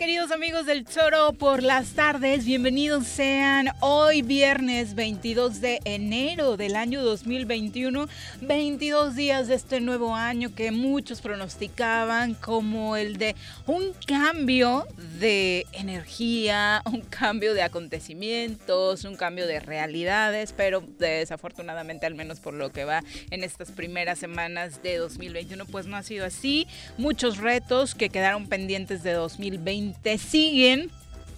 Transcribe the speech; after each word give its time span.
queridos 0.00 0.30
amigos 0.30 0.64
del 0.64 0.86
Choro 0.86 1.34
por 1.34 1.62
las 1.62 1.90
tardes? 1.90 2.46
Bienvenidos 2.46 3.06
sean 3.06 3.68
hoy 3.80 4.22
viernes 4.22 4.94
22 4.94 5.60
de 5.60 5.78
enero 5.84 6.56
del 6.56 6.74
año 6.74 7.02
2021, 7.02 8.08
22 8.40 9.14
días 9.14 9.48
de 9.48 9.56
este 9.56 9.78
nuevo 9.80 10.16
año 10.16 10.54
que 10.54 10.70
muchos 10.70 11.20
pronosticaban 11.20 12.32
como 12.32 12.96
el 12.96 13.18
de 13.18 13.36
un 13.66 13.92
cambio 14.06 14.86
de 15.18 15.66
energía, 15.72 16.80
un 16.86 17.02
cambio 17.02 17.52
de 17.52 17.60
acontecimientos, 17.60 19.04
un 19.04 19.16
cambio 19.16 19.46
de 19.46 19.60
realidades, 19.60 20.54
pero 20.56 20.82
desafortunadamente 20.98 22.06
al 22.06 22.14
menos 22.14 22.40
por 22.40 22.54
lo 22.54 22.72
que 22.72 22.86
va 22.86 23.02
en 23.30 23.44
estas 23.44 23.70
primeras 23.70 24.18
semanas 24.18 24.82
de 24.82 24.96
2021 24.96 25.66
pues 25.66 25.84
no 25.84 25.98
ha 25.98 26.02
sido 26.02 26.24
así. 26.24 26.66
Muchos 26.96 27.36
retos 27.36 27.94
que 27.94 28.08
quedaron 28.08 28.46
pendientes 28.46 29.02
de 29.02 29.12
2020 29.12 29.89
siguen 30.18 30.90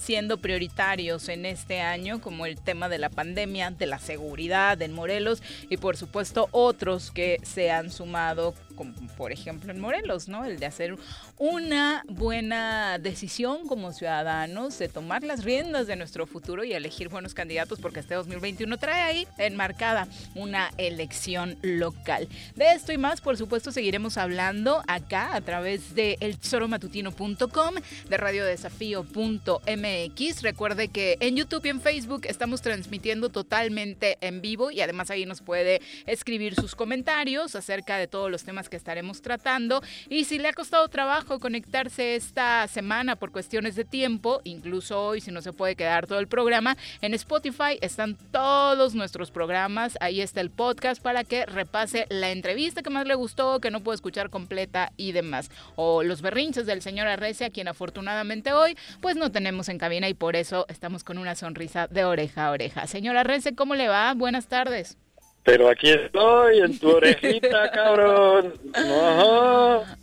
siendo 0.02 0.38
prioritarios 0.38 1.28
en 1.28 1.46
este 1.46 1.80
año, 1.80 2.20
como 2.20 2.44
el 2.44 2.60
tema 2.60 2.88
de 2.88 2.98
la 2.98 3.08
pandemia, 3.08 3.70
de 3.70 3.86
la 3.86 4.00
seguridad 4.00 4.80
en 4.82 4.92
Morelos 4.92 5.42
y 5.70 5.76
por 5.76 5.96
supuesto 5.96 6.48
otros 6.50 7.12
que 7.12 7.38
se 7.44 7.70
han 7.70 7.90
sumado 7.92 8.54
como 8.74 8.92
por 9.16 9.32
ejemplo 9.32 9.72
en 9.72 9.80
Morelos, 9.80 10.28
¿no? 10.28 10.44
El 10.44 10.58
de 10.58 10.66
hacer 10.66 10.96
una 11.38 12.04
buena 12.08 12.98
decisión 12.98 13.66
como 13.66 13.92
ciudadanos, 13.92 14.78
de 14.78 14.88
tomar 14.88 15.22
las 15.22 15.44
riendas 15.44 15.86
de 15.86 15.96
nuestro 15.96 16.26
futuro 16.26 16.64
y 16.64 16.72
elegir 16.72 17.08
buenos 17.08 17.34
candidatos, 17.34 17.80
porque 17.80 18.00
este 18.00 18.14
2021 18.14 18.76
trae 18.78 19.02
ahí 19.02 19.28
enmarcada 19.38 20.08
una 20.34 20.70
elección 20.76 21.56
local. 21.62 22.28
De 22.56 22.72
esto 22.72 22.92
y 22.92 22.98
más, 22.98 23.20
por 23.20 23.36
supuesto, 23.36 23.72
seguiremos 23.72 24.16
hablando 24.16 24.82
acá 24.86 25.34
a 25.34 25.40
través 25.40 25.94
de 25.94 26.16
elchoromatutino.com, 26.20 27.74
de 28.08 28.16
radiodesafío.mx. 28.16 30.42
Recuerde 30.42 30.88
que 30.88 31.16
en 31.20 31.36
YouTube 31.36 31.66
y 31.66 31.68
en 31.68 31.80
Facebook 31.80 32.22
estamos 32.26 32.62
transmitiendo 32.62 33.28
totalmente 33.28 34.18
en 34.20 34.40
vivo 34.40 34.70
y 34.70 34.80
además 34.80 35.10
ahí 35.10 35.26
nos 35.26 35.40
puede 35.40 35.80
escribir 36.06 36.54
sus 36.54 36.74
comentarios 36.74 37.54
acerca 37.54 37.96
de 37.96 38.06
todos 38.06 38.30
los 38.30 38.44
temas 38.44 38.61
que 38.68 38.76
estaremos 38.76 39.22
tratando. 39.22 39.82
Y 40.08 40.24
si 40.24 40.38
le 40.38 40.48
ha 40.48 40.52
costado 40.52 40.88
trabajo 40.88 41.38
conectarse 41.38 42.14
esta 42.14 42.66
semana 42.68 43.16
por 43.16 43.32
cuestiones 43.32 43.76
de 43.76 43.84
tiempo, 43.84 44.40
incluso 44.44 45.02
hoy 45.02 45.20
si 45.20 45.30
no 45.30 45.42
se 45.42 45.52
puede 45.52 45.76
quedar 45.76 46.06
todo 46.06 46.18
el 46.18 46.28
programa, 46.28 46.76
en 47.00 47.14
Spotify 47.14 47.78
están 47.80 48.16
todos 48.30 48.94
nuestros 48.94 49.30
programas. 49.30 49.96
Ahí 50.00 50.20
está 50.20 50.40
el 50.40 50.50
podcast 50.50 51.02
para 51.02 51.24
que 51.24 51.46
repase 51.46 52.06
la 52.08 52.30
entrevista 52.30 52.82
que 52.82 52.90
más 52.90 53.06
le 53.06 53.14
gustó, 53.14 53.60
que 53.60 53.70
no 53.70 53.80
puede 53.80 53.96
escuchar 53.96 54.30
completa 54.30 54.92
y 54.96 55.12
demás. 55.12 55.50
O 55.76 56.02
los 56.02 56.22
berrinches 56.22 56.66
del 56.66 56.82
señor 56.82 57.08
Arrecia, 57.08 57.50
quien 57.50 57.68
afortunadamente 57.68 58.52
hoy 58.52 58.76
pues 59.00 59.16
no 59.16 59.30
tenemos 59.30 59.68
en 59.68 59.78
cabina 59.78 60.08
y 60.08 60.14
por 60.14 60.36
eso 60.36 60.66
estamos 60.68 61.04
con 61.04 61.18
una 61.18 61.34
sonrisa 61.34 61.86
de 61.88 62.04
oreja 62.04 62.46
a 62.46 62.50
oreja. 62.50 62.86
Señor 62.86 63.16
Arrece, 63.16 63.54
¿cómo 63.54 63.74
le 63.74 63.88
va? 63.88 64.14
Buenas 64.14 64.46
tardes. 64.46 65.01
Pero 65.44 65.68
aquí 65.68 65.90
estoy, 65.90 66.60
en 66.60 66.78
tu 66.78 66.90
orejita, 66.90 67.70
cabrón. 67.72 68.54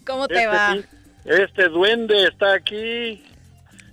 ¿Cómo 0.06 0.28
te 0.28 0.36
este 0.36 0.48
va? 0.48 0.78
Este 1.26 1.70
duende 1.70 2.26
está 2.26 2.54
aquí. 2.54 3.24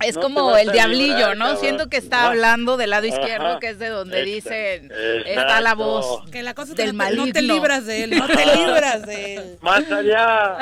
Es 0.00 0.18
como 0.18 0.56
el 0.56 0.72
diablillo, 0.72 1.34
¿no? 1.34 1.56
Siento 1.56 1.88
que 1.88 1.96
está 1.96 2.26
hablando 2.26 2.76
del 2.76 2.90
lado 2.90 3.06
izquierdo, 3.06 3.58
que 3.60 3.70
es 3.70 3.78
de 3.78 3.88
donde 3.88 4.24
dicen, 4.24 4.92
está 5.24 5.60
la 5.60 5.74
voz 5.74 6.28
que 6.30 6.42
la 6.42 6.54
cosa 6.54 6.74
del 6.74 6.92
maligno. 6.92 7.26
No 7.26 7.32
te 7.32 7.42
libras 7.42 7.86
de 7.86 8.04
él, 8.04 8.10
no 8.10 8.26
te 8.26 8.46
libras 8.56 9.06
de 9.06 9.34
él. 9.36 9.58
Más 9.62 9.90
allá, 9.90 10.58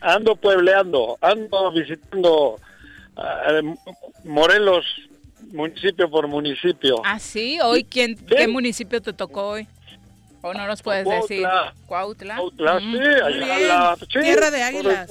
ando 0.00 0.34
puebleando, 0.36 1.18
ando 1.20 1.72
visitando 1.72 2.58
Morelos 4.24 4.84
municipio 5.54 6.10
por 6.10 6.26
municipio. 6.28 7.00
¿Ah, 7.04 7.18
sí? 7.18 7.58
¿Hoy 7.62 7.84
quién, 7.84 8.16
qué 8.16 8.48
municipio 8.48 9.00
te 9.00 9.12
tocó 9.12 9.48
hoy? 9.48 9.68
¿O 10.42 10.52
no 10.52 10.66
nos 10.66 10.82
puedes 10.82 11.06
decir? 11.06 11.46
Cuautla. 11.86 12.36
Cuautla, 12.36 12.78
sí, 12.78 12.98
allá 13.24 13.96
Tierra 14.20 14.50
de 14.50 14.62
águilas. 14.62 15.08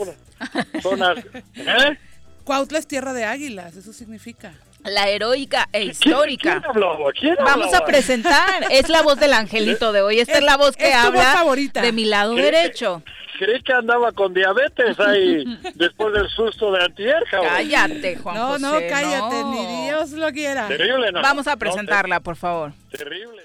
zonas, 0.81 1.17
¿eh? 1.55 1.97
Cuautla 2.43 2.77
es 2.77 2.87
tierra 2.87 3.13
de 3.13 3.23
águilas, 3.23 3.75
eso 3.75 3.93
significa. 3.93 4.53
La 4.83 5.07
heroica 5.07 5.69
e 5.71 5.85
histórica. 5.85 6.59
¿Quién, 6.59 6.65
habló? 6.69 6.97
¿Quién 7.17 7.35
Vamos 7.43 7.73
a 7.73 7.85
presentar. 7.85 8.65
Es 8.69 8.89
la 8.89 9.01
voz 9.01 9.17
del 9.17 9.31
angelito 9.33 9.93
de 9.93 10.01
hoy. 10.01 10.19
Esta 10.19 10.39
es, 10.39 10.43
la 10.43 10.57
voz 10.57 10.75
que 10.75 10.93
habla 10.93 11.41
de 11.73 11.91
mi 11.93 12.03
lado 12.03 12.35
derecho 12.35 13.01
creí 13.37 13.61
que 13.61 13.73
andaba 13.73 14.11
con 14.11 14.33
diabetes 14.33 14.99
ahí 14.99 15.43
después 15.75 16.13
del 16.13 16.29
susto 16.29 16.71
de 16.71 16.83
antier, 16.83 17.23
Cállate, 17.29 18.17
Juan 18.17 18.35
No, 18.35 18.59
no, 18.59 18.73
cállate, 18.89 19.43
ni 19.45 19.85
Dios 19.85 20.02
lo 20.23 20.31
quiera. 20.31 20.67
Terrible, 20.67 21.11
no. 21.11 21.21
Vamos 21.21 21.47
a 21.47 21.57
presentarla, 21.57 22.19
por 22.19 22.35
favor. 22.35 22.73
Terrible. 22.91 23.43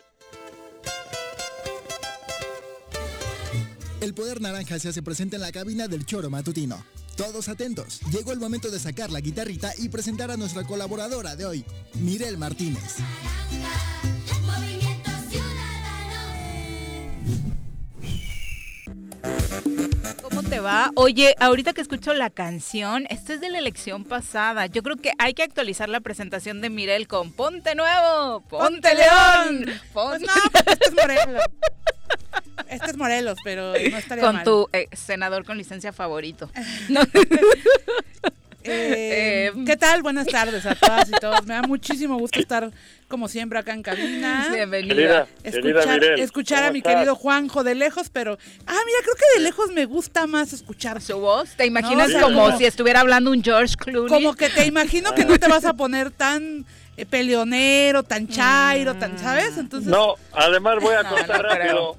El 4.00 4.14
poder 4.14 4.40
naranja 4.40 4.78
se 4.78 4.88
hace 4.88 5.02
presente 5.02 5.36
en 5.36 5.42
la 5.42 5.52
cabina 5.52 5.88
del 5.88 6.06
choro 6.06 6.30
matutino. 6.30 6.84
Todos 7.16 7.48
atentos, 7.48 8.00
llegó 8.12 8.30
el 8.30 8.38
momento 8.38 8.70
de 8.70 8.78
sacar 8.78 9.10
la 9.10 9.20
guitarrita 9.20 9.72
y 9.76 9.88
presentar 9.88 10.30
a 10.30 10.36
nuestra 10.36 10.62
colaboradora 10.62 11.34
de 11.34 11.46
hoy, 11.46 11.64
Mirel 11.94 12.38
Martínez. 12.38 12.98
Te 20.48 20.60
va? 20.60 20.90
Oye, 20.94 21.34
ahorita 21.40 21.72
que 21.72 21.80
escucho 21.80 22.14
la 22.14 22.30
canción, 22.30 23.06
esto 23.10 23.32
es 23.32 23.40
de 23.40 23.50
la 23.50 23.58
elección 23.58 24.04
pasada. 24.04 24.66
Yo 24.66 24.82
creo 24.82 24.96
que 24.96 25.12
hay 25.18 25.34
que 25.34 25.42
actualizar 25.42 25.88
la 25.88 26.00
presentación 26.00 26.60
de 26.60 26.70
Mirel 26.70 27.06
con 27.06 27.32
Ponte 27.32 27.74
Nuevo, 27.74 28.40
Ponte, 28.48 28.94
León. 28.94 29.66
Pues 29.92 30.20
no, 30.22 30.32
pues 30.52 30.64
este 30.66 30.84
es 30.86 30.94
Morelos. 30.94 31.42
Este 32.68 32.90
es 32.90 32.96
Morelos, 32.96 33.38
pero 33.44 33.72
no 33.72 33.96
estaría 33.98 34.24
Con 34.24 34.42
tu 34.42 34.68
eh, 34.72 34.88
senador 34.92 35.44
con 35.44 35.58
licencia 35.58 35.92
favorito. 35.92 36.50
Eh, 38.70 39.53
¿Qué 39.67 39.76
tal? 39.76 40.03
Buenas 40.03 40.26
tardes 40.26 40.65
a 40.67 40.75
todas 40.75 41.09
y 41.09 41.12
todos. 41.12 41.47
Me 41.47 41.55
da 41.55 41.62
muchísimo 41.62 42.19
gusto 42.19 42.38
estar, 42.38 42.70
como 43.09 43.29
siempre, 43.29 43.59
acá 43.59 43.73
en 43.73 43.82
cabina. 43.82 44.49
Bienvenida. 44.53 44.94
Querida, 44.94 45.26
querida 45.43 45.81
Escuchar, 45.81 46.05
escuchar 46.20 46.59
a 46.59 46.67
¿cómo 46.67 46.73
mi 46.73 46.79
estás? 46.81 46.94
querido 46.94 47.15
Juanjo 47.17 47.65
de 47.65 47.75
lejos, 47.75 48.11
pero... 48.12 48.38
Ah, 48.67 48.79
mira, 48.87 48.99
creo 49.03 49.15
que 49.15 49.38
de 49.38 49.44
lejos 49.44 49.70
me 49.73 49.87
gusta 49.87 50.26
más 50.26 50.53
escuchar 50.53 51.00
Su 51.00 51.19
voz, 51.19 51.50
¿te 51.56 51.65
imaginas 51.67 52.11
No, 52.11 52.20
como 52.20 52.56
si 52.59 52.67
estuviera 52.67 53.00
hablando 53.00 53.31
un 53.31 53.43
George 53.43 53.75
Clooney? 53.76 54.09
Como 54.09 54.35
que 54.35 54.50
te 54.50 54.67
imagino 54.67 55.15
que 55.15 55.25
no 55.25 55.38
te 55.38 55.49
vas 55.49 55.65
a 55.65 55.73
poner 55.75 56.11
tan 56.11 56.67
eh, 56.97 57.06
peleonero, 57.06 58.03
tan 58.03 58.29
chairo, 58.29 58.94
tan, 58.97 59.19
¿sabes? 59.19 59.56
Entonces, 59.56 59.88
No, 59.91 60.15
además 60.32 60.76
voy 60.82 60.94
a 60.94 61.05
No, 61.05 61.11
cortar 61.11 61.43
no 61.43 61.49
rápido. 61.49 61.97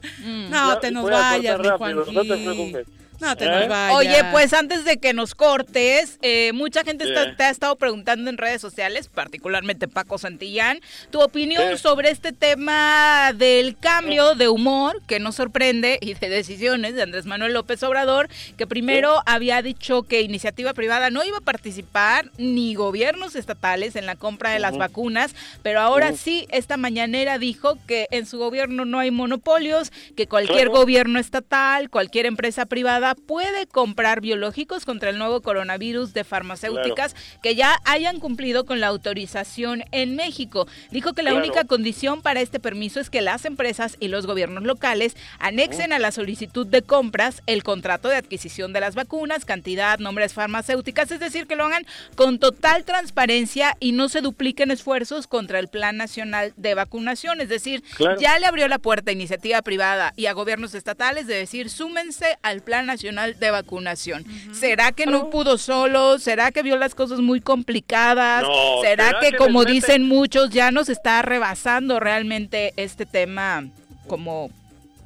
no, 0.49 0.77
te 0.79 0.91
nos 0.91 1.09
vayas, 1.09 1.57
mi 1.59 1.67
rápido, 1.67 2.05
no 2.11 2.21
te 2.21 2.27
Juanji. 2.27 2.43
preocupes. 2.45 2.87
No 3.19 3.35
te 3.35 3.45
¿Eh? 3.45 3.49
nos 3.49 3.67
vayas. 3.67 3.95
Oye, 3.95 4.23
pues 4.31 4.53
antes 4.53 4.85
de 4.85 4.97
que 4.97 5.13
nos 5.13 5.35
cortes, 5.35 6.17
eh, 6.21 6.51
mucha 6.53 6.83
gente 6.83 7.03
está- 7.03 7.35
te 7.35 7.43
ha 7.43 7.49
estado 7.49 7.75
preguntando 7.75 8.29
en 8.29 8.37
redes 8.37 8.61
sociales, 8.61 9.09
particularmente 9.09 9.87
Paco 9.87 10.17
Santillán, 10.17 10.79
tu 11.11 11.21
opinión 11.21 11.77
sobre 11.77 12.11
este 12.11 12.31
tema 12.31 13.33
del 13.35 13.77
cambio 13.77 14.35
de 14.35 14.47
humor 14.47 15.01
que 15.07 15.19
nos 15.19 15.35
sorprende 15.35 15.97
y 16.01 16.13
de 16.13 16.29
decisiones 16.29 16.95
de 16.95 17.03
Andrés 17.03 17.25
Manuel 17.25 17.53
López 17.53 17.83
Obrador, 17.83 18.29
que 18.57 18.67
primero 18.67 19.21
había 19.25 19.61
dicho 19.61 20.03
que 20.03 20.21
iniciativa 20.21 20.73
privada 20.73 21.09
no 21.09 21.23
iba 21.25 21.37
a 21.39 21.41
participar 21.41 22.31
ni 22.37 22.73
gobiernos 22.73 23.35
estatales 23.35 23.95
en 23.95 24.05
la 24.05 24.15
compra 24.15 24.51
de 24.51 24.59
las 24.59 24.77
vacunas, 24.77 25.35
pero 25.61 25.81
ahora 25.81 26.13
sí, 26.13 26.47
esta 26.51 26.77
mañanera 26.77 27.37
dijo 27.37 27.77
que 27.87 28.07
en 28.11 28.25
su 28.25 28.37
gobierno 28.37 28.85
no 28.85 28.99
hay 28.99 29.11
monopolios, 29.11 29.91
que 30.15 30.27
cualquier 30.27 30.67
Claro. 30.67 30.71
gobierno 30.79 31.19
estatal, 31.19 31.89
cualquier 31.89 32.25
empresa 32.25 32.65
privada 32.65 33.08
puede 33.15 33.67
comprar 33.67 34.21
biológicos 34.21 34.85
contra 34.85 35.09
el 35.09 35.17
nuevo 35.17 35.41
coronavirus 35.41 36.13
de 36.13 36.23
farmacéuticas 36.23 37.15
que 37.43 37.55
ya 37.55 37.77
hayan 37.85 38.19
cumplido 38.19 38.65
con 38.65 38.79
la 38.79 38.87
autorización 38.87 39.83
en 39.91 40.15
México. 40.15 40.67
Dijo 40.91 41.13
que 41.13 41.23
la 41.23 41.31
Claro. 41.31 41.45
única 41.45 41.63
condición 41.65 42.21
para 42.21 42.41
este 42.41 42.59
permiso 42.59 42.99
es 42.99 43.09
que 43.09 43.21
las 43.21 43.45
empresas 43.45 43.97
y 43.99 44.07
los 44.07 44.25
gobiernos 44.25 44.63
locales 44.63 45.15
anexen 45.39 45.93
a 45.93 45.99
la 45.99 46.11
solicitud 46.11 46.65
de 46.67 46.81
compras 46.81 47.41
el 47.47 47.63
contrato 47.63 48.07
de 48.09 48.15
adquisición 48.15 48.73
de 48.73 48.79
las 48.79 48.95
vacunas, 48.95 49.45
cantidad, 49.45 49.99
nombres 49.99 50.33
farmacéuticas, 50.33 51.11
es 51.11 51.19
decir, 51.19 51.47
que 51.47 51.55
lo 51.55 51.65
hagan 51.65 51.85
con 52.15 52.39
total 52.39 52.83
transparencia 52.85 53.75
y 53.79 53.91
no 53.91 54.09
se 54.09 54.21
dupliquen 54.21 54.71
esfuerzos 54.71 55.27
contra 55.27 55.59
el 55.59 55.67
Plan 55.67 55.97
Nacional 55.97 56.53
de 56.57 56.73
Vacunación. 56.75 57.41
Es 57.41 57.49
decir, 57.49 57.83
Claro. 57.95 58.19
ya 58.19 58.37
le 58.39 58.45
abrió 58.45 58.67
la 58.67 58.79
puerta 58.79 59.11
a 59.11 59.13
iniciativa 59.13 59.61
privada 59.61 60.13
y 60.15 60.25
a 60.27 60.33
gobiernos 60.33 60.73
estatales 60.75 61.27
de 61.27 61.35
decir, 61.35 61.69
súmense 61.69 62.37
al 62.41 62.61
Plan 62.61 62.85
Nacional 62.85 62.98
de 63.01 63.51
Vacunación. 63.51 64.25
¿Será 64.51 64.91
que 64.91 65.05
no 65.05 65.29
pudo 65.29 65.57
solo? 65.57 66.19
¿Será 66.19 66.51
que 66.51 66.63
vio 66.63 66.77
las 66.77 66.95
cosas 66.95 67.19
muy 67.19 67.39
complicadas? 67.41 68.43
No, 68.43 68.81
¿Será, 68.81 69.07
¿será 69.07 69.19
que, 69.19 69.31
que 69.31 69.37
como 69.37 69.63
dicen 69.65 70.07
muchos, 70.07 70.49
ya 70.49 70.71
nos 70.71 70.89
está 70.89 71.21
rebasando 71.21 71.99
realmente 71.99 72.73
este 72.75 73.05
tema 73.05 73.65
como 74.07 74.49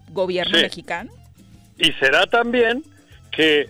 gobierno 0.10 0.58
Sí. 0.58 0.64
mexicano? 0.64 1.12
Y 1.78 1.92
será 1.94 2.26
también 2.26 2.84
que 3.32 3.70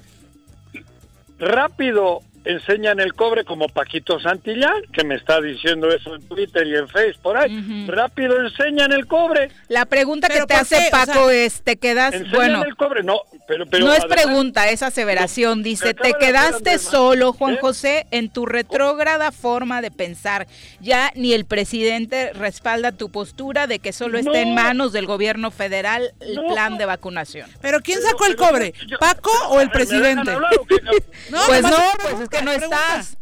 rápido 1.39 2.21
enseñan 2.45 3.00
el 3.00 3.13
cobre 3.13 3.44
como 3.45 3.68
Paquito 3.69 4.19
Santillán, 4.19 4.81
que 4.92 5.04
me 5.04 5.16
está 5.16 5.40
diciendo 5.42 5.90
eso 5.90 6.16
en 6.16 6.22
Twitter 6.28 6.66
y 6.68 6.75
en 6.75 6.88
Facebook 6.88 7.22
por 7.24 7.38
ahí. 7.38 7.86
Rápido 7.88 8.40
enseñan 8.42 8.92
el 8.92 9.07
cobre. 9.07 9.50
La 9.69 9.86
pregunta 9.86 10.28
que 10.28 10.34
¿Pero 10.36 10.48
te 10.48 10.54
hace 10.56 10.75
qué? 10.78 10.88
O 10.88 10.92
Paco 10.92 11.30
sea, 11.30 11.45
es, 11.45 11.62
¿te 11.62 11.78
quedas? 11.78 12.13
Enseñan 12.13 12.31
Bueno, 12.36 12.63
el 12.63 12.75
cobre. 12.75 13.04
No, 13.04 13.22
pero, 13.48 13.66
pero 13.66 13.86
no 13.86 13.94
es 13.94 14.00
además- 14.00 14.22
pregunta, 14.24 14.69
es 14.69 14.84
aseveración. 14.84 15.60
No, 15.60 15.63
Dice, 15.63 15.94
te 15.94 16.13
quedaste 16.13 16.78
solo, 16.80 17.34
Juan 17.34 17.56
¿eh? 17.56 17.57
José, 17.62 18.07
en 18.12 18.30
tu 18.30 18.45
retrógrada 18.45 19.31
forma 19.31 19.81
de 19.81 19.92
pensar. 19.92 20.48
Ya 20.81 21.12
ni 21.16 21.34
el 21.34 21.45
presidente 21.45 22.31
respalda 22.34 22.92
tu 22.92 23.10
postura 23.10 23.68
de 23.68 23.80
que 23.80 23.94
solo 23.94 24.18
está 24.18 24.40
en 24.40 24.50
No. 24.56 24.62
manos 24.62 24.92
del 24.94 25.06
gobierno 25.06 25.51
federal 25.51 26.12
el 26.19 26.36
No. 26.36 26.48
plan 26.48 26.78
de 26.78 26.86
vacunación. 26.86 27.50
¿Pero 27.62 27.80
quién 27.81 28.00
Pero- 28.00 28.10
sacó 28.12 28.25
el 28.25 28.36
cobre? 28.36 28.74
yo- 28.88 28.98
¿Paco 29.00 29.31
o 29.50 29.62
el 29.62 29.68
¿me 29.69 29.74
dejan 29.74 29.88
presidente? 29.88 30.31
hablar 30.31 30.54
o? 30.60 30.66
No, 31.31 31.40
pues 31.48 31.62
no, 31.62 31.69
es 31.69 31.84
pues 32.18 32.30
que 32.39 32.44
no 32.45 32.51
pregunta. 32.51 32.77
estás. 33.00 33.18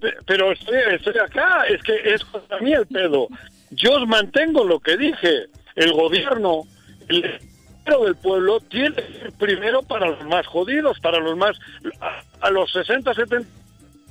Pe- 0.00 0.16
Pero 0.26 0.52
estoy, 0.52 0.76
estoy 0.92 1.18
acá, 1.18 1.64
es 1.68 1.82
que 1.82 1.94
es 2.14 2.24
contra 2.24 2.58
mí 2.60 2.72
el 2.72 2.86
pedo. 2.86 3.28
Yo 3.70 4.06
mantengo 4.06 4.64
lo 4.64 4.78
que 4.80 4.96
dije. 4.96 5.46
El 5.74 5.92
gobierno, 5.92 6.62
el 7.08 7.22
dinero 7.22 8.04
del 8.04 8.16
pueblo, 8.16 8.60
tiene 8.60 8.94
que 8.96 9.12
ser 9.20 9.32
primero 9.32 9.82
para 9.82 10.08
los 10.08 10.24
más 10.26 10.46
jodidos, 10.46 10.98
para 11.00 11.18
los 11.20 11.36
más. 11.36 11.56
A, 12.00 12.22
a 12.46 12.50
los 12.50 12.70
60, 12.72 13.14
70 13.14 13.48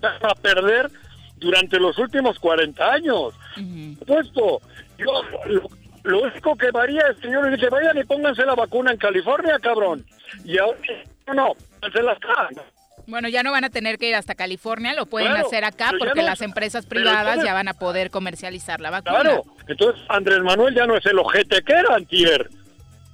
a 0.01 0.35
perder 0.35 0.89
durante 1.37 1.79
los 1.79 1.97
últimos 1.97 2.39
40 2.39 2.91
años. 2.91 3.33
Ujú. 3.57 4.05
Puesto, 4.05 4.61
yo, 4.97 5.21
lo, 5.47 5.69
lo 6.03 6.21
único 6.23 6.55
que 6.55 6.71
varía 6.71 7.01
es, 7.11 7.17
señores, 7.19 7.51
dice, 7.53 7.69
vayan 7.69 7.97
y 7.97 8.03
pónganse 8.03 8.45
la 8.45 8.55
vacuna 8.55 8.91
en 8.91 8.97
California, 8.97 9.57
cabrón. 9.59 10.05
Y 10.45 10.57
ahora, 10.57 10.77
no, 11.27 11.33
no, 11.33 11.53
póngansela 11.81 12.11
acá. 12.13 12.49
Bueno, 13.07 13.29
ya 13.29 13.41
no 13.41 13.51
van 13.53 13.63
a 13.63 13.69
tener 13.69 13.97
que 13.97 14.09
ir 14.09 14.15
hasta 14.15 14.35
California, 14.35 14.93
lo 14.93 15.05
pueden 15.05 15.29
Claro, 15.31 15.47
hacer 15.47 15.63
acá 15.63 15.91
porque 15.97 16.19
no- 16.21 16.27
las 16.27 16.41
empresas 16.41 16.85
privadas 16.85 17.41
ya 17.43 17.53
van 17.53 17.69
a 17.69 17.73
poder 17.73 18.11
comercializar 18.11 18.81
la 18.81 18.89
vacuna. 18.89 19.21
Claro, 19.21 19.43
entonces 19.67 20.03
Andrés 20.09 20.39
Manuel 20.43 20.75
ya 20.75 20.85
no 20.85 20.97
es 20.97 21.05
el 21.05 21.17
ojete 21.17 21.61
que 21.63 21.73
era 21.73 21.95
antier. 21.95 22.49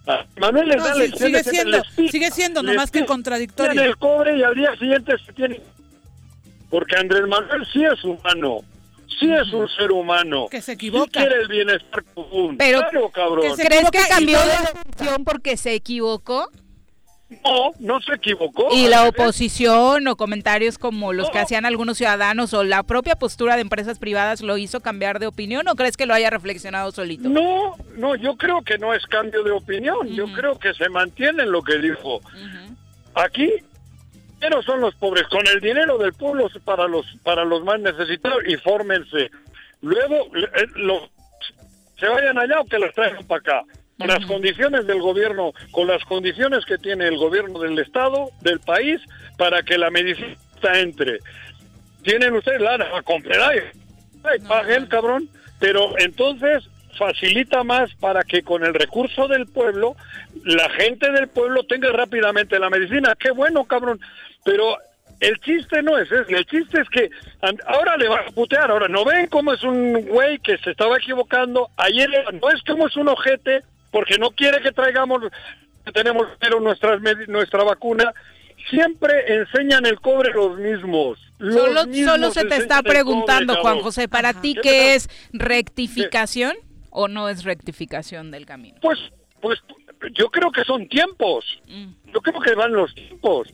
Ah, 0.07 0.25
Manuel 0.38 0.68
les 0.68 0.78
No, 0.78 0.84
da 0.88 0.94
sí, 0.95 1.00
lecciones 1.01 1.19
sigue 1.22 1.38
en 1.38 1.44
siendo, 1.69 1.84
speech. 1.86 2.12
sigue 2.12 2.31
siendo, 2.31 2.63
Les 2.63 2.74
nomás 2.74 2.92
que 2.92 3.06
contradictorio. 3.06 3.72
tiene 3.72 3.88
el 3.88 3.98
cobre 3.98 4.36
y 4.38 4.44
al 4.44 4.56
día 4.56 4.75
siguiente 4.78 5.13
se 5.25 5.31
tiene... 5.31 5.62
Porque 6.69 6.95
Andrés 6.98 7.28
Manuel 7.28 7.66
sí 7.72 7.86
es 7.86 8.04
humano, 8.04 8.62
sí 9.19 9.31
es 9.31 9.54
un 9.54 9.69
ser 9.69 9.92
humano. 9.92 10.48
Que 10.50 10.57
se 10.60 10.72
Sí 10.72 10.72
equivoca. 10.72 11.12
quiere 11.22 11.36
el 11.42 11.48
bienestar 11.48 12.04
común. 12.16 12.57
Pero- 12.57 12.80
claro, 12.80 13.10
cabrón. 13.12 13.56
¿Crees 13.56 13.92
que 13.92 14.00
cambió 14.10 14.40
de 14.40 14.54
decisión 14.98 15.24
porque 15.24 15.56
se 15.56 15.74
equivocó? 15.75 16.50
No, 17.29 17.71
no 17.79 18.01
se 18.01 18.13
equivocó. 18.13 18.67
Y 18.71 18.87
la 18.87 19.07
oposición 19.07 20.07
o 20.07 20.15
comentarios 20.15 20.77
como 20.77 21.13
los 21.13 21.29
que 21.29 21.39
hacían 21.39 21.65
algunos 21.65 21.97
ciudadanos 21.97 22.53
o 22.53 22.63
la 22.63 22.83
propia 22.83 23.15
postura 23.15 23.55
de 23.55 23.61
empresas 23.61 23.97
privadas 23.97 24.41
lo 24.41 24.57
hizo 24.57 24.81
cambiar 24.81 25.19
de 25.19 25.27
opinión 25.27 25.67
o 25.67 25.75
crees 25.75 25.97
que 25.97 26.05
lo 26.05 26.13
haya 26.13 26.29
reflexionado 26.29 26.91
solito? 26.91 27.29
No, 27.29 27.75
no, 27.95 28.15
yo 28.15 28.35
creo 28.37 28.61
que 28.61 28.77
no 28.77 28.93
es 28.93 29.05
cambio 29.07 29.43
de 29.43 29.51
opinión. 29.51 30.07
Yo 30.09 30.31
creo 30.33 30.59
que 30.59 30.73
se 30.73 30.89
mantiene 30.89 31.43
en 31.43 31.51
lo 31.51 31.63
que 31.63 31.77
dijo. 31.79 32.21
Aquí 33.15 33.51
primero 34.43 34.61
son 34.63 34.81
los 34.81 34.93
pobres, 34.95 35.25
con 35.29 35.47
el 35.47 35.61
dinero 35.61 35.97
del 35.97 36.13
pueblo 36.13 36.49
para 36.65 36.87
los 36.87 37.05
para 37.23 37.45
los 37.45 37.63
más 37.63 37.79
necesitados 37.79 38.43
y 38.45 38.57
fórmense. 38.57 39.31
Luego 39.81 40.15
eh, 40.35 41.09
se 41.97 42.07
vayan 42.07 42.37
allá 42.37 42.59
o 42.59 42.65
que 42.65 42.79
las 42.79 42.93
traigan 42.93 43.25
para 43.25 43.39
acá. 43.39 43.63
Con 43.98 44.07
las 44.07 44.25
condiciones 44.25 44.88
del 44.88 45.01
gobierno, 45.01 45.54
con 45.72 45.88
las 45.88 46.04
condiciones 46.06 46.66
que 46.66 46.78
tiene 46.78 47.07
el 47.07 47.18
gobierno 47.18 47.60
del 47.60 47.78
estado, 47.80 48.30
del 48.42 48.60
país, 48.60 49.00
para 49.38 49.63
que 49.63 49.78
la 49.78 49.92
medicina 49.92 50.36
entre. 50.74 51.19
Tienen 52.01 52.34
ustedes 52.34 52.62
lana 52.62 52.85
a 52.95 53.02
comprar, 53.02 53.40
ay, 53.42 53.59
ay, 54.23 54.40
paguen, 54.47 54.88
cabrón, 54.88 55.30
pero 55.59 55.97
entonces 56.00 56.68
facilita 56.97 57.64
más 57.64 57.94
para 57.95 58.23
que 58.23 58.44
con 58.44 58.64
el 58.64 58.73
recurso 58.73 59.28
del 59.28 59.47
pueblo 59.47 59.95
la 60.44 60.69
gente 60.71 61.12
del 61.12 61.28
pueblo 61.28 61.64
tenga 61.64 61.92
rápidamente 61.92 62.59
la 62.59 62.69
medicina. 62.69 63.16
Qué 63.18 63.31
bueno, 63.31 63.66
cabrón. 63.66 64.00
Pero 64.44 64.78
el 65.19 65.40
chiste 65.40 65.81
no 65.81 65.97
es 65.97 66.12
ese. 66.12 66.35
El 66.35 66.45
chiste 66.45 66.81
es 66.81 66.90
que 66.90 67.09
ahora 67.66 67.97
le 67.97 68.07
van 68.07 68.28
a 68.28 68.31
putear. 68.31 68.69
Ahora, 68.69 68.88
¿no 68.88 69.06
ven 69.06 69.28
cómo 69.28 69.54
es 69.54 69.64
un 69.64 70.06
güey 70.06 70.40
que 70.40 70.57
se 70.57 70.71
estaba 70.71 70.97
equivocando? 70.97 71.69
Ayer 71.78 72.09
no 72.33 72.50
es 72.50 72.62
como 72.64 72.88
es 72.88 72.97
un 72.97 73.07
ojete 73.07 73.62
porque 73.94 74.18
no 74.18 74.31
quiere 74.31 74.59
que 74.62 74.71
traigamos, 74.73 75.21
que 75.85 75.92
tenemos 75.94 76.28
pero 76.40 76.59
nuestras 76.59 77.00
medi- 77.00 77.28
nuestra 77.28 77.64
vacuna. 77.64 78.12
Siempre 78.69 79.14
enseñan 79.35 79.85
el 79.85 80.00
cobre 80.00 80.31
los 80.33 80.57
mismos. 80.57 81.19
Los 81.38 81.54
Solo, 81.54 81.85
mismos 81.85 82.12
solo 82.14 82.31
se 82.31 82.45
te 82.45 82.56
está 82.56 82.78
cobre, 82.78 82.92
preguntando, 82.92 83.56
Juan. 83.57 83.80
José, 83.81 84.07
¿para 84.07 84.30
Ajá. 84.30 84.42
ti 84.42 84.56
¿Qué 84.62 84.95
es 84.95 85.09
rectificación 85.33 86.56
o 86.90 87.07
no 87.09 87.28
es 87.30 87.44
rectificación 87.44 88.31
del 88.31 88.45
camino? 88.45 88.78
Pues, 88.81 89.00
pues 89.42 89.59
yo 90.14 90.30
creo 90.30 90.52
que 90.52 90.64
son 90.64 90.88
tiempos. 90.88 91.45
Mm. 91.68 91.88
Yo 92.14 92.21
creo 92.21 92.40
que 92.42 92.56
van 92.56 92.71
los 92.71 92.95
tiempos. 92.95 93.50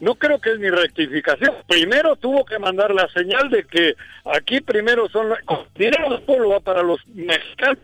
No 0.00 0.16
creo 0.16 0.40
que 0.40 0.52
es 0.52 0.58
ni 0.58 0.68
rectificación. 0.70 1.54
Primero 1.68 2.16
tuvo 2.16 2.44
que 2.44 2.58
mandar 2.58 2.92
la 2.92 3.08
señal 3.08 3.48
de 3.50 3.64
que 3.64 3.94
aquí 4.24 4.60
primero 4.60 5.08
son... 5.08 5.28
dinero 5.76 6.10
del 6.10 6.22
pueblo 6.22 6.50
va 6.50 6.60
para 6.60 6.82
los 6.82 6.98
mexicanos. 7.06 7.78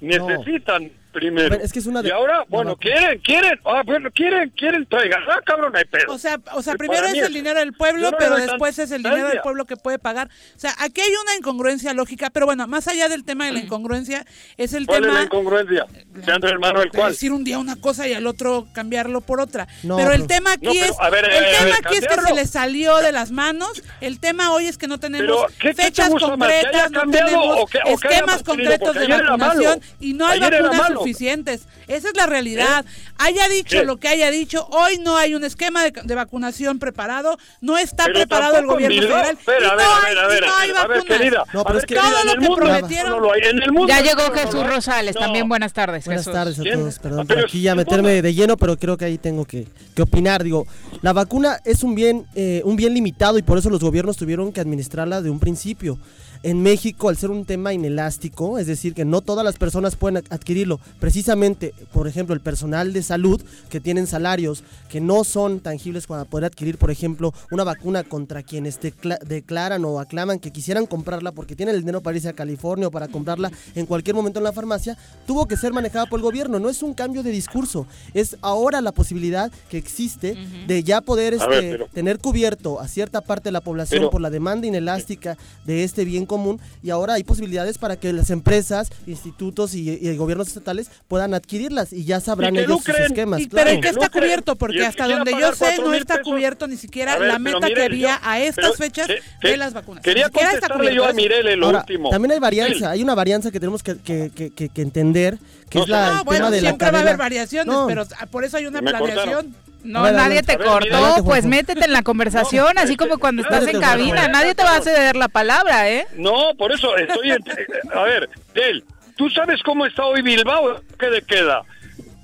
Necesitan 0.00 0.90
primero. 1.12 1.48
Bueno, 1.48 1.64
es 1.64 1.72
que 1.72 1.78
es 1.78 1.86
una 1.86 2.02
de- 2.02 2.08
y 2.08 2.12
ahora, 2.12 2.38
la 2.38 2.44
bueno, 2.48 2.76
quieren, 2.76 3.18
quieren, 3.20 3.58
ah, 3.64 3.82
bueno, 3.84 4.10
quieren, 4.12 4.50
quieren, 4.50 4.86
traigan, 4.86 5.22
ah, 5.28 5.40
cabrón, 5.44 5.74
hay 5.76 5.84
pedo. 5.84 6.12
O 6.12 6.18
sea, 6.18 6.38
o 6.54 6.62
sea, 6.62 6.74
primero 6.74 7.06
es 7.06 7.14
el 7.14 7.32
dinero 7.32 7.58
del 7.60 7.72
pueblo, 7.72 8.10
no 8.10 8.16
pero 8.18 8.36
después 8.36 8.78
es 8.78 8.90
el 8.90 9.02
dinero 9.02 9.28
del 9.28 9.40
pueblo 9.40 9.64
que 9.64 9.76
puede 9.76 9.98
pagar. 9.98 10.28
O 10.56 10.58
sea, 10.60 10.74
aquí 10.78 11.00
hay 11.00 11.10
una 11.22 11.36
incongruencia 11.36 11.92
lógica, 11.94 12.30
pero 12.30 12.46
bueno, 12.46 12.66
más 12.66 12.88
allá 12.88 13.08
del 13.08 13.24
tema 13.24 13.46
de 13.46 13.52
la 13.52 13.58
incongruencia, 13.60 14.24
es 14.56 14.72
el 14.72 14.86
¿Cuál 14.86 15.00
es 15.00 15.06
la 15.06 15.12
tema 15.12 15.24
incongruencia? 15.24 15.86
De 16.10 16.32
Andrés 16.32 16.54
Manuel, 16.60 16.90
de 16.90 16.98
¿cuál? 16.98 17.12
decir 17.12 17.32
un 17.32 17.44
día 17.44 17.58
una 17.58 17.76
cosa 17.76 18.06
y 18.08 18.14
al 18.14 18.26
otro 18.26 18.66
cambiarlo 18.72 19.20
por 19.20 19.40
otra. 19.40 19.66
No, 19.82 19.96
pero 19.96 20.12
el 20.12 20.26
tema 20.26 20.52
aquí 20.52 20.66
No, 20.66 20.72
pero, 20.72 20.84
es, 20.86 21.00
a 21.00 21.10
ver, 21.10 21.24
el 21.24 21.30
a 21.30 21.40
ver, 21.40 21.44
a 21.44 21.58
tema 21.58 21.64
ver, 21.64 21.74
aquí 21.86 21.94
es 21.96 22.06
que 22.06 22.20
se 22.22 22.34
le 22.34 22.46
salió 22.46 22.96
de 22.98 23.12
las 23.12 23.30
manos. 23.30 23.82
El 24.00 24.20
tema 24.20 24.52
hoy 24.52 24.66
es 24.66 24.78
que 24.78 24.86
no 24.86 24.98
tenemos 24.98 25.26
Pero, 25.26 25.46
¿qué- 25.58 25.68
qué 25.70 25.74
te 25.74 25.82
fechas 25.84 26.10
concretas, 26.10 26.90
no 26.90 27.02
tenemos 27.10 27.56
o 27.60 27.66
que- 27.66 27.78
o 27.78 27.96
que 27.98 28.08
haya 28.08 28.16
esquemas 28.18 28.42
concretos 28.42 28.94
de 28.94 29.06
vacunación 29.06 29.80
y 30.00 30.12
no 30.14 30.26
hay 30.26 30.40
malo. 30.40 30.99
Suficientes. 31.00 31.62
Esa 31.88 32.08
es 32.08 32.16
la 32.16 32.26
realidad. 32.26 32.84
Haya 33.18 33.48
dicho 33.48 33.78
¿Qué? 33.80 33.84
lo 33.84 33.96
que 33.98 34.08
haya 34.08 34.30
dicho, 34.30 34.66
hoy 34.70 34.98
no 34.98 35.16
hay 35.16 35.34
un 35.34 35.44
esquema 35.44 35.82
de, 35.84 35.92
de 36.04 36.14
vacunación 36.14 36.78
preparado, 36.78 37.36
no 37.60 37.76
está 37.78 38.04
Pero 38.04 38.20
preparado 38.20 38.58
el 38.58 38.66
gobierno 38.66 39.02
federal. 39.02 39.36
Espera, 39.38 39.60
y 39.60 39.64
a 39.64 39.70
no 39.70 39.76
ver, 39.76 39.86
a 39.86 39.96
hay- 40.06 40.14
ver, 40.14 40.18
a 40.18 40.24
y 40.24 40.28
ver, 40.28 40.40
no 40.46 40.54
hay 40.56 40.70
a 40.70 40.72
ver, 40.72 40.98
vacunas. 40.98 41.04
querida. 41.18 41.44
No, 41.52 41.60
a 41.60 41.64
pero 41.64 41.74
ver, 41.74 41.76
es 41.76 41.86
que- 41.86 41.94
querida, 41.94 42.10
Todo 42.10 42.20
en 42.20 42.26
lo 42.26 42.32
el 42.32 42.38
que 42.40 42.48
mundo 42.48 42.64
prometieron- 42.64 43.10
no 43.10 43.20
lo 43.20 43.32
hay. 43.32 43.40
En 43.42 43.62
el 43.62 43.72
mundo 43.72 43.88
Ya 43.88 44.00
llegó 44.00 44.32
Jesús 44.32 44.54
hay. 44.62 44.66
Rosales, 44.68 45.14
No. 45.14 45.20
también 45.20 45.48
buenas 45.48 45.72
tardes. 45.72 46.04
Buenas 46.04 46.22
Jesús. 46.24 46.32
tardes 46.32 46.58
a 46.58 46.62
¿Quién? 46.62 46.78
todos, 46.80 46.98
perdón 46.98 47.26
por 47.26 47.38
aquí 47.38 47.60
ya 47.62 47.72
¿quién 47.74 47.76
meterme 47.86 48.22
de 48.22 48.34
lleno, 48.34 48.56
pero 48.56 48.76
creo 48.76 48.96
que 48.96 49.04
ahí 49.04 49.18
tengo 49.18 49.44
que, 49.44 49.66
que 49.94 50.02
opinar. 50.02 50.42
Digo, 50.44 50.66
la 51.02 51.12
vacuna 51.12 51.58
es 51.64 51.82
un 51.82 51.94
bien, 51.94 52.26
eh, 52.34 52.62
un 52.64 52.76
bien 52.76 52.94
limitado 52.94 53.38
y 53.38 53.42
por 53.42 53.58
eso 53.58 53.70
los 53.70 53.80
gobiernos 53.80 54.16
tuvieron 54.16 54.52
que 54.52 54.60
administrarla 54.60 55.20
de 55.22 55.30
un 55.30 55.40
principio. 55.40 55.98
En 56.42 56.62
México, 56.62 57.10
al 57.10 57.18
ser 57.18 57.30
un 57.30 57.44
tema 57.44 57.74
inelástico, 57.74 58.58
es 58.58 58.66
decir, 58.66 58.94
que 58.94 59.04
no 59.04 59.20
todas 59.20 59.44
las 59.44 59.56
personas 59.58 59.94
pueden 59.96 60.16
ad- 60.16 60.24
adquirirlo, 60.30 60.80
precisamente, 60.98 61.74
por 61.92 62.08
ejemplo, 62.08 62.34
el 62.34 62.40
personal 62.40 62.94
de 62.94 63.02
salud 63.02 63.42
que 63.68 63.78
tienen 63.78 64.06
salarios 64.06 64.64
que 64.88 65.02
no 65.02 65.24
son 65.24 65.60
tangibles 65.60 66.06
para 66.06 66.24
poder 66.24 66.46
adquirir, 66.46 66.78
por 66.78 66.90
ejemplo, 66.90 67.34
una 67.50 67.62
vacuna 67.62 68.04
contra 68.04 68.42
quienes 68.42 68.80
decla- 68.80 69.18
declaran 69.18 69.84
o 69.84 70.00
aclaman 70.00 70.38
que 70.38 70.50
quisieran 70.50 70.86
comprarla 70.86 71.32
porque 71.32 71.54
tienen 71.54 71.74
el 71.74 71.82
dinero 71.82 72.00
para 72.00 72.16
irse 72.16 72.30
a 72.30 72.32
California 72.32 72.86
o 72.88 72.90
para 72.90 73.08
comprarla 73.08 73.50
en 73.74 73.84
cualquier 73.84 74.16
momento 74.16 74.38
en 74.40 74.44
la 74.44 74.52
farmacia, 74.52 74.96
tuvo 75.26 75.46
que 75.46 75.58
ser 75.58 75.74
manejada 75.74 76.06
por 76.06 76.20
el 76.20 76.24
gobierno. 76.24 76.58
No 76.58 76.70
es 76.70 76.82
un 76.82 76.94
cambio 76.94 77.22
de 77.22 77.32
discurso, 77.32 77.86
es 78.14 78.38
ahora 78.40 78.80
la 78.80 78.92
posibilidad 78.92 79.52
que 79.68 79.76
existe 79.76 80.36
de 80.66 80.82
ya 80.84 81.02
poder 81.02 81.36
ver, 81.38 81.42
este, 81.42 81.70
pero- 81.72 81.86
tener 81.88 82.18
cubierto 82.18 82.80
a 82.80 82.88
cierta 82.88 83.20
parte 83.20 83.48
de 83.50 83.52
la 83.52 83.60
población 83.60 83.98
Pero- 84.00 84.10
por 84.10 84.22
la 84.22 84.30
demanda 84.30 84.66
inelástica 84.66 85.36
de 85.66 85.84
este 85.84 86.06
bien 86.06 86.24
común 86.30 86.60
y 86.80 86.90
ahora 86.90 87.14
hay 87.14 87.24
posibilidades 87.24 87.76
para 87.76 87.96
que 87.96 88.12
las 88.12 88.30
empresas, 88.30 88.88
institutos 89.08 89.74
y, 89.74 89.90
y 89.90 90.16
gobiernos 90.16 90.46
estatales 90.46 90.88
puedan 91.08 91.34
adquirirlas 91.34 91.92
y 91.92 92.04
ya 92.04 92.20
sabrán 92.20 92.54
Y 92.54 92.60
ellos 92.60 92.78
sus 92.78 92.86
lucren. 92.88 93.06
esquemas. 93.06 93.40
Y- 93.40 93.48
claro. 93.48 93.66
pero 93.66 93.78
¿y 93.78 93.80
qué 93.80 93.88
está 93.88 94.08
cubierto? 94.08 94.54
Porque 94.54 94.76
el 94.76 94.82
que 94.82 94.86
hasta 94.86 95.08
donde 95.08 95.32
yo 95.32 95.52
sé 95.54 95.78
no 95.78 95.92
está 95.92 96.14
pesos. 96.18 96.28
cubierto 96.32 96.68
ni 96.68 96.76
siquiera 96.76 97.18
ver, 97.18 97.26
la 97.28 97.38
meta 97.40 97.66
que 97.66 97.82
había 97.82 98.20
yo- 98.20 98.28
a 98.28 98.38
estas 98.40 98.64
pero, 98.66 98.74
fechas 98.76 99.08
¿qué- 99.08 99.48
de 99.48 99.56
las 99.56 99.72
vacunas. 99.74 100.04
Quería 100.04 100.26
ni 100.26 100.32
siquiera 100.32 100.52
está 100.52 100.68
contestarle 100.68 100.94
yo 100.94 101.04
a. 101.04 101.12
Mirele 101.12 101.56
lo 101.56 101.66
Ahora, 101.66 101.80
último. 101.80 102.10
también 102.10 102.30
hay 102.32 102.38
varianza, 102.38 102.78
Sí. 102.78 102.84
hay 102.84 103.02
una 103.02 103.14
varianza 103.16 103.50
que 103.50 103.58
tenemos 103.58 103.82
que, 103.82 103.96
que- 103.98 104.30
que- 104.32 104.50
que- 104.50 104.68
que 104.68 104.82
entender, 104.82 105.38
que 105.68 105.78
No 105.78 105.84
es 105.84 105.90
la, 105.90 106.00
No, 106.06 106.12
el 106.12 106.18
Ah, 106.18 106.22
bueno, 106.24 106.38
tema 106.46 106.50
de 106.50 106.62
la 106.62 106.68
siempre 106.68 106.90
va 106.92 106.98
a 106.98 107.02
haber 107.02 107.16
variaciones, 107.16 107.74
No. 107.74 107.86
pero 107.88 108.06
ah, 108.20 108.26
por 108.26 108.44
eso 108.44 108.56
hay 108.56 108.66
una 108.66 108.80
planeación. 108.80 109.54
No, 109.82 110.02
ver, 110.02 110.14
nadie 110.14 110.42
te 110.42 110.56
ver, 110.56 110.66
cortó, 110.66 111.24
pues 111.24 111.46
métete 111.46 111.84
en 111.84 111.92
la 111.92 112.02
conversación, 112.10 112.76
así 112.78 112.96
como 112.96 113.18
cuando 113.18 113.42
estás 113.42 113.66
en 113.66 113.80
cabina. 113.80 114.28
Nadie 114.28 114.54
te 114.54 114.62
va 114.62 114.76
a 114.76 114.82
ceder 114.82 115.16
la 115.16 115.28
palabra, 115.28 115.88
¿eh? 115.88 116.06
No, 116.16 116.54
por 116.58 116.72
eso 116.72 116.96
estoy... 116.96 117.30
en- 117.32 117.44
a 117.94 118.02
ver, 118.02 118.28
Del, 118.54 118.84
¿tú 119.16 119.30
sabes 119.30 119.62
cómo 119.62 119.86
está 119.86 120.04
hoy 120.04 120.22
Bilbao? 120.22 120.80
¿Qué 120.98 121.06
le 121.08 121.22
queda? 121.22 121.62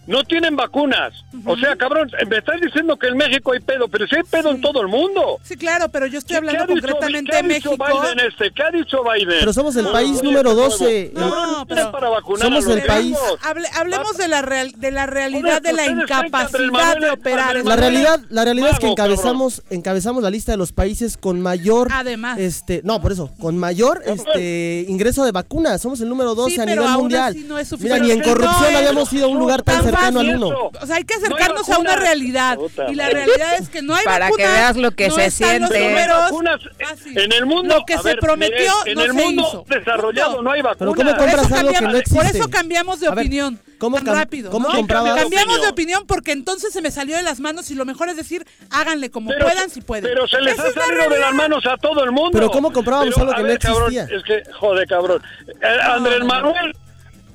No 0.06 0.22
tienen 0.24 0.54
vacunas. 0.56 1.12
O 1.44 1.56
sea, 1.56 1.74
cabrón, 1.76 2.10
me 2.28 2.38
estás 2.38 2.60
diciendo 2.60 2.96
que 2.96 3.08
en 3.08 3.16
México 3.16 3.52
hay 3.52 3.60
pedo, 3.60 3.88
pero 3.88 4.06
si 4.06 4.14
hay 4.16 4.22
pedo 4.22 4.50
en 4.50 4.60
todo 4.60 4.80
el 4.80 4.88
mundo. 4.88 5.38
Sí, 5.42 5.56
claro, 5.56 5.88
pero 5.90 6.06
yo 6.06 6.18
estoy 6.18 6.34
¿Qué- 6.34 6.38
hablando 6.38 6.58
qué 6.66 6.72
ha 6.72 6.74
dicho- 6.76 6.86
concretamente 6.92 7.30
qué 7.32 7.36
ha 7.36 7.42
de 7.42 7.54
dicho 7.54 7.70
México. 7.76 8.00
Biden 8.02 8.20
este? 8.26 8.50
¿Qué 8.52 8.62
ha 8.62 8.70
dicho 8.70 8.98
Biden? 9.02 9.36
Pero 9.40 9.52
somos 9.52 9.74
el 9.76 9.86
país 9.88 10.22
número 10.22 10.50
este 10.50 10.62
12. 10.62 11.10
nuevo. 11.14 11.28
No, 11.28 11.34
Cabrón, 11.36 11.66
pero 11.68 11.92
para 11.92 12.08
vacunar 12.08 12.42
somos 12.46 12.66
el 12.68 12.82
país-. 12.82 13.16
Hable- 13.42 13.68
hablemos 13.74 14.16
de 14.16 14.28
la 14.28 14.42
real, 14.42 14.72
de 14.76 14.90
la 14.92 15.06
realidad 15.06 15.60
de 15.60 15.72
la 15.72 15.86
incapacidad 15.86 16.98
de 16.98 17.10
operar. 17.10 17.56
La 17.64 17.76
realidad, 17.76 18.20
la 18.30 18.44
realidad 18.44 18.70
es 18.72 18.78
que 18.78 18.88
encabezamos, 18.88 19.62
encabezamos 19.70 20.22
la 20.22 20.30
lista 20.30 20.52
de 20.52 20.58
los 20.58 20.72
países 20.72 21.16
con 21.16 21.40
mayor, 21.40 21.88
Además. 21.92 22.38
este, 22.38 22.80
no, 22.84 23.00
por 23.02 23.12
eso, 23.12 23.30
con 23.40 23.58
mayor, 23.58 24.02
este, 24.06 24.84
ingreso 24.88 25.24
de 25.24 25.32
vacunas. 25.32 25.80
Somos 25.82 26.00
el 26.00 26.08
número 26.08 26.34
12 26.34 26.54
Sí, 26.56 26.60
a 26.60 26.64
nivel 26.66 26.88
mundial. 26.90 27.34
no 27.48 27.56
Mira, 27.80 27.98
ni 27.98 28.10
en 28.12 28.22
corrupción 28.22 28.72
no 28.72 28.78
habíamos 28.78 29.12
ido 29.12 29.26
a 29.26 29.28
un 29.28 29.38
lugar 29.38 29.62
tan 29.62 29.76
tan 29.84 29.95
cercano 29.96 30.20
al 30.20 30.26
fácil 30.26 30.36
uno. 30.44 30.46
eso. 30.46 30.70
O 30.82 30.86
sea, 30.86 30.96
hay 30.96 31.04
que 31.04 31.14
No 31.14 31.20
hay 31.20 31.26
acercarnos 31.32 31.68
a 31.70 31.78
una 31.78 31.96
realidad. 31.96 32.56
Puta 32.56 32.86
Y 32.90 32.94
la 32.94 33.08
realidad 33.08 33.54
es 33.58 33.68
que 33.68 33.82
no 33.82 33.94
hay 33.94 34.04
Para 34.04 34.30
que 34.30 34.36
veas 34.46 34.76
lo 34.76 34.90
que 34.92 35.08
no 35.08 35.14
se 35.16 35.30
siente. 35.30 35.78
números. 35.88 36.16
vacunas 36.18 36.60
Fácil. 36.78 37.18
en 37.18 37.32
el 37.32 37.46
mundo 37.46 37.78
Lo 37.78 37.84
que 37.84 37.94
a 37.94 37.98
se 37.98 38.08
ver, 38.08 38.18
prometió 38.18 38.72
en 38.86 38.94
no 38.94 39.00
el 39.02 39.06
se 39.08 39.12
mundo 39.12 39.42
hizo. 39.48 39.64
desarrollado 39.68 40.42
no 40.42 40.50
hay 40.52 40.62
Pero 40.62 40.70
vacunas 40.92 40.94
¿cómo 40.96 41.10
Por 41.10 41.18
compras 41.18 41.46
eso, 41.46 41.54
algo 41.56 41.68
que 41.68 41.74
cambiamos, 41.74 41.92
no 41.92 41.98
existe? 41.98 42.16
por 42.18 42.36
eso 42.36 42.50
cambiamos 42.50 43.00
de 43.00 43.08
opinión. 43.08 43.60
¿cómo 43.78 44.00
tan 44.00 44.14
rápido. 44.16 44.50
cómo 44.50 44.68
¿no? 44.68 44.86
Cambiamos 44.86 45.60
de 45.60 45.68
opinión? 45.68 46.04
porque 46.06 46.32
entonces 46.32 46.72
se 46.72 46.80
me 46.82 46.90
salió 46.90 47.16
de 47.16 47.22
las 47.22 47.40
manos 47.40 47.70
y 47.70 47.74
lo 47.74 47.84
mejor 47.84 48.08
es 48.08 48.16
decir, 48.16 48.46
háganle 48.70 49.10
como 49.10 49.30
Pero- 49.30 49.46
puedan 49.46 49.70
si 49.70 49.80
pueden. 49.82 50.04
Pero 50.04 50.26
se 50.28 50.40
les 50.40 50.58
ha 50.58 50.72
salido 50.72 51.08
de 51.10 51.18
las 51.18 51.32
manos 51.34 51.64
a 51.66 51.76
todo 51.76 52.02
el 52.04 52.10
mundo. 52.12 52.30
Pero 52.32 52.50
¿cómo 52.50 52.72
comprábamos 52.72 53.14
Pero, 53.14 53.22
algo 53.26 53.34
que 53.36 53.42
no 53.42 53.48
ver, 53.48 53.58
cabrón, 53.58 53.92
existía? 53.94 54.16
es 54.16 54.22
que, 54.24 54.52
joder, 54.52 54.86
cabrón. 54.88 55.22
Eh, 55.48 55.78
Andrés 55.82 56.18
no, 56.20 56.24
no. 56.26 56.34
Manuel 56.34 56.72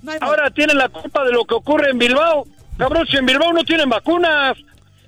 No 0.01 0.11
ahora 0.19 0.49
tiene 0.51 0.73
la 0.73 0.89
culpa 0.89 1.23
de 1.23 1.31
lo 1.31 1.45
que 1.45 1.55
ocurre 1.55 1.91
en 1.91 1.99
Bilbao. 1.99 2.45
Cabrón, 2.77 3.05
si 3.07 3.17
en 3.17 3.25
Bilbao 3.25 3.53
no 3.53 3.63
tienen 3.63 3.89
vacunas 3.89 4.57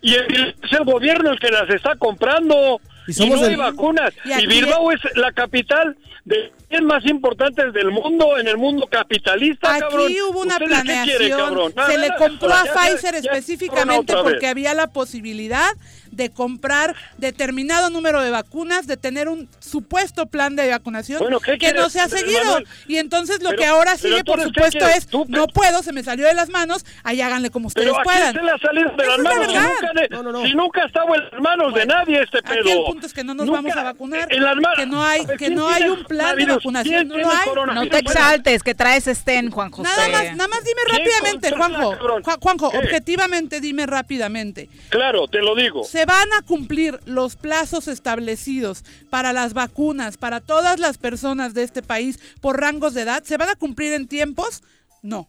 y 0.02 0.14
es 0.16 0.72
el 0.72 0.86
gobierno 0.86 1.32
el 1.32 1.40
que 1.40 1.50
las 1.50 1.70
está 1.70 1.96
comprando 1.96 2.80
Y 3.08 3.30
no 3.30 3.44
hay 3.44 3.56
vacunas. 3.56 4.14
Y 4.26 4.46
Bilbao 4.48 4.92
es 4.92 5.00
la 5.16 5.32
capital 5.32 5.98
de 6.26 6.52
los 6.70 6.82
más 6.84 7.06
importantes 7.06 7.74
del 7.74 7.92
mundo 7.92 8.38
en 8.38 8.48
el 8.48 8.58
mundo 8.58 8.88
capitalista, 8.90 9.78
cabrón. 9.80 10.06
Aquí 10.06 10.22
hubo 10.22 10.42
una 10.42 10.56
¿Ustedes 10.56 10.80
qué 10.80 10.86
quieren, 10.86 11.04
planeación, 11.04 11.40
cabrón? 11.40 11.74
No, 11.76 11.88
se 11.88 11.98
le 11.98 12.10
compró 12.18 12.54
a 12.54 12.64
Pfizer 12.64 13.14
ya, 13.14 13.20
específicamente 13.20 14.14
porque 14.16 14.48
había 14.48 14.74
la 14.74 14.88
posibilidad 14.88 15.70
de 16.16 16.30
comprar 16.32 16.96
determinado 17.18 17.90
número 17.90 18.22
de 18.22 18.30
vacunas, 18.32 18.88
de 18.88 18.98
tener 18.98 19.28
un 19.30 19.48
supuesto 19.60 20.26
plan 20.28 20.56
de 20.56 20.70
vacunación 20.70 21.20
Bueno, 21.20 21.40
¿qué 21.40 21.58
que 21.58 21.74
no 21.74 21.90
se 21.90 22.00
ha 22.00 22.08
seguido. 22.08 22.44
Manuel? 22.44 22.68
Y 22.88 22.98
entonces 22.98 23.42
lo 23.42 23.50
Pero- 23.50 23.62
que 23.62 23.66
ahora 23.68 23.98
sigue, 23.98 24.24
por 24.24 24.40
entonces, 24.40 24.74
¿qué 24.74 24.80
supuesto, 24.80 24.88
es, 24.98 25.08
tú? 25.08 25.26
no 25.28 25.48
puedo, 25.48 25.84
se 25.84 25.94
me 25.94 26.04
salió 26.04 26.26
de 26.28 26.34
las 26.34 26.50
manos, 26.50 26.86
ahí 27.04 27.22
háganle 27.22 27.50
como 27.50 27.68
ustedes 27.68 27.88
Pero 27.90 28.00
aquí 28.00 28.04
puedan. 28.10 28.34
se 28.34 28.42
le 28.74 28.84
de 28.84 29.06
las 29.08 29.20
manos. 29.20 29.48
Si 29.48 29.54
nunca, 29.54 29.92
de- 30.02 30.10
No, 30.10 30.24
no, 30.24 30.32
no. 30.32 30.44
si 30.46 30.54
nunca 30.54 30.86
estaba 30.86 31.16
en 31.16 31.24
las 31.32 31.42
manos 31.42 31.74
de 31.74 31.86
nadie 31.86 32.22
este 32.22 32.42
pedo. 32.42 32.60
Aquí 32.62 32.72
el 32.72 32.84
punto 32.86 33.06
es 33.08 33.14
que 33.14 33.24
no 33.24 33.34
nos 33.34 33.46
Nunca- 33.46 33.62
vamos 33.62 33.76
a 33.78 33.84
vacunar, 33.84 34.28
en 34.32 34.44
las 34.44 34.56
manos- 34.56 34.78
que 34.78 34.86
no 34.86 35.04
hay- 35.04 35.26
que 35.26 35.36
¿quién 35.38 35.56
no 35.56 35.68
hay 35.68 35.84
un 35.84 36.04
plan 36.06 36.36
de 36.36 36.46
vacunación, 36.46 36.96
¿Quién 36.96 37.08
no 37.08 37.18
lo 37.18 37.30
hay. 37.30 37.76
No 37.76 37.88
te 37.90 37.98
exaltes, 38.00 38.64
que 38.64 38.76
traes 38.76 39.08
estén, 39.08 39.50
Juan 39.52 39.72
José. 39.72 39.90
Nada 39.90 40.10
más, 40.10 40.24
nada 40.36 40.48
más 40.48 40.64
dime 40.64 40.82
¿Quién 40.86 40.98
rápidamente, 41.00 41.52
Juanjo. 41.52 42.40
Juanjo, 42.42 42.68
objetivamente 42.68 43.60
dime 43.62 43.86
rápidamente. 43.86 44.70
Claro, 44.90 45.28
te 45.28 45.40
lo 45.40 45.56
digo. 45.56 45.84
¿Se 45.84 46.03
van 46.06 46.32
a 46.34 46.42
cumplir 46.42 47.00
los 47.06 47.36
plazos 47.36 47.88
establecidos 47.88 48.84
para 49.10 49.34
las 49.34 49.54
vacunas, 49.54 50.18
para 50.18 50.42
todas 50.42 50.80
las 50.80 50.98
personas 50.98 51.54
de 51.54 51.64
este 51.64 51.82
país 51.82 52.20
por 52.42 52.60
rangos 52.60 52.94
de 52.94 53.02
edad? 53.02 53.24
¿Se 53.24 53.38
van 53.38 53.50
a 53.50 53.56
cumplir 53.56 53.94
en 53.94 54.08
tiempos? 54.08 54.64
No. 55.02 55.28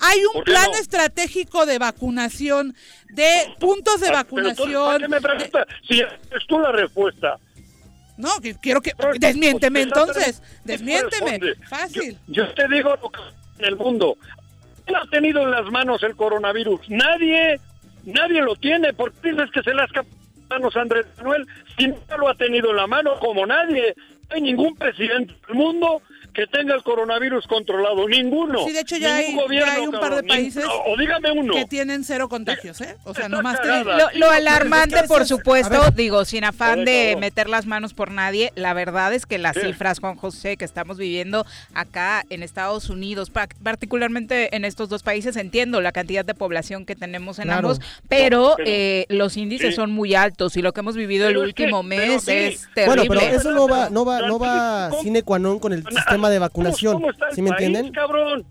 Hay 0.00 0.24
un 0.24 0.32
¿Por 0.32 0.44
qué 0.44 0.52
plan 0.52 0.70
no? 0.70 0.78
estratégico 0.78 1.66
de 1.66 1.78
vacunación, 1.78 2.74
de 3.10 3.54
puntos 3.58 4.00
de 4.00 4.08
Ah, 4.08 4.24
pero 4.28 4.48
entonces, 4.48 4.74
¿para 4.74 4.88
vacunación. 4.94 5.00
qué 5.00 5.08
me 5.08 5.20
preguntas? 5.20 5.66
Si 5.88 6.00
es 6.00 6.46
tú 6.46 6.58
la 6.60 6.72
respuesta. 6.72 7.36
No, 8.16 8.30
quiero 8.60 8.80
que... 8.80 8.92
Pero, 8.96 9.12
Desmiénteme 9.18 9.86
pues, 9.86 9.98
entonces, 9.98 10.42
desmiénteme. 10.64 11.54
Fácil. 11.68 12.18
Yo, 12.26 12.44
yo 12.44 12.54
te 12.54 12.68
digo 12.68 12.96
lo 13.00 13.10
que 13.10 13.20
en 13.58 13.64
el 13.64 13.76
mundo. 13.76 14.16
¿Quién 14.84 14.96
ha 14.96 15.10
tenido 15.10 15.42
en 15.42 15.50
las 15.50 15.66
manos 15.70 16.02
el 16.02 16.16
coronavirus? 16.16 16.80
Nadie. 16.88 17.60
Nadie 18.04 18.42
lo 18.42 18.56
tiene. 18.56 18.92
¿Por 18.92 19.12
qué 19.12 19.32
dices 19.32 19.50
que 19.52 19.62
se 19.62 19.74
las 19.74 19.90
manos 20.48 20.76
Andrés 20.76 21.06
Manuel? 21.18 21.46
Si 21.76 21.88
nunca 21.88 22.16
lo 22.16 22.28
ha 22.28 22.34
tenido 22.34 22.70
en 22.70 22.76
la 22.76 22.86
mano 22.86 23.18
como 23.18 23.46
nadie. 23.46 23.94
No 24.28 24.36
hay 24.36 24.42
ningún 24.42 24.76
presidente 24.76 25.34
del 25.46 25.56
mundo 25.56 26.02
que 26.38 26.46
tenga 26.46 26.72
el 26.76 26.84
coronavirus 26.84 27.48
controlado. 27.48 28.06
Ninguno. 28.08 28.64
Sí, 28.64 28.72
de 28.72 28.80
hecho 28.80 28.96
ya 28.96 29.16
hay- 29.16 29.34
gobierno, 29.34 29.66
ya 29.66 29.72
hay 29.80 29.86
un 29.86 29.90
par 29.90 30.02
de 30.02 30.08
cabrón. 30.08 30.28
países. 30.28 30.64
O 30.86 30.96
dígame 30.96 31.32
uno. 31.32 31.52
Que 31.52 31.64
tienen 31.64 32.04
cero 32.04 32.28
contagios, 32.28 32.80
¿eh? 32.80 32.96
O 33.02 33.12
sea, 33.12 33.28
nomás 33.28 33.60
te. 33.60 33.66
Lo, 33.66 33.96
lo 34.14 34.30
alarmante, 34.30 35.02
por 35.08 35.26
supuesto, 35.26 35.90
digo, 35.96 36.24
sin 36.24 36.44
afán 36.44 36.84
de 36.84 37.06
cabrón. 37.06 37.20
meter 37.20 37.48
las 37.48 37.66
manos 37.66 37.92
por 37.92 38.12
nadie, 38.12 38.52
la 38.54 38.72
verdad 38.72 39.12
es 39.14 39.26
que 39.26 39.38
las 39.38 39.56
Sí. 39.56 39.62
cifras, 39.66 39.98
Juan 39.98 40.14
José, 40.14 40.56
que 40.56 40.64
estamos 40.64 40.96
viviendo 40.96 41.44
acá 41.74 42.24
en 42.30 42.44
Estados 42.44 42.88
Unidos, 42.88 43.30
pa- 43.30 43.48
particularmente 43.64 44.54
en 44.54 44.64
estos 44.64 44.88
dos 44.88 45.02
países, 45.02 45.34
entiendo 45.36 45.80
la 45.80 45.90
cantidad 45.92 46.24
de 46.24 46.34
población 46.34 46.84
que 46.86 46.94
tenemos 46.94 47.38
en 47.38 47.44
Claro. 47.46 47.58
ambos, 47.70 47.80
pero, 48.08 48.50
No, 48.50 48.54
pero- 48.58 48.68
eh, 48.70 49.06
los 49.08 49.36
índices 49.36 49.70
Sí. 49.70 49.74
son 49.76 49.90
muy 49.90 50.14
altos 50.14 50.56
y 50.56 50.62
lo 50.62 50.72
que 50.72 50.80
hemos 50.80 50.94
vivido 50.94 51.26
Pero 51.26 51.42
el 51.42 51.54
que- 51.54 51.64
último 51.64 51.82
pero 51.88 52.12
mes 52.12 52.22
sí. 52.22 52.30
es 52.32 52.68
Bueno, 52.76 53.02
terrible. 53.02 53.20
pero 53.24 53.36
eso 53.40 53.50
no 53.52 53.66
va, 53.66 53.90
no 53.90 54.04
va, 54.04 54.20
no 54.28 54.38
va 54.38 54.88
¿Cómo- 54.90 55.02
sine 55.02 55.22
qua 55.22 55.38
non 55.38 55.58
con 55.58 55.72
el 55.72 55.82
sistema 55.88 56.27
de 56.30 56.38
vacunación. 56.38 56.94
¿Cómo 56.94 57.10
está 57.10 57.28
el 57.28 57.34
¿Sí 57.34 57.42
me 57.42 57.50
país, 57.50 57.66
entienden? 57.66 57.92
cabrón? 57.92 58.44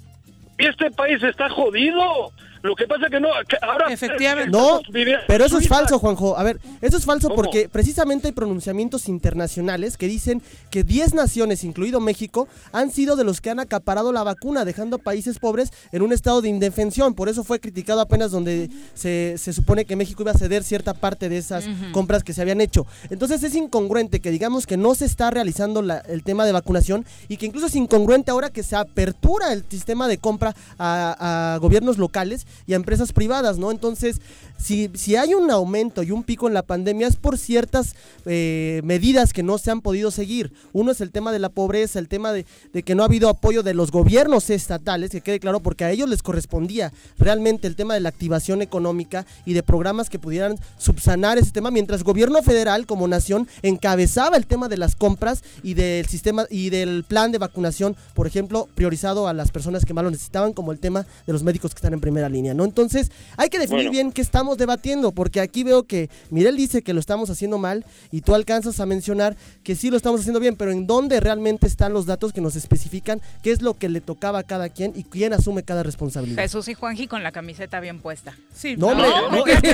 este 0.57 0.89
país 0.91 1.21
está 1.23 1.49
jodido. 1.49 2.31
Lo 2.63 2.75
que 2.75 2.87
pasa 2.87 3.07
que 3.09 3.19
no, 3.19 3.29
que 3.47 3.57
ahora 3.61 3.85
Efectivamente. 3.89 4.49
No, 4.51 4.81
pero 5.27 5.45
eso 5.45 5.57
es 5.57 5.67
falso, 5.67 5.99
Juanjo. 5.99 6.37
A 6.37 6.43
ver, 6.43 6.59
eso 6.81 6.97
es 6.97 7.05
falso 7.05 7.27
¿Cómo? 7.29 7.35
porque 7.41 7.69
precisamente 7.69 8.27
hay 8.27 8.33
pronunciamientos 8.33 9.07
internacionales 9.09 9.97
que 9.97 10.07
dicen 10.07 10.41
que 10.69 10.83
10 10.83 11.13
naciones, 11.13 11.63
incluido 11.63 11.99
México, 11.99 12.47
han 12.71 12.91
sido 12.91 13.15
de 13.15 13.23
los 13.23 13.41
que 13.41 13.49
han 13.49 13.59
acaparado 13.59 14.11
la 14.11 14.23
vacuna, 14.23 14.65
dejando 14.65 14.97
a 14.97 14.99
países 14.99 15.39
pobres 15.39 15.71
en 15.91 16.01
un 16.01 16.13
estado 16.13 16.41
de 16.41 16.49
indefensión. 16.49 17.13
Por 17.13 17.29
eso 17.29 17.43
fue 17.43 17.59
criticado 17.59 18.01
apenas 18.01 18.31
donde 18.31 18.69
se, 18.93 19.35
se 19.37 19.53
supone 19.53 19.85
que 19.85 19.95
México 19.95 20.23
iba 20.23 20.31
a 20.31 20.37
ceder 20.37 20.63
cierta 20.63 20.93
parte 20.93 21.29
de 21.29 21.37
esas 21.37 21.65
compras 21.91 22.23
que 22.23 22.33
se 22.33 22.41
habían 22.41 22.61
hecho. 22.61 22.85
Entonces 23.09 23.43
es 23.43 23.55
incongruente 23.55 24.19
que 24.19 24.31
digamos 24.31 24.65
que 24.65 24.77
no 24.77 24.95
se 24.95 25.05
está 25.05 25.29
realizando 25.31 25.81
la- 25.81 25.99
el 25.99 26.23
tema 26.23 26.45
de 26.45 26.51
vacunación 26.51 27.05
y 27.27 27.37
que 27.37 27.45
incluso 27.45 27.67
es 27.67 27.75
incongruente 27.75 28.31
ahora 28.31 28.49
que 28.49 28.63
se 28.63 28.75
apertura 28.75 29.53
el 29.53 29.63
sistema 29.69 30.07
de 30.07 30.17
compra 30.17 30.55
a, 30.77 31.53
a 31.53 31.57
gobiernos 31.57 31.97
locales 31.97 32.45
y 32.65 32.73
a 32.73 32.75
empresas 32.75 33.13
privadas, 33.13 33.57
¿no? 33.57 33.71
Entonces, 33.71 34.21
si, 34.57 34.89
si 34.93 35.15
hay 35.15 35.33
un 35.33 35.49
aumento 35.51 36.03
y 36.03 36.11
un 36.11 36.23
pico 36.23 36.47
en 36.47 36.53
la 36.53 36.63
pandemia 36.63 37.07
es 37.07 37.15
por 37.15 37.37
ciertas 37.37 37.95
eh, 38.25 38.81
medidas 38.83 39.33
que 39.33 39.43
no 39.43 39.57
se 39.57 39.71
han 39.71 39.81
podido 39.81 40.11
seguir. 40.11 40.51
Uno 40.73 40.91
es 40.91 41.01
el 41.01 41.11
tema 41.11 41.31
de 41.31 41.39
la 41.39 41.49
pobreza, 41.49 41.99
el 41.99 42.07
tema 42.07 42.31
de, 42.31 42.45
de 42.73 42.83
que 42.83 42.95
no 42.95 43.03
ha 43.03 43.05
habido 43.05 43.29
apoyo 43.29 43.63
de 43.63 43.73
los 43.73 43.91
gobiernos 43.91 44.49
estatales, 44.49 45.11
que 45.11 45.21
quede 45.21 45.39
claro, 45.39 45.59
porque 45.59 45.85
a 45.85 45.91
ellos 45.91 46.09
les 46.09 46.23
correspondía 46.23 46.91
realmente 47.17 47.67
el 47.67 47.75
tema 47.75 47.93
de 47.93 47.99
la 47.99 48.09
activación 48.09 48.61
económica 48.61 49.25
y 49.45 49.53
de 49.53 49.63
programas 49.63 50.09
que 50.09 50.19
pudieran 50.19 50.57
subsanar 50.77 51.37
ese 51.37 51.51
tema, 51.51 51.71
mientras 51.71 52.03
gobierno 52.03 52.41
federal 52.41 52.85
como 52.85 53.07
nación 53.07 53.47
encabezaba 53.61 54.37
el 54.37 54.47
tema 54.47 54.67
de 54.69 54.77
las 54.77 54.95
compras 54.95 55.43
y 55.63 55.73
del 55.73 56.07
sistema 56.07 56.45
y 56.49 56.69
del 56.69 57.03
plan 57.03 57.31
de 57.31 57.37
vacunación, 57.37 57.95
por 58.13 58.27
ejemplo, 58.27 58.67
priorizado 58.75 59.27
a 59.27 59.33
las 59.33 59.51
personas 59.51 59.85
que 59.85 59.93
más 59.93 60.03
lo 60.03 60.11
necesitaban, 60.11 60.53
como 60.53 60.71
el 60.71 60.79
tema 60.79 61.05
de 61.25 61.33
los 61.33 61.43
médicos 61.43 61.73
que 61.73 61.79
están 61.79 61.93
en 61.93 61.99
primera 61.99 62.29
línea, 62.29 62.53
¿no? 62.53 62.65
Entonces, 62.65 63.11
hay 63.35 63.49
que 63.49 63.59
definir 63.59 63.85
Bueno. 63.85 63.91
bien 63.91 64.11
qué 64.11 64.21
estamos 64.21 64.46
debatiendo, 64.55 65.11
porque 65.11 65.41
aquí 65.41 65.63
veo 65.63 65.83
que 65.83 66.09
Mirel 66.29 66.55
dice 66.55 66.81
que 66.83 66.93
lo 66.93 66.99
estamos 67.01 67.29
haciendo 67.29 67.57
mal 67.57 67.83
y 68.11 68.21
tú 68.21 68.35
alcanzas 68.35 68.79
a 68.79 68.85
mencionar 68.85 69.35
que 69.63 69.75
sí 69.75 69.89
lo 69.89 69.97
estamos 69.97 70.21
haciendo 70.21 70.39
bien, 70.39 70.55
pero 70.55 70.71
en 70.71 70.87
dónde 70.87 71.19
realmente 71.19 71.67
están 71.67 71.91
los 71.91 72.05
datos 72.05 72.31
que 72.31 72.39
nos 72.39 72.55
especifican 72.55 73.19
qué 73.43 73.51
es 73.51 73.61
lo 73.61 73.73
que 73.73 73.89
le 73.89 73.99
tocaba 73.99 74.39
a 74.39 74.43
cada 74.43 74.69
quien 74.69 74.93
y 74.95 75.03
quién 75.03 75.33
asume 75.33 75.63
cada 75.63 75.83
responsabilidad. 75.83 76.41
Jesús 76.43 76.67
y 76.69 76.75
Juanji 76.75 77.07
con 77.07 77.23
la 77.23 77.31
camiseta 77.31 77.79
bien 77.81 77.99
puesta. 77.99 78.37
Sí, 78.55 78.77
No, 78.77 78.87
hombre, 78.87 79.07
no. 79.09 79.45
es 79.45 79.59
que 79.61 79.71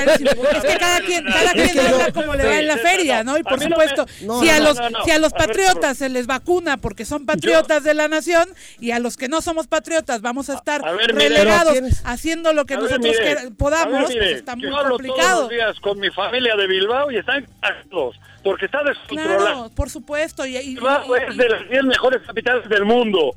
cada 0.78 1.02
quien, 1.02 1.26
cada 1.26 1.44
Es 1.44 1.52
quien 1.54 1.68
que 1.70 1.76
yo- 1.76 1.82
habla 1.96 2.12
como 2.14 2.34
le 2.36 2.46
va 2.46 2.58
en 2.60 2.68
la 2.68 2.78
feria, 2.78 3.24
no, 3.24 3.34
¿no? 3.34 3.38
Y 3.38 3.44
por 3.44 3.60
no 3.62 3.68
supuesto, 3.68 4.06
no, 4.24 4.42
si, 4.42 4.50
a 4.50 4.60
no, 4.60 4.66
los, 4.66 4.78
no, 4.78 4.90
no. 4.90 5.04
si 5.04 5.12
a 5.12 5.18
los 5.20 5.34
ver, 5.34 5.46
patriotas 5.48 5.98
se 5.98 6.08
les 6.10 6.26
vacuna 6.26 6.78
porque 6.78 7.04
son 7.04 7.26
patriotas 7.26 7.84
de 7.84 7.94
la 7.94 8.08
nación 8.08 8.48
y 8.80 8.92
a 8.92 9.00
los 9.00 9.18
que 9.18 9.28
no 9.28 9.42
somos 9.42 9.68
patriotas 9.68 10.22
vamos 10.22 10.50
a 10.50 10.56
estar 10.56 10.86
A 10.88 10.92
ver, 10.94 11.14
mire. 11.14 11.30
relegados 11.30 11.78
haciendo 12.06 12.54
lo 12.54 12.66
que 12.66 12.76
A 12.76 12.78
ver, 12.80 12.92
nosotros 12.92 13.16
mire, 13.20 13.38
quer- 13.38 13.56
podamos, 13.56 13.94
a 13.96 13.98
ver, 13.98 14.06
pues 14.06 14.16
mire, 14.16 14.42
muy 14.64 14.72
yo 14.72 14.78
hablo 14.80 14.98
todos 14.98 15.40
los 15.42 15.50
días 15.50 15.80
con 15.80 16.00
mi 16.00 16.10
familia 16.12 16.56
de 16.56 16.68
Bilbao 16.68 17.12
y 17.12 17.18
están 17.18 17.46
cagados 17.62 18.16
porque 18.44 18.66
está 18.66 18.84
descontrolado. 18.84 19.38
Claro, 19.40 19.70
por 19.76 19.90
supuesto. 19.90 20.46
Y, 20.46 20.58
y- 20.58 20.76
Bilbao 20.76 21.06
y- 21.18 21.32
es 21.32 21.38
de 21.38 21.50
las 21.50 21.70
10 21.70 21.84
mejores 21.84 22.22
capitales 22.26 22.68
del 22.70 22.86
mundo. 22.86 23.32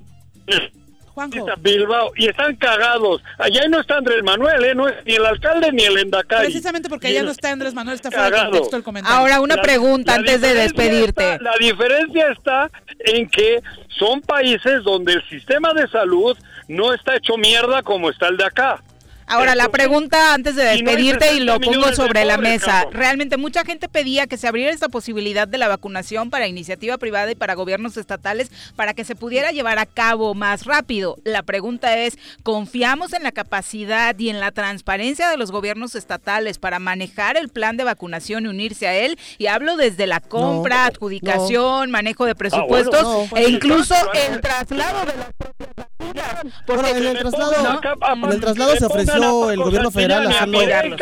Juanjo, 1.15 1.47
Bilbao 1.61 2.13
y 2.15 2.27
están 2.29 2.55
cagados. 2.57 3.23
Allá 3.39 3.67
no 3.71 3.81
está 3.81 3.97
Andrés 3.97 4.23
Manuel, 4.23 4.63
¿eh? 4.65 4.75
No 4.75 4.87
es 4.87 4.97
ni 5.07 5.15
el 5.15 5.25
alcalde 5.25 5.73
ni 5.73 5.83
el 5.85 5.97
Endacari. 5.97 6.45
precisamente 6.45 6.91
porque 6.91 7.07
allá 7.09 7.23
no 7.23 7.31
está 7.31 7.51
Andrés 7.53 7.73
Manuel, 7.73 7.95
está 7.95 8.11
fuera 8.11 8.27
de 8.27 8.31
Cagado. 8.33 8.51
contexto 8.51 8.77
el 8.77 8.83
comentario. 8.83 9.19
Ahora 9.19 9.41
una 9.41 9.57
La- 9.57 9.63
pregunta 9.63 10.13
la 10.13 10.19
antes 10.19 10.41
de 10.43 10.53
despedirte. 10.53 11.33
está- 11.33 11.43
la 11.43 11.57
diferencia 11.59 12.29
está 12.33 12.71
en 12.99 13.31
que 13.31 13.63
son 13.99 14.21
países 14.21 14.83
donde 14.85 15.15
el 15.15 15.27
sistema 15.31 15.73
de 15.73 15.89
salud 15.89 16.37
no 16.69 16.93
está 16.93 17.17
hecho 17.17 17.39
mierda 17.39 17.83
como 17.83 18.11
está 18.11 18.29
el 18.29 18.37
de 18.37 18.45
acá. 18.45 18.83
Ahora, 19.29 19.57
la 19.57 19.69
pregunta 19.71 20.35
antes 20.35 20.55
de 20.55 20.63
y 20.77 20.83
no 20.83 20.91
hay 20.91 20.97
despedirte 20.97 21.27
y 21.27 21.39
60 21.39 21.53
lo 21.53 21.61
pongo 21.61 21.93
sobre 21.95 22.25
la 22.25 22.39
mesa. 22.39 22.87
Realmente 22.93 23.37
mucha 23.37 23.65
gente 23.65 23.89
pedía 23.89 24.27
que 24.27 24.37
se 24.37 24.47
abriera 24.47 24.73
esta 24.73 24.89
posibilidad 24.89 25.49
de 25.49 25.59
la 25.59 25.67
vacunación 25.67 26.31
para 26.31 26.47
iniciativa 26.47 26.97
privada 26.97 27.33
y 27.33 27.35
para 27.35 27.55
gobiernos 27.55 27.97
estatales 27.97 28.51
para 28.77 28.95
que 28.95 29.05
se 29.05 29.17
pudiera 29.17 29.51
llevar 29.51 29.79
a 29.79 29.87
cabo 29.87 30.35
más 30.35 30.65
rápido. 30.65 31.17
La 31.25 31.43
pregunta 31.43 31.99
es, 31.99 32.19
¿confiamos 32.45 33.13
en 33.13 33.25
la 33.25 33.33
capacidad 33.33 34.17
y 34.17 34.31
en 34.31 34.39
la 34.39 34.53
transparencia 34.53 35.29
de 35.29 35.37
los 35.37 35.51
gobiernos 35.51 35.97
estatales 35.97 36.59
para 36.59 36.79
manejar 36.79 37.37
el 37.37 37.49
plan 37.49 37.77
de 37.77 37.85
vacunación 37.85 38.45
y 38.45 38.49
unirse 38.49 38.87
a 38.87 38.95
él? 38.95 39.19
Y 39.39 39.47
hablo 39.47 39.77
desde 39.77 40.07
la 40.07 40.21
compra, 40.21 40.83
No, 40.83 40.85
adjudicación, 40.85 41.91
manejo 41.91 42.27
de 42.27 42.37
presupuestos 42.37 43.03
no, 43.03 43.37
e 43.37 43.49
incluso 43.49 43.95
el 44.15 44.41
traslado 44.41 45.01
de 45.05 45.17
las 45.17 45.33
propias 45.37 45.71
vacunas. 45.77 45.97
Bueno, 46.43 46.51
Porque 46.67 46.91
en 46.91 47.07
el 47.07 47.19
traslado, 47.19 47.81
en 48.15 48.33
el 48.33 48.41
traslado 48.41 48.77
se 48.77 48.85
ofreció 48.87 49.16
el 49.17 49.59
gobierno 49.63 49.91
federal 49.91 50.27
hacerlo 50.27 50.61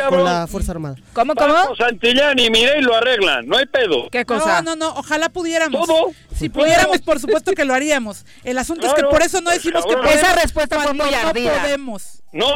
con 0.09 0.23
la 0.23 0.47
Fuerza 0.47 0.71
Armada. 0.71 0.95
¿Cómo, 1.13 1.35
cómo? 1.35 1.53
Paco 1.53 1.75
Santillán 1.75 2.37
y 2.39 2.49
Mireille 2.49 2.81
lo 2.81 2.95
arreglan, 2.95 3.47
no 3.47 3.57
hay 3.57 3.65
pedo. 3.65 4.09
¿Qué 4.11 4.25
cosa? 4.25 4.61
No, 4.61 4.75
no, 4.75 4.91
no, 4.93 4.99
ojalá 4.99 5.29
pudiéramos. 5.29 5.87
Todo. 5.87 6.11
Si 6.35 6.49
pudiéramos, 6.49 6.99
por 7.01 7.19
supuesto 7.19 7.53
que 7.53 7.63
lo 7.65 7.73
haríamos. 7.73 8.25
El 8.43 8.57
asunto 8.57 8.85
es 8.87 8.93
que 8.93 9.03
por 9.03 9.21
eso 9.21 9.39
no 9.41 9.49
decimos 9.51 9.85
que 9.85 9.95
podemos. 9.95 10.15
Esa 10.15 10.33
respuesta 10.35 10.79
fue 10.81 10.93
muy 10.93 11.09
no 11.09 11.17
ardida. 11.29 11.61
podemos. 11.61 12.21
No, 12.33 12.47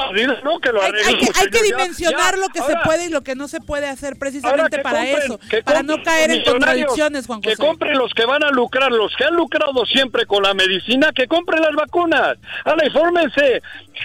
no 0.44 0.60
que 0.60 0.74
lo 0.74 0.82
Hay, 0.82 0.90
arreglen. 0.90 1.08
hay 1.16 1.18
que, 1.26 1.40
hay 1.40 1.48
que 1.50 1.64
dimensionar 1.64 2.36
ya. 2.36 2.42
lo 2.42 2.50
que 2.50 2.60
Ahora, 2.60 2.82
se 2.82 2.86
puede 2.86 3.06
y 3.06 3.10
lo 3.10 3.22
que 3.22 3.36
no 3.36 3.48
se 3.48 3.62
puede 3.62 3.88
hacer 3.88 4.18
precisamente 4.20 4.76
que 4.76 4.84
para 4.84 5.04
compren- 5.06 5.24
eso, 5.24 5.40
que 5.50 5.64
para 5.64 5.84
no 5.84 6.04
caer 6.04 6.32
en 6.32 6.44
contradicciones, 6.44 7.26
Juan 7.28 7.40
Que 7.40 7.52
José. 7.56 7.66
compren 7.66 7.98
los 7.98 8.14
que 8.14 8.26
van 8.26 8.44
a 8.44 8.50
lucrar, 8.52 8.92
los 8.92 9.16
que 9.16 9.24
han 9.24 9.36
lucrado 9.38 9.86
siempre 9.86 10.26
con 10.26 10.44
la 10.44 10.54
medicina, 10.54 11.12
que 11.16 11.28
compren 11.28 11.62
las 11.62 11.74
vacunas. 11.78 12.36
Ahora, 12.66 12.86
infórmense. 12.86 13.62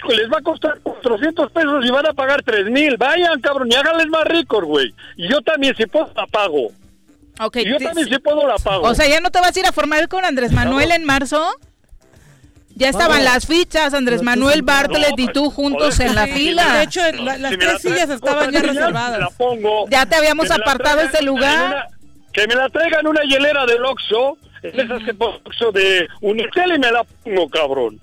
Les 0.09 0.29
va 0.31 0.37
a 0.37 0.41
costar 0.41 0.79
400 0.81 1.44
pesos 1.51 1.85
y 1.85 1.89
van 1.91 2.05
a 2.07 2.13
pagar 2.13 2.41
3 2.43 2.65
mil. 2.71 2.97
Vayan, 2.97 3.39
cabrón, 3.41 3.69
y 3.71 3.75
háganles 3.75 4.07
más 4.07 4.23
ricos, 4.25 4.63
güey. 4.63 4.93
Y 5.17 5.27
yo 5.29 5.41
también, 5.41 5.75
si 5.75 5.85
puedo, 5.85 6.09
la 6.15 6.27
pago. 6.27 6.71
Ok, 7.39 7.57
Y 7.57 7.69
yo 7.69 7.77
también, 7.77 8.07
si 8.07 8.17
puedo, 8.19 8.47
la 8.47 8.55
pago. 8.57 8.83
O 8.87 8.95
sea, 8.95 9.07
¿ya 9.07 9.19
no 9.19 9.29
te 9.31 9.39
vas 9.41 9.55
a 9.55 9.59
ir 9.59 9.65
a 9.65 9.71
formar 9.71 10.07
con 10.07 10.23
Andrés 10.25 10.51
Manuel 10.51 10.91
en 10.91 11.03
marzo? 11.05 11.45
Ya 12.77 12.89
estaban 12.89 13.23
las 13.23 13.45
fichas, 13.47 13.93
Andrés 13.93 14.21
Manuel, 14.21 14.61
Bartlett 14.61 15.17
y 15.17 15.27
tú 15.27 15.45
No, 15.45 15.49
juntos 15.51 15.95
joder. 15.95 16.09
en 16.09 16.15
la 16.15 16.25
Sí, 16.25 16.31
fila. 16.33 16.73
De 16.77 16.83
hecho, 16.83 16.99
la- 17.23 17.37
las 17.37 17.51
Si 17.51 17.57
tres 17.57 17.81
sillas 17.81 18.09
estaban 18.09 18.51
ya 18.51 18.61
reservadas. 18.61 19.19
La 19.19 19.29
pongo. 19.29 19.87
Ya 19.89 20.05
te 20.05 20.15
habíamos 20.17 20.51
apartado 20.51 20.97
traigan 20.97 21.15
ese 21.15 21.23
lugar. 21.23 21.67
una- 21.67 21.85
que 22.33 22.45
me 22.47 22.55
la 22.55 22.67
traigan 22.67 23.07
una 23.07 23.21
hielera 23.23 23.65
del 23.65 23.85
Oxxo, 23.85 24.37
esas 24.61 25.03
que 25.03 25.15
Oxxo 25.17 25.71
de 25.71 26.05
Unitel 26.19 26.75
y 26.75 26.79
me 26.79 26.91
la 26.91 27.05
pongo, 27.05 27.47
cabrón. 27.49 27.97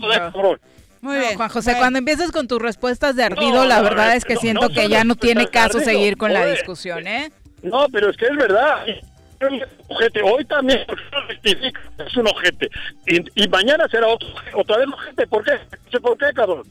Joder, 0.00 0.22
No. 0.22 0.32
cabrón. 0.32 0.60
Muy 1.00 1.14
No, 1.16 1.20
bien. 1.20 1.36
Juan 1.36 1.48
José, 1.48 1.70
Bueno, 1.70 1.80
cuando 1.80 1.98
empieces 1.98 2.30
con 2.30 2.46
tus 2.48 2.60
respuestas 2.60 3.16
de 3.16 3.24
ardido, 3.24 3.62
No, 3.62 3.64
la 3.64 3.80
verdad 3.80 4.08
no, 4.08 4.12
es 4.12 4.24
que 4.24 4.34
no, 4.34 4.40
siento 4.40 4.68
no 4.68 4.74
que 4.74 4.88
ya 4.88 5.04
no 5.04 5.14
tiene 5.14 5.46
caso 5.48 5.78
ardido, 5.78 5.92
seguir 5.92 6.16
con 6.16 6.32
la 6.32 6.46
discusión, 6.46 7.06
¿eh? 7.06 7.32
No, 7.62 7.86
pero 7.90 8.10
es 8.10 8.16
que 8.16 8.26
es 8.26 8.36
verdad. 8.36 8.84
Ojete, 9.88 10.20
hoy 10.22 10.44
también 10.44 10.80
es 11.42 12.16
un 12.16 12.28
ojete. 12.28 12.68
Y, 13.06 13.44
y 13.44 13.48
mañana 13.48 13.88
será 13.90 14.06
otro, 14.08 14.28
otra 14.54 14.76
vez 14.78 14.86
ojete. 14.92 15.26
¿Por 15.26 15.44
qué? 15.44 15.52
Por 15.98 16.18
qué, 16.18 16.26
cabrón. 16.34 16.62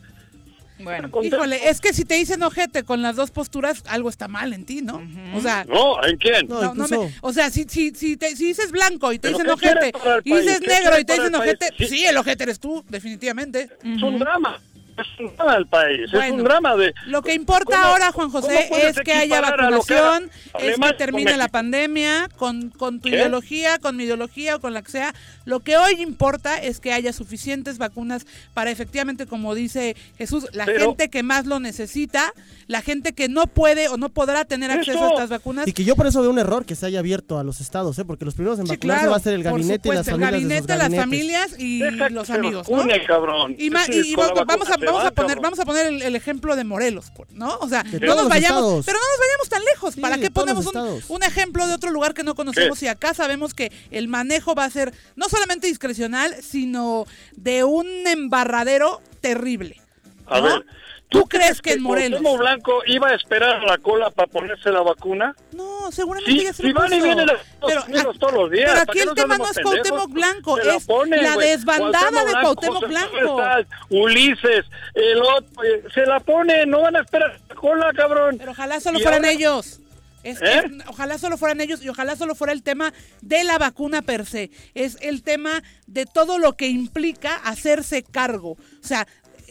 Bueno, 0.79 1.09
Híjole, 1.21 1.69
es 1.69 1.81
que 1.81 1.93
si 1.93 2.05
te 2.05 2.15
dicen 2.15 2.41
ojete 2.43 2.83
con 2.83 3.01
las 3.01 3.15
dos 3.15 3.31
posturas, 3.31 3.83
algo 3.87 4.09
está 4.09 4.27
mal 4.27 4.53
en 4.53 4.65
ti, 4.65 4.81
¿no? 4.81 5.01
O 5.35 5.41
sea, 5.41 5.65
No, 5.65 6.03
¿en 6.05 6.17
quién? 6.17 6.47
No, 6.47 6.55
no, 6.61 6.73
no 6.73 6.83
incluso- 6.85 7.01
me- 7.03 7.13
o 7.21 7.33
sea, 7.33 7.49
si, 7.49 7.65
si, 7.69 7.91
si, 7.91 8.15
te- 8.17 8.35
si 8.35 8.45
dices 8.47 8.71
blanco 8.71 9.11
y 9.11 9.19
te 9.19 9.27
¿Pero 9.29 9.37
dicen 9.39 9.51
ojete 9.51 9.91
y 10.23 10.33
dices 10.35 10.61
negro 10.61 10.99
y 10.99 11.05
te 11.05 11.13
dicen 11.13 11.35
ojete, 11.35 11.67
Sí. 11.77 11.87
sí, 11.87 12.05
el 12.05 12.17
ojete 12.17 12.43
eres 12.43 12.59
tú, 12.59 12.83
definitivamente. 12.89 13.69
Es 13.83 14.01
un 14.01 14.19
drama. 14.19 14.59
Es 14.99 15.19
un 15.19 15.35
drama 15.35 15.53
del 15.55 15.67
país. 15.67 16.13
es 16.13 16.31
un 16.31 16.43
drama 16.43 16.75
de. 16.75 16.93
Lo 17.07 17.21
que 17.21 17.33
importa 17.33 17.75
¿Cómo- 17.75 17.83
ahora, 17.85 18.11
Juan 18.11 18.29
José, 18.29 18.69
es 18.87 18.99
que 19.01 19.13
haya 19.13 19.41
que 19.41 19.51
vacunación, 19.51 20.29
haga 20.53 20.65
es 20.65 20.77
que 20.77 20.93
termine 20.93 21.37
la 21.37 21.47
pandemia 21.47 22.29
con, 22.37 22.69
con 22.69 22.99
tu 22.99 23.09
¿Qué? 23.09 23.15
ideología, 23.15 23.79
con 23.79 23.95
mi 23.95 24.03
ideología 24.03 24.55
o 24.55 24.59
con 24.59 24.73
la 24.73 24.81
que 24.81 24.91
sea. 24.91 25.13
Lo 25.45 25.61
que 25.61 25.77
hoy 25.77 26.01
importa 26.01 26.57
es 26.61 26.79
que 26.79 26.93
haya 26.93 27.13
suficientes 27.13 27.77
vacunas 27.77 28.25
para 28.53 28.71
efectivamente, 28.71 29.25
como 29.25 29.55
dice 29.55 29.95
Jesús, 30.17 30.47
la 30.53 30.65
Pero- 30.65 30.79
gente 30.87 31.09
que 31.09 31.23
más 31.23 31.45
lo 31.45 31.59
necesita, 31.59 32.33
la 32.67 32.81
gente 32.81 33.13
que 33.13 33.29
no 33.29 33.47
puede 33.47 33.87
o 33.87 33.97
no 33.97 34.09
podrá 34.09 34.45
tener 34.45 34.69
acceso 34.71 34.97
Eso. 34.97 35.05
a 35.05 35.09
estas 35.09 35.29
vacunas. 35.29 35.67
Y 35.67 35.73
que 35.73 35.83
yo 35.83 35.95
por 35.95 36.05
eso 36.07 36.21
veo 36.21 36.29
un 36.29 36.39
error 36.39 36.65
que 36.65 36.75
se 36.75 36.85
haya 36.85 36.99
abierto 36.99 37.39
a 37.39 37.43
los 37.43 37.61
estados, 37.61 37.97
¿eh? 37.99 38.05
porque 38.05 38.25
los 38.25 38.35
primeros 38.35 38.59
en 38.59 38.67
Sí, 38.67 38.73
vacunarse 38.73 38.99
claro, 38.99 39.11
va 39.11 39.17
a 39.17 39.19
ser 39.21 39.33
el 39.33 39.43
gabinete 39.43 39.89
y 39.89 39.91
las 39.93 40.07
el 40.07 40.13
familias 40.13 40.31
de 40.31 40.39
sus 40.39 40.67
gabinete, 40.67 40.77
las 40.77 40.95
familias 41.03 41.55
y 41.57 41.79
Deja 41.79 42.07
que 42.07 42.13
los 42.13 42.29
amigos, 42.29 42.69
¿no? 42.69 42.77
vacune, 42.77 43.05
cabrón. 43.05 43.55
Y, 43.57 43.69
Sí, 43.89 44.13
vamos, 44.15 44.45
vamos 44.45 44.69
a, 44.69 44.77
vamos 44.91 45.05
a 45.05 45.11
poner, 45.11 45.39
vamos 45.39 45.59
a 45.59 45.65
poner 45.65 45.87
el, 45.87 46.01
el 46.01 46.15
ejemplo 46.15 46.55
de 46.55 46.63
Morelos, 46.63 47.11
¿no? 47.31 47.57
O 47.59 47.67
sea, 47.69 47.83
De 47.83 47.99
no 47.99 48.15
nos 48.15 48.29
vayamos, 48.29 48.59
estados. 48.59 48.85
pero 48.85 48.99
no 48.99 49.05
nos 49.05 49.19
vayamos 49.19 49.49
tan 49.49 49.65
lejos. 49.65 49.93
Sí, 49.95 50.01
¿Para 50.01 50.17
qué 50.17 50.31
ponemos 50.31 50.65
un, 51.09 51.23
ejemplo 51.23 51.67
de 51.67 51.73
otro 51.73 51.91
lugar 51.91 52.13
que 52.13 52.23
no 52.23 52.35
conocemos 52.35 52.81
y 52.83 52.87
acá 52.87 53.13
sabemos 53.13 53.53
que 53.53 53.71
el 53.91 54.07
manejo 54.07 54.55
va 54.55 54.65
a 54.65 54.69
ser 54.69 54.93
no 55.15 55.29
solamente 55.29 55.67
discrecional, 55.67 56.35
sino 56.41 57.05
de 57.35 57.63
un 57.63 57.87
embarradero 58.07 59.01
terrible. 59.21 59.81
A 60.27 60.39
¿no? 60.41 60.43
ver, 60.43 60.65
¿Tú 61.09 61.23
crees 61.27 61.59
que 61.61 61.73
en 61.73 61.81
Morelos? 61.81 62.21
Cuauhtémoc 62.21 62.39
Blanco 62.39 62.81
iba 62.85 63.07
a 63.09 63.15
esperar 63.15 63.55
a 63.55 63.65
la 63.65 63.77
cola 63.79 64.11
para 64.11 64.27
ponerse 64.27 64.69
la 64.71 64.81
vacuna? 64.81 65.35
No, 65.53 65.91
seguramente 65.91 66.31
Sí, 66.39 66.43
ya 66.43 66.53
se 66.53 66.61
si 66.61 66.71
van 66.71 66.93
y 66.93 67.01
vienen 67.01 67.27
Pero, 67.65 67.81
a- 67.81 68.13
todos 68.19 68.33
los 68.33 68.51
días. 68.51 68.69
pero 68.71 68.85
¿para 68.85 68.91
aquí 68.91 68.99
el 68.99 69.15
tema 69.15 69.37
no 69.39 69.45
es? 69.49 69.57
Cuauhtémoc 69.59 70.11
Blanco, 70.11 70.57
la 70.59 70.75
es 70.75 70.85
ponen, 70.85 71.23
la 71.23 71.35
desbandada 71.37 72.25
de 72.25 72.31
Cuauhtémoc 72.33 72.87
Blanco. 72.87 73.41
Ulises, 73.89 74.65
el 74.93 75.21
otro, 75.21 75.63
eh, 75.63 75.83
se 75.93 76.05
la 76.05 76.19
ponen, 76.19 76.69
no 76.69 76.81
van 76.81 76.95
a 76.95 77.01
esperar 77.01 77.39
la 77.49 77.55
cola, 77.55 77.91
cabrón. 77.95 78.35
Pero 78.37 78.51
ojalá 78.51 78.79
solo 78.79 78.99
Y 78.99 79.01
fueran 79.03 79.21
ahora- 79.25 79.31
ellos. 79.31 79.79
Es, 80.23 80.41
¿Eh? 80.41 80.63
es- 80.65 80.71
ojalá 80.87 81.17
solo 81.17 81.37
fueran 81.37 81.61
ellos 81.61 81.81
y 81.81 81.89
ojalá 81.89 82.15
solo 82.17 82.35
fuera 82.35 82.51
el 82.53 82.61
tema 82.61 82.93
de 83.21 83.43
la 83.45 83.57
vacuna 83.57 84.01
per 84.01 84.25
se. 84.25 84.51
Es 84.75 84.97
el 85.01 85.23
tema 85.23 85.63
de 85.87 86.05
todo 86.05 86.37
lo 86.37 86.53
que 86.57 86.67
implica 86.67 87.35
hacerse 87.37 88.03
cargo. 88.03 88.51
O 88.51 88.57
sea, 88.87 89.07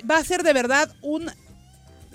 va 0.08 0.18
a 0.18 0.24
ser 0.24 0.42
de 0.42 0.52
verdad 0.52 0.94
un, 1.00 1.30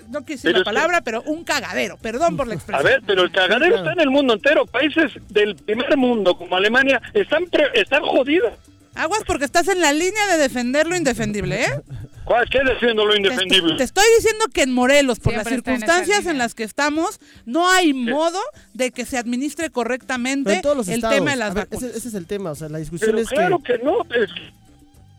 no 0.08 0.24
quiero 0.24 0.36
decir 0.36 0.42
Pero 0.42 0.58
la 0.58 0.60
que- 0.60 0.64
palabra, 0.64 1.00
pero 1.02 1.22
un 1.22 1.44
cagadero. 1.44 1.96
Perdón 1.98 2.36
por 2.36 2.46
la 2.46 2.54
A 2.54 2.56
expresión. 2.56 2.84
ver, 2.84 3.02
pero 3.06 3.22
el 3.22 3.30
cagadero 3.32 3.76
está 3.76 3.92
en 3.92 4.00
el 4.00 4.10
mundo 4.10 4.34
entero. 4.34 4.66
Países 4.66 5.12
del 5.28 5.56
primer 5.56 5.96
mundo, 5.96 6.36
como 6.36 6.56
Alemania, 6.56 7.00
están, 7.14 7.46
pre- 7.46 7.70
están 7.74 8.02
jodidos. 8.02 8.52
Aguas 8.94 9.22
porque 9.26 9.44
estás 9.44 9.66
en 9.68 9.80
la 9.80 9.92
línea 9.92 10.26
de 10.28 10.38
defender 10.38 10.86
lo 10.86 10.94
indefendible, 10.96 11.64
¿eh? 11.64 11.80
¿Cuál? 12.24 12.48
¿Qué 12.48 12.60
defiendo 12.64 13.04
lo 13.04 13.10
Te, 13.12 13.18
indefendible? 13.18 13.76
te 13.76 13.82
estoy 13.82 14.04
diciendo 14.16 14.44
que 14.54 14.62
en 14.62 14.72
Morelos, 14.72 15.18
por 15.18 15.34
las 15.34 15.46
Siempre 15.46 15.72
circunstancias 15.74 16.24
en, 16.26 16.38
las 16.38 16.54
que 16.54 16.62
estamos, 16.62 17.18
no 17.44 17.68
hay 17.68 17.92
modo 17.92 18.38
de 18.72 18.92
que 18.92 19.04
se 19.04 19.18
administre 19.18 19.68
correctamente 19.70 20.54
en 20.54 20.62
todos 20.62 20.76
los 20.76 20.88
el 20.88 20.94
estados. 20.94 21.16
tema 21.16 21.32
de 21.32 21.36
las 21.36 21.50
A 21.50 21.54
ver, 21.54 21.64
vacunas. 21.64 21.82
ese, 21.90 21.98
ese 21.98 22.08
es 22.08 22.14
el 22.14 22.26
tema, 22.26 22.52
o 22.52 22.54
sea, 22.54 22.68
la 22.68 22.78
discusión 22.78 23.10
Pero 23.10 23.20
es 23.22 23.28
claro 23.28 23.58
que, 23.58 23.78
que, 23.78 23.84
no. 23.84 24.02
es- 24.14 24.30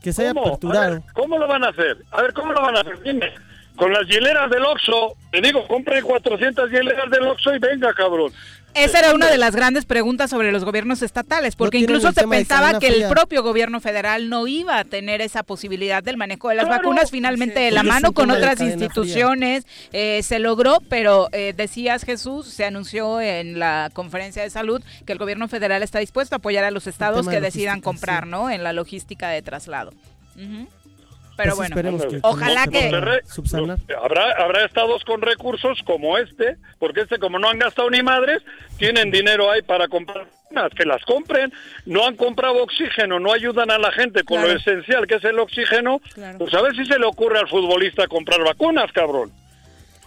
que 0.02 0.14
se 0.14 0.22
haya 0.22 0.34
¿cómo? 0.34 0.46
A 0.46 0.50
aperturado. 0.50 0.92
ver, 0.94 1.02
¿Cómo 1.14 1.38
lo 1.38 1.48
van 1.48 1.64
a 1.66 1.70
hacer? 1.70 1.98
A 2.12 2.22
ver, 2.22 2.34
¿cómo 2.34 2.54
lo 2.54 2.62
van 2.62 2.78
a 2.78 2.82
hacer? 2.82 3.02
Dime. 3.04 3.30
Con 3.76 3.92
las 3.92 4.08
hieleras 4.08 4.50
del 4.50 4.64
Oxxo. 4.64 5.16
Te 5.32 5.42
digo, 5.42 5.68
compre 5.68 6.02
400 6.02 6.70
hieleras 6.72 7.10
del 7.10 7.24
Oxxo 7.28 7.54
y 7.56 7.60
venga, 7.60 7.94
cabrón. 7.94 8.32
Esa 8.74 9.00
era 9.00 9.14
una 9.14 9.30
de 9.30 9.38
las 9.38 9.56
grandes 9.56 9.86
preguntas 9.86 10.30
sobre 10.30 10.52
los 10.52 10.66
gobiernos 10.66 11.02
estatales, 11.02 11.56
porque 11.56 11.78
incluso 11.78 12.12
se 12.12 12.28
pensaba 12.28 12.78
que 12.78 12.88
el 12.88 13.08
propio 13.08 13.42
gobierno 13.42 13.80
federal 13.80 14.28
no 14.28 14.48
iba 14.48 14.78
a 14.80 14.84
tener 14.84 15.22
esa 15.22 15.44
posibilidad 15.44 16.04
del 16.04 16.18
manejo 16.18 16.50
de 16.50 16.56
las 16.56 16.66
Claro. 16.66 16.82
vacunas, 16.82 17.10
finalmente 17.10 17.62
de 17.62 17.72
la 17.72 17.84
mano 17.84 18.12
con 18.12 18.32
otras 18.32 18.60
instituciones 18.60 19.66
eh, 19.94 20.22
se 20.24 20.40
logró, 20.40 20.80
pero 20.90 21.30
eh, 21.32 21.54
decías 21.56 22.04
Jesús, 22.04 22.48
se 22.48 22.66
anunció 22.66 23.22
en 23.22 23.60
la 23.60 23.90
conferencia 23.94 24.44
de 24.44 24.50
salud 24.50 24.82
que 25.06 25.14
el 25.14 25.20
gobierno 25.20 25.48
federal 25.48 25.82
está 25.82 26.00
dispuesto 26.00 26.36
a 26.36 26.40
apoyar 26.40 26.66
a 26.66 26.72
los 26.72 26.86
estados 26.86 27.30
que 27.30 27.36
de 27.36 27.42
decidan 27.42 27.80
comprar, 27.80 28.26
sí. 28.26 28.30
¿no? 28.30 28.50
En 28.50 28.62
la 28.62 28.74
logística 28.74 29.30
de 29.30 29.42
traslado. 29.42 29.94
Pero 31.38 31.56
Pues 31.56 31.70
bueno, 31.70 31.76
esperemos 31.76 32.06
que 32.06 32.20
ojalá 32.22 32.68
que-. 32.68 32.88
Habrá, 34.02 34.32
habrá 34.44 34.66
estados 34.66 35.04
con 35.04 35.22
recursos 35.22 35.80
como 35.86 36.18
este, 36.18 36.58
porque 36.80 37.02
este 37.02 37.20
como 37.20 37.40
no 37.40 37.50
han 37.50 37.60
gastado 37.60 37.90
ni 37.90 38.02
madres, 38.02 38.42
tienen 38.78 39.12
dinero 39.12 39.52
ahí 39.52 39.62
para 39.62 39.88
comprar 39.88 40.28
vacunas, 40.50 40.72
que 40.78 40.86
las 40.86 41.04
compren, 41.04 41.52
no 41.86 42.06
han 42.08 42.16
comprado 42.16 42.64
oxígeno, 42.64 43.20
no 43.20 43.34
ayudan 43.34 43.70
a 43.72 43.78
la 43.78 43.92
gente 43.92 44.24
con 44.24 44.38
Claro. 44.38 44.54
lo 44.54 44.60
esencial 44.60 45.06
que 45.08 45.16
es 45.16 45.24
el 45.26 45.38
oxígeno, 45.40 46.00
Claro. 46.14 46.38
pues 46.38 46.54
a 46.54 46.62
ver 46.62 46.74
si 46.76 46.86
se 46.86 46.98
le 46.98 47.06
ocurre 47.06 47.40
al 47.40 47.50
futbolista 47.50 48.08
comprar 48.08 48.42
vacunas, 48.44 48.92
cabrón. 48.94 49.32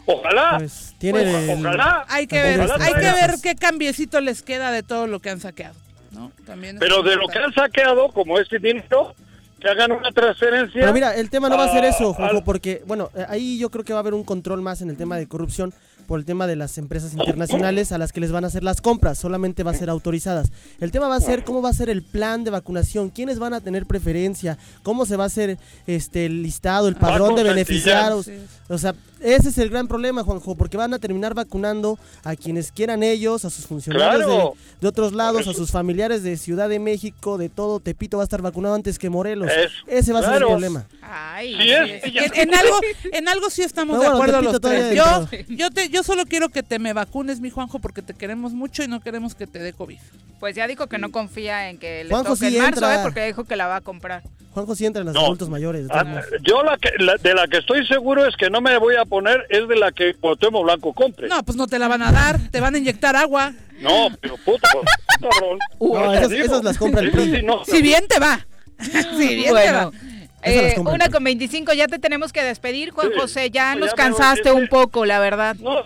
Ojalá, 0.07 0.57
Pues 0.59 0.95
tiene 0.99 1.21
Pues, 1.21 1.35
el- 1.51 1.59
ojalá. 1.67 2.07
Hay 2.09 2.27
que 2.27 2.43
ver, 2.43 2.61
Ojalá 2.61 2.83
hay 2.87 2.95
que 2.95 3.01
ver 3.13 3.31
qué 3.43 3.55
cambiecito 3.55 4.21
les 4.23 4.43
queda 4.43 4.71
de 4.73 4.83
todo 4.83 5.07
lo 5.07 5.21
que 5.21 5.29
han 5.29 5.41
saqueado, 5.41 5.75
¿no? 6.13 6.33
También 6.47 6.79
Pero 6.79 7.03
de 7.03 7.17
lo 7.17 7.27
que 7.29 7.39
han 7.39 7.53
saqueado, 7.53 8.09
como 8.13 8.39
este 8.39 8.59
dinero, 8.59 9.15
que 9.61 9.69
hagan 9.69 9.93
una 9.93 10.13
transferencia. 10.13 10.81
Pero 10.81 10.93
mira, 10.93 11.15
el 11.17 11.31
tema 11.31 11.49
no 11.49 11.57
va 11.57 11.65
a 11.65 11.73
ser 11.73 11.85
eso, 11.85 12.15
Juanjo, 12.15 12.39
al- 12.39 12.45
porque, 12.45 12.83
bueno, 12.87 13.11
eh, 13.17 13.25
ahí 13.29 13.59
yo 13.59 13.71
creo 13.71 13.85
que 13.85 13.93
va 13.93 13.99
a 13.99 14.03
haber 14.03 14.15
un 14.15 14.25
control 14.25 14.63
más 14.63 14.83
en 14.83 14.91
el 14.91 14.97
tema 14.97 15.17
de 15.17 15.27
corrupción 15.27 15.73
por 16.07 16.19
el 16.19 16.25
tema 16.25 16.47
de 16.47 16.57
las 16.57 16.79
empresas 16.79 17.13
internacionales 17.13 17.93
a 17.93 17.99
las 17.99 18.13
que 18.13 18.21
les 18.21 18.33
van 18.33 18.43
a 18.45 18.47
hacer 18.47 18.65
las 18.65 18.81
compras, 18.81 19.19
solamente 19.19 19.63
va 19.63 19.73
a 19.73 19.75
ser 19.75 19.91
autorizadas. 19.91 20.51
El 20.81 20.91
tema 20.91 21.07
va 21.07 21.17
a 21.17 21.21
ser 21.21 21.45
cómo 21.45 21.61
va 21.61 21.69
a 21.69 21.73
ser 21.75 21.91
el 21.91 22.03
plan 22.03 22.45
de 22.45 22.51
vacunación, 22.51 23.11
quiénes 23.11 23.39
van 23.39 23.53
a 23.53 23.61
tener 23.61 23.85
preferencia, 23.85 24.57
cómo 24.83 25.05
se 25.05 25.17
va 25.17 25.25
a 25.25 25.27
hacer 25.27 25.59
este 25.87 26.25
el 26.27 26.43
listado, 26.43 26.89
el 26.89 26.95
padrón 26.97 27.35
de. 27.35 27.43
Sí. 28.23 28.33
O 28.71 28.79
sea, 28.79 28.95
ese 29.21 29.49
es 29.51 29.59
el 29.59 29.71
gran 29.71 29.89
problema, 29.89 30.23
Juanjo, 30.25 30.55
porque 30.57 30.77
van 30.77 30.95
a 30.95 30.99
terminar 30.99 31.35
vacunando 31.35 31.99
a 32.25 32.37
quienes 32.37 32.73
quieran 32.73 33.03
ellos, 33.03 33.45
a 33.45 33.51
sus 33.51 33.67
funcionarios 33.67 34.25
Claro. 34.25 34.55
de, 34.55 34.81
de 34.83 34.89
otros 34.89 35.13
lados, 35.13 35.47
a 35.49 35.53
sus 35.55 35.71
familiares 35.71 36.23
de 36.23 36.37
Ciudad 36.37 36.69
de 36.69 36.79
México, 36.79 37.39
de 37.39 37.49
todo. 37.49 37.81
Tepito 37.81 38.17
va 38.19 38.23
a 38.23 38.25
estar 38.25 38.43
vacunado 38.43 38.75
antes 38.75 38.99
que 38.99 39.11
Morelos. 39.11 39.51
Es- 39.51 39.73
ese 39.87 40.13
va 40.13 40.21
a 40.21 40.23
ser 40.23 40.35
el 40.43 40.49
problema. 40.49 40.87
ay, 41.03 41.55
Sí 41.57 41.71
es, 41.71 42.05
ella- 42.05 42.23
En, 42.27 42.49
en 42.49 42.55
algo, 42.55 42.81
en 43.13 43.29
algo 43.29 43.51
sí 43.51 43.63
estamos 43.63 43.97
No, 43.97 44.03
de 44.03 44.09
bueno, 44.09 44.23
acuerdo 44.23 44.41
Tepito 44.41 44.53
los 44.53 44.61
todavía 44.61 45.27
tres. 45.29 45.31
dentro. 45.31 45.55
Yo, 45.57 45.57
yo, 45.57 45.71
te, 45.71 45.89
yo 45.89 46.03
solo 46.03 46.25
quiero 46.27 46.49
que 46.49 46.63
te 46.63 46.79
me 46.79 46.93
vacunes, 46.93 47.41
mi 47.41 47.51
Juanjo, 47.51 47.79
porque 47.79 48.03
te 48.03 48.15
queremos 48.15 48.53
mucho 48.53 48.83
y 48.83 48.89
no 48.89 49.01
queremos 49.01 49.35
que 49.35 49.47
te 49.47 49.59
dé 49.59 49.73
COVID. 49.73 49.99
pues 50.41 50.55
ya 50.55 50.67
dijo 50.69 50.87
que 50.87 50.99
no 50.99 51.11
confía 51.11 51.69
en 51.71 51.79
que 51.79 52.05
le 52.05 52.11
Juanjo 52.11 52.35
toque 52.35 52.49
sí 52.51 52.57
en 52.57 52.63
marzo, 52.63 52.77
entra. 52.85 52.95
¿eh? 52.95 53.03
porque 53.03 53.27
dijo 53.27 53.45
que 53.45 53.57
la 53.57 53.67
va 53.67 53.77
a 53.77 53.81
comprar. 53.81 54.23
Juanjo 54.59 54.75
sí 54.75 54.87
entra 54.87 55.01
en 55.01 55.07
los 55.07 55.15
No. 55.15 55.25
adultos 55.27 55.49
mayores. 55.49 55.87
Ah, 55.91 56.05
yo 56.43 56.63
la 56.63 56.77
que, 56.77 56.91
la- 56.99 57.17
de 57.17 57.35
la 57.35 57.47
que 57.47 57.59
estoy 57.59 57.87
seguro 57.87 58.27
es 58.27 58.37
que 58.37 58.51
no 58.51 58.61
me 58.61 58.77
voy 58.79 58.97
a 58.97 59.05
poner 59.05 59.47
es 59.51 59.67
de 59.69 59.77
la 59.77 59.93
que 59.93 60.15
Cuauhtémoc 60.15 60.65
Blanco 60.65 60.93
compre. 60.93 61.29
No, 61.29 61.43
pues 61.43 61.57
no 61.57 61.67
te 61.67 61.79
la 61.79 61.89
van 61.89 62.03
a 62.03 62.11
dar, 62.13 62.39
te 62.51 62.61
van 62.61 62.75
a 62.75 62.79
inyectar 62.79 63.15
agua. 63.17 63.53
No, 63.81 64.09
pero 64.21 64.37
puta, 64.39 64.69
cabrón. 65.21 65.59
No, 65.81 66.11
Te 66.13 66.19
esas- 66.19 66.33
esas 66.33 66.65
las 66.65 66.77
compra 66.79 67.01
el 67.03 67.11
PRI. 67.11 67.37
sí 67.37 67.43
no. 67.43 67.65
Si 67.65 67.81
bien 67.83 68.07
te 68.09 68.19
va. 68.19 68.45
Si 68.81 69.35
bien 69.35 69.45
te 69.47 69.51
Bueno, 69.51 69.93
va. 69.93 69.99
Esa 70.43 70.63
las 70.63 70.73
eh, 70.77 70.81
una 70.81 71.09
con 71.09 71.25
25, 71.25 71.73
ya 71.73 71.89
te 71.89 71.99
tenemos 71.99 72.33
que 72.33 72.43
despedir, 72.45 72.91
Juan 72.91 73.09
Sí, 73.13 73.19
José. 73.21 73.51
Ya 73.51 73.71
pues 73.73 73.81
nos 73.81 73.91
ya 73.91 73.97
cansaste 73.97 74.53
un 74.53 74.69
poco, 74.69 75.05
la 75.05 75.19
verdad. 75.19 75.57
No, 75.57 75.83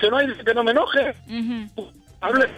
que 0.00 0.10
no 0.10 0.16
hay 0.16 0.26
que 0.44 0.52
no 0.54 0.64
me 0.64 0.72
enoje. 0.72 1.14
Ujú. 1.28 1.90
Hable. 2.20 2.48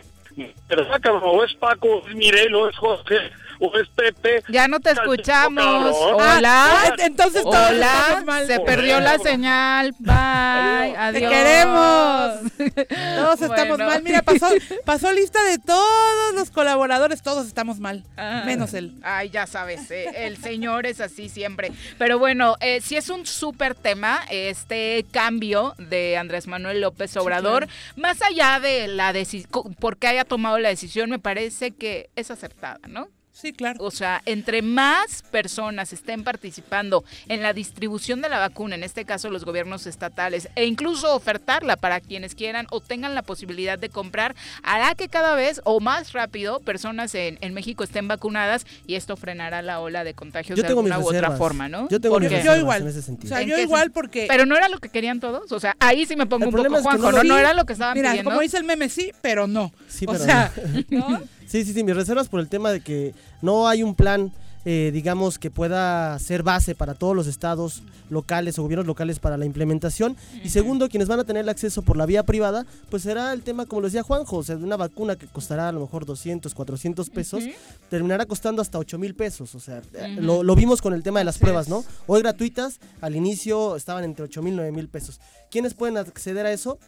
Pero 0.69 0.87
cabrón, 1.01 1.23
o 1.25 1.45
es 1.45 1.55
Paco, 1.55 2.03
es 2.09 2.15
Mirelo, 2.15 2.69
es 2.69 2.77
Jorge, 2.77 3.17
o 3.59 3.77
es 3.79 3.89
Pepe. 3.89 4.43
Ya 4.49 4.69
no 4.69 4.81
te 4.81 4.91
escuchamos. 4.91 5.65
cabrón. 5.65 6.15
Hola. 6.15 6.67
Ah, 6.71 6.93
entonces 6.99 7.43
todos 7.43 7.71
Hola, 7.71 8.23
mal. 8.25 8.47
se 8.47 8.61
perdió 8.61 9.01
la 9.01 9.19
señal. 9.19 9.95
Bye, 9.99 10.97
adiós. 10.97 11.13
Te 11.13 11.21
queremos. 11.21 12.87
Todos 13.17 13.43
estamos 13.43 13.69
Bueno. 13.79 13.87
mal. 13.87 14.03
Mira, 14.03 14.23
pasó, 14.23 14.49
pasó 14.85 15.13
lista 15.13 15.43
de 15.45 15.59
todos 15.59 16.35
los 16.35 16.51
colaboradores. 16.51 17.23
Todos 17.23 17.47
estamos 17.47 17.79
mal. 17.81 18.05
Ah. 18.17 18.43
Menos 18.47 18.75
él. 18.75 18.95
Ay, 19.03 19.31
ya 19.31 19.47
sabes, 19.47 19.91
eh, 19.91 20.27
el 20.27 20.37
señor 20.37 20.87
es 20.87 21.01
así 21.01 21.29
siempre. 21.29 21.73
Pero 21.99 22.19
bueno, 22.19 22.57
eh, 22.61 22.81
sí 22.81 22.97
es 22.97 23.09
un 23.09 23.27
súper 23.27 23.75
tema 23.75 24.21
este 24.31 25.05
cambio 25.11 25.75
de 25.79 26.17
Andrés 26.17 26.47
Manuel 26.47 26.81
López 26.81 27.17
Obrador. 27.17 27.67
Más 27.97 28.21
allá 28.23 28.61
de 28.61 28.89
la 28.89 29.13
decisión, 29.13 29.75
por 29.79 29.97
qué 29.97 30.09
haya 30.09 30.25
tomado 30.25 30.59
la 30.59 30.69
decisión, 30.69 31.11
me 31.11 31.19
parece 31.19 31.73
que 31.73 32.11
es 32.17 32.31
acertada, 32.31 32.79
¿no? 32.89 33.09
Sí, 33.39 33.53
claro. 33.53 33.85
O 33.85 33.91
sea, 33.91 34.23
entre 34.25 34.63
más 34.63 35.23
personas 35.31 35.93
estén 35.93 36.25
participando 36.25 37.05
en 37.29 37.43
la 37.43 37.53
distribución 37.53 38.23
de 38.23 38.31
la 38.31 38.39
vacuna, 38.39 38.77
en 38.77 38.83
este 38.83 39.05
caso 39.05 39.29
los 39.29 39.45
gobiernos 39.45 39.87
estatales, 39.87 40.49
e 40.55 40.65
incluso 40.65 41.15
ofertarla 41.15 41.77
para 41.77 42.01
quienes 42.01 42.35
quieran 42.35 42.67
o 42.71 42.81
tengan 42.81 43.15
la 43.15 43.21
posibilidad 43.21 43.79
de 43.79 43.91
comprar, 43.91 44.35
hará 44.63 44.95
que 44.95 45.09
cada 45.09 45.35
vez 45.35 45.61
o 45.65 45.81
más 45.81 46.15
rápido 46.15 46.61
personas 46.61 47.15
en, 47.15 47.37
en 47.43 47.53
México 47.53 47.85
estén 47.85 48.09
vacunadas 48.09 48.65
y 48.87 48.95
esto 48.95 49.17
frenará 49.17 49.61
la 49.61 49.81
ola 49.81 50.03
de 50.03 50.15
contagios 50.15 50.57
Yo 50.57 50.63
de 50.63 50.69
alguna 50.71 50.99
u 50.99 51.07
otra 51.07 51.33
forma, 51.33 51.69
¿no? 51.69 51.91
Yo 51.91 52.01
tengo 52.01 52.19
mis 52.19 52.31
Yo 52.43 52.57
igual. 52.57 52.83
en 52.83 52.89
ese 52.89 53.01
O 53.01 53.03
sentido. 53.03 53.29
sea, 53.29 53.43
¿En 53.43 53.49
yo 53.51 53.59
igual 53.59 53.91
porque... 53.91 54.25
Pero 54.31 54.47
no 54.47 54.57
era 54.57 54.71
lo 54.71 54.79
que 54.79 54.89
querían 54.89 55.21
todos, 55.21 55.53
o 55.53 55.61
sea, 55.61 55.77
ahí 55.79 56.07
sí 56.07 56.17
me 56.17 56.25
pongo 56.25 56.45
El 56.45 56.49
un 56.49 56.57
poco 56.57 56.77
es 56.79 56.83
que 56.83 56.83
Juanjo, 56.99 57.23
no 57.25 57.37
era 57.37 57.53
lo 57.53 57.67
que 57.67 57.75
estaban 57.75 57.99
Mira, 57.99 58.13
pidiendo. 58.13 58.31
como 58.31 58.41
dice 58.41 58.57
el 58.57 58.65
meme, 58.65 58.89
sí, 58.89 59.13
pero 59.21 59.47
no. 59.47 59.73
Sí, 59.89 60.07
o 60.09 60.15
sea, 60.17 60.51
¿no? 60.89 61.21
Sí, 61.47 61.65
sí, 61.65 61.73
sí, 61.73 61.85
mis 61.85 61.95
reservas 61.95 62.29
por 62.29 62.41
el 62.41 62.49
tema 62.49 62.71
de 62.71 62.81
que 62.81 63.15
no 63.41 63.69
hay 63.69 63.83
un 63.83 63.95
plan, 63.95 64.33
eh, 64.65 64.91
digamos, 64.93 65.39
que 65.39 65.51
pueda 65.51 66.19
ser 66.19 66.43
base 66.43 66.75
para 66.75 66.95
todos 66.95 67.15
los 67.15 67.29
estados 67.29 67.83
locales 68.11 68.59
o 68.59 68.63
gobiernos 68.63 68.87
locales 68.87 69.19
para 69.21 69.37
la 69.37 69.45
implementación. 69.45 70.17
Y 70.43 70.49
segundo, 70.49 70.89
quienes 70.89 71.09
van 71.09 71.21
a 71.21 71.25
tener 71.25 71.43
el 71.43 71.49
acceso 71.49 71.83
por 71.83 71.97
la 71.97 72.05
vía 72.05 72.25
privada, 72.25 72.67
pues 72.91 73.05
será 73.05 73.33
el 73.33 73.43
tema, 73.43 73.67
como 73.67 73.83
lo 73.83 73.87
decía 73.87 74.03
Juanjo, 74.03 74.39
o 74.39 74.43
sea, 74.43 74.57
de 74.57 74.65
una 74.65 74.77
vacuna 74.77 75.17
que 75.17 75.27
costará 75.27 75.69
a 75.69 75.73
lo 75.73 75.81
mejor 75.81 76.05
200, 76.05 76.53
400 76.53 77.11
pesos, 77.11 77.45
terminará 77.89 78.27
costando 78.27 78.61
hasta 78.61 78.79
8 78.79 78.99
mil 78.99 79.15
pesos. 79.15 79.55
O 79.55 79.61
sea, 79.61 79.83
eh, 79.95 80.17
lo, 80.21 80.43
lo 80.43 80.57
vimos 80.57 80.83
con 80.83 80.95
el 80.95 81.03
tema 81.03 81.21
de 81.21 81.25
las 81.25 81.39
pruebas, 81.39 81.69
¿no? 81.69 81.85
Hoy 82.07 82.23
gratuitas, 82.23 82.81
al 83.01 83.15
inicio 83.15 83.77
estaban 83.77 84.03
entre 84.03 84.25
8 84.25 84.43
mil, 84.43 84.57
9 84.57 84.73
mil 84.73 84.89
pesos. 84.89 85.21
¿Quiénes 85.51 85.75
pueden 85.75 85.97
acceder 85.97 86.45
a 86.45 86.53
eso? 86.53 86.79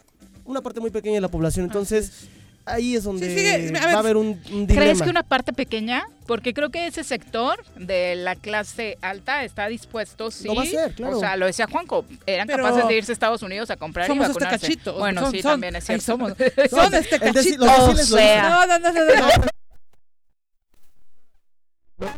Una 0.45 0.63
parte 0.63 0.81
muy 0.81 0.91
pequeña 0.91 1.17
de 1.17 1.21
la 1.21 1.29
población. 1.29 1.67
Entonces, 1.67 2.29
ahí 2.69 2.95
es 2.97 3.05
donde 3.05 3.29
Sí, 3.29 3.37
sigue, 3.37 3.79
a 3.79 3.87
ver, 3.87 3.95
va 3.95 3.97
a 3.97 3.99
haber 3.99 4.17
un, 4.17 4.29
un 4.53 4.67
dilema. 4.67 4.75
¿Crees 4.83 5.03
que 5.03 5.11
una 5.11 5.23
parte 5.23 5.53
pequeña? 5.53 6.05
Porque 6.27 6.53
creo 6.55 6.71
que 6.71 6.87
ese 6.87 7.05
sector 7.05 7.65
de 7.77 8.15
la 8.17 8.35
clase 8.37 8.99
alta 9.03 9.45
está 9.45 9.67
dispuesto, 9.69 10.31
sí. 10.31 10.47
Lo 10.49 10.55
va 10.55 10.63
a 10.63 10.65
hacer, 10.65 10.95
claro. 10.95 11.17
O 11.17 11.21
sea, 11.21 11.37
lo 11.37 11.47
decía 11.47 11.67
Juanco, 11.71 12.05
eran 12.27 12.47
Pero 12.47 12.65
capaces 12.65 12.87
de 12.89 12.97
irse 12.97 13.13
a 13.13 13.15
Estados 13.15 13.43
Unidos 13.43 13.71
a 13.71 13.77
comprar 13.77 14.07
y 14.07 14.09
somos 14.09 14.29
este 14.29 14.35
vacunarse. 14.45 14.67
cachito. 14.67 14.95
Bueno, 14.99 15.21
son- 15.23 15.31
sí, 15.33 15.43
son- 15.43 15.53
también 15.53 15.77
es 15.77 15.85
cierto. 15.85 16.05
somos. 16.05 16.33
Son 16.71 16.95
este 16.95 17.19
cachito. 17.19 17.65
los 17.65 17.79
O 17.79 17.97
sea. 18.17 18.49
No, 18.51 18.67
no, 18.67 18.79
no, 18.79 18.93
no, 18.93 19.05
no, 19.05 19.15
no. 19.15 19.29
No, 21.99 22.09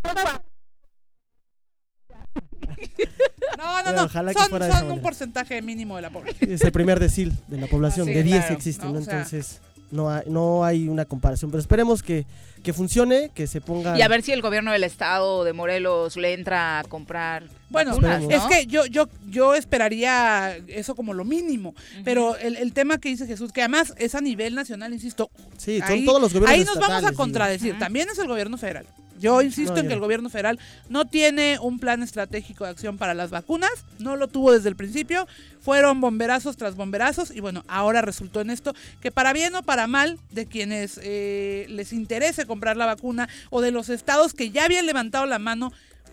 No, 3.57 3.83
no, 3.83 3.93
no. 3.93 4.05
Ojalá 4.05 4.33
que 4.33 4.41
Son, 4.41 4.73
son 4.73 4.91
un 4.93 5.03
porcentaje 5.03 5.61
mínimo 5.63 5.97
de 5.97 6.03
la 6.03 6.11
población. 6.11 6.51
Es 6.53 6.63
el 6.63 6.73
primer 6.73 6.99
decil 6.99 7.33
de 7.49 7.59
la 7.59 7.67
población, 7.67 8.07
Sí, 8.07 8.15
de 8.15 8.23
10 8.23 8.39
claro, 8.41 8.55
existen, 8.55 8.87
¿no? 8.89 8.95
¿no? 8.95 9.01
O 9.01 9.03
sea- 9.03 9.15
Entonces, 9.15 9.61
no 9.91 10.11
hay, 10.11 10.23
no 10.27 10.65
hay 10.65 10.89
una 10.89 11.05
comparación. 11.05 11.51
Pero 11.51 11.61
esperemos 11.61 12.03
que, 12.03 12.27
que 12.63 12.73
funcione, 12.73 13.31
que 13.35 13.47
se 13.47 13.61
ponga. 13.61 13.99
Y 13.99 14.03
a 14.03 14.09
ver 14.09 14.23
si 14.23 14.33
el 14.33 14.43
gobierno 14.43 14.73
del 14.73 14.85
estado 14.85 15.45
de 15.45 15.53
Morelos 15.53 16.17
le 16.17 16.35
entra 16.35 16.79
a 16.81 16.85
comprar 16.85 17.45
Bueno, 17.69 17.91
vacunas, 17.93 18.23
Esperemos. 18.23 18.49
¿no? 18.49 18.55
Es 18.55 18.59
que 18.59 18.67
yo, 18.67 18.87
yo, 18.87 19.09
yo 19.29 19.55
esperaría 19.55 20.57
eso 20.69 20.95
como 20.95 21.15
lo 21.15 21.25
mínimo. 21.25 21.75
Pero 22.05 22.37
el, 22.37 22.57
el 22.57 22.73
tema 22.73 22.99
que 22.99 23.09
dice 23.09 23.27
Jesús, 23.27 23.53
que 23.53 23.63
además 23.63 23.95
es 23.99 24.15
a 24.15 24.21
nivel 24.21 24.55
nacional, 24.55 24.93
insisto. 24.93 25.31
Sí, 25.57 25.81
son 25.87 26.05
todos 26.05 26.21
los 26.21 26.33
gobiernos 26.33 26.59
ahí 26.59 26.65
nos 26.65 26.79
vamos 26.79 27.05
a 27.05 27.13
contradecir. 27.13 27.79
También 27.79 28.09
es 28.11 28.19
el 28.19 28.29
gobierno 28.29 28.59
federal. 28.59 28.87
Yo 29.21 29.43
insisto 29.43 29.75
No, 29.75 29.79
en 29.81 29.87
que 29.87 29.93
el 29.93 29.99
no. 30.01 30.05
gobierno 30.05 30.31
federal 30.31 30.59
no 30.89 31.05
tiene 31.07 31.59
un 31.61 31.79
plan 31.79 32.03
estratégico 32.03 32.65
de 32.65 32.71
acción 32.71 32.99
para 32.99 33.15
las 33.15 33.31
vacunas, 33.31 33.71
no 33.99 34.17
lo 34.17 34.29
tuvo 34.29 34.53
desde 34.53 34.69
el 34.71 34.77
principio, 34.77 35.29
fueron 35.61 36.01
bomberazos 36.01 36.57
tras 36.57 36.75
bomberazos 36.75 37.31
y 37.31 37.41
bueno, 37.41 37.63
ahora 37.69 38.01
resultó 38.01 38.41
en 38.41 38.51
esto 38.51 38.75
que 39.01 39.11
para 39.13 39.33
bien 39.33 39.55
o 39.55 39.63
para 39.63 39.87
mal 39.87 40.19
de 40.31 40.47
quienes 40.47 40.99
eh, 41.03 41.67
les 41.69 41.93
interese 41.93 42.47
comprar 42.47 42.77
la 42.77 42.87
vacuna 42.87 43.29
o 43.51 43.61
de 43.61 43.71
los 43.71 43.91
estados 43.91 44.33
que 44.35 44.51
ya 44.51 44.65
habían 44.65 44.87
levantado 44.87 45.27
la 45.27 45.39
mano 45.39 45.73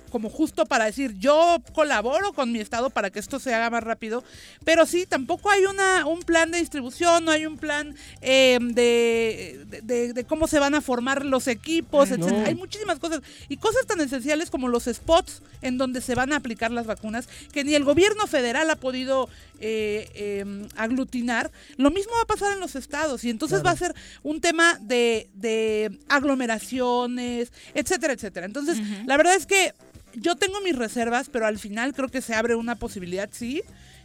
como 0.09 0.29
justo 0.29 0.65
para 0.65 0.85
decir 0.85 1.15
yo 1.19 1.61
colaboro 1.73 2.33
con 2.33 2.51
mi 2.51 2.59
estado 2.59 2.89
para 2.89 3.09
que 3.09 3.19
esto 3.19 3.39
se 3.39 3.53
haga 3.53 3.69
más 3.69 3.83
rápido, 3.83 4.23
pero 4.63 4.85
sí, 4.85 5.05
tampoco 5.05 5.49
hay 5.51 5.65
una, 5.65 6.05
un 6.05 6.21
plan 6.21 6.51
de 6.51 6.59
distribución, 6.59 7.25
no 7.25 7.31
hay 7.31 7.45
un 7.45 7.57
plan 7.57 7.95
eh, 8.21 8.57
de, 8.61 9.63
de- 9.67 9.81
de- 9.81 10.13
de 10.13 10.23
cómo 10.23 10.47
se 10.47 10.59
van 10.59 10.75
a 10.75 10.81
formar 10.81 11.25
los 11.25 11.47
equipos, 11.47 12.09
No. 12.09 12.15
etcétera. 12.15 12.47
Hay 12.47 12.55
muchísimas 12.55 12.99
cosas 12.99 13.21
y 13.49 13.57
cosas 13.57 13.85
tan 13.85 13.99
esenciales 14.01 14.49
como 14.49 14.67
los 14.67 14.85
spots 14.85 15.41
en 15.61 15.77
donde 15.77 16.01
se 16.01 16.15
van 16.15 16.33
a 16.33 16.37
aplicar 16.37 16.71
las 16.71 16.85
vacunas 16.85 17.27
que 17.51 17.63
ni 17.63 17.73
el 17.75 17.83
gobierno 17.83 18.27
federal 18.27 18.69
ha 18.69 18.75
podido 18.75 19.27
eh, 19.59 20.09
eh, 20.13 20.67
aglutinar. 20.75 21.51
Lo 21.77 21.89
mismo 21.91 22.13
va 22.15 22.21
a 22.21 22.25
pasar 22.25 22.53
en 22.53 22.59
los 22.59 22.75
estados 22.75 23.23
y 23.23 23.29
entonces 23.29 23.61
Claro. 23.61 23.65
va 23.65 23.71
a 23.71 23.75
ser 23.87 23.95
un 24.23 24.39
tema 24.39 24.77
de, 24.81 25.29
de 25.33 25.97
aglomeraciones, 26.09 27.51
etcétera, 27.73 28.13
etcétera. 28.13 28.45
Entonces, 28.45 28.77
la 29.05 29.17
verdad 29.17 29.35
es 29.35 29.45
que 29.45 29.73
yo 30.19 30.35
tengo 30.35 30.59
mis 30.61 30.75
reservas, 30.75 31.29
pero 31.31 31.45
al 31.45 31.57
final 31.59 31.93
creo 31.93 32.09
que 32.09 32.21
se 32.21 32.33
abre 32.35 32.55
una 32.55 32.75
posibilidad, 32.75 33.29
sí, 33.31 33.61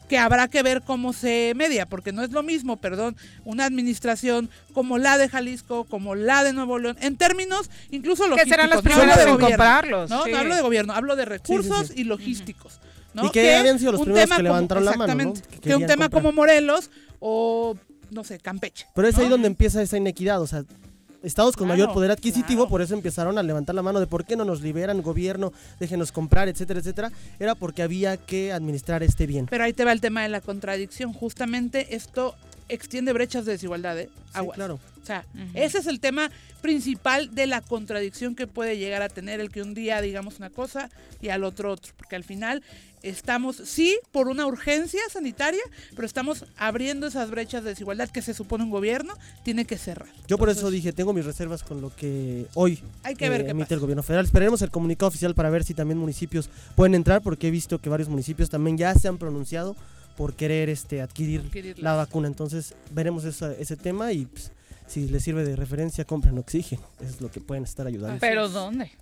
que 0.09 0.18
habrá 0.18 0.48
que 0.48 0.62
ver 0.62 0.83
cómo 0.83 1.12
se 1.12 1.53
media, 1.57 1.87
porque 1.87 2.12
no 2.12 2.22
es 2.22 2.31
lo 2.33 2.42
mismo, 2.42 2.77
perdón, 2.77 3.16
una 3.44 3.64
administración 3.64 4.51
como 4.75 4.98
la 4.98 5.16
de 5.16 5.29
Jalisco, 5.29 5.85
como 5.85 6.14
la 6.14 6.44
de 6.44 6.53
Nuevo 6.53 6.79
León, 6.79 6.96
en 7.01 7.16
términos 7.16 7.70
incluso 7.90 8.25
Que 8.25 8.31
logísticos. 8.31 8.51
serán 8.51 8.70
los 8.70 8.85
no 8.85 8.90
hablo 8.92 9.01
primeros 9.03 9.16
de 9.16 9.22
en 9.22 9.29
gobierno, 9.37 9.48
comprarlos. 9.48 10.11
¿no? 10.11 10.25
sí. 10.25 10.31
no 10.33 10.38
hablo 10.38 10.55
de 10.55 10.61
gobierno, 10.62 10.92
hablo 10.92 11.16
de 11.16 11.25
recursos 11.25 11.88
sí. 11.88 11.94
y 11.96 12.05
logísticos. 12.05 12.81
¿no? 13.14 13.27
Y 13.27 13.31
que 13.31 13.55
habían 13.57 13.79
sido 13.79 13.92
los 13.92 14.03
primeros 14.03 14.25
que 14.29 14.31
como- 14.37 14.42
levantaron 14.42 14.85
la 14.85 14.92
mano, 14.92 15.14
¿no? 15.14 15.31
exactamente, 15.31 15.61
Que 15.61 15.68
Que, 15.70 15.77
un 15.77 15.87
tema 15.87 16.05
comprar. 16.07 16.22
como 16.22 16.33
Morelos 16.33 16.90
o, 17.20 17.77
no 18.11 18.25
sé, 18.25 18.38
Campeche. 18.38 18.87
Pero 18.94 19.09
es 19.09 19.16
ahí 19.18 19.25
¿no? 19.25 19.31
donde 19.33 19.46
empieza 19.48 19.81
esa 19.81 19.96
inequidad, 19.96 20.42
o 20.42 20.46
sea, 20.46 20.64
estados 21.23 21.57
con 21.57 21.67
Claro, 21.67 21.79
mayor 21.83 21.95
poder 21.95 22.11
adquisitivo, 22.11 22.63
claro. 22.63 22.71
por 22.71 22.83
eso 22.83 22.95
empezaron 22.95 23.39
a 23.39 23.43
levantar 23.43 23.75
la 23.75 23.83
mano 23.83 24.01
de 24.01 24.07
por 24.07 24.25
qué 24.25 24.37
no 24.37 24.45
nos 24.45 24.61
liberan 24.61 25.03
gobierno, 25.03 25.53
déjenos 25.79 26.13
comprar, 26.13 26.49
etcétera, 26.49 26.81
etcétera, 26.81 27.13
era 27.39 27.55
porque 27.55 27.83
había 27.83 28.17
que 28.17 28.53
administrar 28.53 29.03
este 29.03 29.27
bien. 29.27 29.47
Pero 29.47 29.65
ahí 29.65 29.73
te 29.73 29.85
va 29.85 29.93
el 29.93 30.01
tema 30.01 30.23
de 30.23 30.29
la 30.29 30.41
contradicción. 30.41 31.13
Justamente 31.13 31.95
esto 31.95 32.35
extiende 32.69 33.13
brechas 33.13 33.45
de 33.45 33.53
desigualdad, 33.53 33.99
¿eh? 33.99 34.09
Sí, 34.35 34.41
claro. 34.55 34.79
O 35.03 35.07
sea, 35.07 35.25
ese 35.55 35.79
es 35.79 35.87
el 35.87 35.99
tema 35.99 36.31
principal 36.61 37.35
de 37.35 37.47
la 37.49 37.61
contradicción 37.61 38.37
que 38.37 38.47
puede 38.47 38.79
llegar 38.79 39.03
a 39.03 39.09
tener 39.09 39.41
el 39.41 39.51
que 39.51 39.61
un 39.61 39.75
día 39.75 40.01
digamos 40.01 40.39
una 40.39 40.49
cosa 40.49 40.91
y 41.21 41.29
al 41.31 41.43
otro 41.45 41.73
otro. 41.73 41.93
Porque 41.97 42.15
al 42.15 42.25
final 42.25 42.63
estamos, 43.03 43.57
sí, 43.65 43.99
por 44.12 44.29
una 44.29 44.47
urgencia 44.47 45.01
sanitaria, 45.11 45.61
pero 45.95 46.07
estamos 46.07 46.45
abriendo 46.57 47.07
esas 47.07 47.31
brechas 47.31 47.65
de 47.65 47.71
desigualdad 47.71 48.09
que 48.11 48.23
se 48.23 48.35
supone 48.35 48.65
un 48.65 48.71
gobierno 48.71 49.15
tiene 49.45 49.65
que 49.65 49.77
cerrar. 49.79 50.09
Yo 50.29 50.38
por 50.38 50.49
eso 50.51 50.71
dije, 50.71 50.93
tengo 50.93 51.12
mis 51.12 51.25
reservas 51.25 51.62
con 51.62 51.81
lo 51.81 51.95
que 51.95 52.47
hoy 52.55 52.81
Hay 53.03 53.15
que 53.15 53.29
ver 53.29 53.41
eh, 53.41 53.45
qué 53.45 53.51
emite 53.51 53.65
pasa. 53.67 53.75
el 53.75 53.81
gobierno 53.81 54.03
federal. 54.03 54.25
Esperaremos 54.25 54.62
el 54.62 54.71
comunicado 54.71 55.09
oficial 55.09 55.35
para 55.35 55.51
ver 55.51 55.65
si 55.65 55.75
también 55.75 55.99
municipios 55.99 56.49
pueden 56.77 56.95
entrar, 56.95 57.23
porque 57.23 57.49
he 57.49 57.51
visto 57.51 57.79
que 57.79 57.88
varios 57.88 58.09
municipios 58.09 58.51
también 58.51 58.79
ya 58.79 58.95
se 58.95 59.09
han 59.09 59.19
pronunciado 59.19 59.77
por 60.17 60.35
querer 60.35 60.69
este 60.69 61.01
adquirir 61.01 61.43
la 61.79 61.95
vacuna. 61.95 62.29
Entonces 62.29 62.75
veremos 62.91 63.25
esa- 63.25 63.53
ese 63.55 63.77
tema 63.77 64.12
y 64.12 64.27
pues, 64.27 64.53
si 64.87 65.09
les 65.09 65.23
sirve 65.25 65.45
de 65.45 65.57
referencia, 65.57 66.05
compren 66.05 66.37
oxígeno. 66.38 66.83
Eso 67.01 67.15
es 67.15 67.21
lo 67.21 67.31
que 67.31 67.41
pueden 67.41 67.65
estar 67.65 67.87
ayudando. 67.87 68.19
Pero 68.21 68.49
¿dónde? 68.49 68.93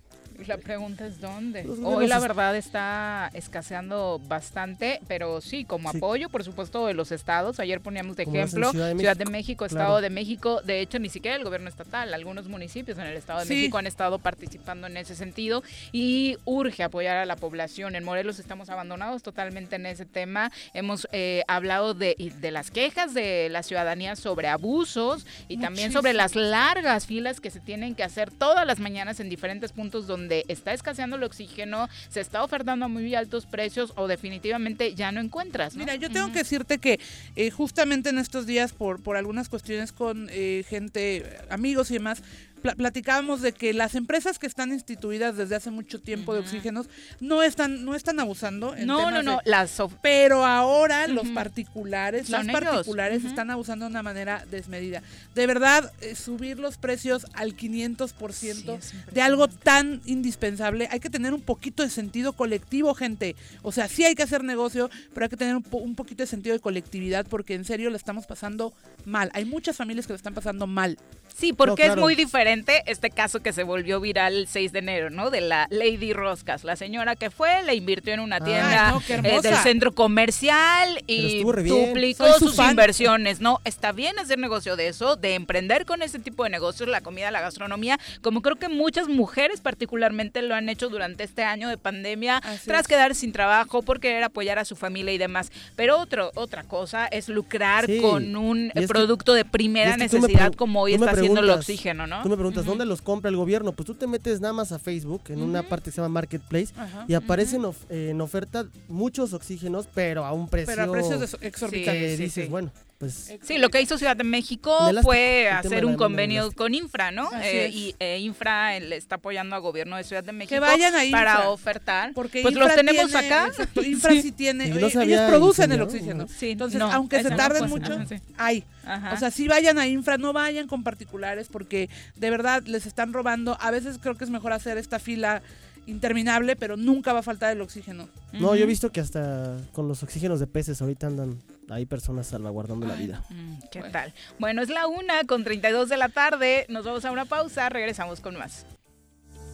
La 0.47 0.57
pregunta 0.57 1.05
es 1.05 1.19
dónde. 1.21 1.63
Los 1.63 1.79
Hoy 1.83 2.07
la 2.07 2.19
verdad 2.19 2.55
está 2.55 3.29
escaseando 3.33 4.19
bastante, 4.27 4.99
pero 5.07 5.41
sí, 5.41 5.65
como 5.65 5.91
Sí. 5.91 5.97
apoyo, 5.97 6.29
por 6.29 6.43
supuesto, 6.43 6.85
de 6.87 6.93
los 6.93 7.11
estados. 7.11 7.59
Ayer 7.59 7.81
poníamos 7.81 8.15
de 8.15 8.25
Como 8.25 8.37
ejemplo 8.37 8.71
Ciudad 8.71 8.89
de 8.89 8.97
Ciudad 8.97 9.17
de 9.17 9.25
México, 9.25 9.65
claro. 9.67 9.83
Estado 9.83 10.01
de 10.01 10.09
México. 10.09 10.61
De 10.63 10.79
hecho, 10.81 10.99
ni 10.99 11.09
siquiera 11.09 11.37
el 11.37 11.43
gobierno 11.43 11.69
estatal, 11.69 12.13
algunos 12.13 12.47
municipios 12.47 12.97
en 12.97 13.05
el 13.05 13.17
Estado 13.17 13.41
de 13.41 13.45
Sí. 13.45 13.53
México 13.55 13.77
han 13.77 13.87
estado 13.87 14.19
participando 14.19 14.87
en 14.87 14.97
ese 14.97 15.15
sentido 15.15 15.63
y 15.91 16.37
urge 16.45 16.83
apoyar 16.83 17.17
a 17.17 17.25
la 17.25 17.35
población. 17.35 17.95
En 17.95 18.03
Morelos 18.03 18.39
estamos 18.39 18.69
abandonados 18.69 19.23
totalmente 19.23 19.75
en 19.75 19.85
ese 19.85 20.05
tema. 20.05 20.51
Hemos 20.73 21.07
eh, 21.11 21.43
hablado 21.47 21.93
de, 21.93 22.15
de 22.39 22.51
las 22.51 22.71
quejas 22.71 23.13
de 23.13 23.49
la 23.49 23.63
ciudadanía 23.63 24.15
sobre 24.15 24.47
abusos 24.47 25.25
y 25.47 25.57
también 25.57 25.91
sobre 25.91 26.13
las 26.13 26.35
largas 26.35 27.05
filas 27.05 27.39
que 27.41 27.51
se 27.51 27.59
tienen 27.59 27.95
que 27.95 28.03
hacer 28.03 28.31
todas 28.31 28.65
las 28.65 28.79
mañanas 28.79 29.19
en 29.19 29.29
diferentes 29.29 29.71
puntos 29.71 30.07
donde 30.07 30.30
está 30.47 30.73
escaseando 30.73 31.15
el 31.15 31.23
oxígeno, 31.23 31.89
se 32.09 32.21
está 32.21 32.43
ofertando 32.43 32.85
a 32.85 32.87
muy 32.87 33.13
altos 33.15 33.45
precios 33.45 33.93
o 33.95 34.07
definitivamente 34.07 34.95
ya 34.95 35.11
no 35.11 35.19
encuentras. 35.19 35.75
¿no? 35.75 35.79
Mira, 35.79 35.95
yo 35.95 36.09
tengo 36.09 36.31
que 36.31 36.39
decirte 36.39 36.79
que 36.79 36.99
eh, 37.35 37.51
justamente 37.51 38.09
en 38.09 38.17
estos 38.17 38.45
días, 38.45 38.73
por, 38.73 39.01
por 39.01 39.17
algunas 39.17 39.49
cuestiones 39.49 39.91
con 39.91 40.27
eh, 40.31 40.63
gente, 40.67 41.37
amigos 41.49 41.91
y 41.91 41.95
demás, 41.95 42.23
pla- 42.61 42.75
platicábamos 42.75 43.41
de 43.41 43.51
que 43.51 43.73
las 43.73 43.95
empresas 43.95 44.39
que 44.39 44.47
están 44.47 44.71
instituidas 44.71 45.37
desde 45.37 45.55
hace 45.55 45.71
mucho 45.71 45.99
tiempo 45.99 46.33
de 46.33 46.39
oxígenos 46.41 46.87
no 47.19 47.43
están, 47.43 47.83
no 47.85 47.95
están 47.95 48.19
abusando. 48.19 48.75
En 48.75 48.87
No, 48.87 49.11
no, 49.11 49.23
no, 49.23 49.37
de- 49.37 49.49
las 49.49 49.81
pero 50.01 50.45
ahora 50.45 51.07
los 51.07 51.27
particulares, 51.29 52.29
las 52.29 52.47
ellos. 52.47 52.59
particulares 52.61 53.25
están 53.25 53.49
abusando 53.51 53.85
de 53.85 53.91
una 53.91 54.03
manera 54.03 54.45
desmedida. 54.49 55.01
De 55.35 55.47
verdad, 55.47 55.91
eh, 56.01 56.15
subir 56.15 56.59
los 56.59 56.77
precios 56.77 57.25
al 57.33 57.55
500% 57.55 58.77
Sí, 58.81 58.97
de 59.11 59.21
algo 59.21 59.47
tan 59.47 60.01
indispensable, 60.05 60.87
hay 60.91 60.99
que 60.99 61.09
tener 61.09 61.33
un 61.33 61.41
poquito 61.41 61.83
de 61.83 61.89
sentido 61.89 62.33
colectivo, 62.33 62.93
gente. 62.93 63.35
O 63.61 63.71
sea, 63.71 63.87
sí 63.87 64.03
hay 64.03 64.15
que 64.15 64.23
hacer 64.23 64.43
negocio, 64.43 64.89
pero 65.13 65.25
hay 65.25 65.29
que 65.29 65.37
tener 65.37 65.55
un, 65.55 65.63
po- 65.63 65.77
un 65.77 65.95
poquito 65.95 66.23
de 66.23 66.27
sentido 66.27 66.55
de 66.55 66.59
colectividad 66.59 67.25
porque 67.27 67.53
en 67.55 67.65
serio 67.65 67.89
le 67.89 67.97
estamos 67.97 68.25
pasando 68.27 68.73
mal. 69.05 69.29
Hay 69.33 69.45
muchas 69.45 69.75
familias 69.77 70.05
que 70.07 70.13
lo 70.13 70.17
están 70.17 70.33
pasando 70.33 70.67
mal. 70.67 70.97
Sí, 71.35 71.53
porque 71.53 71.71
No, 71.71 71.75
claro. 71.87 71.93
es 71.93 71.99
muy 71.99 72.15
diferente 72.15 72.83
este 72.85 73.09
caso 73.09 73.39
que 73.41 73.53
se 73.53 73.63
volvió 73.63 73.99
viral 73.99 74.33
el 74.35 74.47
6 74.47 74.71
de 74.71 74.79
enero, 74.79 75.09
¿no? 75.09 75.29
De 75.31 75.41
la 75.41 75.67
Lady 75.69 76.13
Roscas, 76.13 76.63
la 76.63 76.75
señora 76.75 77.15
que 77.15 77.29
fue, 77.31 77.63
le 77.63 77.75
invirtió 77.75 78.13
en 78.13 78.19
una 78.19 78.35
Ay, 78.37 78.43
tienda 78.43 78.91
no, 78.91 79.01
eh, 79.09 79.39
del 79.41 79.55
centro 79.57 79.91
comercial 79.93 81.03
y 81.07 81.43
duplicó 81.43 82.31
su 82.33 82.47
sus 82.47 82.55
fan. 82.55 82.71
inversiones, 82.71 83.39
¿no? 83.41 83.59
Está 83.65 83.91
bien 83.91 84.17
hacer 84.19 84.37
negocio 84.39 84.75
de 84.75 84.87
eso, 84.87 85.15
de 85.15 85.35
emprender 85.35 85.85
con 85.85 86.01
ese 86.01 86.19
tipo 86.19 86.43
de 86.43 86.49
negocios, 86.49 86.87
la 86.89 87.01
comida, 87.01 87.31
la 87.31 87.41
gastronomía, 87.41 87.99
como 88.21 88.41
creo 88.41 88.55
que 88.57 88.69
muchas 88.69 89.07
mujeres 89.07 89.61
particularmente 89.61 90.41
lo 90.41 90.55
han 90.55 90.69
hecho 90.69 90.89
durante 90.89 91.23
este 91.23 91.43
año 91.43 91.69
de 91.69 91.77
pandemia, 91.77 92.37
Así 92.37 92.67
tras 92.67 92.81
es. 92.81 92.87
quedar 92.87 93.15
sin 93.15 93.31
trabajo 93.31 93.81
por 93.81 93.99
querer 93.99 94.23
apoyar 94.23 94.59
a 94.59 94.65
su 94.65 94.75
familia 94.75 95.13
y 95.13 95.17
demás. 95.17 95.51
Pero 95.75 95.97
otro, 95.99 96.31
otra 96.35 96.63
cosa 96.63 97.07
es 97.07 97.29
lucrar 97.29 97.85
Sí, 97.85 97.99
con 98.01 98.35
un 98.35 98.71
que- 98.75 98.87
producto 98.87 99.33
de 99.33 99.45
primera 99.45 99.97
necesidad 99.97 100.53
como 100.53 100.81
hoy 100.81 100.93
está 100.93 101.13
haciendo 101.21 101.41
el 101.41 101.49
oxígeno, 101.49 102.07
¿no? 102.07 102.23
Tú 102.23 102.29
me 102.29 102.35
preguntas, 102.35 102.61
Ujú. 102.63 102.71
¿dónde 102.71 102.85
los 102.85 103.01
compra 103.01 103.29
el 103.29 103.35
gobierno? 103.35 103.71
Pues 103.71 103.85
tú 103.87 103.95
te 103.95 104.07
metes 104.07 104.41
nada 104.41 104.53
más 104.53 104.71
a 104.71 104.79
Facebook, 104.79 105.21
en 105.29 105.41
una 105.41 105.61
Ujú. 105.61 105.69
parte 105.69 105.85
que 105.85 105.91
se 105.91 105.97
llama 106.01 106.09
Marketplace, 106.13 106.73
Ajá. 106.77 107.05
y 107.07 107.13
aparecen 107.13 107.65
of- 107.65 107.85
eh, 107.89 108.09
en 108.11 108.21
oferta 108.21 108.65
muchos 108.87 109.33
oxígenos, 109.33 109.87
pero 109.93 110.25
a 110.25 110.33
un 110.33 110.47
precio 110.47 110.73
Pero 110.75 110.89
a 110.89 110.91
precios 110.91 111.37
exorbitantes. 111.41 112.17
Sí, 112.17 112.23
dices, 112.23 112.45
sí. 112.45 112.49
bueno, 112.49 112.71
pues 113.01 113.33
Sí, 113.41 113.57
lo 113.57 113.69
que 113.69 113.81
hizo 113.81 113.97
Ciudad 113.97 114.15
de 114.15 114.23
México 114.23 114.77
fue 115.01 115.49
hacer 115.49 115.85
un 115.87 115.95
convenio 115.95 116.51
con 116.51 116.75
Infra, 116.75 117.09
¿no? 117.09 117.31
Eh, 117.41 117.71
y 117.73 117.95
eh, 117.97 118.19
Infra 118.19 118.77
eh, 118.77 118.81
le 118.81 118.95
está 118.95 119.15
apoyando 119.15 119.55
al 119.55 119.61
gobierno 119.63 119.97
de 119.97 120.03
Ciudad 120.03 120.23
de 120.23 120.31
México 120.33 120.61
vayan 120.61 120.93
a 120.93 121.03
Infra. 121.03 121.19
para 121.37 121.49
ofertar. 121.49 122.13
Porque 122.13 122.43
pues 122.43 122.53
Infra 122.53 122.67
los 122.67 122.75
tenemos 122.75 123.11
tiene- 123.11 123.25
acá. 123.27 123.47
exacto, 123.47 123.81
Infra 123.85 124.11
sí, 124.11 124.31
tiene. 124.31 124.67
No 124.69 124.87
ellos 125.01 125.21
producen 125.27 125.71
el 125.71 125.81
oxígeno. 125.81 126.25
¿no? 126.25 126.27
Sí, 126.27 126.51
Entonces, 126.51 126.77
no, 126.77 126.91
aunque 126.91 127.23
se 127.23 127.31
no 127.31 127.35
tarden 127.35 127.67
mucho, 127.69 127.91
ajá, 127.91 128.05
sí. 128.05 128.15
hay. 128.37 128.63
Ajá. 128.85 129.13
O 129.13 129.17
sea, 129.17 129.31
sí 129.31 129.47
vayan 129.47 129.79
a 129.79 129.87
infra, 129.87 130.19
no 130.19 130.31
vayan 130.31 130.67
con 130.67 130.83
particulares 130.83 131.47
porque 131.51 131.89
de 132.15 132.29
verdad 132.29 132.61
les 132.67 132.85
están 132.85 133.13
robando. 133.13 133.57
A 133.59 133.71
veces 133.71 133.97
creo 133.99 134.15
que 134.15 134.25
es 134.25 134.29
mejor 134.29 134.53
hacer 134.53 134.77
esta 134.77 134.99
fila 134.99 135.41
interminable, 135.87 136.55
pero 136.55 136.77
nunca 136.77 137.13
va 137.13 137.19
a 137.19 137.23
faltar 137.23 137.51
el 137.51 137.61
oxígeno. 137.61 138.07
No, 138.33 138.55
yo 138.55 138.63
he 138.63 138.67
visto 138.67 138.91
que 138.91 138.99
hasta 139.01 139.57
con 139.71 139.87
los 139.87 140.03
oxígenos 140.03 140.39
de 140.39 140.45
peces 140.45 140.81
ahorita 140.81 141.07
andan 141.07 141.41
ahí 141.71 141.85
personas 141.85 142.27
salvaguardando 142.27 142.85
la 142.85 142.95
vida. 142.95 143.23
Mm, 143.29 143.53
¿Qué 143.71 143.79
Bueno. 143.79 143.91
tal? 143.91 144.13
Bueno, 144.39 144.61
es 144.61 144.69
la 144.69 144.87
una 144.87 145.23
con 145.25 145.43
32 145.43 145.89
de 145.89 145.97
la 145.97 146.09
tarde. 146.09 146.65
Nos 146.69 146.85
vamos 146.85 147.05
a 147.05 147.11
una 147.11 147.25
pausa. 147.25 147.69
Regresamos 147.69 148.19
con 148.19 148.35
más. 148.37 148.65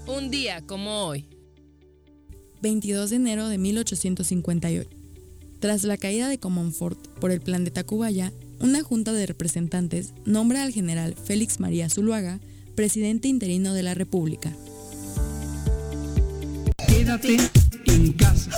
Un 0.08 0.30
día 0.32 0.62
como 0.62 1.06
hoy. 1.06 1.25
22 2.62 3.10
de 3.12 3.15
enero 3.17 3.47
de 3.47 3.58
1858. 3.58 4.89
Tras 5.60 5.84
la 5.84 5.97
caída 5.97 6.27
de 6.27 6.39
Comonfort 6.39 6.99
por 7.19 7.32
el 7.32 7.41
plan 7.41 7.63
de 7.63 7.71
Tacubaya, 7.71 8.32
una 8.60 8.82
junta 8.84 9.13
de 9.13 9.25
representantes 9.25 10.13
nombra 10.25 10.63
al 10.63 10.71
general 10.71 11.15
Félix 11.15 11.60
María 11.60 11.89
Zuluaga 11.89 12.39
presidente 12.75 13.27
interino 13.27 13.73
de 13.73 13.82
la 13.82 13.95
República. 13.95 14.51
Quédate 16.88 17.38
en 17.86 18.13
casa. 18.13 18.51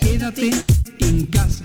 Quédate 0.00 0.50
en 1.00 1.26
casa. 1.26 1.64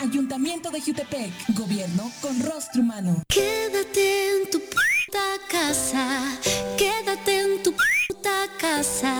Ayuntamiento 0.00 0.70
de 0.70 0.80
Jutepec, 0.80 1.32
gobierno 1.54 2.10
con 2.20 2.40
rostro 2.42 2.82
humano. 2.82 3.22
Quédate 3.28 4.30
en 4.30 4.50
tu 4.50 4.58
puta 4.58 5.24
casa, 5.48 6.38
quédate 6.76 7.40
en 7.40 7.62
tu 7.62 7.72
puta 7.72 8.46
casa. 8.58 9.14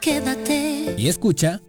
Quédate. 0.00 0.94
Y 0.96 1.08
escucha. 1.08 1.60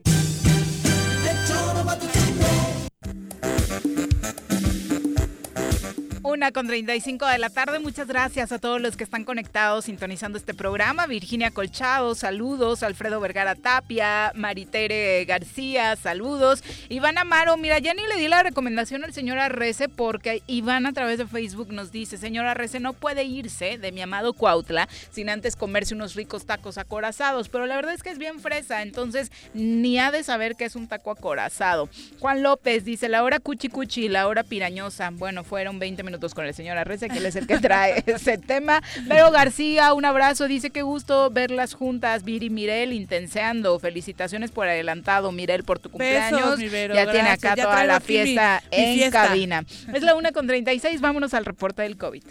Con 6.42 6.66
35 6.66 7.28
de 7.28 7.38
la 7.38 7.52
tarde. 7.52 7.78
Muchas 7.78 8.08
gracias 8.08 8.52
a 8.52 8.58
todos 8.58 8.82
los 8.82 8.98
que 8.98 9.04
están 9.04 9.26
conectados, 9.26 9.86
sintonizando 9.86 10.40
este 10.40 10.56
programa. 10.56 11.06
Virginia 11.06 11.52
Colchado, 11.52 12.16
saludos. 12.16 12.82
Alfredo 12.82 13.20
Vergara 13.20 13.54
Tapia, 13.54 14.32
Maritere 14.34 15.24
García, 15.26 15.96
saludos. 15.96 16.64
Iván 16.90 17.20
Amaro, 17.20 17.58
mira, 17.58 17.78
ya 17.78 17.94
ni 17.94 18.02
le 18.08 18.20
di 18.20 18.28
la 18.28 18.42
recomendación 18.42 19.04
al 19.04 19.14
señor 19.14 19.38
Arrece 19.38 19.88
porque 19.88 20.42
Iván 20.48 20.88
a 20.88 20.94
través 20.94 21.20
de 21.20 21.28
Facebook 21.28 21.72
nos 21.72 21.92
dice, 21.92 22.18
señor 22.18 22.48
Arrece, 22.48 22.80
no 22.80 22.94
puede 22.94 23.24
irse 23.24 23.78
de 23.78 23.92
mi 23.92 24.02
amado 24.02 24.34
Cuautla 24.34 24.90
sin 25.12 25.30
antes 25.30 25.56
comerse 25.56 25.94
unos 25.94 26.16
ricos 26.16 26.48
tacos 26.48 26.80
acorazados. 26.80 27.50
Pero 27.50 27.68
la 27.68 27.76
verdad 27.76 27.94
es 27.94 28.02
que 28.02 28.10
es 28.10 28.18
bien 28.18 28.40
fresa, 28.40 28.82
entonces 28.82 29.32
ni 29.54 30.00
ha 30.00 30.12
de 30.12 30.24
saber 30.24 30.56
que 30.56 30.66
es 30.66 30.76
un 30.76 30.88
taco 30.88 31.12
acorazado. 31.12 31.88
Juan 32.20 32.42
López 32.42 32.84
dice, 32.84 33.10
la 33.10 33.24
hora 33.24 33.40
cuchi 33.40 33.70
cuchi, 33.70 34.10
la 34.10 34.28
hora 34.28 34.44
pirañosa. 34.44 35.12
Bueno, 35.12 35.44
fueron 35.44 35.78
20 35.78 36.02
minutos 36.02 36.31
con 36.34 36.46
el 36.46 36.54
señor 36.54 36.78
Arrece, 36.78 37.10
que 37.10 37.18
él 37.18 37.26
es 37.26 37.36
el 37.36 37.48
que 37.48 37.60
trae 37.60 38.04
ese 38.08 38.38
tema. 38.38 38.82
Pero 39.08 39.32
García, 39.32 39.94
un 39.94 40.06
abrazo, 40.06 40.48
dice 40.48 40.70
que 40.70 40.82
gusto 40.82 41.30
verlas 41.30 41.74
juntas, 41.74 42.24
Viri 42.24 42.50
Mirel, 42.50 42.94
intenseando. 42.94 43.78
Felicitaciones 43.80 44.52
por 44.52 44.68
adelantado, 44.68 45.32
Mirel, 45.32 45.64
por 45.64 45.80
tu 45.80 45.90
cumpleaños. 45.90 46.42
Besos, 46.42 46.60
mi 46.60 46.70
Vero, 46.70 46.94
ya 46.96 47.12
tiene 47.12 47.30
acá 47.30 47.56
Ya 47.56 47.64
toda 47.64 47.84
la 47.86 48.00
mi- 48.00 48.06
fiesta 48.06 48.64
mi 48.72 48.78
en 48.78 48.96
fiesta. 48.96 49.28
cabina. 49.28 49.64
Es 49.94 50.04
la 50.04 50.16
una 50.16 50.32
con 50.32 50.48
36, 50.48 51.02
vámonos 51.02 51.34
al 51.34 51.46
reporte 51.46 51.82
del 51.82 51.98
COVID. 51.98 52.24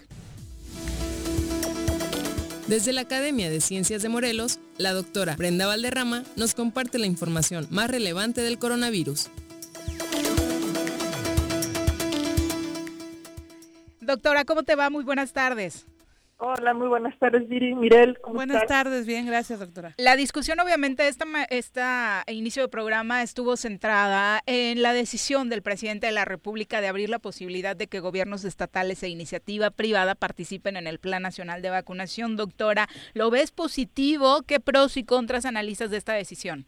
Desde 2.67 2.93
la 2.93 3.01
Academia 3.01 3.51
de 3.51 3.61
Ciencias 3.61 4.01
de 4.03 4.09
Morelos, 4.09 4.61
la 4.79 4.93
doctora 4.93 5.35
Brenda 5.35 5.67
Valderrama 5.67 6.23
nos 6.37 6.55
comparte 6.55 6.99
la 6.99 7.07
información 7.07 7.67
más 7.71 7.91
relevante 7.91 8.43
del 8.43 8.59
coronavirus. 8.61 9.29
Doctora, 14.11 14.45
¿cómo 14.45 14.65
te 14.65 14.75
va? 14.75 14.91
Muy 14.91 15.05
buenas 15.05 15.33
tardes. 15.33 15.87
Hola, 16.39 16.75
muy 16.75 16.89
buenas 16.89 17.17
tardes, 17.21 17.47
Viri. 17.49 17.77
Mirel, 17.77 18.19
¿cómo 18.21 18.35
Buenas 18.35 18.63
estás? 18.63 18.83
tardes, 18.83 19.07
bien, 19.07 19.25
gracias, 19.25 19.61
doctora. 19.61 19.95
La 19.99 20.17
discusión, 20.17 20.59
obviamente, 20.59 21.07
esta, 21.07 21.27
esta 21.51 22.25
inicio 22.27 22.63
de 22.63 22.69
programa 22.69 23.23
estuvo 23.23 23.57
centrada 23.57 24.43
en 24.47 24.83
la 24.83 24.93
decisión 24.93 25.49
del 25.49 25.63
presidente 25.63 26.07
de 26.09 26.13
la 26.13 26.25
República 26.25 26.81
de 26.81 26.89
abrir 26.89 27.09
la 27.09 27.21
posibilidad 27.21 27.77
de 27.77 27.87
que 27.87 28.01
gobiernos 28.01 28.45
estatales 28.45 29.01
e 29.05 29.09
iniciativa 29.09 29.71
privada 29.71 30.17
participen 30.17 30.77
en 30.77 30.89
el 30.89 30.99
Plan 30.99 31.23
Nacional 31.23 31.63
de 31.63 31.71
Vacunación. 31.71 32.37
Doctora, 32.37 32.89
¿lo 33.15 33.31
ves 33.31 33.53
positivo? 33.53 34.43
¿Qué 34.43 34.59
pros 34.59 34.97
y 34.97 35.05
contras 35.05 35.45
analizas 35.45 35.91
de 35.91 35.99
esta 35.99 36.15
decisión? 36.15 36.67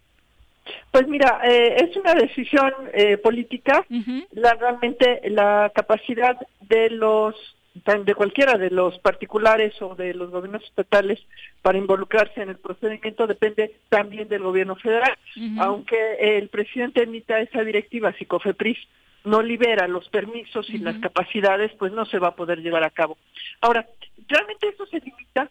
Pues 0.90 1.08
mira, 1.08 1.40
eh, 1.44 1.76
es 1.78 1.96
una 1.96 2.14
decisión 2.14 2.72
eh, 2.92 3.16
política. 3.16 3.84
la, 4.32 4.54
realmente 4.54 5.20
la 5.30 5.70
capacidad 5.74 6.36
de 6.60 6.90
los 6.90 7.34
de 7.74 8.14
cualquiera 8.14 8.58
de 8.58 8.68
los 8.68 8.98
particulares 8.98 9.80
o 9.80 9.94
de 9.94 10.12
los 10.12 10.30
gobiernos 10.30 10.62
estatales 10.62 11.18
para 11.62 11.78
involucrarse 11.78 12.42
en 12.42 12.50
el 12.50 12.58
procedimiento 12.58 13.26
depende 13.26 13.76
también 13.88 14.28
del 14.28 14.42
gobierno 14.42 14.76
federal. 14.76 15.16
Aunque 15.58 16.36
el 16.36 16.48
presidente 16.48 17.02
emita 17.02 17.40
esa 17.40 17.64
directiva, 17.64 18.12
si 18.18 18.26
COFEPRIS 18.26 18.76
no 19.24 19.40
libera 19.40 19.88
los 19.88 20.08
permisos 20.10 20.68
y 20.68 20.78
las 20.78 20.98
capacidades, 20.98 21.72
pues 21.78 21.92
no 21.92 22.04
se 22.04 22.18
va 22.18 22.28
a 22.28 22.36
poder 22.36 22.60
llevar 22.60 22.84
a 22.84 22.90
cabo. 22.90 23.16
Ahora, 23.60 23.86
realmente 24.28 24.68
eso 24.68 24.84
se 24.86 25.00
limita 25.00 25.48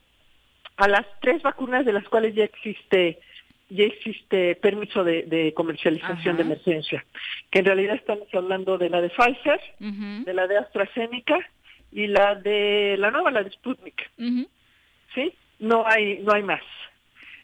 a 0.77 0.87
las 0.87 1.05
tres 1.21 1.41
vacunas 1.41 1.85
de 1.85 1.93
las 1.93 2.07
cuales 2.07 2.35
ya 2.35 2.43
existe 2.43 3.19
ya 3.71 3.85
existe 3.85 4.55
permiso 4.55 5.03
de, 5.03 5.23
de 5.23 5.53
comercialización 5.53 6.35
de 6.35 6.43
emergencia, 6.43 7.05
que 7.49 7.59
en 7.59 7.65
realidad 7.65 7.95
estamos 7.95 8.27
hablando 8.33 8.77
de 8.77 8.89
la 8.89 9.01
de 9.01 9.09
Pfizer, 9.09 9.61
de 9.79 10.33
la 10.33 10.47
de 10.47 10.57
AstraZeneca 10.57 11.39
y 11.91 12.07
la 12.07 12.35
de 12.35 12.95
la 12.99 13.11
nueva, 13.11 13.31
la 13.31 13.43
de 13.43 13.51
Sputnik. 13.51 14.11
¿Sí? 15.15 15.33
No 15.59 15.87
hay 15.87 16.19
no 16.19 16.33
hay 16.33 16.43
más. 16.43 16.61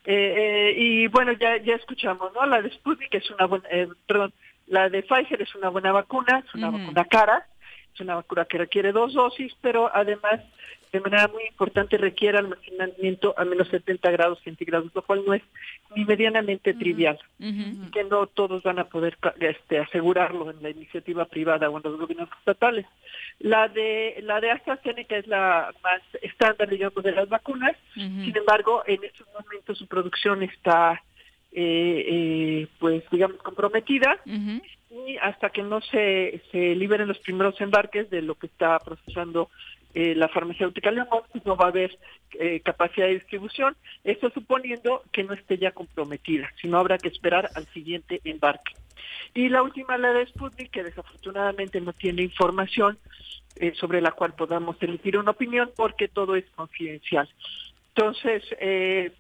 Eh, 0.04 0.34
eh, 0.38 0.74
y 0.78 1.08
bueno, 1.08 1.32
ya 1.34 1.58
ya 1.58 1.76
escuchamos, 1.76 2.34
¿no? 2.34 2.46
La 2.46 2.62
de 2.62 2.72
Sputnik 2.72 3.13
es 3.13 3.30
una 3.32 3.46
buena, 3.46 3.68
eh, 3.70 3.88
perdón, 4.06 4.34
La 4.68 4.90
de 4.90 5.04
Pfizer 5.04 5.42
es 5.42 5.56
una 5.56 5.70
buena 5.70 5.94
vacuna, 5.94 6.44
es 6.46 6.54
una 6.56 6.70
vacuna 6.70 7.06
cara, 7.06 7.48
es 7.94 8.02
una 8.02 8.15
vacuna 8.15 8.46
que 8.46 8.58
requiere 8.58 8.92
dos 8.92 9.13
dosis, 9.13 9.56
pero 9.62 9.90
además 9.94 10.42
de 10.92 11.02
manera 11.02 11.27
muy 11.27 11.44
importante 11.46 11.98
requiere 11.98 12.38
almacenamiento 12.38 13.33
a 13.38 13.46
menos 13.46 13.67
70 13.69 14.10
grados 14.12 14.40
centígrados, 14.44 14.92
lo 14.94 15.02
cual 15.02 15.23
no 15.25 15.33
es 15.33 15.44
ni 15.96 16.06
medianamente 16.06 16.73
trivial, 16.73 17.19
y 17.40 17.92
que 17.92 18.04
no 18.04 18.27
todos 18.27 18.63
van 18.63 18.79
a 18.79 18.85
poder 18.85 19.17
este, 19.40 19.79
asegurarlo 19.79 20.52
en 20.52 20.62
la 20.62 20.69
iniciativa 20.69 21.25
privada 21.25 21.69
o 21.69 21.77
en 21.77 21.83
los 21.83 22.00
gobiernos 22.00 22.29
estatales. 22.40 22.85
La 23.40 23.67
de 23.67 24.19
la 24.23 24.40
de 24.40 24.52
AstraZeneca 24.52 25.17
es 25.17 25.27
la 25.27 25.73
más 25.83 26.02
estándar, 26.21 26.69
digamos, 26.69 27.04
de 27.04 27.12
las 27.12 27.29
vacunas. 27.29 27.75
Sin 27.94 28.35
embargo, 28.35 28.83
en 28.88 29.04
estos 29.04 29.27
momentos 29.33 29.77
su 29.77 29.88
producción 29.88 30.44
está, 30.44 31.02
eh, 31.52 32.06
eh, 32.08 32.67
pues, 32.79 33.04
digamos, 33.12 33.38
comprometida. 33.38 34.19
Y 34.90 35.17
hasta 35.17 35.50
que 35.50 35.63
no 35.63 35.81
se, 35.81 36.42
se 36.52 36.73
liberen 36.75 37.10
los 37.10 37.19
primeros 37.19 37.60
embarques 37.60 38.10
de 38.10 38.21
lo 38.21 38.35
que 38.35 38.48
está 38.48 38.79
procesando 38.79 39.50
eh, 40.00 40.13
la 40.13 40.27
farmacéutica 40.27 40.91
pues 41.31 41.43
no 41.43 41.56
va 41.56 41.65
a 41.65 41.69
haber 41.69 41.98
eh, 42.33 42.60
capacidad 42.60 43.08
de 43.08 43.15
distribución, 43.15 43.75
esto 44.04 44.29
suponiendo 44.29 45.02
que 45.12 45.23
no 45.23 45.33
esté 45.33 45.58
ya 45.58 45.71
comprometida, 45.71 46.54
sino 46.62 46.77
habrá 46.77 47.00
que 47.00 47.08
esperar 47.08 47.50
al 47.56 47.65
siguiente 47.73 48.21
embarque. 48.23 48.73
Y 49.33 49.50
la 49.50 49.63
última, 49.63 49.98
la 49.98 50.13
de 50.13 50.27
Sputnik, 50.27 50.69
que 50.69 50.83
desafortunadamente 50.83 51.81
no 51.81 51.93
tiene 51.93 52.21
información 52.21 53.00
eh, 53.56 53.73
sobre 53.73 54.00
la 54.00 54.12
cual 54.12 54.35
podamos 54.35 54.75
emitir 54.81 55.17
una 55.17 55.31
opinión 55.31 55.71
porque 55.75 56.08
todo 56.08 56.35
es 56.35 56.45
confidencial. 56.52 57.27
Entonces, 57.95 58.43
eh, 58.60 59.12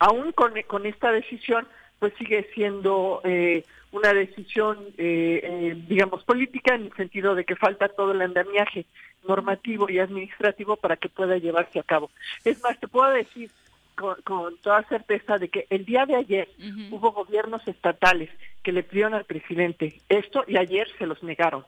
aún 0.00 0.32
con, 0.32 0.54
con 0.66 0.86
esta 0.86 1.12
decisión, 1.12 1.68
pues 2.04 2.12
sigue 2.18 2.46
siendo 2.52 3.22
eh, 3.24 3.64
una 3.90 4.12
decisión, 4.12 4.76
eh, 4.98 5.40
eh, 5.42 5.74
digamos, 5.88 6.22
política 6.24 6.74
en 6.74 6.82
el 6.82 6.92
sentido 6.92 7.34
de 7.34 7.46
que 7.46 7.56
falta 7.56 7.88
todo 7.88 8.12
el 8.12 8.20
andamiaje 8.20 8.84
normativo 9.26 9.88
y 9.88 10.00
administrativo 10.00 10.76
para 10.76 10.98
que 10.98 11.08
pueda 11.08 11.38
llevarse 11.38 11.78
a 11.78 11.82
cabo. 11.82 12.10
Es 12.44 12.62
más, 12.62 12.78
te 12.78 12.88
puedo 12.88 13.10
decir 13.10 13.50
con, 13.94 14.20
con 14.20 14.58
toda 14.58 14.82
certeza 14.82 15.38
de 15.38 15.48
que 15.48 15.66
el 15.70 15.86
día 15.86 16.04
de 16.04 16.16
ayer 16.16 16.46
hubo 16.90 17.12
gobiernos 17.12 17.66
estatales 17.66 18.28
que 18.62 18.72
le 18.72 18.82
pidieron 18.82 19.14
al 19.14 19.24
presidente 19.24 20.02
esto 20.10 20.44
y 20.46 20.58
ayer 20.58 20.86
se 20.98 21.06
los 21.06 21.22
negaron. 21.22 21.64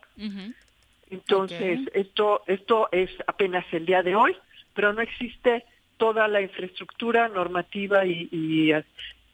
Entonces, 1.09 1.81
esto, 1.95 2.43
esto 2.47 2.91
es 2.93 3.09
apenas 3.27 3.65
el 3.73 3.87
día 3.87 4.03
de 4.03 4.15
hoy, 4.15 4.37
pero 4.75 4.93
no 4.93 5.01
existe 5.01 5.65
toda 5.97 6.29
la 6.29 6.43
infraestructura 6.43 7.29
normativa 7.29 8.05
y, 8.05 8.29
y, 8.31 8.73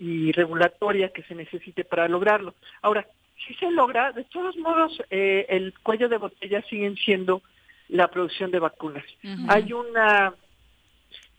y 0.02 0.32
regulatoria 0.32 1.10
que 1.10 1.22
se 1.22 1.36
necesite 1.36 1.84
para 1.84 2.08
lograrlo. 2.08 2.54
Ahora, 2.82 3.06
si 3.46 3.54
se 3.54 3.70
logra, 3.70 4.10
de 4.10 4.24
todos 4.24 4.56
modos, 4.56 5.00
eh, 5.10 5.46
el 5.48 5.72
cuello 5.80 6.08
de 6.08 6.18
botella 6.18 6.60
siguen 6.68 6.96
siendo 6.96 7.40
la 7.88 8.08
producción 8.08 8.50
de 8.50 8.58
vacunas. 8.58 9.04
Hay 9.48 9.72
una, 9.72 10.34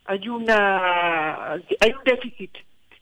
hay 0.06 0.30
una, 0.30 1.52
hay 1.54 1.92
un 1.92 2.04
déficit 2.06 2.52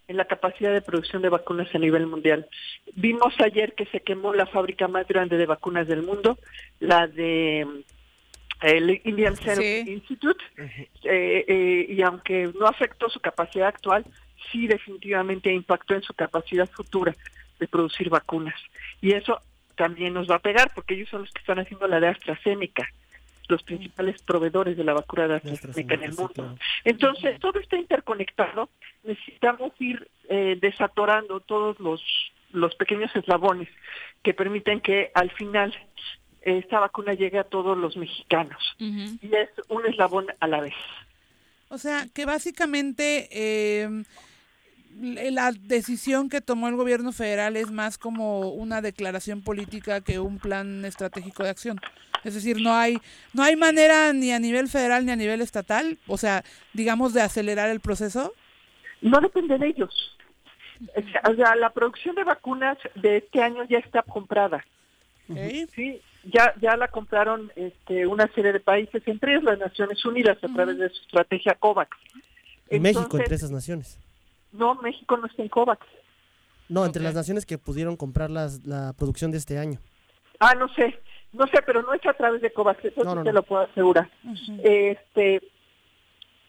en 0.07 0.17
la 0.17 0.25
capacidad 0.25 0.73
de 0.73 0.81
producción 0.81 1.21
de 1.21 1.29
vacunas 1.29 1.67
a 1.75 1.77
nivel 1.77 2.07
mundial. 2.07 2.47
Vimos 2.95 3.33
ayer 3.39 3.75
que 3.75 3.85
se 3.85 3.99
quemó 3.99 4.33
la 4.33 4.47
fábrica 4.47 4.87
más 4.87 5.07
grande 5.07 5.37
de 5.37 5.45
vacunas 5.45 5.87
del 5.87 6.01
mundo, 6.01 6.39
la 6.79 7.05
de 7.05 7.67
el 8.63 9.01
Indian 9.05 9.35
Serum 9.35 9.87
Institute, 9.87 10.43
eh, 11.03 11.45
eh, 11.47 11.85
y 11.87 12.01
aunque 12.01 12.51
no 12.59 12.65
afectó 12.65 13.09
su 13.09 13.19
capacidad 13.19 13.67
actual, 13.67 14.05
sí 14.51 14.67
definitivamente 14.67 15.51
impactó 15.53 15.95
en 15.95 16.03
su 16.03 16.13
capacidad 16.13 16.69
futura 16.69 17.15
de 17.59 17.67
producir 17.67 18.09
vacunas. 18.09 18.59
Y 19.01 19.13
eso 19.13 19.39
también 19.75 20.13
nos 20.13 20.29
va 20.29 20.35
a 20.35 20.39
pegar, 20.39 20.71
porque 20.73 20.95
ellos 20.95 21.09
son 21.09 21.21
los 21.21 21.31
que 21.31 21.39
están 21.39 21.59
haciendo 21.59 21.87
la 21.87 21.99
de 21.99 22.07
AstraZeneca, 22.07 22.87
los 23.47 23.63
principales 23.63 24.21
proveedores 24.23 24.77
de 24.77 24.83
la 24.83 24.93
vacuna 24.93 25.27
de 25.27 25.35
AstraZeneca 25.35 25.95
en 25.95 26.03
el 26.03 26.13
mundo. 26.13 26.57
Entonces, 26.83 27.39
todo 27.39 27.59
está 27.59 27.77
interconectado. 27.77 28.69
Necesitamos 29.03 29.71
ir 29.79 30.09
eh, 30.29 30.57
desatorando 30.61 31.39
todos 31.39 31.79
los, 31.79 32.01
los 32.51 32.75
pequeños 32.75 33.15
eslabones 33.15 33.69
que 34.23 34.33
permiten 34.33 34.81
que 34.81 35.11
al 35.13 35.31
final 35.31 35.73
eh, 36.41 36.59
esta 36.59 36.79
vacuna 36.79 37.13
llegue 37.13 37.39
a 37.39 37.43
todos 37.43 37.77
los 37.77 37.97
mexicanos. 37.97 38.75
Y 38.79 39.35
es 39.35 39.49
un 39.69 39.85
eslabón 39.85 40.27
a 40.39 40.47
la 40.47 40.61
vez. 40.61 40.75
O 41.69 41.77
sea, 41.77 42.07
que 42.13 42.25
básicamente 42.25 43.29
eh, 43.31 44.03
la 44.99 45.51
decisión 45.51 46.29
que 46.29 46.41
tomó 46.41 46.67
el 46.67 46.75
gobierno 46.75 47.11
federal 47.11 47.55
es 47.57 47.71
más 47.71 47.97
como 47.97 48.49
una 48.49 48.81
declaración 48.81 49.41
política 49.41 50.01
que 50.01 50.19
un 50.19 50.39
plan 50.39 50.85
estratégico 50.85 51.43
de 51.43 51.49
acción. 51.49 51.79
Es 52.23 52.35
decir, 52.35 52.61
no 52.61 52.73
hay 52.73 52.99
no 53.33 53.43
hay 53.43 53.55
manera 53.55 54.13
ni 54.13 54.31
a 54.31 54.39
nivel 54.39 54.67
federal 54.67 55.05
ni 55.05 55.11
a 55.11 55.15
nivel 55.15 55.41
estatal, 55.41 55.97
o 56.07 56.17
sea, 56.17 56.43
digamos 56.73 57.13
de 57.13 57.21
acelerar 57.21 57.69
el 57.69 57.79
proceso. 57.79 58.33
No 59.01 59.19
depende 59.19 59.57
de 59.57 59.67
ellos. 59.67 60.17
O 61.29 61.35
sea, 61.35 61.55
la 61.55 61.71
producción 61.71 62.15
de 62.15 62.23
vacunas 62.23 62.77
de 62.95 63.17
este 63.17 63.41
año 63.41 63.63
ya 63.65 63.79
está 63.79 64.03
comprada. 64.03 64.65
Sí, 65.73 66.01
ya 66.25 66.53
ya 66.61 66.75
la 66.75 66.89
compraron 66.89 67.51
este, 67.55 68.05
una 68.05 68.27
serie 68.33 68.51
de 68.51 68.59
países, 68.59 69.01
entre 69.05 69.33
ellos 69.33 69.43
las 69.43 69.59
Naciones 69.59 70.03
Unidas 70.05 70.37
a 70.43 70.47
través 70.53 70.77
de 70.77 70.89
su 70.89 71.01
estrategia 71.03 71.55
COVAX. 71.55 71.97
Y 72.69 72.79
México 72.79 73.03
Entonces, 73.03 73.19
entre 73.21 73.35
esas 73.35 73.51
naciones. 73.51 73.99
No, 74.51 74.75
México 74.75 75.17
no 75.17 75.27
está 75.27 75.41
en 75.41 75.49
COVAX. 75.49 75.85
No, 76.69 76.85
entre 76.85 77.03
las 77.03 77.13
naciones 77.15 77.45
que 77.45 77.57
pudieron 77.57 77.97
comprar 77.97 78.29
las, 78.29 78.65
la 78.65 78.93
producción 78.93 79.31
de 79.31 79.37
este 79.37 79.57
año. 79.57 79.79
Ah, 80.39 80.55
no 80.55 80.67
sé, 80.73 80.99
no 81.33 81.45
sé, 81.47 81.61
pero 81.65 81.81
no 81.81 81.93
es 81.93 82.05
a 82.05 82.13
través 82.13 82.41
de 82.41 82.51
COVAX, 82.53 82.85
eso 82.85 83.03
No, 83.03 83.15
te 83.23 83.29
no. 83.29 83.33
lo 83.33 83.43
puedo 83.43 83.63
asegurar. 83.63 84.09
Este 84.63 85.41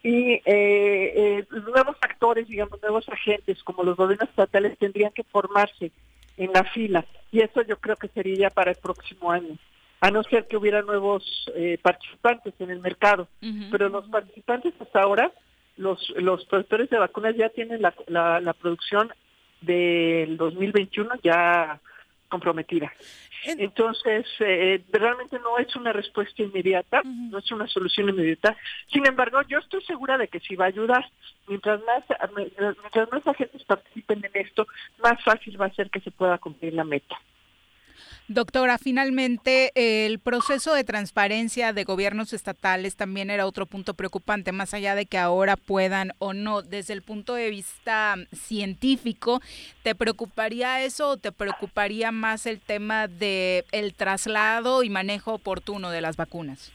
y 0.05 0.33
eh, 0.33 0.41
eh, 0.45 1.47
nuevos 1.51 1.95
actores, 2.01 2.47
digamos, 2.47 2.81
nuevos 2.81 3.07
agentes, 3.07 3.63
como 3.63 3.83
los 3.83 3.95
gobiernos 3.95 4.27
estatales, 4.29 4.77
tendrían 4.77 5.11
que 5.13 5.23
formarse 5.23 5.91
en 6.35 6.51
la 6.51 6.65
fila. 6.65 7.05
Y 7.31 7.39
eso 7.39 7.61
yo 7.61 7.77
creo 7.77 7.95
que 7.95 8.09
sería 8.09 8.35
ya 8.35 8.49
para 8.49 8.71
el 8.71 8.77
próximo 8.77 9.31
año, 9.31 9.57
a 10.01 10.11
no 10.11 10.23
ser 10.23 10.45
que 10.47 10.57
hubiera 10.57 10.81
nuevos 10.81 11.23
eh, 11.55 11.77
participantes 11.81 12.53
en 12.59 12.69
el 12.71 12.79
mercado. 12.81 13.29
Pero 13.71 13.87
los 13.87 14.05
participantes 14.09 14.73
hasta 14.79 15.01
ahora, 15.01 15.31
los, 15.77 16.09
los 16.17 16.45
productores 16.45 16.89
de 16.89 16.99
vacunas 16.99 17.35
ya 17.35 17.49
tienen 17.49 17.81
la, 17.81 17.93
la, 18.07 18.39
la 18.39 18.53
producción 18.53 19.11
del 19.61 20.37
2021 20.37 21.15
ya 21.23 21.79
comprometida. 22.29 22.91
Entonces, 23.45 24.25
eh, 24.39 24.83
realmente 24.91 25.37
no 25.39 25.59
es 25.59 25.75
una 25.75 25.93
respuesta 25.93 26.41
inmediata, 26.41 27.01
no 27.03 27.37
es 27.37 27.51
una 27.51 27.67
solución 27.67 28.09
inmediata. 28.09 28.57
Sin 28.91 29.05
embargo, 29.05 29.41
yo 29.43 29.59
estoy 29.59 29.83
segura 29.83 30.17
de 30.17 30.29
que 30.29 30.39
sí 30.39 30.55
va 30.55 30.65
a 30.65 30.69
ayudar. 30.69 31.05
Mientras 31.47 31.81
más, 31.83 32.03
mientras 32.35 33.11
más 33.11 33.27
agentes 33.27 33.63
participen 33.65 34.23
en 34.25 34.45
esto, 34.45 34.65
más 35.03 35.21
fácil 35.23 35.61
va 35.61 35.67
a 35.67 35.73
ser 35.73 35.89
que 35.89 35.99
se 35.99 36.09
pueda 36.09 36.37
cumplir 36.39 36.73
la 36.73 36.85
meta. 36.85 37.19
Doctora, 38.29 38.77
finalmente 38.77 39.73
el 39.75 40.17
proceso 40.17 40.73
de 40.73 40.85
transparencia 40.85 41.73
de 41.73 41.83
gobiernos 41.83 42.31
estatales 42.31 42.95
también 42.95 43.29
era 43.29 43.45
otro 43.45 43.65
punto 43.65 43.95
preocupante, 43.95 44.53
más 44.53 44.73
allá 44.73 44.95
de 44.95 45.05
que 45.05 45.17
ahora 45.17 45.57
puedan 45.57 46.13
o 46.19 46.33
no, 46.33 46.61
desde 46.61 46.93
el 46.93 47.01
punto 47.01 47.35
de 47.35 47.49
vista 47.49 48.15
científico, 48.31 49.41
¿te 49.83 49.93
preocuparía 49.93 50.81
eso 50.83 51.09
o 51.09 51.17
te 51.17 51.33
preocuparía 51.33 52.13
más 52.13 52.45
el 52.45 52.61
tema 52.61 53.09
de 53.09 53.65
el 53.73 53.93
traslado 53.93 54.83
y 54.83 54.89
manejo 54.89 55.33
oportuno 55.33 55.89
de 55.89 55.99
las 55.99 56.15
vacunas? 56.15 56.71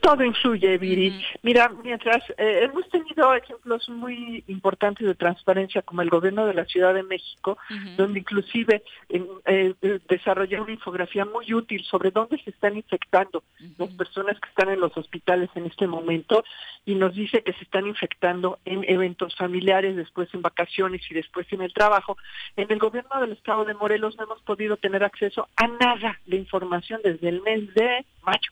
Todo 0.00 0.24
influye, 0.24 0.78
Viri. 0.78 1.24
Mira, 1.42 1.68
mientras 1.82 2.22
eh, 2.38 2.60
hemos 2.62 2.88
tenido 2.88 3.34
ejemplos 3.34 3.88
muy 3.88 4.44
importantes 4.46 5.06
de 5.06 5.14
transparencia, 5.14 5.82
como 5.82 6.02
el 6.02 6.10
gobierno 6.10 6.46
de 6.46 6.54
la 6.54 6.64
Ciudad 6.64 6.94
de 6.94 7.02
México, 7.02 7.58
donde 7.96 8.20
inclusive 8.20 8.82
eh, 9.08 9.24
eh, 9.46 10.00
desarrolló 10.08 10.62
una 10.62 10.72
infografía 10.72 11.24
muy 11.24 11.52
útil 11.52 11.82
sobre 11.84 12.10
dónde 12.10 12.38
se 12.42 12.50
están 12.50 12.76
infectando 12.76 13.42
las 13.78 13.90
personas 13.90 14.38
que 14.38 14.48
están 14.48 14.70
en 14.70 14.80
los 14.80 14.96
hospitales 14.96 15.50
en 15.54 15.66
este 15.66 15.86
momento, 15.86 16.44
y 16.84 16.94
nos 16.94 17.14
dice 17.14 17.42
que 17.42 17.52
se 17.52 17.64
están 17.64 17.86
infectando 17.86 18.58
en 18.64 18.84
eventos 18.88 19.34
familiares, 19.36 19.96
después 19.96 20.32
en 20.34 20.42
vacaciones 20.42 21.02
y 21.10 21.14
después 21.14 21.46
en 21.52 21.62
el 21.62 21.72
trabajo. 21.72 22.16
En 22.56 22.70
el 22.70 22.78
gobierno 22.78 23.20
del 23.20 23.32
estado 23.32 23.64
de 23.64 23.74
Morelos 23.74 24.16
no 24.16 24.24
hemos 24.24 24.42
podido 24.42 24.76
tener 24.76 25.02
acceso 25.02 25.48
a 25.56 25.66
nada 25.66 26.20
de 26.26 26.36
información 26.36 27.00
desde 27.02 27.28
el 27.28 27.42
mes 27.42 27.72
de 27.74 28.04
mayo 28.22 28.50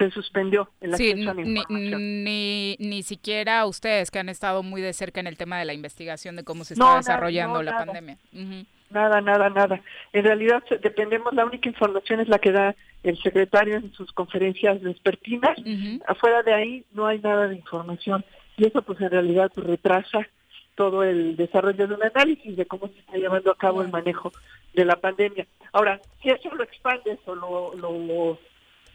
se 0.00 0.10
suspendió 0.10 0.70
el 0.80 0.94
Sí, 0.96 1.10
acceso 1.10 1.30
a 1.30 1.34
la 1.34 1.42
ni, 1.42 1.50
información. 1.60 2.24
ni, 2.24 2.76
ni 2.78 3.02
siquiera 3.02 3.66
ustedes 3.66 4.10
que 4.10 4.18
han 4.18 4.28
estado 4.30 4.62
muy 4.62 4.80
de 4.80 4.92
cerca 4.94 5.20
en 5.20 5.26
el 5.26 5.36
tema 5.36 5.58
de 5.58 5.66
la 5.66 5.74
investigación 5.74 6.36
de 6.36 6.44
cómo 6.44 6.64
se 6.64 6.74
No, 6.74 6.84
está 6.84 6.88
nada, 6.88 6.98
desarrollando 7.00 7.54
no, 7.58 7.62
la 7.62 7.70
nada. 7.72 7.84
pandemia. 7.86 8.16
Nada, 8.90 9.20
nada, 9.20 9.50
nada. 9.50 9.80
En 10.12 10.24
realidad 10.24 10.62
dependemos, 10.82 11.32
la 11.34 11.44
única 11.44 11.68
información 11.68 12.20
es 12.20 12.28
la 12.28 12.38
que 12.38 12.50
da 12.50 12.74
el 13.02 13.16
secretario 13.22 13.76
en 13.76 13.92
sus 13.92 14.10
conferencias 14.12 14.80
vespertinas. 14.80 15.56
Afuera 16.06 16.42
de 16.42 16.54
ahí 16.54 16.84
no 16.92 17.06
hay 17.06 17.18
nada 17.20 17.46
de 17.48 17.56
información. 17.56 18.24
Y 18.56 18.66
eso 18.66 18.82
pues 18.82 19.00
en 19.00 19.10
realidad 19.10 19.50
pues, 19.54 19.66
retrasa 19.66 20.26
todo 20.74 21.02
el 21.04 21.36
desarrollo 21.36 21.86
de 21.86 21.94
un 21.94 22.02
análisis 22.02 22.56
de 22.56 22.64
cómo 22.66 22.88
se 22.88 22.98
está 23.00 23.16
llevando 23.16 23.50
a 23.50 23.56
cabo 23.56 23.82
el 23.82 23.90
manejo 23.90 24.32
de 24.74 24.84
la 24.84 24.96
pandemia. 24.96 25.46
Ahora, 25.72 26.00
si 26.22 26.30
eso 26.30 26.52
lo 26.54 26.62
expandes 26.64 27.18
o 27.26 27.34
lo, 27.34 27.74
lo, 27.76 28.38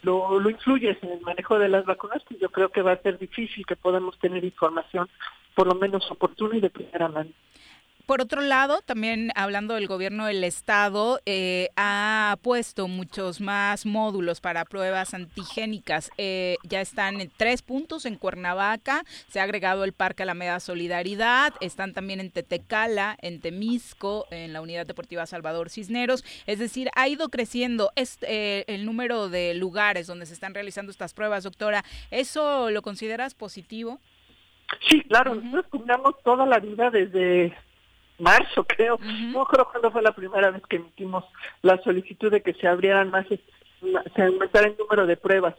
lo, 0.06 0.40
lo 0.40 0.50
influyes 0.50 0.98
en 1.02 1.10
el 1.10 1.22
manejo 1.22 1.60
de 1.60 1.68
las 1.68 1.86
vacunas, 1.86 2.24
pues 2.28 2.40
yo 2.40 2.50
creo 2.50 2.70
que 2.70 2.82
va 2.82 2.94
a 2.94 3.02
ser 3.02 3.18
difícil 3.18 3.66
que 3.66 3.76
podamos 3.76 4.18
tener 4.20 4.44
información 4.44 5.10
por 5.56 5.68
lo 5.68 5.76
menos 5.76 6.10
oportuna 6.12 6.58
y 6.58 6.62
de 6.62 6.70
primera 6.70 7.08
mano. 7.08 7.32
Por 8.06 8.22
otro 8.22 8.42
lado, 8.42 8.82
también 8.86 9.32
hablando 9.34 9.74
del 9.74 9.88
gobierno 9.88 10.28
del 10.28 10.44
estado, 10.44 11.20
eh, 11.26 11.70
ha 11.76 12.38
puesto 12.44 12.88
muchos 12.88 13.42
más 13.42 13.88
módulos 13.88 14.42
para 14.42 14.64
pruebas 14.64 15.16
antigénicas. 15.16 16.12
Eh, 16.20 16.58
ya 16.64 16.82
están 16.82 17.20
en 17.20 17.32
tres 17.36 17.64
puntos 17.64 18.06
en 18.06 18.18
Cuernavaca, 18.18 19.04
se 19.28 19.40
ha 19.40 19.44
agregado 19.44 19.84
el 19.84 19.94
Parque 19.94 20.22
Alameda 20.22 20.60
Solidaridad, 20.60 21.54
están 21.62 21.94
también 21.94 22.20
en 22.20 22.30
Tetecala, 22.30 23.18
en 23.24 23.42
Temisco, 23.42 24.28
en 24.30 24.54
la 24.54 24.62
Unidad 24.62 24.86
Deportiva 24.86 25.26
Salvador 25.26 25.72
Cisneros. 25.72 26.24
Es 26.46 26.60
decir, 26.60 26.90
ha 26.96 27.08
ido 27.08 27.30
creciendo 27.30 27.92
este, 27.96 28.72
el 28.72 28.86
número 28.86 29.30
de 29.30 29.56
lugares 29.56 30.06
donde 30.06 30.28
se 30.28 30.34
están 30.34 30.54
realizando 30.54 30.92
estas 30.92 31.16
pruebas, 31.16 31.44
doctora. 31.44 31.84
¿Eso 32.12 32.70
lo 32.70 32.84
consideras 32.84 33.34
positivo? 33.34 34.00
Sí, 34.90 35.02
claro, 35.02 35.36
nosotros 35.36 35.66
cuidamos 35.70 36.16
toda 36.24 36.46
la 36.46 36.60
vida 36.60 36.90
desde 36.90 37.56
marzo, 38.20 38.64
creo. 38.64 38.98
No 39.02 39.46
creo 39.46 39.68
cuándo 39.70 39.92
fue 39.92 40.02
la 40.02 40.14
primera 40.14 40.52
vez 40.52 40.62
que 40.68 40.78
emitimos 40.78 41.24
la 41.62 41.82
solicitud 41.84 42.32
de 42.32 42.42
que 42.42 42.54
se 42.54 42.68
abrieran 42.68 43.10
más, 43.12 43.26
se 43.28 44.22
aumentara 44.22 44.68
el 44.68 44.78
número 44.78 45.06
de 45.06 45.18
pruebas. 45.18 45.56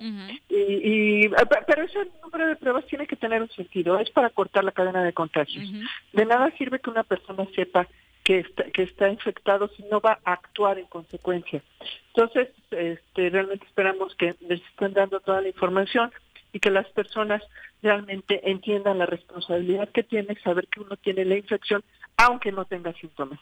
y, 0.49 1.25
y, 1.25 1.31
pero 1.67 1.83
ese 1.83 2.09
número 2.23 2.49
de 2.49 2.57
pruebas 2.57 2.87
tiene 2.87 3.07
que 3.07 3.17
tener 3.17 3.43
un 3.43 3.51
sentido, 3.51 3.99
es 3.99 4.11
para 4.11 4.31
cortar 4.31 4.65
la 4.65 4.73
cadena 4.73 5.03
de 5.05 5.13
contagios. 5.13 5.65
De 6.13 6.25
nada 6.25 6.51
sirve 6.59 6.81
que 6.81 6.91
una 6.91 7.05
persona 7.05 7.47
sepa 7.55 7.87
que 8.25 8.41
está, 8.41 8.65
que 8.65 8.83
está 8.83 9.09
infectado 9.09 9.69
si 9.77 9.85
no 9.85 10.01
va 10.01 10.19
a 10.25 10.33
actuar 10.33 10.79
en 10.79 10.87
consecuencia. 10.87 11.63
Entonces, 12.09 12.49
este, 12.73 13.31
realmente 13.31 13.65
esperamos 13.67 14.17
que 14.17 14.35
les 14.41 14.61
estén 14.63 14.95
dando 14.95 15.21
toda 15.21 15.41
la 15.41 15.49
información 15.49 16.11
y 16.57 16.61
que 16.61 16.71
las 16.71 16.89
personas 16.89 17.43
realmente 17.83 18.51
entiendan 18.51 18.97
la 18.97 19.05
responsabilidad 19.05 19.91
que 19.91 20.03
tiene 20.03 20.41
saber 20.43 20.67
que 20.69 20.81
uno 20.81 20.97
tiene 20.97 21.27
la 21.27 21.37
infección 21.37 21.85
aunque 22.17 22.51
no 22.51 22.65
tenga 22.65 22.95
síntomas 22.95 23.39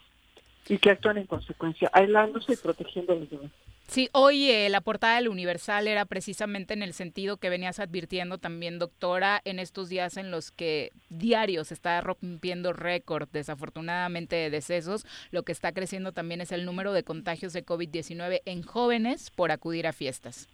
y 0.67 0.77
que 0.79 0.89
actúen 0.89 1.19
en 1.19 1.25
consecuencia, 1.25 1.89
aislándose 1.93 2.53
y 2.53 2.57
protegiendo 2.57 3.13
a 3.13 3.15
los 3.15 3.29
demás. 3.29 3.51
Sí, 3.87 4.09
hoy 4.11 4.51
eh, 4.51 4.67
la 4.67 4.81
portada 4.81 5.15
del 5.15 5.29
Universal 5.29 5.87
era 5.87 6.03
precisamente 6.03 6.73
en 6.73 6.83
el 6.83 6.91
sentido 6.91 7.37
que 7.37 7.49
venías 7.49 7.79
advirtiendo 7.79 8.37
también, 8.37 8.79
doctora, 8.79 9.41
en 9.45 9.59
estos 9.59 9.87
días 9.87 10.17
en 10.17 10.29
los 10.29 10.51
que 10.51 10.91
diarios 11.09 11.71
está 11.71 12.01
rompiendo 12.01 12.73
récord, 12.73 13.29
desafortunadamente, 13.31 14.35
de 14.35 14.49
decesos. 14.49 15.05
Lo 15.31 15.43
que 15.43 15.53
está 15.53 15.71
creciendo 15.71 16.11
también 16.11 16.41
es 16.41 16.51
el 16.51 16.65
número 16.65 16.91
de 16.91 17.03
contagios 17.03 17.53
de 17.53 17.65
COVID-19 17.65 18.41
en 18.43 18.61
jóvenes 18.61 19.31
por 19.31 19.51
acudir 19.51 19.87
a 19.87 19.93
fiestas. 19.93 20.49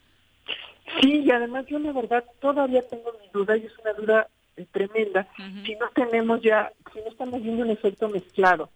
Sí, 0.99 1.21
y 1.23 1.31
además 1.31 1.65
yo 1.67 1.79
la 1.79 1.91
verdad 1.93 2.23
todavía 2.39 2.81
tengo 2.87 3.11
mi 3.21 3.29
duda 3.31 3.55
y 3.55 3.65
es 3.65 3.77
una 3.79 3.93
duda 3.93 4.27
eh, 4.57 4.65
tremenda 4.71 5.27
si 5.65 5.75
no 5.75 5.89
tenemos 5.95 6.41
ya, 6.41 6.71
si 6.91 6.99
no 6.99 7.07
estamos 7.07 7.41
viendo 7.41 7.63
un 7.63 7.71
efecto 7.71 8.09
mezclado 8.09 8.69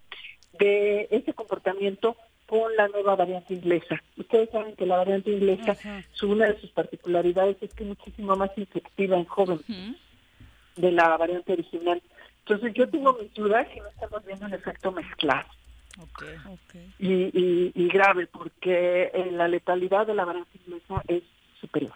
de 0.58 1.08
ese 1.12 1.34
comportamiento 1.34 2.16
con 2.48 2.76
la 2.76 2.88
nueva 2.88 3.16
variante 3.16 3.54
inglesa. 3.54 4.02
Ustedes 4.18 4.50
saben 4.52 4.76
que 4.76 4.86
la 4.86 4.98
variante 4.98 5.32
inglesa, 5.32 5.76
su, 6.14 6.30
una 6.30 6.46
de 6.46 6.60
sus 6.62 6.70
particularidades 6.72 7.58
es 7.62 7.74
que 7.74 7.84
es 7.84 7.90
muchísimo 7.90 8.36
más 8.36 8.52
infectiva 8.56 9.18
en 9.18 9.26
jóvenes 9.26 9.66
de 10.76 10.92
la 10.92 11.18
variante 11.18 11.54
original. 11.54 12.02
Entonces 12.40 12.74
yo 12.76 12.88
tengo 12.88 13.18
mis 13.20 13.34
dudas 13.34 13.68
si 13.74 13.80
no 13.80 13.88
estamos 13.88 14.24
viendo 14.26 14.46
un 14.46 14.54
efecto 14.54 14.92
mezclado. 14.92 15.48
Y, 17.00 17.08
y, 17.08 17.72
y, 17.74 17.88
grave, 17.88 18.28
porque 18.28 19.12
eh, 19.14 19.32
la 19.32 19.48
letalidad 19.48 20.06
de 20.06 20.14
la 20.14 20.26
variante 20.26 20.60
inglesa 20.66 21.02
es 21.08 21.24
superior. 21.60 21.94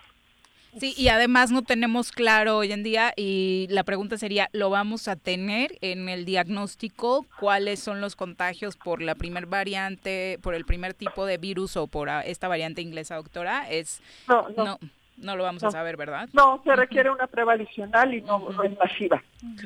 Sí, 0.77 0.93
y 0.95 1.07
además 1.07 1.51
no 1.51 1.63
tenemos 1.63 2.11
claro 2.11 2.57
hoy 2.57 2.71
en 2.71 2.83
día 2.83 3.13
y 3.15 3.67
la 3.69 3.83
pregunta 3.83 4.17
sería, 4.17 4.49
¿lo 4.53 4.69
vamos 4.69 5.07
a 5.07 5.15
tener 5.15 5.77
en 5.81 6.09
el 6.09 6.25
diagnóstico? 6.25 7.25
¿Cuáles 7.39 7.79
son 7.79 8.01
los 8.01 8.15
contagios 8.15 8.77
por 8.77 9.01
la 9.01 9.15
primer 9.15 9.47
variante, 9.47 10.37
por 10.43 10.53
el 10.53 10.65
primer 10.65 10.93
tipo 10.93 11.25
de 11.25 11.37
virus 11.37 11.75
o 11.75 11.87
por 11.87 12.09
esta 12.09 12.47
variante 12.47 12.81
inglesa, 12.81 13.15
doctora? 13.15 13.69
Es 13.69 14.01
no, 14.27 14.47
no. 14.49 14.77
no, 15.17 15.35
lo 15.35 15.43
vamos 15.43 15.63
a 15.63 15.71
saber, 15.71 15.97
¿verdad? 15.97 16.29
No, 16.33 16.61
se 16.63 16.75
requiere 16.75 17.09
una 17.09 17.27
prueba 17.27 17.53
adicional 17.53 18.13
y 18.13 18.21
no, 18.21 18.49
es 18.63 18.77
masiva. 18.77 19.23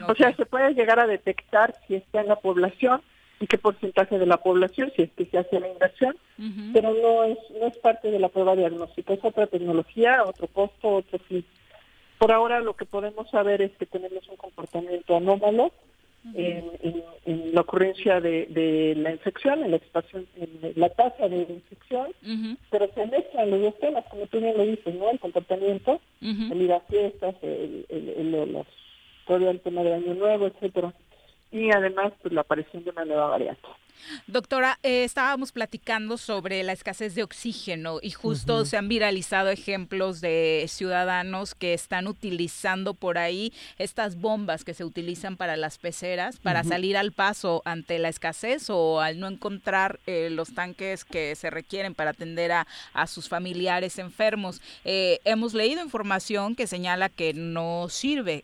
O 0.08 0.16
sea, 0.16 0.34
se 0.36 0.46
puede 0.46 0.74
llegar 0.74 1.00
a 1.00 1.08
detectar 1.08 1.76
si 1.88 1.96
está 1.96 2.22
en 2.22 2.28
la 2.28 2.38
población, 2.38 3.02
y 3.40 3.48
qué 3.48 3.58
porcentaje 3.58 4.18
de 4.18 4.26
la 4.26 4.38
población, 4.38 4.92
si 4.96 5.04
es 5.04 5.12
que 5.12 5.26
se 5.26 5.38
hace 5.38 5.60
la 5.60 5.68
inversión, 5.68 6.16
pero 6.72 6.94
no 6.94 7.24
es, 7.24 7.38
no 7.60 7.68
es 7.68 7.78
parte 7.78 8.10
de 8.10 8.20
la 8.20 8.30
prueba 8.30 8.56
diagnóstica, 8.56 9.14
es 9.14 9.24
otra 9.24 9.48
tecnología, 9.48 10.24
otro 10.26 10.48
costo, 10.48 10.90
otro 10.90 11.20
fin. 11.20 11.44
Por 12.20 12.32
ahora 12.32 12.62
lo 12.62 12.76
que 12.76 12.86
podemos 12.86 13.30
saber 13.30 13.62
es 13.62 13.72
que 13.78 13.86
tenemos 13.86 14.28
un 14.30 14.38
comportamiento 14.38 15.18
anómalo 15.18 15.72
en, 16.36 16.72
en, 17.26 17.54
la 17.54 17.62
ocurrencia 17.62 18.22
de, 18.22 18.46
de, 18.46 18.96
la 18.96 19.12
infección, 19.12 19.62
en 19.64 19.72
la 19.72 19.78
expansión, 19.78 20.26
en 20.38 20.74
la 20.76 20.88
tasa 20.90 21.28
de 21.28 21.42
infección, 21.42 22.14
pero 22.70 22.90
se 22.94 23.06
mezclan 23.08 23.50
los 23.50 23.62
dos 23.62 23.80
temas, 23.80 24.06
como 24.10 24.26
tú 24.28 24.40
bien 24.40 24.58
lo 24.58 24.64
dices, 24.64 24.96
¿no? 24.96 25.10
El 25.10 25.20
comportamiento, 25.20 26.00
el 26.22 26.62
ir 26.62 26.72
a 26.72 26.80
fiestas, 26.82 27.36
el, 27.42 27.86
el, 27.90 28.66
todo 29.28 29.50
el 29.50 29.60
tema 29.60 29.84
del 29.84 29.94
año 29.94 30.14
nuevo, 30.14 30.48
etcétera 30.48 30.94
y 31.54 31.72
además 31.72 32.12
pues 32.22 32.34
la 32.34 32.42
aparición 32.42 32.84
de 32.84 32.90
una 32.90 33.06
nueva 33.06 33.28
variante. 33.28 33.68
Doctora, 34.28 34.80
eh, 34.84 35.04
estábamos 35.04 35.52
platicando 35.52 36.18
sobre 36.18 36.64
la 36.64 36.74
escasez 36.74 37.14
de 37.14 37.24
oxígeno 37.24 38.00
y 38.02 38.10
justo 38.10 38.66
se 38.66 38.76
han 38.76 38.90
viralizado 38.90 39.50
ejemplos 39.50 40.20
de 40.20 40.66
ciudadanos 40.68 41.54
que 41.54 41.74
están 41.74 42.08
utilizando 42.08 42.96
por 42.96 43.18
ahí 43.18 43.54
estas 43.78 44.20
bombas 44.20 44.66
que 44.66 44.74
se 44.74 44.84
utilizan 44.84 45.38
para 45.38 45.56
las 45.56 45.78
peceras 45.78 46.40
para 46.40 46.64
salir 46.64 46.98
al 46.98 47.12
paso 47.12 47.62
ante 47.66 48.00
la 48.00 48.10
escasez 48.10 48.70
o 48.70 49.00
al 49.00 49.20
no 49.20 49.28
encontrar 49.28 50.00
eh, 50.08 50.30
los 50.32 50.54
tanques 50.54 51.06
que 51.06 51.36
se 51.36 51.52
requieren 51.52 51.94
para 51.94 52.10
atender 52.10 52.52
a, 52.52 52.68
a 52.94 53.08
sus 53.08 53.30
familiares 53.30 54.00
enfermos. 54.00 54.62
Eh, 54.86 55.20
hemos 55.24 55.54
leído 55.54 55.82
información 55.82 56.56
que 56.56 56.68
señala 56.68 57.10
que 57.10 57.34
no 57.34 57.88
sirve. 57.90 58.44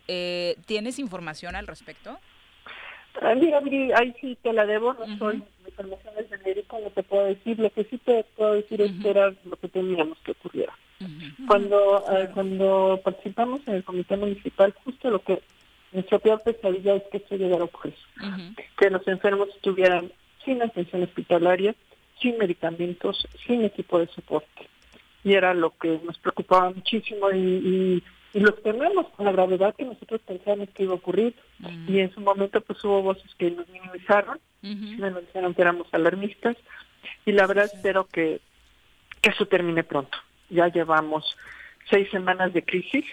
¿Tienes 0.68 1.00
información 1.00 1.56
al 1.56 1.68
respecto? 1.68 2.20
Ah, 3.22 3.36
mira, 3.36 3.62
ahí 3.96 4.16
sí 4.22 4.38
te 4.42 4.54
la 4.54 4.66
debo, 4.66 4.94
no 4.94 5.18
soy, 5.18 5.44
mi 5.66 5.72
formación 5.72 6.14
es 6.18 6.30
de 6.30 6.38
médico, 6.38 6.80
no 6.82 6.90
te 6.90 7.04
puedo 7.04 7.26
decir, 7.26 7.60
lo 7.60 7.70
que 7.70 7.84
sí 7.84 7.98
te 7.98 8.24
puedo 8.38 8.54
decir 8.54 8.82
es 8.82 8.92
que 9.02 9.10
era 9.10 9.34
lo 9.44 9.58
que 9.58 9.68
teníamos 9.68 10.18
que 10.20 10.32
ocurriera. 10.32 10.74
Cuando 11.48 12.04
eh, 12.12 12.30
cuando 12.34 13.00
participamos 13.04 13.62
en 13.68 13.76
el 13.76 13.84
comité 13.84 14.18
municipal, 14.18 14.74
justo 14.84 15.10
lo 15.10 15.20
que 15.20 15.42
nuestra 15.92 16.20
peor 16.20 16.42
pesadilla 16.44 16.96
es 16.96 17.04
que 17.12 17.18
esto 17.18 17.36
llegara 17.36 17.62
a 17.62 17.66
ocurrir, 17.66 17.96
que 18.78 18.90
los 18.90 19.08
enfermos 19.08 19.50
estuvieran 19.50 20.12
sin 20.46 20.62
atención 20.62 21.04
hospitalaria, 21.04 21.76
sin 22.22 22.38
medicamentos, 22.38 23.28
sin 23.46 23.64
equipo 23.64 24.00
de 24.00 24.08
soporte. 24.08 24.68
Y 25.24 25.34
era 25.34 25.54
lo 25.54 25.72
que 25.78 26.00
nos 26.06 26.18
preocupaba 26.20 26.70
muchísimo 26.70 27.32
y, 27.32 27.38
y 27.38 28.04
y 28.34 28.40
los 28.40 28.62
tenemos 28.62 29.08
con 29.10 29.26
la 29.26 29.32
gravedad 29.32 29.76
que 29.76 29.86
nosotros 29.86 30.22
pensábamos 30.22 30.70
que 30.70 30.84
iba 30.84 30.94
a 30.94 30.98
ocurrir 30.98 31.36
y 31.88 32.00
en 32.00 32.14
su 32.14 32.22
momento 32.22 32.62
pues 32.62 32.84
hubo 32.84 33.02
voces 33.02 33.34
que 33.36 33.50
nos 33.52 33.68
minimizaron, 33.70 34.40
nos 34.62 35.22
dijeron 35.22 35.54
que 35.54 35.62
éramos 35.62 35.88
alarmistas 35.92 36.56
y 37.26 37.32
la 37.32 37.48
verdad 37.48 37.66
espero 37.66 38.06
que, 38.06 38.42
que 39.22 39.30
eso 39.32 39.46
termine 39.48 39.84
pronto. 39.84 40.18
Ya 40.50 40.68
llevamos 40.68 41.36
seis 41.90 42.10
semanas 42.12 42.54
de 42.54 42.64
crisis 42.64 43.06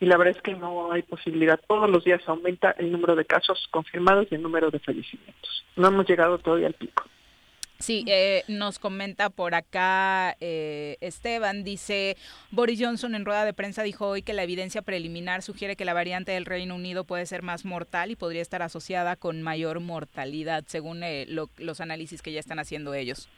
y 0.00 0.06
la 0.06 0.16
verdad 0.16 0.36
es 0.36 0.42
que 0.42 0.54
no 0.54 0.92
hay 0.92 1.02
posibilidad. 1.02 1.60
Todos 1.66 1.88
los 1.88 2.04
días 2.04 2.20
aumenta 2.26 2.72
el 2.72 2.90
número 2.90 3.14
de 3.14 3.24
casos 3.24 3.68
confirmados 3.70 4.26
y 4.30 4.34
el 4.34 4.42
número 4.42 4.70
de 4.70 4.80
fallecimientos. 4.80 5.64
No 5.76 5.88
hemos 5.88 6.06
llegado 6.08 6.38
todavía 6.38 6.66
al 6.66 6.74
pico. 6.74 7.04
Sí, 7.78 8.04
eh, 8.06 8.44
nos 8.48 8.78
comenta 8.78 9.30
por 9.30 9.54
acá 9.54 10.36
eh, 10.40 10.96
Esteban, 11.00 11.64
dice, 11.64 12.16
Boris 12.50 12.80
Johnson 12.80 13.14
en 13.14 13.24
rueda 13.24 13.44
de 13.44 13.52
prensa 13.52 13.82
dijo 13.82 14.06
hoy 14.06 14.22
que 14.22 14.32
la 14.32 14.44
evidencia 14.44 14.80
preliminar 14.80 15.42
sugiere 15.42 15.76
que 15.76 15.84
la 15.84 15.92
variante 15.92 16.32
del 16.32 16.46
Reino 16.46 16.76
Unido 16.76 17.04
puede 17.04 17.26
ser 17.26 17.42
más 17.42 17.64
mortal 17.64 18.10
y 18.10 18.16
podría 18.16 18.42
estar 18.42 18.62
asociada 18.62 19.16
con 19.16 19.42
mayor 19.42 19.80
mortalidad, 19.80 20.64
según 20.66 21.02
eh, 21.02 21.26
los 21.58 21.80
análisis 21.80 22.22
que 22.22 22.32
ya 22.32 22.40
están 22.40 22.58
haciendo 22.58 22.94
ellos. 22.94 23.28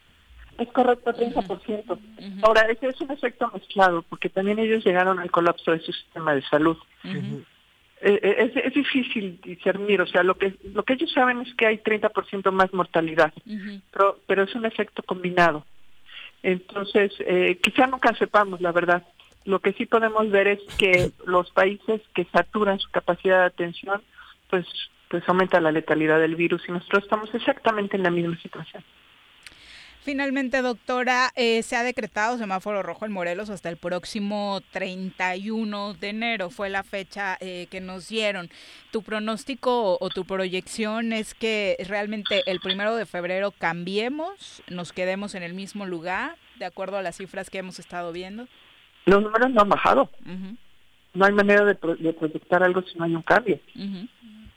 Es 0.59 0.69
correcto, 0.69 1.13
30%. 1.13 1.99
Ahora, 2.43 2.63
ese 2.63 2.89
es 2.89 3.01
un 3.01 3.11
efecto 3.11 3.51
mezclado, 3.53 4.03
porque 4.03 4.31
también 4.31 4.59
ellos 4.59 4.85
llegaron 4.85 5.19
al 5.19 5.31
colapso 5.31 5.73
de 5.73 5.81
su 5.81 5.93
sistema 5.93 6.35
de 6.35 6.43
salud. 6.43 6.77
Eh, 7.05 7.43
eh, 8.01 8.53
es, 8.55 8.65
es, 8.65 8.75
difícil 8.75 9.41
discernir, 9.43 10.01
o 10.03 10.07
sea, 10.07 10.23
lo 10.23 10.37
que 10.37 10.55
lo 10.73 10.85
que 10.85 10.95
ellos 10.95 11.11
saben 11.13 11.41
es 11.41 11.55
que 11.55 11.67
hay 11.67 11.79
30% 11.79 12.51
más 12.53 12.73
mortalidad, 12.75 13.33
pero, 13.91 14.19
pero 14.27 14.43
es 14.43 14.55
un 14.55 14.67
efecto 14.67 15.03
combinado. 15.03 15.65
Entonces, 16.43 17.13
eh, 17.21 17.59
quizá 17.63 17.87
nunca 17.87 18.15
sepamos 18.15 18.61
la 18.61 18.73
verdad. 18.73 19.03
Lo 19.45 19.61
que 19.61 19.73
sí 19.73 19.87
podemos 19.87 20.31
ver 20.31 20.47
es 20.47 20.61
que 20.79 21.11
los 21.27 21.51
países 21.53 22.03
que 22.15 22.25
saturan 22.27 22.79
su 22.79 22.91
capacidad 22.91 23.41
de 23.41 23.47
atención, 23.47 24.03
pues 24.51 24.67
pues 25.09 25.23
aumenta 25.29 25.61
la 25.61 25.71
letalidad 25.71 26.19
del 26.19 26.35
virus 26.35 26.69
y 26.69 26.73
nosotros 26.73 27.05
estamos 27.05 27.33
exactamente 27.35 27.97
en 27.97 28.03
la 28.03 28.11
misma 28.11 28.37
situación. 28.39 28.83
Finalmente, 30.07 30.63
doctora, 30.63 31.33
eh, 31.35 31.65
se 31.65 31.75
ha 31.75 31.83
decretado 31.83 32.39
semáforo 32.39 32.81
rojo 32.85 33.07
en 33.07 33.11
Morelos 33.11 33.51
hasta 33.51 33.69
el 33.71 33.77
próximo 33.77 34.61
31 34.71 35.95
de 35.95 36.09
enero. 36.11 36.49
Fue 36.49 36.71
la 36.71 36.85
fecha 36.85 37.37
eh, 37.41 37.67
que 37.73 37.81
nos 37.81 38.07
dieron. 38.09 38.49
¿Tu 38.93 39.03
pronóstico 39.03 39.95
o, 39.95 39.99
o 40.01 40.09
tu 40.09 40.25
proyección 40.25 41.13
es 41.13 41.35
que 41.35 41.77
realmente 41.89 42.45
el 42.47 42.61
primero 42.61 42.95
de 42.95 43.05
febrero 43.05 43.51
cambiemos, 43.51 44.63
nos 44.69 44.93
quedemos 44.93 45.35
en 45.35 45.43
el 45.43 45.55
mismo 45.55 45.87
lugar, 45.87 46.37
de 46.61 46.67
acuerdo 46.67 46.99
a 46.99 47.03
las 47.03 47.17
cifras 47.17 47.51
que 47.51 47.59
hemos 47.59 47.81
estado 47.81 48.13
viendo? 48.13 48.47
Los 49.07 49.21
números 49.21 49.51
no 49.51 49.63
han 49.63 49.69
bajado. 49.69 50.09
No 51.15 51.25
hay 51.27 51.33
manera 51.33 51.65
de, 51.65 51.75
pro- 51.75 51.97
de 51.97 52.13
proyectar 52.13 52.63
algo 52.63 52.81
si 52.83 52.97
no 52.97 53.07
hay 53.07 53.15
un 53.17 53.23
cambio. 53.23 53.59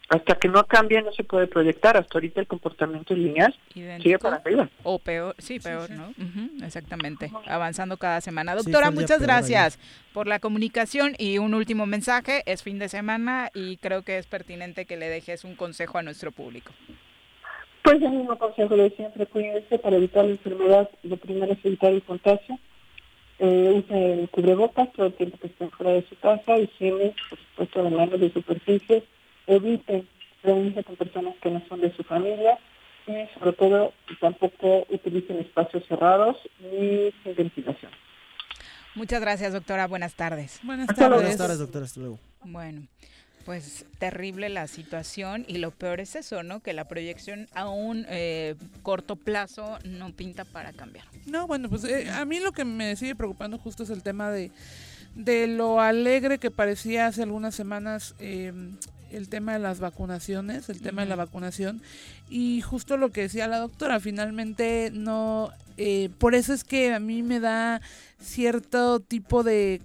Hasta 0.09 0.35
que 0.35 0.47
no 0.47 0.65
cambie 0.65 1.01
no 1.03 1.11
se 1.11 1.23
puede 1.23 1.45
proyectar. 1.45 1.95
Hasta 1.95 2.17
ahorita 2.17 2.41
el 2.41 2.47
comportamiento 2.47 3.13
es 3.13 3.19
lineal. 3.19 3.55
Idéntico. 3.75 4.03
Sigue 4.03 4.19
para 4.19 4.37
arriba. 4.37 4.67
O 4.83 4.97
peor, 4.97 5.35
sí, 5.37 5.59
peor, 5.59 5.91
¿no? 5.91 6.11
Exactamente, 6.65 7.31
avanzando 7.45 7.97
cada 7.97 8.19
semana. 8.19 8.55
Doctora, 8.55 8.89
muchas 8.89 9.21
gracias 9.21 9.77
por 10.11 10.25
la 10.25 10.39
comunicación 10.39 11.13
y 11.19 11.37
un 11.37 11.53
último 11.53 11.85
mensaje. 11.85 12.41
Es 12.47 12.63
fin 12.63 12.79
de 12.79 12.89
semana 12.89 13.51
y 13.53 13.77
creo 13.77 14.01
que 14.01 14.17
es 14.17 14.25
pertinente 14.25 14.85
que 14.85 14.97
le 14.97 15.09
dejes 15.09 15.43
un 15.43 15.55
consejo 15.55 15.99
a 15.99 16.01
nuestro 16.01 16.31
público. 16.31 16.71
Pues 17.83 18.01
el 18.01 18.09
mismo 18.09 18.37
consejo 18.37 18.75
de 18.75 18.89
siempre, 18.91 19.27
cuídense 19.27 19.77
para 19.77 19.95
evitar 19.95 20.25
la 20.25 20.31
enfermedad. 20.31 20.89
Lo 21.03 21.17
primero 21.17 21.53
es 21.53 21.63
evitar 21.63 21.93
el 21.93 22.01
contagio. 22.01 22.57
Eh, 23.37 23.83
use 23.85 24.13
el 24.13 24.29
cubrebocas 24.29 24.91
todo 24.93 25.05
el 25.05 25.13
tiempo 25.13 25.37
que 25.37 25.47
estén 25.47 25.69
fuera 25.71 25.93
de 25.93 26.05
su 26.09 26.15
casa, 26.17 26.57
higiene, 26.57 27.15
por 27.29 27.39
supuesto, 27.39 27.83
de 27.83 27.89
manos 27.91 28.19
de 28.19 28.33
superficies. 28.33 29.03
Eviten 29.49 30.07
reunirse 30.43 30.83
con 30.83 30.95
personas 30.95 31.35
que 31.41 31.49
no 31.49 31.61
son 31.67 31.81
de 31.81 31.93
su 31.95 32.03
familia 32.03 32.57
y 33.07 33.27
sobre 33.37 33.53
todo 33.53 33.93
tampoco 34.21 34.85
utilicen 34.89 35.39
espacios 35.39 35.83
cerrados 35.87 36.37
ni 36.59 37.11
sin 37.23 37.35
ventilación. 37.35 37.91
Muchas 38.95 39.21
gracias, 39.21 39.53
doctora. 39.53 39.87
Buenas 39.87 40.15
tardes. 40.15 40.59
Buenas 40.63 40.87
Buenas 40.87 41.37
tardes, 41.37 41.59
doctora. 41.59 41.85
Hasta 41.85 41.99
luego. 41.99 42.19
Bueno, 42.43 42.87
pues 43.45 43.85
terrible 43.97 44.49
la 44.49 44.67
situación 44.67 45.45
y 45.47 45.57
lo 45.57 45.71
peor 45.71 45.99
es 45.99 46.15
eso, 46.15 46.43
¿no? 46.43 46.61
Que 46.61 46.73
la 46.73 46.87
proyección 46.87 47.47
a 47.53 47.69
un 47.69 48.05
eh, 48.09 48.55
corto 48.83 49.15
plazo 49.15 49.79
no 49.83 50.11
pinta 50.11 50.45
para 50.45 50.73
cambiar. 50.73 51.05
No, 51.25 51.47
bueno, 51.47 51.69
pues 51.69 51.83
eh, 51.85 52.09
a 52.09 52.25
mí 52.25 52.39
lo 52.39 52.51
que 52.51 52.65
me 52.65 52.95
sigue 52.95 53.15
preocupando 53.15 53.57
justo 53.57 53.83
es 53.83 53.89
el 53.89 54.03
tema 54.03 54.31
de, 54.31 54.51
de 55.15 55.47
lo 55.47 55.79
alegre 55.79 56.37
que 56.37 56.51
parecía 56.51 57.07
hace 57.07 57.23
algunas 57.23 57.55
semanas 57.55 58.15
eh, 58.19 58.53
el 59.11 59.29
tema 59.29 59.53
de 59.53 59.59
las 59.59 59.79
vacunaciones, 59.79 60.69
el 60.69 60.81
tema 60.81 61.01
de 61.03 61.09
la 61.09 61.15
vacunación. 61.15 61.81
Y 62.29 62.61
justo 62.61 62.97
lo 62.97 63.11
que 63.11 63.21
decía 63.21 63.47
la 63.47 63.59
doctora, 63.59 63.99
finalmente 63.99 64.91
no, 64.93 65.51
eh, 65.77 66.09
por 66.17 66.35
eso 66.35 66.53
es 66.53 66.63
que 66.63 66.93
a 66.93 66.99
mí 66.99 67.23
me 67.23 67.39
da 67.39 67.81
cierto 68.19 68.99
tipo 68.99 69.43
de, 69.43 69.81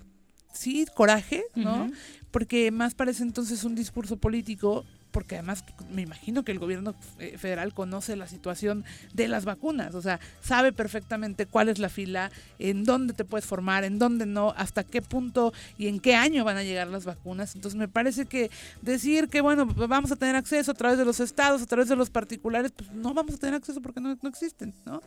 sí, 0.52 0.86
coraje, 0.94 1.44
¿no? 1.54 1.90
Porque 2.30 2.70
más 2.70 2.94
parece 2.94 3.22
entonces 3.22 3.64
un 3.64 3.74
discurso 3.74 4.16
político 4.16 4.84
porque 5.14 5.36
además 5.36 5.64
me 5.92 6.02
imagino 6.02 6.42
que 6.42 6.50
el 6.50 6.58
gobierno 6.58 6.96
eh, 7.20 7.38
federal 7.38 7.72
conoce 7.72 8.16
la 8.16 8.26
situación 8.26 8.84
de 9.12 9.28
las 9.28 9.44
vacunas, 9.44 9.94
o 9.94 10.02
sea, 10.02 10.18
sabe 10.42 10.72
perfectamente 10.72 11.46
cuál 11.46 11.68
es 11.68 11.78
la 11.78 11.88
fila, 11.88 12.32
en 12.58 12.82
dónde 12.82 13.14
te 13.14 13.24
puedes 13.24 13.46
formar, 13.46 13.84
en 13.84 14.00
dónde 14.00 14.26
no, 14.26 14.52
hasta 14.56 14.82
qué 14.82 15.00
punto 15.02 15.52
y 15.78 15.86
en 15.86 16.00
qué 16.00 16.16
año 16.16 16.44
van 16.44 16.56
a 16.56 16.64
llegar 16.64 16.88
las 16.88 17.04
vacunas. 17.04 17.54
Entonces 17.54 17.78
me 17.78 17.86
parece 17.86 18.26
que 18.26 18.50
decir 18.82 19.28
que, 19.28 19.40
bueno, 19.40 19.66
vamos 19.66 20.10
a 20.10 20.16
tener 20.16 20.34
acceso 20.34 20.72
a 20.72 20.74
través 20.74 20.98
de 20.98 21.04
los 21.04 21.20
estados, 21.20 21.62
a 21.62 21.66
través 21.66 21.88
de 21.88 21.94
los 21.94 22.10
particulares, 22.10 22.72
pues 22.72 22.90
no 22.90 23.14
vamos 23.14 23.34
a 23.34 23.38
tener 23.38 23.54
acceso 23.54 23.80
porque 23.80 24.00
no, 24.00 24.18
no 24.20 24.28
existen, 24.28 24.74
¿no? 24.84 25.00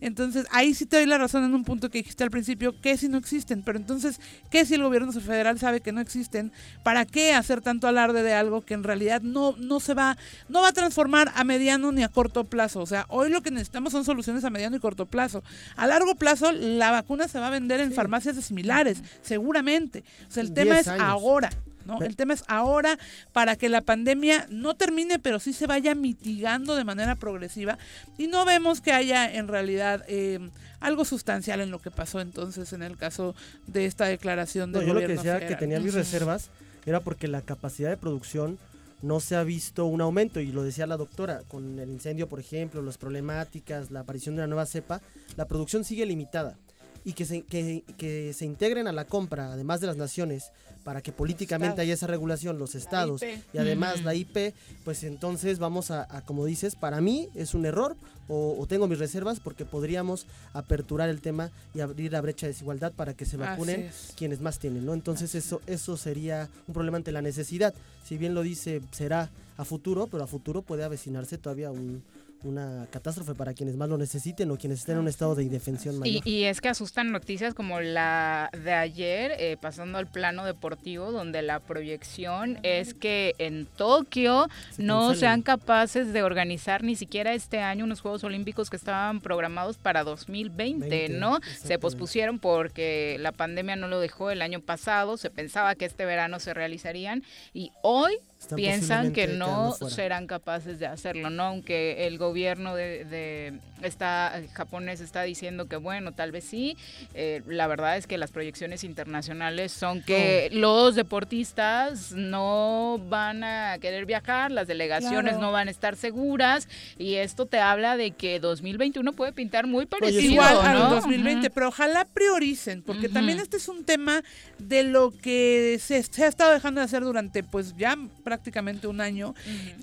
Entonces 0.00 0.44
ahí 0.50 0.74
sí 0.74 0.86
te 0.86 0.96
doy 0.96 1.06
la 1.06 1.18
razón 1.18 1.44
en 1.44 1.54
un 1.54 1.62
punto 1.62 1.88
que 1.88 1.98
dijiste 1.98 2.24
al 2.24 2.32
principio, 2.32 2.80
que 2.80 2.96
si 2.96 3.08
no 3.08 3.16
existen, 3.16 3.62
pero 3.62 3.78
entonces, 3.78 4.20
¿qué 4.50 4.66
si 4.66 4.74
el 4.74 4.82
gobierno 4.82 5.12
federal 5.12 5.60
sabe 5.60 5.80
que 5.80 5.92
no 5.92 6.00
existen? 6.00 6.50
¿Para 6.82 7.04
qué 7.04 7.32
hacer 7.32 7.60
tanto 7.60 7.86
alarde 7.86 8.24
de 8.24 8.34
algo 8.34 8.62
que 8.62 8.74
en 8.74 8.82
realidad 8.82 9.22
no, 9.22 9.51
no 9.58 9.80
se 9.80 9.94
va, 9.94 10.16
no 10.48 10.62
va 10.62 10.68
a 10.68 10.72
transformar 10.72 11.32
a 11.34 11.44
mediano 11.44 11.92
ni 11.92 12.02
a 12.02 12.08
corto 12.08 12.44
plazo? 12.44 12.80
O 12.80 12.86
sea, 12.86 13.06
hoy 13.08 13.30
lo 13.30 13.42
que 13.42 13.50
necesitamos 13.50 13.92
son 13.92 14.04
soluciones 14.04 14.44
a 14.44 14.50
mediano 14.50 14.76
y 14.76 14.80
corto 14.80 15.06
plazo. 15.06 15.42
A 15.76 15.86
largo 15.86 16.14
plazo, 16.14 16.52
la 16.52 16.90
vacuna 16.90 17.28
se 17.28 17.38
va 17.38 17.48
a 17.48 17.50
vender 17.50 17.80
en 17.80 17.92
farmacias 17.92 18.36
de 18.36 18.42
similares, 18.42 19.02
seguramente. 19.22 20.04
O 20.28 20.30
sea, 20.30 20.42
el 20.42 20.52
tema 20.52 20.74
10 20.74 20.80
es 20.86 20.88
años. 20.88 21.04
ahora. 21.04 21.50
¿no? 21.84 22.00
El 22.00 22.16
tema 22.16 22.34
es 22.34 22.44
ahora 22.46 22.98
para 23.32 23.56
que 23.56 23.68
la 23.68 23.80
pandemia 23.80 24.46
no 24.50 24.74
termine, 24.74 25.18
pero 25.18 25.40
sí 25.40 25.52
se 25.52 25.66
vaya 25.66 25.94
mitigando 25.94 26.76
de 26.76 26.84
manera 26.84 27.16
progresiva 27.16 27.78
y 28.18 28.28
no 28.28 28.44
vemos 28.44 28.80
que 28.80 28.92
haya 28.92 29.32
en 29.32 29.48
realidad 29.48 30.04
eh, 30.06 30.38
algo 30.80 31.04
sustancial 31.04 31.60
en 31.60 31.70
lo 31.70 31.80
que 31.80 31.90
pasó 31.90 32.20
entonces 32.20 32.72
en 32.72 32.82
el 32.82 32.96
caso 32.96 33.34
de 33.66 33.86
esta 33.86 34.04
declaración 34.06 34.72
No, 34.72 34.78
del 34.78 34.88
yo 34.88 34.94
lo 34.94 35.00
que 35.00 35.08
decía 35.08 35.46
que 35.46 35.56
tenía 35.56 35.80
mis 35.80 35.94
reservas 35.94 36.50
era 36.86 37.00
porque 37.00 37.28
la 37.28 37.42
capacidad 37.42 37.90
de 37.90 37.96
producción 37.96 38.58
no 39.02 39.20
se 39.20 39.36
ha 39.36 39.44
visto 39.44 39.84
un 39.84 40.00
aumento 40.00 40.40
y 40.40 40.52
lo 40.52 40.62
decía 40.62 40.86
la 40.86 40.96
doctora, 40.96 41.42
con 41.48 41.78
el 41.78 41.90
incendio 41.90 42.28
por 42.28 42.40
ejemplo, 42.40 42.82
las 42.82 42.98
problemáticas, 42.98 43.90
la 43.90 44.00
aparición 44.00 44.34
de 44.34 44.40
una 44.40 44.46
nueva 44.48 44.66
cepa, 44.66 45.00
la 45.36 45.46
producción 45.46 45.84
sigue 45.84 46.06
limitada 46.06 46.56
y 47.04 47.12
que 47.14 47.24
se, 47.24 47.42
que, 47.42 47.84
que 47.96 48.32
se 48.32 48.44
integren 48.44 48.86
a 48.86 48.92
la 48.92 49.04
compra, 49.06 49.52
además 49.52 49.80
de 49.80 49.86
las 49.88 49.96
naciones, 49.96 50.50
para 50.84 51.00
que 51.00 51.12
políticamente 51.12 51.80
haya 51.80 51.94
esa 51.94 52.06
regulación, 52.08 52.58
los 52.58 52.74
estados 52.74 53.20
y 53.52 53.58
además 53.58 54.02
la 54.02 54.14
IP, 54.14 54.52
pues 54.84 55.04
entonces 55.04 55.58
vamos 55.60 55.90
a, 55.92 56.06
a, 56.16 56.22
como 56.24 56.44
dices, 56.44 56.74
para 56.74 57.00
mí 57.00 57.28
es 57.36 57.54
un 57.54 57.66
error 57.66 57.96
o, 58.28 58.56
o 58.58 58.66
tengo 58.66 58.88
mis 58.88 58.98
reservas 58.98 59.38
porque 59.38 59.64
podríamos 59.64 60.26
aperturar 60.52 61.08
el 61.08 61.20
tema 61.20 61.50
y 61.74 61.80
abrir 61.80 62.10
la 62.12 62.20
brecha 62.20 62.46
de 62.46 62.52
desigualdad 62.52 62.92
para 62.92 63.14
que 63.14 63.24
se 63.24 63.36
vacunen 63.36 63.82
es. 63.82 64.12
quienes 64.16 64.40
más 64.40 64.58
tienen, 64.58 64.84
¿no? 64.84 64.92
Entonces 64.94 65.34
eso, 65.36 65.60
eso 65.66 65.96
sería 65.96 66.48
un 66.66 66.74
problema 66.74 66.96
ante 66.96 67.12
la 67.12 67.22
necesidad. 67.22 67.74
Si 68.04 68.16
bien 68.18 68.34
lo 68.34 68.42
dice, 68.42 68.80
será 68.90 69.30
a 69.56 69.64
futuro, 69.64 70.08
pero 70.08 70.24
a 70.24 70.26
futuro 70.26 70.62
puede 70.62 70.82
avecinarse 70.82 71.38
todavía 71.38 71.70
un- 71.70 72.02
una 72.44 72.86
catástrofe 72.90 73.34
para 73.34 73.54
quienes 73.54 73.76
más 73.76 73.88
lo 73.88 73.98
necesiten 73.98 74.50
o 74.50 74.56
quienes 74.56 74.80
estén 74.80 74.94
en 74.96 75.02
un 75.02 75.08
estado 75.08 75.34
de 75.34 75.44
indefensión 75.44 75.96
Y, 75.96 75.98
mayor. 75.98 76.28
y 76.28 76.44
es 76.44 76.60
que 76.60 76.68
asustan 76.68 77.12
noticias 77.12 77.54
como 77.54 77.80
la 77.80 78.50
de 78.64 78.72
ayer, 78.72 79.32
eh, 79.38 79.56
pasando 79.60 79.98
al 79.98 80.06
plano 80.06 80.44
deportivo, 80.44 81.12
donde 81.12 81.42
la 81.42 81.60
proyección 81.60 82.58
es 82.62 82.94
que 82.94 83.34
en 83.38 83.66
Tokio 83.66 84.48
Se 84.70 84.82
no 84.82 85.14
sean 85.14 85.42
capaces 85.42 86.12
de 86.12 86.22
organizar 86.22 86.82
ni 86.82 86.96
siquiera 86.96 87.32
este 87.34 87.60
año 87.60 87.84
unos 87.84 88.00
Juegos 88.00 88.24
Olímpicos 88.24 88.70
que 88.70 88.76
estaban 88.76 89.20
programados 89.20 89.78
para 89.78 90.04
2020, 90.04 90.88
20, 90.88 91.18
¿no? 91.18 91.38
Se 91.62 91.78
pospusieron 91.78 92.38
porque 92.38 93.16
la 93.20 93.32
pandemia 93.32 93.76
no 93.76 93.88
lo 93.88 94.00
dejó 94.00 94.30
el 94.30 94.42
año 94.42 94.60
pasado, 94.60 95.16
se 95.16 95.30
pensaba 95.30 95.74
que 95.74 95.84
este 95.84 96.04
verano 96.04 96.40
se 96.40 96.54
realizarían 96.54 97.22
y 97.52 97.70
hoy 97.82 98.16
Están 98.42 98.56
piensan 98.56 99.12
que 99.12 99.26
no 99.28 99.72
serán 99.88 100.26
capaces 100.26 100.78
de 100.78 100.86
hacerlo, 100.86 101.30
¿no? 101.30 101.44
Aunque 101.44 102.06
el 102.06 102.18
gobierno 102.18 102.74
de, 102.74 103.04
de 103.04 103.52
esta, 103.82 104.40
japonés 104.52 105.00
está 105.00 105.22
diciendo 105.22 105.66
que 105.68 105.76
bueno, 105.76 106.12
tal 106.12 106.32
vez 106.32 106.44
sí, 106.44 106.76
eh, 107.14 107.42
la 107.46 107.66
verdad 107.66 107.96
es 107.96 108.06
que 108.06 108.18
las 108.18 108.30
proyecciones 108.30 108.84
internacionales 108.84 109.72
son 109.72 110.02
que 110.02 110.48
los 110.52 110.94
deportistas 110.94 112.12
no 112.12 113.00
van 113.08 113.44
a 113.44 113.78
querer 113.80 114.06
viajar, 114.06 114.50
las 114.50 114.66
delegaciones 114.68 115.32
Claro. 115.32 115.40
no 115.46 115.52
van 115.52 115.68
a 115.68 115.70
estar 115.70 115.96
seguras 115.96 116.68
y 116.98 117.14
esto 117.14 117.46
te 117.46 117.58
habla 117.58 117.96
de 117.96 118.10
que 118.12 118.38
2021 118.40 119.12
puede 119.12 119.32
pintar 119.32 119.66
muy 119.66 119.86
parecido, 119.86 120.20
Igual 120.32 120.54
¿no? 120.54 120.84
al 120.84 120.90
2020, 120.90 121.46
Ujú. 121.46 121.54
pero 121.54 121.68
ojalá 121.68 122.04
prioricen, 122.06 122.82
porque 122.82 123.08
también 123.08 123.38
este 123.40 123.56
es 123.56 123.68
un 123.68 123.84
tema 123.84 124.22
de 124.58 124.82
lo 124.84 125.10
que 125.10 125.78
se, 125.80 126.02
se 126.02 126.24
ha 126.24 126.28
estado 126.28 126.52
dejando 126.52 126.80
de 126.80 126.84
hacer 126.86 127.02
durante 127.02 127.42
pues 127.42 127.74
ya 127.76 127.96
prácticamente 128.32 128.86
un 128.86 129.02
año 129.02 129.34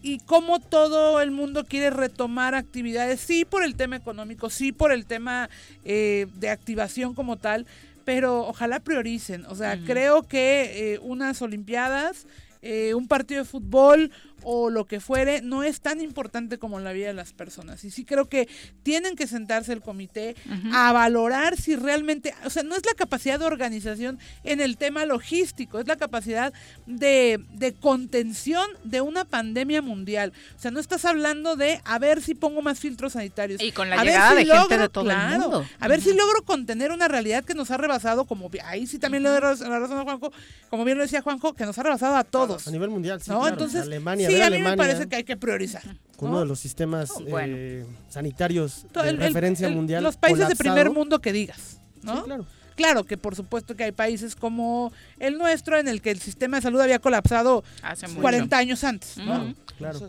y 0.01 0.17
cómo 0.25 0.59
todo 0.59 1.21
el 1.21 1.29
mundo 1.29 1.65
quiere 1.65 1.91
retomar 1.91 2.55
actividades, 2.55 3.19
sí 3.19 3.45
por 3.45 3.63
el 3.63 3.75
tema 3.75 3.95
económico, 3.95 4.49
sí 4.49 4.71
por 4.71 4.91
el 4.91 5.05
tema 5.05 5.51
eh, 5.85 6.25
de 6.33 6.49
activación 6.49 7.13
como 7.13 7.37
tal, 7.37 7.67
pero 8.05 8.47
ojalá 8.47 8.79
prioricen, 8.79 9.45
o 9.45 9.53
sea, 9.53 9.77
creo 9.85 10.23
que 10.23 10.93
eh, 10.93 10.99
unas 11.03 11.43
olimpiadas, 11.43 12.25
eh, 12.63 12.95
un 12.95 13.07
partido 13.07 13.43
de 13.43 13.47
fútbol 13.47 14.11
o 14.43 14.69
lo 14.69 14.85
que 14.85 14.99
fuere, 14.99 15.41
no 15.41 15.63
es 15.63 15.81
tan 15.81 16.01
importante 16.01 16.57
como 16.57 16.79
la 16.79 16.93
vida 16.93 17.07
de 17.07 17.13
las 17.13 17.33
personas. 17.33 17.83
Y 17.83 17.91
sí 17.91 18.05
creo 18.05 18.29
que 18.29 18.47
tienen 18.83 19.15
que 19.15 19.27
sentarse 19.27 19.73
el 19.73 19.81
comité 19.81 20.35
a 20.73 20.91
valorar 20.91 21.57
si 21.57 21.75
realmente, 21.75 22.33
o 22.45 22.49
sea, 22.49 22.63
no 22.63 22.75
es 22.75 22.85
la 22.85 22.93
capacidad 22.93 23.39
de 23.39 23.45
organización 23.45 24.19
en 24.43 24.61
el 24.61 24.77
tema 24.77 25.05
logístico, 25.05 25.79
es 25.79 25.87
la 25.87 25.95
capacidad 25.97 26.53
de, 26.85 27.39
de 27.53 27.73
contención 27.73 28.65
de 28.83 29.01
una 29.01 29.25
pandemia 29.25 29.81
mundial. 29.81 30.33
O 30.57 30.59
sea, 30.61 30.71
no 30.71 30.79
estás 30.79 31.05
hablando 31.05 31.55
de 31.55 31.81
a 31.85 31.99
ver 31.99 32.21
si 32.21 32.35
pongo 32.35 32.61
más 32.61 32.79
filtros 32.79 33.13
sanitarios. 33.13 33.61
Y 33.61 33.71
con 33.71 33.89
la 33.89 33.95
a 33.95 34.03
ver 34.03 34.13
llegada 34.13 34.29
si 34.31 34.45
de 34.45 34.57
gente 34.57 34.77
de 34.77 34.89
todo 34.89 35.09
el 35.09 35.17
mundo. 35.17 35.65
A 35.79 35.87
ver 35.87 36.01
si 36.01 36.13
logro 36.13 36.43
contener 36.43 36.91
una 36.91 37.07
realidad 37.07 37.43
que 37.43 37.53
nos 37.53 37.71
ha 37.71 37.77
rebasado, 37.77 38.25
como 38.25 38.49
ahí 38.63 38.87
sí 38.87 38.99
también 38.99 39.23
le 39.23 39.29
doy 39.29 39.41
la 39.41 39.79
razón 39.79 39.97
a 39.97 40.03
Juanjo, 40.03 40.31
como 40.69 40.85
bien 40.85 40.97
lo 40.97 41.03
decía 41.03 41.21
Juanjo, 41.21 41.53
que 41.53 41.65
nos 41.65 41.77
ha 41.77 41.83
rebasado 41.83 42.15
a 42.15 42.23
todos. 42.23 42.67
A 42.67 42.71
nivel 42.71 42.89
mundial, 42.89 43.21
sí, 43.21 43.29
No, 43.29 43.39
claro. 43.39 43.53
entonces, 43.53 43.81
Alemania, 43.83 44.28
ver 44.29 44.37
sí, 44.37 44.41
a 44.41 44.45
mí 44.45 44.51
me 44.51 44.55
Alemania 44.69 44.77
parece 44.77 45.07
que 45.09 45.15
hay 45.17 45.23
que 45.23 45.37
priorizar. 45.37 45.83
con 46.17 46.29
uno 46.29 46.39
de 46.41 46.45
los 46.45 46.59
sistemas 46.59 47.11
Oh, 47.11 47.21
bueno. 47.23 47.53
eh, 47.57 47.85
sanitarios 48.09 48.85
Todo 48.91 49.03
de 49.05 49.11
el- 49.11 49.17
referencia 49.17 49.67
el- 49.67 49.75
mundial. 49.75 50.03
Los 50.03 50.17
países 50.17 50.39
de 50.47 50.55
colapsado. 50.55 50.75
primer 50.75 50.91
mundo 50.91 51.19
que 51.19 51.31
digas, 51.31 51.79
¿no? 52.03 52.17
Sí, 52.17 52.21
claro. 52.25 52.45
Claro 52.79 53.03
que 53.03 53.17
por 53.17 53.35
supuesto 53.35 53.75
que 53.75 53.83
hay 53.83 53.91
países 53.91 54.37
como 54.37 54.93
el 55.19 55.37
nuestro 55.37 55.77
en 55.77 55.89
el 55.89 56.01
que 56.01 56.11
el 56.11 56.21
sistema 56.21 56.55
de 56.55 56.61
salud 56.61 56.79
había 56.79 56.99
colapsado 56.99 57.65
Hace 57.81 58.07
mucho. 58.07 58.21
40 58.21 58.57
años 58.57 58.85
antes. 58.85 59.15
Claro. 59.15 59.53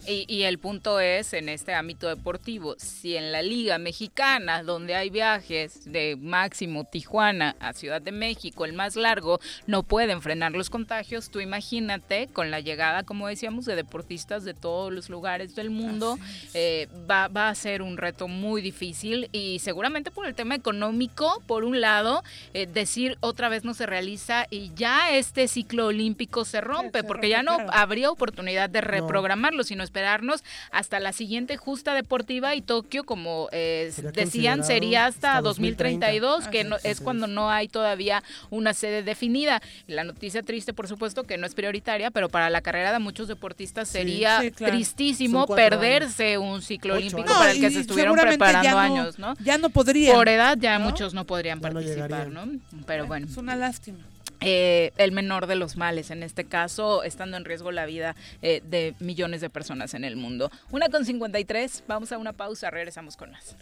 Y, 0.07 0.25
y 0.29 0.43
el 0.43 0.59
punto 0.59 0.99
es, 0.99 1.33
en 1.33 1.49
este 1.49 1.75
ámbito 1.75 2.09
deportivo, 2.09 2.75
si 2.79 3.17
en 3.17 3.31
la 3.31 3.41
Liga 3.41 3.79
Mexicana, 3.79 4.65
donde 4.65 4.97
hay 4.97 5.11
viajes 5.11 5.85
de 5.85 6.17
máximo 6.21 6.85
Tijuana 6.85 7.55
a 7.61 7.73
Ciudad 7.73 8.03
de 8.03 8.11
México, 8.11 8.65
el 8.65 8.73
más 8.73 8.97
largo, 8.97 9.39
no 9.69 9.85
pueden 9.85 10.23
frenar 10.23 10.53
los 10.53 10.71
contagios, 10.71 11.31
tú 11.31 11.39
imagínate 11.39 12.27
con 12.33 12.51
la 12.51 12.59
llegada, 12.59 13.05
como 13.05 13.29
decíamos, 13.29 13.65
de 13.65 13.77
deportistas 13.77 14.45
de 14.45 14.55
todos 14.55 14.93
los 14.93 15.09
lugares 15.09 15.55
del 15.55 15.71
mundo, 15.71 16.19
eh, 16.55 16.89
va, 17.09 17.29
va 17.29 17.49
a 17.49 17.55
ser 17.55 17.83
un 17.83 17.97
reto 17.97 18.27
muy 18.27 18.63
difícil 18.63 19.29
y 19.31 19.61
seguramente 19.61 20.11
por 20.11 20.27
el 20.27 20.35
tema 20.35 20.57
económico, 20.57 21.43
por 21.47 21.63
un 21.63 21.81
lado, 21.81 22.25
eh, 22.55 22.60
decir 22.67 23.17
otra 23.21 23.49
vez 23.49 23.65
no 23.65 23.75
se 23.75 23.87
realiza 23.87 24.47
y 24.51 24.73
ya 24.75 25.15
este 25.17 25.49
ciclo 25.49 25.87
olímpico 25.87 26.45
se 26.45 26.61
rompe, 26.61 27.01
se 27.01 27.05
porque 27.05 27.27
rompe, 27.27 27.29
ya 27.31 27.43
no 27.43 27.57
claro. 27.57 27.71
habría 27.73 28.11
oportunidad 28.11 28.71
de 28.71 28.81
reprogramarlo, 28.81 29.65
sino 29.65 29.83
esperarnos 29.83 30.43
hasta 30.71 31.01
la 31.01 31.13
siguiente 31.13 31.57
justa 31.57 31.95
deportiva 31.95 32.55
y 32.55 32.63
Tokio, 32.63 33.05
como 33.05 33.49
eh, 33.53 33.91
Sería 33.95 34.11
decían, 34.13 34.65
sería 34.65 35.07
hasta, 35.07 35.31
hasta 35.37 35.43
2032, 35.43 36.49
que 36.49 36.61
Así 36.61 36.69
no- 36.69 36.77
es. 36.77 36.85
es 36.85 37.01
cuando 37.01 37.27
no 37.27 37.51
hay 37.51 37.69
todavía 37.69 38.23
una 38.51 38.75
sede 38.75 39.03
definida. 39.03 39.61
La 39.87 40.05
noticia 40.05 40.43
triste, 40.43 40.73
por 40.73 40.89
supuesto, 40.89 41.25
que 41.25 41.37
no 41.37 41.47
es 41.47 41.55
prioritaria, 41.55 42.11
pero 42.11 42.29
para 42.29 42.51
la 42.51 42.61
carrera 42.61 42.93
de 42.93 42.99
muchos 42.99 43.29
deportistas 43.29 43.89
sería 43.89 44.41
claro. 44.55 44.73
Tristísimo 44.75 45.47
perderse 45.47 46.39
un 46.39 46.63
ciclo 46.63 46.95
Ocho 46.95 46.99
olímpico 47.07 47.33
para 47.39 47.51
el 47.53 47.61
que 47.61 47.71
se 47.71 47.81
estuvieron 47.81 48.17
preparando 48.17 48.79
años, 48.79 49.19
¿no? 49.19 49.35
Ya 49.43 49.59
no 49.59 49.71
podrían. 49.71 50.15
Por 50.15 50.29
edad 50.29 50.57
ya 50.59 50.79
muchos 50.79 51.15
no 51.15 51.25
podrían 51.25 51.61
participar. 51.61 52.29
¿no? 52.29 52.45
Pero 52.87 53.07
bueno. 53.07 53.27
Es 53.27 53.37
una 53.37 53.57
lástima. 53.57 53.99
eh, 54.41 54.93
el 54.97 55.13
menor 55.13 55.47
de 55.47 55.55
los 55.55 55.77
males, 55.77 56.11
en 56.11 56.23
este 56.23 56.45
caso, 56.45 57.03
estando 57.03 57.37
en 57.37 57.45
riesgo 57.45 57.73
la 57.73 57.87
vida 57.87 58.17
eh, 58.43 58.63
de 58.69 58.95
millones 58.99 59.41
de 59.41 59.51
personas 59.51 59.93
en 59.95 60.05
el 60.05 60.17
mundo. 60.17 60.51
Una 60.71 60.89
con 60.89 61.05
53, 61.05 61.85
vamos 61.87 62.11
a 62.13 62.19
una 62.19 62.33
pausa, 62.33 62.71
regresamos 62.71 63.17
con 63.17 63.31
más. 63.33 63.57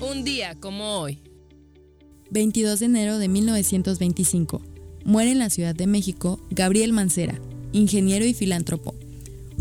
Un 0.00 0.24
día 0.24 0.54
como 0.54 0.98
hoy. 1.00 1.22
22 2.30 2.80
de 2.80 2.86
enero 2.86 3.18
de 3.18 3.28
1925. 3.28 4.62
Muere 5.04 5.32
en 5.32 5.38
la 5.38 5.50
Ciudad 5.50 5.74
de 5.74 5.86
México 5.86 6.40
Gabriel 6.50 6.92
Mancera, 6.92 7.40
ingeniero 7.72 8.24
y 8.24 8.34
filántropo, 8.34 8.94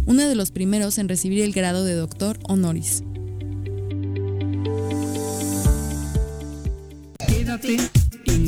uno 0.05 0.27
de 0.27 0.35
los 0.35 0.51
primeros 0.51 0.97
en 0.97 1.07
recibir 1.07 1.43
el 1.43 1.53
grado 1.53 1.83
de 1.85 1.93
doctor 1.93 2.37
honoris. 2.43 3.03
Quédate 7.27 7.77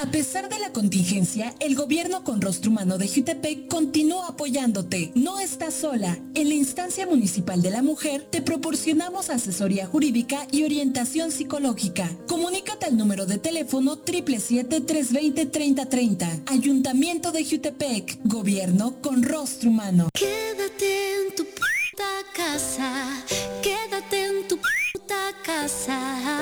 A 0.00 0.06
pesar 0.06 0.48
de 0.48 0.58
la 0.58 0.72
contingencia, 0.72 1.54
el 1.60 1.74
gobierno 1.74 2.24
con 2.24 2.40
rostro 2.40 2.70
humano 2.70 2.96
de 2.96 3.06
Jutepec 3.06 3.68
continúa 3.68 4.28
apoyándote. 4.28 5.12
No 5.14 5.38
estás 5.38 5.74
sola. 5.74 6.16
En 6.34 6.48
la 6.48 6.54
instancia 6.54 7.06
municipal 7.06 7.60
de 7.60 7.68
la 7.68 7.82
mujer 7.82 8.26
te 8.30 8.40
proporcionamos 8.40 9.28
asesoría 9.28 9.86
jurídica 9.86 10.46
y 10.50 10.64
orientación 10.64 11.30
psicológica. 11.30 12.10
Comunícate 12.28 12.86
al 12.86 12.96
número 12.96 13.26
de 13.26 13.36
teléfono 13.36 14.02
777-320-3030. 14.02 16.44
Ayuntamiento 16.46 17.30
de 17.30 17.44
Jutepec. 17.44 18.20
Gobierno 18.24 19.02
con 19.02 19.22
rostro 19.22 19.68
humano. 19.68 20.08
Quédate 20.14 21.26
en 21.26 21.34
tu 21.36 21.44
puta 21.44 22.08
casa, 22.34 23.22
quédate 23.62 24.24
en 24.24 24.48
tu 24.48 24.56
puta 24.56 25.34
casa. 25.44 26.39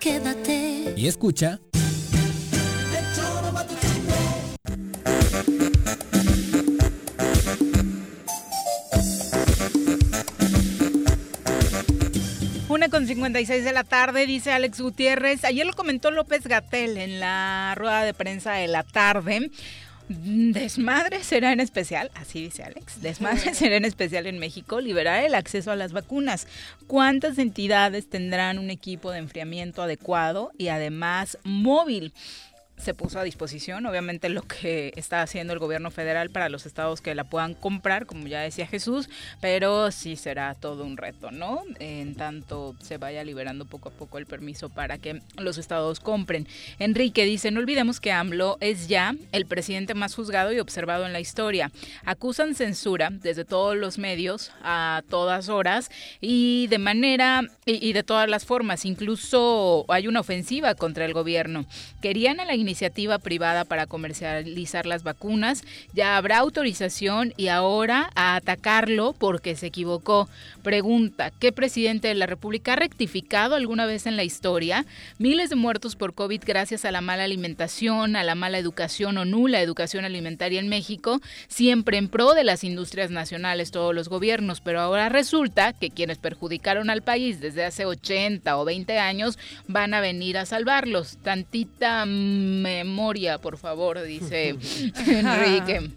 Quédate. 0.00 0.94
Y 0.96 1.06
escucha... 1.06 1.60
Una 12.70 12.88
con 12.88 13.06
56 13.06 13.62
de 13.62 13.72
la 13.72 13.84
tarde, 13.84 14.26
dice 14.26 14.52
Alex 14.52 14.80
Gutiérrez. 14.80 15.44
Ayer 15.44 15.66
lo 15.66 15.74
comentó 15.74 16.10
López 16.10 16.46
Gatel 16.46 16.96
en 16.96 17.20
la 17.20 17.74
rueda 17.76 18.04
de 18.04 18.14
prensa 18.14 18.52
de 18.52 18.68
la 18.68 18.84
tarde. 18.84 19.50
Desmadre 20.12 21.22
será 21.22 21.52
en 21.52 21.60
especial, 21.60 22.10
así 22.16 22.42
dice 22.42 22.64
Alex, 22.64 23.00
desmadre 23.00 23.54
será 23.54 23.76
en 23.76 23.84
especial 23.84 24.26
en 24.26 24.40
México 24.40 24.80
liberar 24.80 25.22
el 25.24 25.36
acceso 25.36 25.70
a 25.70 25.76
las 25.76 25.92
vacunas. 25.92 26.48
¿Cuántas 26.88 27.38
entidades 27.38 28.10
tendrán 28.10 28.58
un 28.58 28.70
equipo 28.70 29.12
de 29.12 29.18
enfriamiento 29.18 29.82
adecuado 29.82 30.50
y 30.58 30.66
además 30.66 31.38
móvil? 31.44 32.12
Se 32.80 32.94
puso 32.94 33.18
a 33.18 33.24
disposición, 33.24 33.86
obviamente 33.86 34.28
lo 34.28 34.42
que 34.42 34.92
está 34.96 35.22
haciendo 35.22 35.52
el 35.52 35.58
gobierno 35.58 35.90
federal 35.90 36.30
para 36.30 36.48
los 36.48 36.66
estados 36.66 37.00
que 37.00 37.14
la 37.14 37.24
puedan 37.24 37.54
comprar, 37.54 38.06
como 38.06 38.26
ya 38.26 38.40
decía 38.40 38.66
Jesús, 38.66 39.08
pero 39.40 39.90
sí 39.90 40.16
será 40.16 40.54
todo 40.54 40.84
un 40.84 40.96
reto, 40.96 41.30
¿no? 41.30 41.62
En 41.78 42.14
tanto 42.14 42.74
se 42.80 42.98
vaya 42.98 43.24
liberando 43.24 43.64
poco 43.64 43.90
a 43.90 43.92
poco 43.92 44.18
el 44.18 44.26
permiso 44.26 44.68
para 44.68 44.98
que 44.98 45.20
los 45.36 45.58
estados 45.58 46.00
compren. 46.00 46.46
Enrique 46.78 47.24
dice, 47.24 47.50
no 47.50 47.60
olvidemos 47.60 48.00
que 48.00 48.12
AMLO 48.12 48.58
es 48.60 48.88
ya 48.88 49.14
el 49.32 49.46
presidente 49.46 49.94
más 49.94 50.14
juzgado 50.14 50.52
y 50.52 50.60
observado 50.60 51.06
en 51.06 51.12
la 51.12 51.20
historia. 51.20 51.70
Acusan 52.04 52.54
censura 52.54 53.10
desde 53.10 53.44
todos 53.44 53.76
los 53.76 53.98
medios 53.98 54.52
a 54.62 55.02
todas 55.08 55.48
horas 55.48 55.90
y 56.20 56.66
de 56.68 56.78
manera 56.78 57.42
y, 57.66 57.92
de 57.92 58.02
todas 58.02 58.28
las 58.28 58.44
formas, 58.44 58.84
incluso 58.84 59.84
hay 59.88 60.08
una 60.08 60.20
ofensiva 60.20 60.74
contra 60.74 61.04
el 61.04 61.12
gobierno. 61.12 61.66
Querían 62.00 62.40
a 62.40 62.44
la 62.44 62.54
iniciativa 62.70 63.18
privada 63.18 63.64
para 63.64 63.86
comercializar 63.86 64.86
las 64.86 65.02
vacunas, 65.02 65.64
ya 65.92 66.16
habrá 66.16 66.38
autorización 66.38 67.34
y 67.36 67.48
ahora 67.48 68.10
a 68.14 68.36
atacarlo 68.36 69.12
porque 69.12 69.56
se 69.56 69.66
equivocó. 69.66 70.28
Pregunta, 70.62 71.32
¿qué 71.40 71.50
presidente 71.50 72.06
de 72.06 72.14
la 72.14 72.26
República 72.26 72.74
ha 72.74 72.76
rectificado 72.76 73.56
alguna 73.56 73.86
vez 73.86 74.06
en 74.06 74.16
la 74.16 74.22
historia? 74.22 74.86
Miles 75.18 75.50
de 75.50 75.56
muertos 75.56 75.96
por 75.96 76.14
COVID 76.14 76.42
gracias 76.46 76.84
a 76.84 76.92
la 76.92 77.00
mala 77.00 77.24
alimentación, 77.24 78.14
a 78.14 78.22
la 78.22 78.36
mala 78.36 78.58
educación 78.58 79.18
o 79.18 79.24
nula 79.24 79.60
educación 79.60 80.04
alimentaria 80.04 80.60
en 80.60 80.68
México, 80.68 81.20
siempre 81.48 81.98
en 81.98 82.08
pro 82.08 82.34
de 82.34 82.44
las 82.44 82.62
industrias 82.62 83.10
nacionales, 83.10 83.72
todos 83.72 83.92
los 83.96 84.08
gobiernos, 84.08 84.60
pero 84.60 84.80
ahora 84.80 85.08
resulta 85.08 85.72
que 85.72 85.90
quienes 85.90 86.18
perjudicaron 86.18 86.88
al 86.88 87.02
país 87.02 87.40
desde 87.40 87.64
hace 87.64 87.84
80 87.84 88.56
o 88.56 88.64
20 88.64 88.96
años 89.00 89.40
van 89.66 89.92
a 89.92 90.00
venir 90.00 90.38
a 90.38 90.46
salvarlos. 90.46 91.18
Tantita 91.24 92.04
memoria, 92.62 93.38
por 93.38 93.56
favor, 93.58 94.02
dice 94.02 94.50
Enrique. 95.06 95.90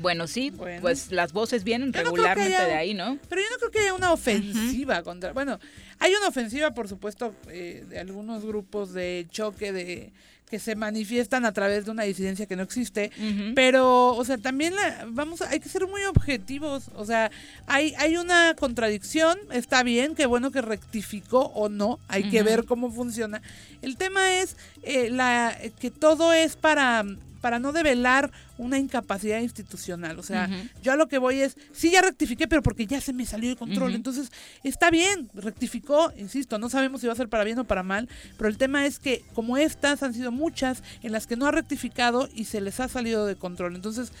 Bueno, 0.00 0.26
sí, 0.26 0.50
pues 0.52 1.12
las 1.12 1.34
voces 1.34 1.64
vienen 1.64 1.92
Yo 1.92 1.98
no 2.02 2.10
regularmente 2.10 2.56
haya- 2.56 2.66
de 2.66 2.74
ahí, 2.74 2.94
¿no? 2.94 3.18
Pero 3.28 3.42
yo 3.42 3.48
no 3.50 3.58
creo 3.58 3.70
que 3.70 3.78
haya 3.80 3.92
una 3.94 4.10
ofensiva 4.12 5.02
contra. 5.02 5.34
Bueno, 5.34 5.60
hay 5.98 6.14
una 6.14 6.28
ofensiva, 6.28 6.70
por 6.72 6.88
supuesto, 6.88 7.34
eh, 7.48 7.84
de 7.86 7.98
algunos 7.98 8.42
grupos 8.46 8.94
de 8.94 9.26
choque 9.30 9.70
de 9.72 10.12
que 10.50 10.58
se 10.58 10.74
manifiestan 10.74 11.44
a 11.46 11.52
través 11.52 11.84
de 11.84 11.92
una 11.92 12.02
disidencia 12.02 12.44
que 12.46 12.56
no 12.56 12.64
existe, 12.64 13.12
pero, 13.54 14.08
o 14.16 14.24
sea, 14.24 14.36
también 14.36 14.74
la- 14.74 15.06
vamos, 15.08 15.40
hay 15.42 15.60
que 15.60 15.68
ser 15.68 15.86
muy 15.86 16.02
objetivos, 16.04 16.90
o 16.96 17.04
sea, 17.06 17.30
hay, 17.68 17.94
hay 17.98 18.16
una 18.16 18.54
contradicción, 18.58 19.38
está 19.52 19.82
bien, 19.84 20.14
qué 20.16 20.26
bueno 20.26 20.50
que 20.50 20.60
rectificó 20.60 21.52
o 21.54 21.68
no, 21.68 21.98
hay 22.08 22.24
que 22.30 22.42
ver 22.42 22.64
cómo 22.64 22.90
funciona. 22.90 23.40
El 23.80 23.96
tema 23.96 24.40
es 24.40 24.56
eh, 24.82 25.08
la 25.10 25.56
que 25.78 25.90
todo 25.90 26.32
es 26.32 26.56
para 26.56 27.04
para 27.40 27.58
no 27.58 27.72
develar 27.72 28.30
una 28.58 28.78
incapacidad 28.78 29.40
institucional. 29.40 30.18
O 30.18 30.22
sea, 30.22 30.48
yo 30.82 30.92
a 30.92 30.96
lo 30.96 31.08
que 31.08 31.18
voy 31.18 31.40
es, 31.40 31.56
sí 31.72 31.90
ya 31.90 32.02
rectifiqué, 32.02 32.46
pero 32.46 32.62
porque 32.62 32.86
ya 32.86 33.00
se 33.00 33.12
me 33.12 33.26
salió 33.26 33.48
de 33.48 33.56
control. 33.56 33.94
Entonces, 33.94 34.30
está 34.62 34.90
bien, 34.90 35.30
rectificó, 35.34 36.12
insisto, 36.16 36.58
no 36.58 36.68
sabemos 36.68 37.00
si 37.00 37.06
va 37.06 37.12
a 37.12 37.16
ser 37.16 37.28
para 37.28 37.44
bien 37.44 37.58
o 37.58 37.64
para 37.64 37.82
mal, 37.82 38.08
pero 38.36 38.48
el 38.48 38.58
tema 38.58 38.86
es 38.86 38.98
que 38.98 39.24
como 39.34 39.56
estas 39.56 40.02
han 40.02 40.14
sido 40.14 40.32
muchas 40.32 40.82
en 41.02 41.12
las 41.12 41.26
que 41.26 41.36
no 41.36 41.46
ha 41.46 41.50
rectificado 41.50 42.28
y 42.34 42.44
se 42.44 42.60
les 42.60 42.80
ha 42.80 42.88
salido 42.88 43.26
de 43.26 43.36
control. 43.36 43.74
Entonces, 43.74 44.12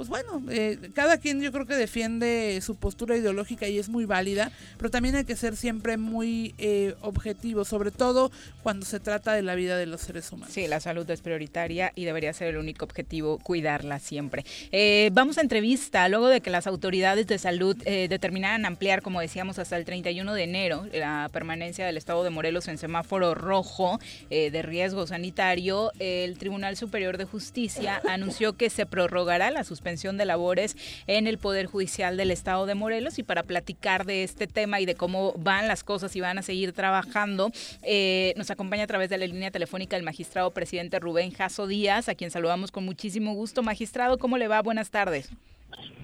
pues 0.00 0.08
bueno, 0.08 0.42
eh, 0.50 0.78
cada 0.94 1.18
quien 1.18 1.42
yo 1.42 1.52
creo 1.52 1.66
que 1.66 1.76
defiende 1.76 2.58
su 2.62 2.76
postura 2.76 3.18
ideológica 3.18 3.68
y 3.68 3.78
es 3.78 3.90
muy 3.90 4.06
válida, 4.06 4.50
pero 4.78 4.90
también 4.90 5.14
hay 5.14 5.26
que 5.26 5.36
ser 5.36 5.56
siempre 5.56 5.98
muy 5.98 6.54
eh, 6.56 6.94
objetivo, 7.02 7.66
sobre 7.66 7.90
todo 7.90 8.32
cuando 8.62 8.86
se 8.86 8.98
trata 8.98 9.34
de 9.34 9.42
la 9.42 9.54
vida 9.54 9.76
de 9.76 9.84
los 9.84 10.00
seres 10.00 10.32
humanos. 10.32 10.54
Sí, 10.54 10.66
la 10.68 10.80
salud 10.80 11.10
es 11.10 11.20
prioritaria 11.20 11.92
y 11.94 12.06
debería 12.06 12.32
ser 12.32 12.48
el 12.48 12.56
único 12.56 12.86
objetivo 12.86 13.36
cuidarla 13.40 13.98
siempre. 13.98 14.46
Eh, 14.72 15.10
vamos 15.12 15.36
a 15.36 15.42
entrevista 15.42 16.08
luego 16.08 16.28
de 16.28 16.40
que 16.40 16.48
las 16.48 16.66
autoridades 16.66 17.26
de 17.26 17.36
salud 17.36 17.76
eh, 17.84 18.06
determinaran 18.08 18.64
ampliar, 18.64 19.02
como 19.02 19.20
decíamos, 19.20 19.58
hasta 19.58 19.76
el 19.76 19.84
31 19.84 20.32
de 20.32 20.42
enero 20.42 20.86
la 20.94 21.28
permanencia 21.30 21.84
del 21.84 21.98
estado 21.98 22.24
de 22.24 22.30
Morelos 22.30 22.68
en 22.68 22.78
semáforo 22.78 23.34
rojo 23.34 24.00
de 24.30 24.62
riesgo 24.62 25.06
sanitario. 25.06 25.92
El 25.98 26.38
Tribunal 26.38 26.78
Superior 26.78 27.18
de 27.18 27.26
Justicia 27.26 28.00
anunció 28.08 28.56
que 28.56 28.70
se 28.70 28.86
prorrogará 28.86 29.50
la 29.50 29.62
suspensión 29.62 29.89
de 29.90 30.24
labores 30.24 30.76
en 31.08 31.26
el 31.26 31.36
Poder 31.38 31.66
Judicial 31.66 32.16
del 32.16 32.30
estado 32.30 32.64
de 32.64 32.76
Morelos 32.76 33.18
y 33.18 33.24
para 33.24 33.42
platicar 33.42 34.06
de 34.06 34.22
este 34.22 34.46
tema 34.46 34.78
y 34.78 34.86
de 34.86 34.94
cómo 34.94 35.32
van 35.36 35.66
las 35.66 35.82
cosas 35.82 36.14
y 36.14 36.20
van 36.20 36.38
a 36.38 36.42
seguir 36.42 36.72
trabajando, 36.72 37.50
eh, 37.82 38.32
nos 38.36 38.52
acompaña 38.52 38.84
a 38.84 38.86
través 38.86 39.10
de 39.10 39.18
la 39.18 39.26
línea 39.26 39.50
telefónica 39.50 39.96
el 39.96 40.04
magistrado 40.04 40.52
presidente 40.52 41.00
Rubén 41.00 41.32
Jasso 41.32 41.66
Díaz, 41.66 42.08
a 42.08 42.14
quien 42.14 42.30
saludamos 42.30 42.70
con 42.70 42.84
muchísimo 42.84 43.34
gusto. 43.34 43.64
Magistrado, 43.64 44.16
¿cómo 44.18 44.38
le 44.38 44.46
va? 44.46 44.62
Buenas 44.62 44.90
tardes. 44.90 45.28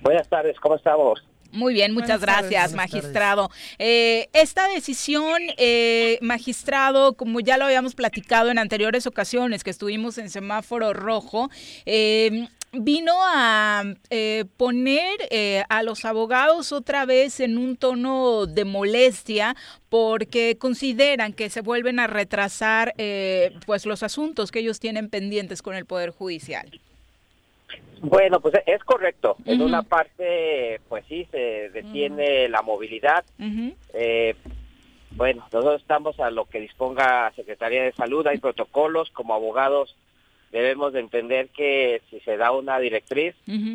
Buenas 0.03 0.28
tardes, 0.28 0.59
¿cómo 0.59 0.74
estamos? 0.74 1.22
Muy 1.53 1.74
bien, 1.74 1.93
muchas 1.95 2.20
Buenas 2.20 2.41
gracias, 2.41 2.74
magistrado. 2.74 3.51
Eh, 3.78 4.28
esta 4.32 4.68
decisión, 4.68 5.41
eh, 5.57 6.18
magistrado, 6.20 7.14
como 7.14 7.41
ya 7.41 7.57
lo 7.57 7.64
habíamos 7.64 7.95
platicado 7.95 8.51
en 8.51 8.59
anteriores 8.59 9.07
ocasiones 9.07 9.64
que 9.64 9.70
estuvimos 9.70 10.18
en 10.18 10.28
semáforo 10.28 10.93
rojo, 10.93 11.49
eh, 11.87 12.49
vino 12.72 13.12
a 13.18 13.84
eh, 14.10 14.44
poner 14.56 15.16
eh, 15.30 15.62
a 15.68 15.82
los 15.82 16.04
abogados 16.04 16.72
otra 16.72 17.06
vez 17.06 17.40
en 17.40 17.58
un 17.58 17.76
tono 17.76 18.46
de 18.46 18.64
molestia 18.64 19.56
porque 19.88 20.58
consideran 20.58 21.32
que 21.32 21.50
se 21.50 21.60
vuelven 21.60 21.98
a 21.98 22.06
retrasar 22.06 22.94
eh, 22.98 23.52
pues 23.66 23.86
los 23.86 24.02
asuntos 24.02 24.50
que 24.50 24.60
ellos 24.60 24.80
tienen 24.80 25.08
pendientes 25.08 25.62
con 25.62 25.74
el 25.74 25.86
Poder 25.86 26.10
Judicial. 26.10 26.68
Bueno, 28.00 28.40
pues 28.40 28.54
es 28.66 28.84
correcto. 28.84 29.36
En 29.46 29.62
una 29.62 29.82
parte, 29.82 30.80
pues 30.88 31.04
sí, 31.08 31.26
se 31.30 31.70
detiene 31.70 32.48
la 32.48 32.62
movilidad. 32.62 33.24
Eh, 33.94 34.34
bueno, 35.12 35.46
nosotros 35.50 35.80
estamos 35.80 36.20
a 36.20 36.30
lo 36.30 36.44
que 36.44 36.60
disponga 36.60 37.32
Secretaría 37.34 37.84
de 37.84 37.92
Salud, 37.92 38.26
hay 38.26 38.38
protocolos, 38.38 39.10
como 39.10 39.34
abogados 39.34 39.96
debemos 40.57 40.94
de 40.94 41.00
entender 41.00 41.50
que 41.50 42.00
si 42.09 42.18
se 42.20 42.38
da 42.38 42.50
una 42.50 42.78
directriz, 42.78 43.34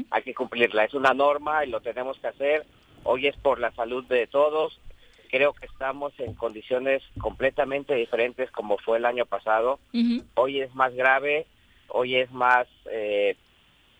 hay 0.10 0.24
que 0.24 0.34
cumplirla. 0.34 0.86
Es 0.86 0.96
una 0.96 1.14
norma 1.14 1.64
y 1.64 1.70
lo 1.70 1.80
tenemos 1.82 2.18
que 2.18 2.28
hacer. 2.28 2.66
Hoy 3.04 3.28
es 3.28 3.36
por 3.38 3.60
la 3.60 3.72
salud 3.72 4.04
de 4.06 4.26
todos. 4.26 4.80
Creo 5.30 5.54
que 5.54 5.68
estamos 5.68 6.12
en 6.20 6.34
condiciones 6.34 7.04
completamente 7.20 7.94
diferentes 7.94 8.50
como 8.50 8.80
fue 8.80 8.98
el 8.98 9.06
año 9.06 9.28
pasado. 9.28 9.80
Hoy 10.34 10.62
es 10.62 10.74
más 10.74 10.96
grave, 10.96 11.46
hoy 11.88 12.16
es 12.16 12.32
más 12.32 12.68
eh, 12.90 13.36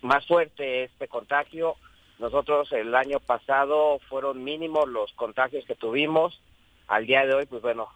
más 0.02 0.26
fuerte 0.26 0.86
este 0.86 1.08
contagio. 1.08 1.76
Nosotros 2.18 2.72
el 2.72 2.96
año 2.96 3.20
pasado 3.20 4.00
fueron 4.10 4.44
mínimos 4.44 4.90
los 4.90 5.14
contagios 5.14 5.66
que 5.66 5.76
tuvimos. 5.76 6.42
Al 6.88 7.06
día 7.06 7.28
de 7.28 7.36
hoy, 7.36 7.46
pues 7.46 7.62
bueno, 7.62 7.90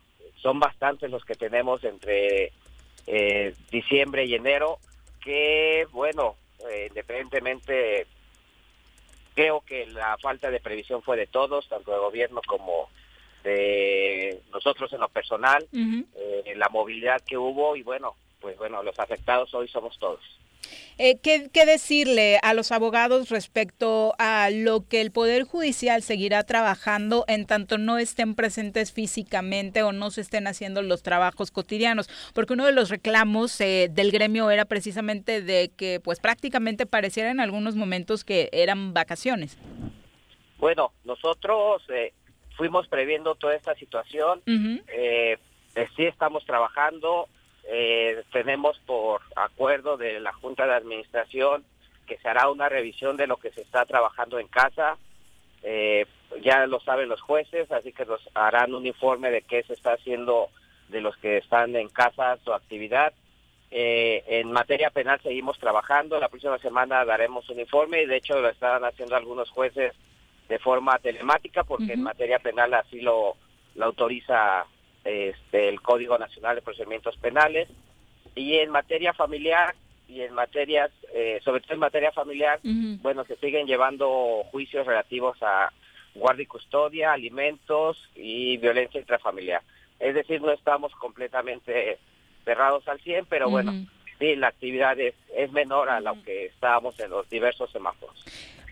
son 0.44 0.60
bastantes 0.60 1.10
los 1.10 1.26
que 1.26 1.34
tenemos 1.34 1.84
entre 1.84 2.54
eh, 3.08 3.54
diciembre 3.72 4.26
y 4.26 4.36
enero, 4.36 4.80
que 5.24 5.88
bueno, 5.92 6.36
eh, 6.70 6.88
independientemente, 6.90 8.08
creo 9.34 9.62
que 9.62 9.86
la 9.88 10.18
falta 10.18 10.50
de 10.50 10.60
previsión 10.60 11.02
fue 11.02 11.18
de 11.18 11.28
todos, 11.28 11.68
tanto 11.68 11.92
de 11.92 12.00
gobierno 12.00 12.42
como 12.48 12.90
de 13.44 14.42
nosotros 14.52 14.92
en 14.94 15.00
lo 15.00 15.10
personal, 15.10 15.68
eh, 15.72 16.54
la 16.56 16.70
movilidad 16.70 17.22
que 17.22 17.38
hubo 17.38 17.76
y 17.76 17.84
bueno, 17.84 18.16
pues 18.46 18.60
bueno, 18.60 18.84
los 18.84 19.00
afectados 19.00 19.52
hoy 19.56 19.68
somos 19.68 19.98
todos. 19.98 20.20
Eh, 21.00 21.18
¿qué, 21.24 21.50
qué 21.52 21.66
decirle 21.66 22.38
a 22.44 22.54
los 22.54 22.72
abogados 22.72 23.30
respecto 23.30 24.14
a 24.20 24.52
lo 24.52 24.88
que 24.88 25.02
el 25.02 25.10
Poder 25.12 25.46
Judicial 25.46 26.04
seguirá 26.04 26.44
trabajando 26.44 27.26
en 27.28 27.48
tanto 27.48 27.80
no 27.80 27.98
estén 27.98 28.36
presentes 28.36 28.94
físicamente 28.94 29.82
o 29.82 29.94
no 29.94 30.12
se 30.12 30.22
estén 30.22 30.46
haciendo 30.46 30.84
los 30.84 31.02
trabajos 31.02 31.50
cotidianos? 31.50 32.08
Porque 32.36 32.54
uno 32.54 32.68
de 32.68 32.72
los 32.72 32.92
reclamos 32.92 33.60
eh, 33.62 33.88
del 33.90 34.12
gremio 34.12 34.52
era 34.52 34.66
precisamente 34.66 35.42
de 35.42 35.72
que 35.76 36.00
pues 36.00 36.20
prácticamente 36.20 36.86
pareciera 36.86 37.32
en 37.32 37.40
algunos 37.40 37.76
momentos 37.76 38.24
que 38.24 38.50
eran 38.52 38.94
vacaciones. 38.94 39.58
Bueno, 40.60 40.92
nosotros 41.04 41.82
eh, 41.90 42.14
fuimos 42.56 42.88
previendo 42.90 43.34
toda 43.34 43.56
esta 43.56 43.74
situación. 43.74 44.44
Eh, 44.46 45.40
sí 45.96 46.06
estamos 46.06 46.46
trabajando. 46.46 47.28
Eh, 47.68 48.24
tenemos 48.32 48.80
por 48.86 49.22
acuerdo 49.36 49.98
de 49.98 50.20
la 50.20 50.34
Junta 50.34 50.66
de 50.66 50.76
Administración 50.76 51.64
que 52.06 52.18
se 52.18 52.28
hará 52.28 52.50
una 52.50 52.70
revisión 52.70 53.18
de 53.18 53.28
lo 53.28 53.38
que 53.38 53.52
se 53.52 53.62
está 53.62 53.86
trabajando 53.86 54.40
en 54.40 54.48
casa. 54.48 54.98
Eh, 55.64 56.06
ya 56.44 56.68
lo 56.68 56.80
saben 56.80 57.10
los 57.10 57.22
jueces, 57.22 57.72
así 57.72 57.92
que 57.92 58.06
nos 58.06 58.22
harán 58.36 58.74
un 58.76 58.86
informe 58.86 59.32
de 59.32 59.42
qué 59.42 59.64
se 59.64 59.74
está 59.74 59.94
haciendo 59.94 60.50
de 60.90 61.02
los 61.02 61.18
que 61.18 61.38
están 61.38 61.76
en 61.76 61.90
casa 61.90 62.38
su 62.44 62.54
actividad. 62.54 63.14
Eh, 63.72 64.24
en 64.28 64.52
materia 64.52 64.92
penal 64.92 65.20
seguimos 65.22 65.58
trabajando. 65.58 66.20
La 66.20 66.30
próxima 66.30 66.60
semana 66.60 67.04
daremos 67.04 67.50
un 67.50 67.60
informe 67.60 68.04
y 68.04 68.06
de 68.06 68.18
hecho 68.18 68.40
lo 68.40 68.50
están 68.50 68.86
haciendo 68.86 69.16
algunos 69.16 69.50
jueces 69.50 69.94
de 70.48 70.60
forma 70.60 71.00
telemática 71.00 71.64
porque 71.64 71.94
en 71.94 72.04
materia 72.04 72.38
penal 72.38 72.72
así 72.76 73.02
lo, 73.02 73.36
lo 73.74 73.86
autoriza 73.86 74.68
este, 75.06 75.70
el 75.70 75.82
Código 75.82 76.18
Nacional 76.18 76.56
de 76.56 76.62
Procedimientos 76.62 77.16
Penales. 77.18 77.70
y 78.36 78.56
en 78.56 78.70
materia 78.70 79.14
familiar 79.14 79.76
y 80.10 80.22
en 80.22 80.34
materias, 80.34 80.92
eh, 81.14 81.40
sobre 81.44 81.62
todo 81.62 81.74
en 81.74 81.80
materia 81.80 82.12
familiar, 82.12 82.60
bueno, 83.02 83.24
se 83.24 83.38
siguen 83.38 83.66
llevando 83.66 84.44
juicios 84.52 84.86
relativos 84.86 85.38
a 85.42 85.72
guardia 86.14 86.44
y 86.44 86.48
custodia, 86.48 87.14
alimentos 87.14 87.98
y 88.16 88.58
violencia 88.58 89.00
intrafamiliar. 89.00 89.62
Es 90.00 90.14
decir, 90.14 90.42
no 90.42 90.52
estamos 90.52 90.94
completamente 90.96 91.98
cerrados 92.44 92.88
al 92.88 93.00
100, 93.00 93.26
pero 93.28 93.50
bueno, 93.50 93.74
sí, 94.20 94.36
la 94.36 94.48
actividad 94.48 95.00
es, 95.00 95.16
es 95.36 95.52
menor 95.52 95.90
a 95.90 96.02
lo 96.02 96.22
que 96.24 96.48
estábamos 96.48 97.00
en 97.00 97.12
los 97.12 97.30
diversos 97.30 97.72
semáforos. 97.72 98.24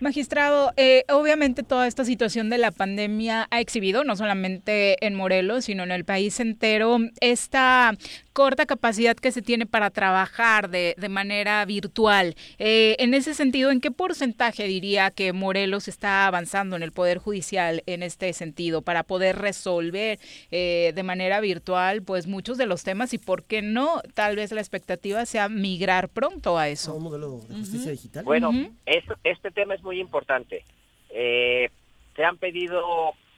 Magistrado, 0.04 0.74
eh, 0.76 1.04
obviamente 1.08 1.62
toda 1.62 1.86
esta 1.86 2.04
situación 2.04 2.50
de 2.50 2.58
la 2.58 2.70
pandemia 2.70 3.48
ha 3.50 3.60
exhibido, 3.60 4.04
no 4.04 4.16
solamente 4.16 5.04
en 5.04 5.14
Morelos, 5.14 5.64
sino 5.64 5.82
en 5.82 5.90
el 5.90 6.04
país 6.04 6.40
entero, 6.40 6.98
esta 7.20 7.96
corta 8.34 8.66
capacidad 8.66 9.16
que 9.16 9.30
se 9.32 9.40
tiene 9.42 9.64
para 9.64 9.88
trabajar 9.90 10.68
de, 10.68 10.94
de 10.98 11.08
manera 11.08 11.64
virtual. 11.64 12.34
Eh, 12.58 12.96
en 12.98 13.14
ese 13.14 13.32
sentido, 13.32 13.70
¿en 13.70 13.80
qué 13.80 13.90
porcentaje 13.92 14.64
diría 14.64 15.10
que 15.12 15.32
Morelos 15.32 15.88
está 15.88 16.26
avanzando 16.26 16.74
en 16.76 16.82
el 16.82 16.90
Poder 16.92 17.18
Judicial 17.18 17.82
en 17.86 18.02
este 18.02 18.32
sentido 18.32 18.82
para 18.82 19.04
poder 19.04 19.36
resolver 19.38 20.18
eh, 20.50 20.92
de 20.94 21.02
manera 21.04 21.40
virtual 21.40 22.02
pues 22.02 22.26
muchos 22.26 22.58
de 22.58 22.66
los 22.66 22.82
temas 22.82 23.14
y 23.14 23.18
por 23.18 23.44
qué 23.44 23.62
no? 23.62 24.02
Tal 24.14 24.34
vez 24.36 24.50
la 24.52 24.60
expectativa 24.60 25.24
sea 25.26 25.48
migrar 25.48 26.08
pronto 26.08 26.58
a 26.58 26.68
eso. 26.68 26.92
Un 26.94 27.04
modelo 27.04 27.40
de 27.48 27.54
justicia 27.54 27.92
digital. 27.92 28.24
Bueno, 28.24 28.50
es- 28.84 29.04
este 29.22 29.52
tema 29.52 29.74
es 29.76 29.82
muy 29.84 30.00
importante. 30.00 30.64
Eh, 31.10 31.70
se 32.16 32.24
han 32.24 32.36
pedido 32.38 32.82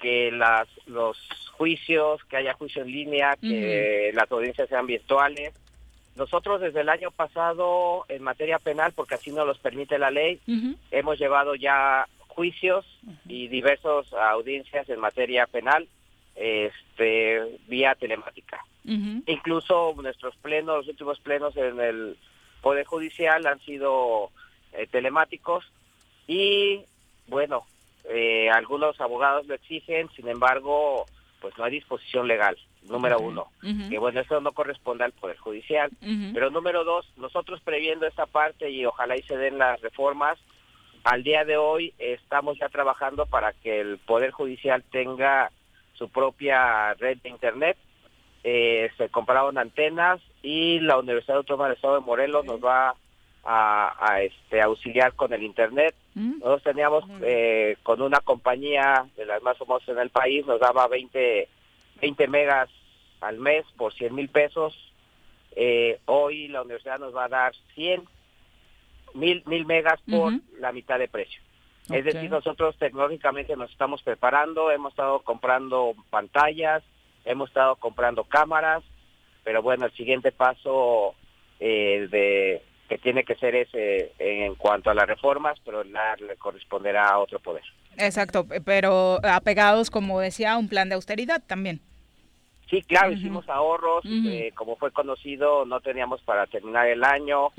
que 0.00 0.30
las, 0.30 0.68
los 0.86 1.16
juicios, 1.52 2.22
que 2.24 2.36
haya 2.36 2.54
juicio 2.54 2.82
en 2.82 2.90
línea, 2.90 3.36
que 3.40 4.10
las 4.14 4.30
audiencias 4.30 4.68
sean 4.68 4.86
virtuales. 4.86 5.54
Nosotros 6.16 6.60
desde 6.60 6.80
el 6.80 6.88
año 6.88 7.10
pasado, 7.10 8.04
en 8.08 8.22
materia 8.22 8.58
penal, 8.58 8.92
porque 8.94 9.14
así 9.14 9.30
nos 9.32 9.46
los 9.46 9.58
permite 9.58 9.98
la 9.98 10.10
ley, 10.10 10.40
hemos 10.90 11.18
llevado 11.18 11.54
ya 11.54 12.06
juicios 12.28 12.86
y 13.26 13.48
diversas 13.48 14.12
audiencias 14.12 14.88
en 14.88 15.00
materia 15.00 15.46
penal 15.46 15.88
este, 16.36 17.58
vía 17.66 17.94
telemática. 17.94 18.64
Incluso 18.84 19.94
nuestros 20.00 20.36
plenos, 20.36 20.76
los 20.78 20.88
últimos 20.88 21.18
plenos 21.18 21.56
en 21.56 21.80
el 21.80 22.16
Poder 22.62 22.86
Judicial 22.86 23.44
han 23.46 23.58
sido 23.60 24.30
eh, 24.72 24.86
telemáticos 24.90 25.64
y 26.28 26.82
bueno, 27.26 27.66
eh, 28.08 28.48
algunos 28.50 29.00
abogados 29.00 29.46
lo 29.46 29.54
exigen, 29.54 30.08
sin 30.14 30.28
embargo, 30.28 31.06
pues 31.40 31.56
no 31.58 31.64
hay 31.64 31.72
disposición 31.72 32.28
legal, 32.28 32.56
número 32.88 33.18
uno. 33.18 33.48
Que 33.90 33.98
bueno, 33.98 34.20
eso 34.20 34.40
no 34.40 34.52
corresponde 34.52 35.04
al 35.04 35.12
Poder 35.12 35.36
Judicial. 35.38 35.90
Pero 36.32 36.50
número 36.50 36.84
dos, 36.84 37.06
nosotros 37.16 37.60
previendo 37.60 38.06
esta 38.06 38.26
parte 38.26 38.70
y 38.70 38.84
ojalá 38.86 39.16
y 39.16 39.22
se 39.22 39.36
den 39.36 39.58
las 39.58 39.80
reformas, 39.80 40.38
al 41.04 41.22
día 41.22 41.44
de 41.44 41.56
hoy 41.56 41.94
estamos 41.98 42.58
ya 42.58 42.68
trabajando 42.68 43.26
para 43.26 43.52
que 43.52 43.80
el 43.80 43.98
Poder 43.98 44.32
Judicial 44.32 44.82
tenga 44.90 45.52
su 45.94 46.08
propia 46.08 46.94
red 46.94 47.18
de 47.18 47.28
Internet. 47.28 47.76
Eh, 48.42 48.90
se 48.96 49.08
compraron 49.08 49.58
antenas 49.58 50.20
y 50.42 50.78
la 50.80 50.98
Universidad 50.98 51.38
Autónoma 51.38 51.64
del 51.64 51.76
Estado 51.76 51.94
de 51.94 52.06
Morelos 52.06 52.44
nos 52.44 52.64
va 52.64 52.94
a, 53.44 53.96
a, 53.98 54.22
este, 54.22 54.60
auxiliar 54.60 55.14
con 55.14 55.32
el 55.32 55.42
Internet. 55.42 55.94
Nosotros 56.16 56.62
teníamos 56.62 57.04
eh, 57.20 57.76
con 57.82 58.00
una 58.00 58.20
compañía 58.20 59.06
de 59.18 59.26
las 59.26 59.42
más 59.42 59.58
famosas 59.58 59.90
en 59.90 59.98
el 59.98 60.08
país, 60.08 60.46
nos 60.46 60.58
daba 60.58 60.88
20, 60.88 61.46
20 62.00 62.28
megas 62.28 62.70
al 63.20 63.38
mes 63.38 63.66
por 63.76 63.92
100 63.92 64.14
mil 64.14 64.30
pesos. 64.30 64.74
Eh, 65.54 66.00
hoy 66.06 66.48
la 66.48 66.62
universidad 66.62 66.98
nos 66.98 67.14
va 67.14 67.24
a 67.24 67.28
dar 67.28 67.52
100 67.74 68.02
mil, 69.12 69.42
mil 69.44 69.66
megas 69.66 70.00
por 70.10 70.32
la 70.58 70.72
mitad 70.72 70.98
de 70.98 71.08
precio. 71.08 71.42
Es 71.90 72.04
decir, 72.04 72.30
nosotros 72.30 72.76
tecnológicamente 72.78 73.54
nos 73.54 73.70
estamos 73.70 74.02
preparando, 74.02 74.70
hemos 74.70 74.92
estado 74.92 75.20
comprando 75.20 75.94
pantallas, 76.08 76.82
hemos 77.26 77.50
estado 77.50 77.76
comprando 77.76 78.24
cámaras, 78.24 78.82
pero 79.44 79.62
bueno, 79.62 79.84
el 79.84 79.92
siguiente 79.92 80.32
paso 80.32 81.14
eh, 81.60 82.08
de 82.10 82.62
que 82.88 82.98
tiene 82.98 83.24
que 83.24 83.34
ser 83.36 83.54
ese 83.54 84.12
en 84.18 84.54
cuanto 84.54 84.90
a 84.90 84.94
las 84.94 85.06
reformas, 85.06 85.58
pero 85.64 85.82
la, 85.84 86.14
le 86.16 86.36
corresponderá 86.36 87.08
a 87.08 87.18
otro 87.18 87.38
poder. 87.40 87.62
Exacto, 87.98 88.46
pero 88.64 89.18
apegados, 89.24 89.90
como 89.90 90.20
decía, 90.20 90.52
a 90.52 90.58
un 90.58 90.68
plan 90.68 90.88
de 90.88 90.94
austeridad 90.96 91.42
también. 91.46 91.80
Sí, 92.68 92.82
claro, 92.82 93.12
hicimos 93.12 93.48
ahorros, 93.48 94.04
eh, 94.04 94.50
como 94.56 94.74
fue 94.76 94.90
conocido, 94.90 95.64
no 95.64 95.80
teníamos 95.80 96.20
para 96.22 96.46
terminar 96.48 96.88
el 96.88 97.04
año, 97.04 97.50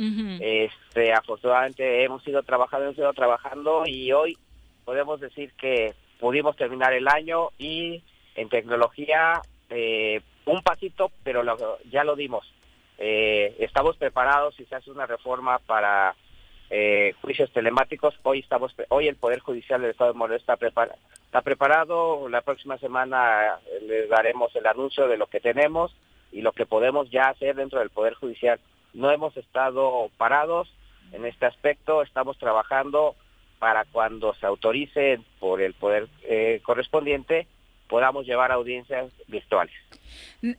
este, 0.41 1.13
afortunadamente 1.13 2.03
hemos 2.03 2.28
ido 2.28 2.43
trabajando, 2.43 2.88
hemos 2.88 2.97
ido 2.97 3.13
trabajando 3.13 3.84
y 3.86 4.11
hoy 4.11 4.38
podemos 4.84 5.19
decir 5.21 5.53
que 5.53 5.93
pudimos 6.19 6.57
terminar 6.57 6.91
el 6.93 7.07
año 7.07 7.49
y 7.57 8.03
en 8.36 8.49
tecnología 8.49 9.41
eh, 9.69 10.21
un 10.45 10.61
pasito, 10.61 11.09
pero 11.23 11.41
lo- 11.43 11.78
ya 11.89 12.03
lo 12.03 12.15
dimos. 12.15 12.45
Eh, 12.98 13.56
estamos 13.60 13.98
preparados 13.98 14.56
si 14.56 14.66
se 14.66 14.76
hace 14.76 14.91
una 14.91 15.06
reforma 15.06 15.60
para 15.60 16.16
eh, 16.70 17.14
juicios 17.22 17.52
telemáticos. 17.52 18.16
Hoy 18.24 18.39
estamos, 18.39 18.76
hoy 18.89 19.08
el 19.08 19.16
Poder 19.16 19.39
Judicial 19.39 19.82
del 19.82 19.91
Estado 19.91 20.14
de 20.14 20.18
Morelos 20.18 20.41
está 20.41 20.58
preparado. 20.58 21.00
Está 21.26 21.41
preparado. 21.41 22.28
La 22.30 22.41
próxima 22.41 22.78
semana 22.78 23.60
eh, 23.68 23.82
les 23.88 24.10
daremos 24.10 24.56
el 24.56 24.66
anuncio 24.66 25.08
de 25.08 25.18
lo 25.18 25.28
que 25.28 25.39
tenemos 25.39 25.95
y 26.32 26.41
lo 26.41 26.52
que 26.52 26.66
podemos 26.66 27.10
ya 27.10 27.30
hacer 27.30 27.56
dentro 27.56 27.80
del 27.80 27.89
Poder 27.89 28.16
Judicial. 28.16 28.60
No 28.93 29.12
hemos 29.12 29.38
estado 29.38 30.10
parados 30.18 30.74
en 31.14 31.26
este 31.26 31.45
aspecto. 31.45 32.02
Estamos 32.02 32.38
trabajando 32.38 33.16
para 33.60 33.86
cuando 33.86 34.34
se 34.36 34.45
autorice 34.45 35.20
por 35.39 35.62
el 35.62 35.74
poder 35.74 36.08
eh, 36.24 36.62
correspondiente 36.64 37.48
podamos 37.88 38.26
llevar 38.26 38.52
audiencias 38.52 39.12
virtuales. 39.28 39.74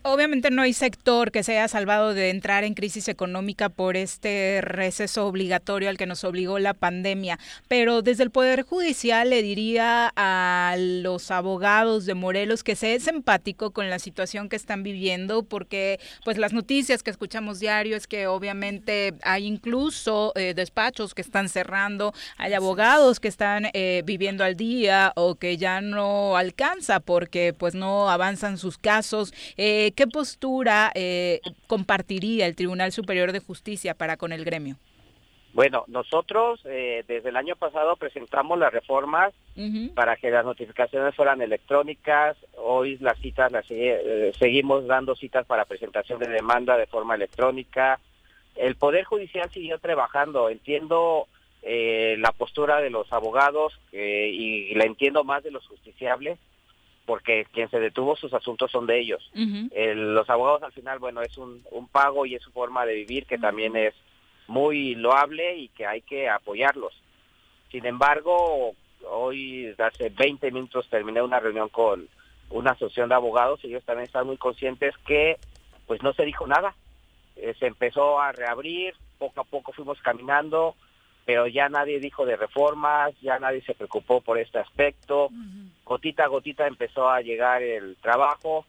Obviamente 0.02 0.50
no 0.50 0.62
hay 0.62 0.72
sector 0.72 1.30
que 1.30 1.42
se 1.42 1.52
haya 1.52 1.68
salvado 1.68 2.12
de 2.12 2.30
entrar 2.30 2.64
en 2.64 2.74
crisis 2.74 3.08
económica 3.08 3.68
por 3.68 3.96
este 3.96 4.60
receso 4.60 5.26
obligatorio 5.26 5.88
al 5.88 5.96
que 5.96 6.06
nos 6.06 6.24
obligó 6.24 6.58
la 6.58 6.74
pandemia, 6.74 7.38
pero 7.68 8.02
desde 8.02 8.24
el 8.24 8.30
Poder 8.30 8.62
Judicial 8.62 9.30
le 9.30 9.42
diría 9.42 10.12
a 10.16 10.74
los 10.78 11.30
abogados 11.30 12.06
de 12.06 12.14
Morelos 12.14 12.64
que 12.64 12.76
se 12.76 12.94
es 12.94 13.06
empático 13.06 13.70
con 13.70 13.88
la 13.88 13.98
situación 13.98 14.48
que 14.48 14.56
están 14.56 14.82
viviendo 14.82 15.44
porque 15.44 16.00
pues 16.24 16.38
las 16.38 16.52
noticias 16.52 17.02
que 17.02 17.10
escuchamos 17.10 17.60
diario 17.60 17.96
es 17.96 18.06
que 18.06 18.26
obviamente 18.26 19.14
hay 19.22 19.46
incluso 19.46 20.32
eh, 20.34 20.54
despachos 20.54 21.14
que 21.14 21.22
están 21.22 21.48
cerrando, 21.48 22.12
hay 22.36 22.54
abogados 22.54 23.20
que 23.20 23.28
están 23.28 23.68
eh, 23.72 24.02
viviendo 24.04 24.44
al 24.44 24.56
día 24.56 25.12
o 25.16 25.36
que 25.36 25.56
ya 25.56 25.80
no 25.80 26.36
alcanza 26.36 27.00
porque 27.00 27.54
pues 27.56 27.74
no 27.74 28.10
avanzan 28.10 28.58
sus 28.58 28.78
casos. 28.78 29.32
Eh, 29.56 29.92
¿Qué 29.96 30.06
postura 30.06 30.90
eh, 30.94 31.40
compartiría 31.66 32.46
el 32.46 32.56
Tribunal 32.56 32.92
Superior 32.92 33.32
de 33.32 33.40
Justicia 33.40 33.94
para 33.94 34.16
con 34.16 34.32
el 34.32 34.44
gremio? 34.44 34.76
Bueno, 35.54 35.84
nosotros 35.88 36.60
eh, 36.66 37.04
desde 37.08 37.30
el 37.30 37.36
año 37.36 37.56
pasado 37.56 37.96
presentamos 37.96 38.58
las 38.58 38.72
reformas 38.72 39.32
para 39.94 40.14
que 40.14 40.30
las 40.30 40.44
notificaciones 40.44 41.16
fueran 41.16 41.42
electrónicas. 41.42 42.36
Hoy 42.56 42.96
las 42.98 43.18
citas 43.18 43.50
las 43.50 43.66
eh, 43.70 44.32
seguimos 44.38 44.86
dando 44.86 45.16
citas 45.16 45.46
para 45.46 45.64
presentación 45.64 46.20
de 46.20 46.28
demanda 46.28 46.76
de 46.76 46.86
forma 46.86 47.16
electrónica. 47.16 47.98
El 48.54 48.76
Poder 48.76 49.04
Judicial 49.04 49.50
siguió 49.50 49.78
trabajando. 49.78 50.48
Entiendo 50.48 51.26
eh, 51.62 52.16
la 52.18 52.30
postura 52.30 52.80
de 52.80 52.90
los 52.90 53.12
abogados 53.12 53.80
eh, 53.90 54.30
y 54.32 54.74
la 54.74 54.84
entiendo 54.84 55.24
más 55.24 55.42
de 55.42 55.50
los 55.50 55.66
justiciables 55.66 56.38
porque 57.08 57.46
quien 57.54 57.70
se 57.70 57.80
detuvo 57.80 58.16
sus 58.16 58.34
asuntos 58.34 58.70
son 58.70 58.86
de 58.86 59.00
ellos. 59.00 59.30
El- 59.72 60.14
los 60.14 60.28
abogados 60.28 60.62
al 60.62 60.72
final, 60.72 60.98
bueno, 60.98 61.22
es 61.22 61.38
un, 61.38 61.62
un 61.70 61.88
pago 61.88 62.26
y 62.26 62.34
es 62.34 62.42
su 62.42 62.52
forma 62.52 62.84
de 62.84 62.94
vivir 62.96 63.24
que 63.24 63.38
también 63.38 63.74
es 63.76 63.94
muy 64.46 64.94
loable 64.94 65.56
y 65.56 65.68
que 65.68 65.86
hay 65.86 66.02
que 66.02 66.28
apoyarlos. 66.28 66.92
Sin 67.72 67.86
embargo, 67.86 68.74
hoy 69.10 69.74
hace 69.78 70.10
20 70.10 70.50
minutos 70.50 70.86
terminé 70.90 71.22
una 71.22 71.40
reunión 71.40 71.70
con 71.70 72.06
una 72.50 72.72
asociación 72.72 73.08
de 73.08 73.14
abogados 73.14 73.60
y 73.64 73.68
ellos 73.68 73.84
también 73.84 74.04
están 74.04 74.26
muy 74.26 74.36
conscientes 74.36 74.94
que 75.06 75.38
pues 75.86 76.02
no 76.02 76.12
se 76.12 76.26
dijo 76.26 76.46
nada. 76.46 76.74
Eh, 77.36 77.54
se 77.58 77.68
empezó 77.68 78.20
a 78.20 78.32
reabrir, 78.32 78.92
poco 79.18 79.40
a 79.40 79.44
poco 79.44 79.72
fuimos 79.72 79.98
caminando, 80.02 80.74
pero 81.28 81.46
ya 81.46 81.68
nadie 81.68 82.00
dijo 82.00 82.24
de 82.24 82.36
reformas, 82.36 83.12
ya 83.20 83.38
nadie 83.38 83.60
se 83.60 83.74
preocupó 83.74 84.22
por 84.22 84.38
este 84.38 84.60
aspecto. 84.60 85.28
Gotita 85.84 86.24
a 86.24 86.28
gotita 86.28 86.66
empezó 86.66 87.10
a 87.10 87.20
llegar 87.20 87.62
el 87.62 87.96
trabajo, 87.96 88.64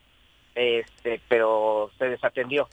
este, 0.56 1.22
pero 1.30 1.90
se 1.98 2.10
desatendió. 2.10 2.68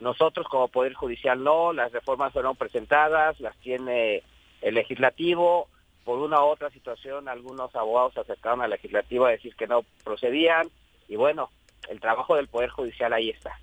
Nosotros 0.00 0.48
como 0.48 0.66
Poder 0.66 0.94
Judicial 0.94 1.40
no, 1.40 1.72
las 1.72 1.92
reformas 1.92 2.32
fueron 2.32 2.56
presentadas, 2.56 3.38
las 3.38 3.56
tiene 3.58 4.24
el 4.60 4.74
legislativo. 4.74 5.68
Por 6.04 6.18
una 6.18 6.42
u 6.42 6.46
otra 6.46 6.70
situación, 6.70 7.28
algunos 7.28 7.72
abogados 7.76 8.14
se 8.14 8.20
acercaron 8.22 8.62
al 8.62 8.70
legislativo 8.70 9.26
a 9.26 9.30
decir 9.30 9.54
que 9.54 9.68
no 9.68 9.84
procedían 10.02 10.68
y 11.06 11.14
bueno, 11.14 11.50
el 11.88 12.00
trabajo 12.00 12.34
del 12.34 12.48
Poder 12.48 12.70
Judicial 12.70 13.12
ahí 13.12 13.30
está. 13.30 13.56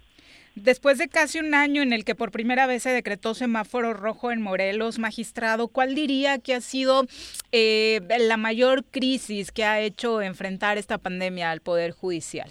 Después 0.55 0.97
de 0.97 1.09
casi 1.09 1.39
un 1.39 1.53
año 1.53 1.81
en 1.81 1.91
el 1.91 2.05
que 2.05 2.15
por 2.15 2.31
primera 2.31 2.65
vez 2.65 2.83
se 2.83 2.89
decretó 2.91 3.33
semáforo 3.33 3.93
rojo 3.93 4.31
en 4.31 4.41
Morelos, 4.41 4.99
magistrado, 4.99 5.67
¿cuál 5.67 5.95
diría 5.95 6.39
que 6.39 6.53
ha 6.55 6.61
sido 6.61 7.03
eh, 7.51 7.99
la 8.19 8.37
mayor 8.37 8.85
crisis 8.85 9.51
que 9.51 9.65
ha 9.65 9.81
hecho 9.81 10.21
enfrentar 10.21 10.77
esta 10.77 10.97
pandemia 10.97 11.51
al 11.51 11.59
Poder 11.59 11.91
Judicial? 11.91 12.49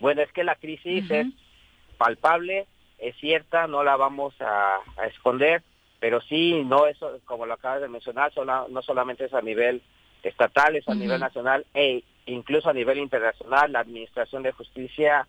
Bueno, 0.00 0.22
es 0.22 0.32
que 0.32 0.42
la 0.42 0.56
crisis 0.56 1.08
es 1.10 1.26
palpable, 1.96 2.66
es 2.98 3.14
cierta, 3.20 3.66
no 3.68 3.84
la 3.84 3.96
vamos 3.96 4.34
a, 4.40 4.78
a 4.96 5.06
esconder, 5.06 5.62
pero 6.00 6.20
sí, 6.22 6.62
no 6.64 6.86
eso, 6.86 7.20
como 7.24 7.46
lo 7.46 7.54
acabas 7.54 7.82
de 7.82 7.88
mencionar, 7.88 8.32
sola- 8.34 8.66
no 8.68 8.82
solamente 8.82 9.26
es 9.26 9.34
a 9.34 9.42
nivel 9.42 9.80
estatal, 10.22 10.74
es 10.74 10.88
a 10.88 10.94
nivel 10.94 11.20
nacional 11.20 11.66
e 11.72 12.02
incluso 12.26 12.68
a 12.68 12.72
nivel 12.74 12.98
internacional. 12.98 13.70
La 13.72 13.80
Administración 13.80 14.42
de 14.42 14.52
Justicia 14.52 15.28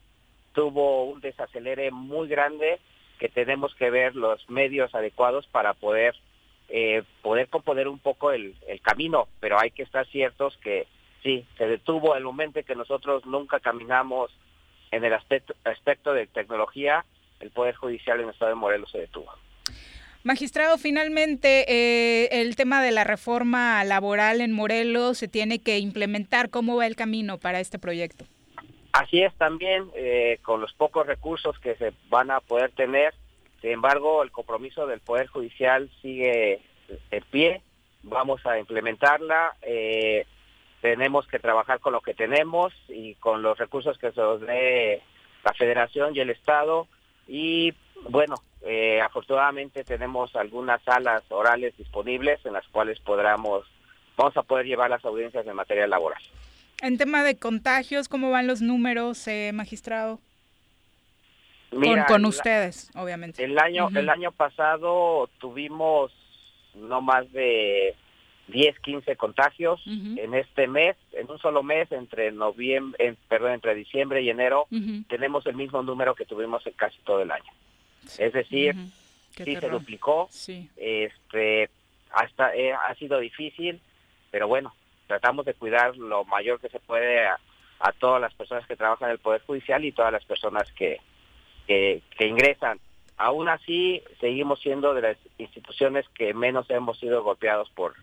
tuvo 0.54 1.06
un 1.06 1.22
desacelere 1.22 1.91
muy 1.91 2.28
grande 2.28 2.80
que 3.20 3.30
tenemos 3.30 3.74
que 3.76 3.89
ver 3.89 4.16
los 4.16 4.49
medios 4.49 4.93
adecuados 4.95 5.45
para 5.47 5.74
poder 5.74 6.16
eh, 6.70 7.04
poder 7.22 7.49
componer 7.49 7.88
un 7.88 7.99
poco 7.99 8.32
el, 8.32 8.56
el 8.68 8.82
camino, 8.82 9.28
pero 9.39 9.60
hay 9.60 9.72
que 9.72 9.84
estar 9.84 10.08
ciertos 10.08 10.58
que 10.58 10.88
sí, 11.22 11.45
se 11.58 11.68
detuvo 11.68 12.16
el 12.16 12.24
momento 12.24 12.60
en 12.60 12.66
que 12.66 12.76
nosotros 12.76 13.26
nunca 13.26 13.60
caminamos 13.60 14.32
en 14.91 15.04
el 15.04 15.14
aspecto, 15.14 15.54
aspecto 15.64 16.14
de 16.14 16.28
tecnología, 16.28 17.06
el 17.39 17.52
Poder 17.52 17.76
Judicial 17.76 18.20
en 18.20 18.26
el 18.26 18.32
Estado 18.32 18.49
de 18.49 18.56
Morelos 18.56 18.91
se 18.91 18.99
detuvo. 18.99 19.32
Magistrado, 20.24 20.78
finalmente 20.78 21.66
eh, 21.68 22.41
el 22.41 22.56
tema 22.56 22.84
de 22.84 22.91
la 22.91 23.04
reforma 23.04 23.84
laboral 23.84 24.39
en 24.39 24.52
Morelos 24.52 25.18
se 25.18 25.28
tiene 25.28 25.60
que 25.60 25.80
implementar. 25.80 26.52
¿Cómo 26.52 26.76
va 26.76 26.86
el 26.86 26.95
camino 26.95 27.39
para 27.39 27.60
este 27.60 27.80
proyecto? 27.80 28.26
Así 28.94 29.22
es 29.22 29.34
también, 29.36 29.89
eh, 29.96 30.39
con 30.44 30.60
los 30.62 30.74
pocos 30.74 31.08
recursos 31.08 31.58
que 31.60 31.76
se 31.76 31.94
van 32.10 32.30
a 32.30 32.42
poder 32.42 32.72
tener, 32.72 33.14
sin 33.62 33.72
embargo, 33.72 34.24
el 34.24 34.32
compromiso 34.32 34.88
del 34.88 35.00
Poder 35.00 35.28
Judicial 35.28 35.89
sigue 36.02 36.62
en 37.12 37.24
pie, 37.32 37.62
vamos 38.04 38.46
a 38.46 38.60
implementarla, 38.60 39.56
eh, 39.62 40.26
tenemos 40.82 41.28
que 41.28 41.39
trabajar 41.39 41.80
con 41.80 41.94
lo 41.94 42.02
que 42.02 42.16
tenemos 42.16 42.74
y 42.89 43.16
con 43.16 43.44
los 43.44 43.58
recursos 43.58 43.98
que 44.00 44.12
se 44.12 44.20
nos 44.20 44.42
dé 44.42 45.02
la 45.44 45.54
Federación 45.54 46.16
y 46.16 46.20
el 46.20 46.32
Estado. 46.32 46.88
Y 47.28 47.74
bueno, 48.10 48.36
eh, 48.62 49.00
afortunadamente 49.00 49.84
tenemos 49.84 50.36
algunas 50.36 50.82
salas 50.84 51.24
orales 51.30 51.78
disponibles 51.78 52.44
en 52.46 52.54
las 52.54 52.68
cuales 52.70 53.00
podamos, 53.00 53.66
vamos 54.18 54.36
a 54.36 54.44
poder 54.44 54.66
llevar 54.66 54.89
las 54.89 55.06
audiencias 55.06 55.46
en 55.46 55.56
materia 55.56 55.86
laboral. 55.86 56.22
En 56.82 56.98
tema 56.98 57.24
de 57.24 57.38
contagios, 57.38 58.08
¿cómo 58.10 58.32
van 58.32 58.48
los 58.48 58.62
números, 58.62 59.28
eh, 59.28 59.52
magistrado? 59.54 60.20
Mira, 61.72 62.06
con 62.06 62.16
con 62.16 62.22
la- 62.24 62.28
ustedes, 62.30 62.90
obviamente. 62.96 63.44
El 63.44 63.58
año, 63.60 63.90
el 63.96 64.10
año 64.10 64.32
pasado 64.32 65.30
tuvimos 65.40 66.12
no 66.76 67.02
más 67.02 67.32
de 67.32 67.96
10, 68.48 68.78
15 68.80 69.16
contagios. 69.16 69.82
En 69.86 70.34
este 70.34 70.68
mes, 70.68 70.98
en 71.14 71.30
un 71.30 71.38
solo 71.40 71.64
mes, 71.64 71.90
entre 71.92 72.32
noviembre, 72.32 73.06
en- 73.08 73.18
perdón, 73.30 73.54
entre 73.54 73.76
diciembre 73.76 74.22
y 74.22 74.30
enero, 74.30 74.68
tenemos 75.08 75.46
el 75.46 75.56
mismo 75.56 75.82
número 75.84 76.16
que 76.16 76.26
tuvimos 76.26 76.66
en 76.68 76.74
casi 76.74 76.98
todo 77.06 77.22
el 77.22 77.32
año. 77.32 77.52
Es 78.18 78.34
decir, 78.34 78.76
sí 79.38 79.44
se 79.56 79.70
duplicó. 79.80 80.28
Sí. 80.32 80.70
Este, 80.76 81.70
hasta 82.12 82.54
eh, 82.56 82.74
ha 82.74 82.94
sido 82.96 83.20
difícil, 83.20 83.80
pero 84.32 84.48
bueno, 84.50 84.74
tratamos 85.12 85.45
de 85.45 85.53
cuidar 85.53 85.97
lo 85.97 86.24
mayor 86.24 86.62
que 86.62 86.70
se 86.70 86.80
puede 86.80 87.28
a, 87.28 87.38
todas 87.99 88.22
las 88.22 88.34
personas 88.34 88.66
que 88.66 88.78
trabajan 88.78 89.09
en 89.09 89.14
el 89.14 89.20
Poder 89.20 89.41
Judicial 89.41 89.84
y 89.84 89.91
todas 89.91 90.14
las 90.14 90.24
personas 90.24 90.72
que, 90.72 91.01
que, 91.68 92.01
que 92.18 92.28
ingresan. 92.28 92.80
Aún 93.18 93.49
así, 93.49 94.01
seguimos 94.22 94.62
siendo 94.62 94.93
de 94.93 95.01
las 95.01 95.18
instituciones 95.38 96.05
que 96.16 96.34
menos 96.34 96.70
hemos 96.70 96.97
sido 96.97 97.24
golpeados 97.24 97.70
por, 97.72 97.95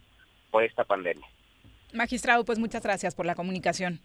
por 0.51 0.65
esta 0.65 0.85
pandemia. 0.85 1.27
Magistrado, 1.95 2.45
pues 2.45 2.59
muchas 2.59 2.83
gracias 2.83 3.15
por 3.15 3.25
la 3.25 3.35
comunicación. 3.35 4.01